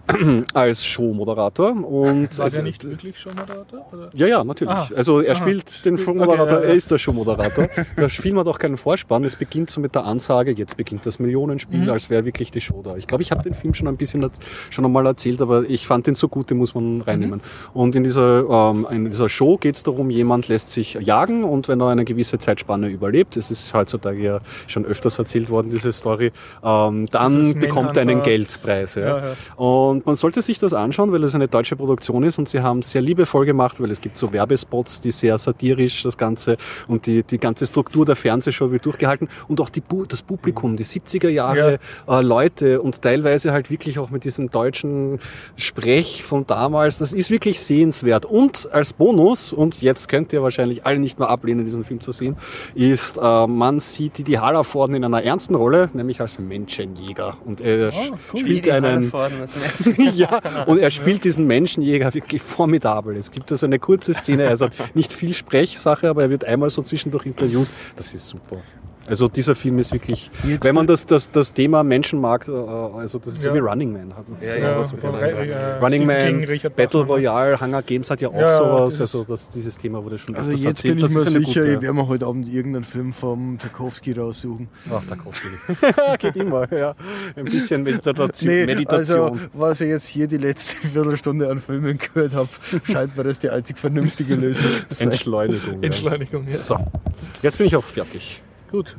als 0.54 0.84
Showmoderator. 0.84 1.70
Und 1.70 2.38
War 2.38 2.50
der 2.50 2.62
nicht 2.62 2.84
wirklich 2.84 3.18
schon 3.18 3.34
Moderator? 3.34 3.86
Oder? 3.92 4.10
ja, 4.14 4.26
ja, 4.26 4.44
natürlich. 4.44 4.72
Ah. 4.74 4.88
Also 4.94 5.20
er 5.20 5.34
Aha. 5.36 5.40
spielt 5.42 5.84
den 5.84 5.98
Showmoderator, 5.98 6.42
Okay, 6.46 6.54
ja, 6.54 6.60
ja. 6.62 6.68
er 6.68 6.74
ist 6.74 6.90
der 6.90 6.98
Showmoderator. 6.98 7.66
Der 7.96 8.08
Film 8.08 8.38
hat 8.38 8.46
auch 8.48 8.58
keinen 8.58 8.76
Vorspann. 8.76 9.24
Es 9.24 9.36
beginnt 9.36 9.70
so 9.70 9.80
mit 9.80 9.94
der 9.94 10.04
Ansage, 10.04 10.52
jetzt 10.52 10.76
beginnt 10.76 11.06
das 11.06 11.18
Millionenspiel, 11.18 11.80
Mhm. 11.80 11.90
als 11.90 12.10
wäre 12.10 12.24
wirklich 12.24 12.50
die 12.50 12.60
Show 12.60 12.82
da. 12.82 12.96
Ich 12.96 13.06
glaube, 13.06 13.22
ich 13.22 13.30
habe 13.30 13.42
den 13.42 13.54
Film 13.54 13.74
schon 13.74 13.88
ein 13.88 13.96
bisschen 13.96 14.28
schon 14.70 14.84
einmal 14.84 15.06
erzählt, 15.06 15.40
aber 15.42 15.68
ich 15.68 15.86
fand 15.86 16.06
den 16.06 16.14
so 16.14 16.28
gut, 16.28 16.50
den 16.50 16.58
muss 16.58 16.74
man 16.74 17.00
reinnehmen. 17.02 17.40
Mhm. 17.74 17.80
Und 17.80 17.96
in 17.96 18.04
dieser, 18.04 18.48
ähm, 18.48 18.86
in 18.90 19.04
dieser 19.06 19.28
Show 19.28 19.56
geht 19.58 19.76
es 19.76 19.82
darum, 19.82 20.10
jemand 20.10 20.48
lässt 20.48 20.70
sich 20.70 20.94
jagen 20.94 21.44
und 21.44 21.68
wenn 21.68 21.80
er 21.80 21.88
eine 21.88 22.04
gewisse 22.04 22.38
Zeitspanne 22.38 22.88
überlebt, 22.88 23.36
es 23.36 23.50
ist 23.50 23.72
heutzutage 23.74 24.22
ja 24.22 24.40
schon 24.66 24.84
öfters 24.84 25.18
erzählt 25.18 25.50
worden, 25.50 25.70
diese 25.70 25.92
Story, 25.92 26.32
ähm, 26.64 27.06
dann 27.06 27.54
bekommt 27.58 27.96
er 27.96 28.02
einen. 28.02 28.22
Geldpreis. 28.22 28.94
Ja. 28.96 29.18
Ja, 29.18 29.25
ja. 29.26 29.54
Und 29.56 30.06
man 30.06 30.16
sollte 30.16 30.42
sich 30.42 30.58
das 30.58 30.72
anschauen, 30.72 31.12
weil 31.12 31.22
es 31.24 31.34
eine 31.34 31.48
deutsche 31.48 31.76
Produktion 31.76 32.22
ist 32.22 32.38
und 32.38 32.48
sie 32.48 32.60
haben 32.60 32.82
sehr 32.82 33.02
liebevoll 33.02 33.46
gemacht, 33.46 33.80
weil 33.80 33.90
es 33.90 34.00
gibt 34.00 34.16
so 34.16 34.32
Werbespots, 34.32 35.00
die 35.00 35.10
sehr 35.10 35.38
satirisch 35.38 36.02
das 36.02 36.16
Ganze 36.18 36.56
und 36.88 37.06
die, 37.06 37.22
die 37.22 37.38
ganze 37.38 37.66
Struktur 37.66 38.04
der 38.04 38.16
Fernsehshow 38.16 38.70
wird 38.70 38.86
durchgehalten 38.86 39.28
und 39.48 39.60
auch 39.60 39.68
die, 39.68 39.82
das 40.08 40.22
Publikum, 40.22 40.76
die 40.76 40.84
70er 40.84 41.28
Jahre 41.28 41.78
äh, 42.08 42.20
Leute 42.20 42.80
und 42.80 43.02
teilweise 43.02 43.52
halt 43.52 43.70
wirklich 43.70 43.98
auch 43.98 44.10
mit 44.10 44.24
diesem 44.24 44.50
deutschen 44.50 45.18
Sprech 45.56 46.24
von 46.24 46.46
damals, 46.46 46.98
das 46.98 47.12
ist 47.12 47.30
wirklich 47.30 47.60
sehenswert. 47.60 48.24
Und 48.24 48.68
als 48.72 48.92
Bonus, 48.92 49.52
und 49.52 49.82
jetzt 49.82 50.08
könnt 50.08 50.32
ihr 50.32 50.42
wahrscheinlich 50.42 50.86
alle 50.86 50.98
nicht 50.98 51.18
mehr 51.18 51.28
ablehnen, 51.28 51.64
diesen 51.64 51.84
Film 51.84 52.00
zu 52.00 52.12
sehen, 52.12 52.36
ist, 52.74 53.18
äh, 53.18 53.46
man 53.46 53.80
sieht 53.80 54.18
die, 54.18 54.24
die 54.24 54.38
Hallervorden 54.38 54.94
in 54.94 55.04
einer 55.04 55.22
ernsten 55.22 55.54
Rolle, 55.54 55.90
nämlich 55.94 56.20
als 56.20 56.38
Menschenjäger. 56.38 57.36
Und 57.44 57.60
er 57.60 57.92
cool. 58.32 58.40
spielt 58.40 58.68
einen, 58.70 59.12
ja, 60.14 60.40
und 60.66 60.78
er 60.78 60.90
spielt 60.90 61.24
diesen 61.24 61.46
Menschenjäger 61.46 62.12
wirklich 62.14 62.42
formidabel. 62.42 63.16
Es 63.16 63.30
gibt 63.30 63.50
also 63.50 63.66
eine 63.66 63.78
kurze 63.78 64.14
Szene, 64.14 64.48
also 64.48 64.68
nicht 64.94 65.12
viel 65.12 65.34
Sprechsache, 65.34 66.08
aber 66.08 66.22
er 66.22 66.30
wird 66.30 66.44
einmal 66.44 66.70
so 66.70 66.82
zwischendurch 66.82 67.26
interviewt. 67.26 67.68
Das 67.96 68.14
ist 68.14 68.28
super. 68.28 68.62
Also 69.08 69.28
dieser 69.28 69.54
Film 69.54 69.78
ist 69.78 69.92
wirklich, 69.92 70.30
wenn 70.62 70.74
man 70.74 70.86
das, 70.86 71.06
das, 71.06 71.30
das 71.30 71.52
Thema 71.52 71.84
Menschen 71.84 72.20
mag, 72.20 72.48
äh, 72.48 72.50
also 72.52 73.18
das 73.18 73.34
ist 73.34 73.44
Ja. 73.44 73.50
so 73.50 73.54
wie 73.56 73.60
Running 73.60 73.92
Man. 73.92 74.16
Hat 74.16 74.28
uns 74.28 74.44
Ja, 74.44 74.84
so 74.84 74.96
ja. 74.96 75.10
Re- 75.10 75.46
ja, 75.48 75.78
Running 75.78 76.02
Stephen 76.10 76.38
Man, 76.40 76.46
King, 76.46 76.60
Battle 76.74 76.86
Bachmann. 76.86 77.06
Royale, 77.06 77.60
Hunger 77.60 77.82
Games 77.82 78.10
hat 78.10 78.20
ja 78.20 78.28
auch 78.28 78.34
Ja, 78.34 78.58
sowas. 78.58 79.00
Also 79.00 79.24
das, 79.24 79.48
dieses 79.48 79.76
Thema 79.76 80.02
wurde 80.04 80.18
schon 80.18 80.34
Also 80.34 80.48
öfters 80.50 80.62
jetzt 80.64 80.84
erzählt. 80.84 80.96
bin 80.96 81.06
ich 81.06 81.14
Das 81.14 81.24
mir 81.24 81.30
sicher, 81.30 81.60
gute- 81.60 81.74
ich 81.74 81.82
werde 81.82 81.92
mir 81.92 82.08
heute 82.08 82.26
Abend 82.26 82.48
irgendeinen 82.52 82.84
Film 82.84 83.12
vom 83.12 83.58
Tarkovsky 83.58 84.12
raussuchen. 84.12 84.68
Ach, 84.90 85.02
kommt 85.06 85.40
Geht 86.18 86.36
immer, 86.36 86.72
ja. 86.72 86.94
Ein 87.36 87.44
bisschen 87.44 87.82
Meditation. 87.84 88.50
Nee, 88.52 88.66
Meditation. 88.66 89.20
also 89.30 89.38
was 89.52 89.80
ich 89.80 89.88
jetzt 89.88 90.06
hier 90.06 90.26
die 90.26 90.38
letzte 90.38 90.76
Viertelstunde 90.92 91.48
an 91.48 91.60
Filmen 91.60 91.98
gehört 91.98 92.34
habe, 92.34 92.48
scheint 92.90 93.16
mir 93.16 93.22
das 93.24 93.38
die 93.38 93.50
einzig 93.50 93.78
vernünftige 93.78 94.34
Lösung 94.34 94.64
zu 94.64 94.94
sein. 94.94 95.08
Entschleunigung. 95.10 95.74
ja. 95.74 95.82
Entschleunigung, 95.82 96.44
ja. 96.48 96.56
So, 96.56 96.76
jetzt 97.42 97.58
bin 97.58 97.66
ich 97.68 97.76
auch 97.76 97.84
fertig. 97.84 98.42
Gut. 98.70 98.96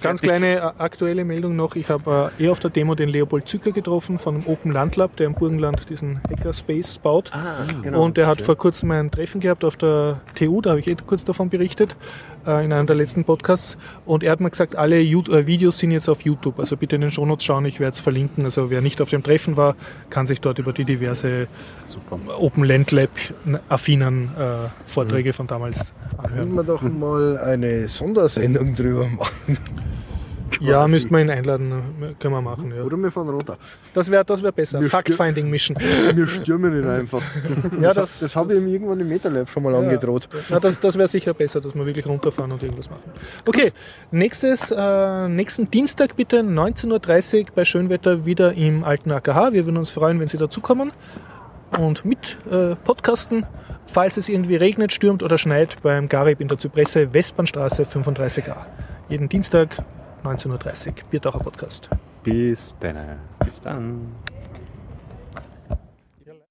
Ganz 0.00 0.22
kleine 0.22 0.56
äh, 0.56 0.60
aktuelle 0.78 1.24
Meldung 1.24 1.56
noch. 1.56 1.74
Ich 1.76 1.88
habe 1.88 2.30
äh, 2.38 2.44
eh 2.44 2.48
auf 2.50 2.60
der 2.60 2.70
Demo 2.70 2.94
den 2.94 3.08
Leopold 3.08 3.48
Zücker 3.48 3.72
getroffen 3.72 4.18
von 4.18 4.40
dem 4.40 4.46
Open 4.46 4.72
Landlab, 4.72 5.16
der 5.16 5.26
im 5.26 5.34
Burgenland 5.34 5.88
diesen 5.90 6.20
Hackerspace 6.30 6.98
baut. 6.98 7.30
Ah, 7.34 7.66
genau. 7.82 8.02
Und 8.04 8.16
der 8.16 8.26
hat 8.26 8.40
vor 8.42 8.56
kurzem 8.56 8.90
ein 8.92 9.10
Treffen 9.10 9.40
gehabt 9.40 9.64
auf 9.64 9.76
der 9.76 10.20
TU, 10.34 10.60
da 10.60 10.70
habe 10.70 10.80
ich 10.80 10.86
eh 10.86 10.96
kurz 11.06 11.24
davon 11.24 11.48
berichtet, 11.50 11.96
äh, 12.46 12.64
in 12.64 12.72
einem 12.72 12.86
der 12.86 12.96
letzten 12.96 13.24
Podcasts. 13.24 13.76
Und 14.04 14.22
er 14.22 14.32
hat 14.32 14.40
mir 14.40 14.50
gesagt, 14.50 14.76
alle 14.76 14.98
Ju- 15.00 15.30
äh, 15.30 15.46
Videos 15.46 15.78
sind 15.78 15.90
jetzt 15.90 16.08
auf 16.08 16.22
YouTube. 16.22 16.58
Also 16.60 16.76
bitte 16.76 16.94
in 16.96 17.02
den 17.02 17.10
Shownotes 17.10 17.44
schauen, 17.44 17.64
ich 17.66 17.80
werde 17.80 17.94
es 17.94 18.00
verlinken. 18.00 18.44
Also 18.44 18.70
wer 18.70 18.80
nicht 18.80 19.00
auf 19.02 19.10
dem 19.10 19.22
Treffen 19.22 19.56
war, 19.56 19.74
kann 20.10 20.26
sich 20.26 20.40
dort 20.40 20.58
über 20.58 20.72
die 20.72 20.84
diverse 20.84 21.48
Super. 21.86 22.18
Open 22.38 22.64
Land 22.64 22.92
Lab 22.92 23.10
affinen 23.68 24.30
äh, 24.38 24.68
Vorträge 24.86 25.32
von 25.32 25.46
damals 25.46 25.92
Können 26.20 26.32
anhören. 26.32 26.54
wir 26.54 26.62
doch 26.64 26.82
mal 26.82 27.38
eine 27.38 27.88
Sondersendung 27.88 28.74
drüber 28.74 29.06
machen. 29.08 29.55
Ja, 30.60 30.86
müssten 30.88 31.12
wir 31.14 31.20
ihn 31.20 31.28
einladen. 31.28 32.16
Können 32.18 32.32
wir 32.34 32.40
machen. 32.40 32.72
Ja. 32.74 32.82
Oder 32.82 32.96
wir 32.96 33.10
fahren 33.12 33.28
runter. 33.28 33.58
Das 33.92 34.10
wäre 34.10 34.24
das 34.24 34.42
wär 34.42 34.52
besser. 34.52 34.80
Fact-Finding-Mission. 34.80 35.76
Wir 36.14 36.26
stürmen 36.26 36.72
ihn 36.82 36.88
einfach. 36.88 37.20
Ja, 37.78 37.88
das 37.92 37.94
das- 37.94 38.18
das 38.20 38.36
habe 38.36 38.54
ich 38.54 38.60
ihm 38.62 38.68
irgendwann 38.68 39.00
im 39.00 39.08
MetaLab 39.08 39.50
schon 39.50 39.64
mal 39.64 39.74
angedroht. 39.74 40.28
Ja, 40.48 40.58
das 40.58 40.80
das 40.80 40.96
wäre 40.96 41.08
sicher 41.08 41.34
besser, 41.34 41.60
dass 41.60 41.74
wir 41.74 41.84
wirklich 41.84 42.06
runterfahren 42.06 42.52
und 42.52 42.62
irgendwas 42.62 42.88
machen. 42.88 43.02
Okay, 43.44 43.72
nächstes, 44.10 44.70
äh, 44.70 45.28
nächsten 45.28 45.70
Dienstag 45.70 46.16
bitte 46.16 46.40
19.30 46.40 47.38
Uhr 47.40 47.46
bei 47.54 47.64
Schönwetter 47.66 48.24
wieder 48.24 48.54
im 48.54 48.82
alten 48.84 49.10
AKH. 49.10 49.52
Wir 49.52 49.66
würden 49.66 49.76
uns 49.76 49.90
freuen, 49.90 50.20
wenn 50.20 50.26
Sie 50.28 50.38
dazukommen 50.38 50.90
und 51.78 52.04
mit 52.06 52.38
äh, 52.50 52.76
podcasten. 52.76 53.44
Falls 53.86 54.16
es 54.16 54.28
irgendwie 54.28 54.56
regnet, 54.56 54.92
stürmt 54.92 55.22
oder 55.22 55.36
schneit 55.38 55.76
beim 55.82 56.08
Garib 56.08 56.40
in 56.40 56.48
der 56.48 56.58
Zypresse, 56.58 57.12
Westbahnstraße 57.12 57.82
35a. 57.82 58.56
Jeden 59.08 59.28
Dienstag 59.28 59.84
19.30 60.24 60.88
Uhr, 60.88 60.94
Biertaucher 61.10 61.38
Podcast. 61.38 61.88
Bis 62.24 62.76
dann. 62.80 63.20
Bis 63.38 63.60
dann. 63.60 64.08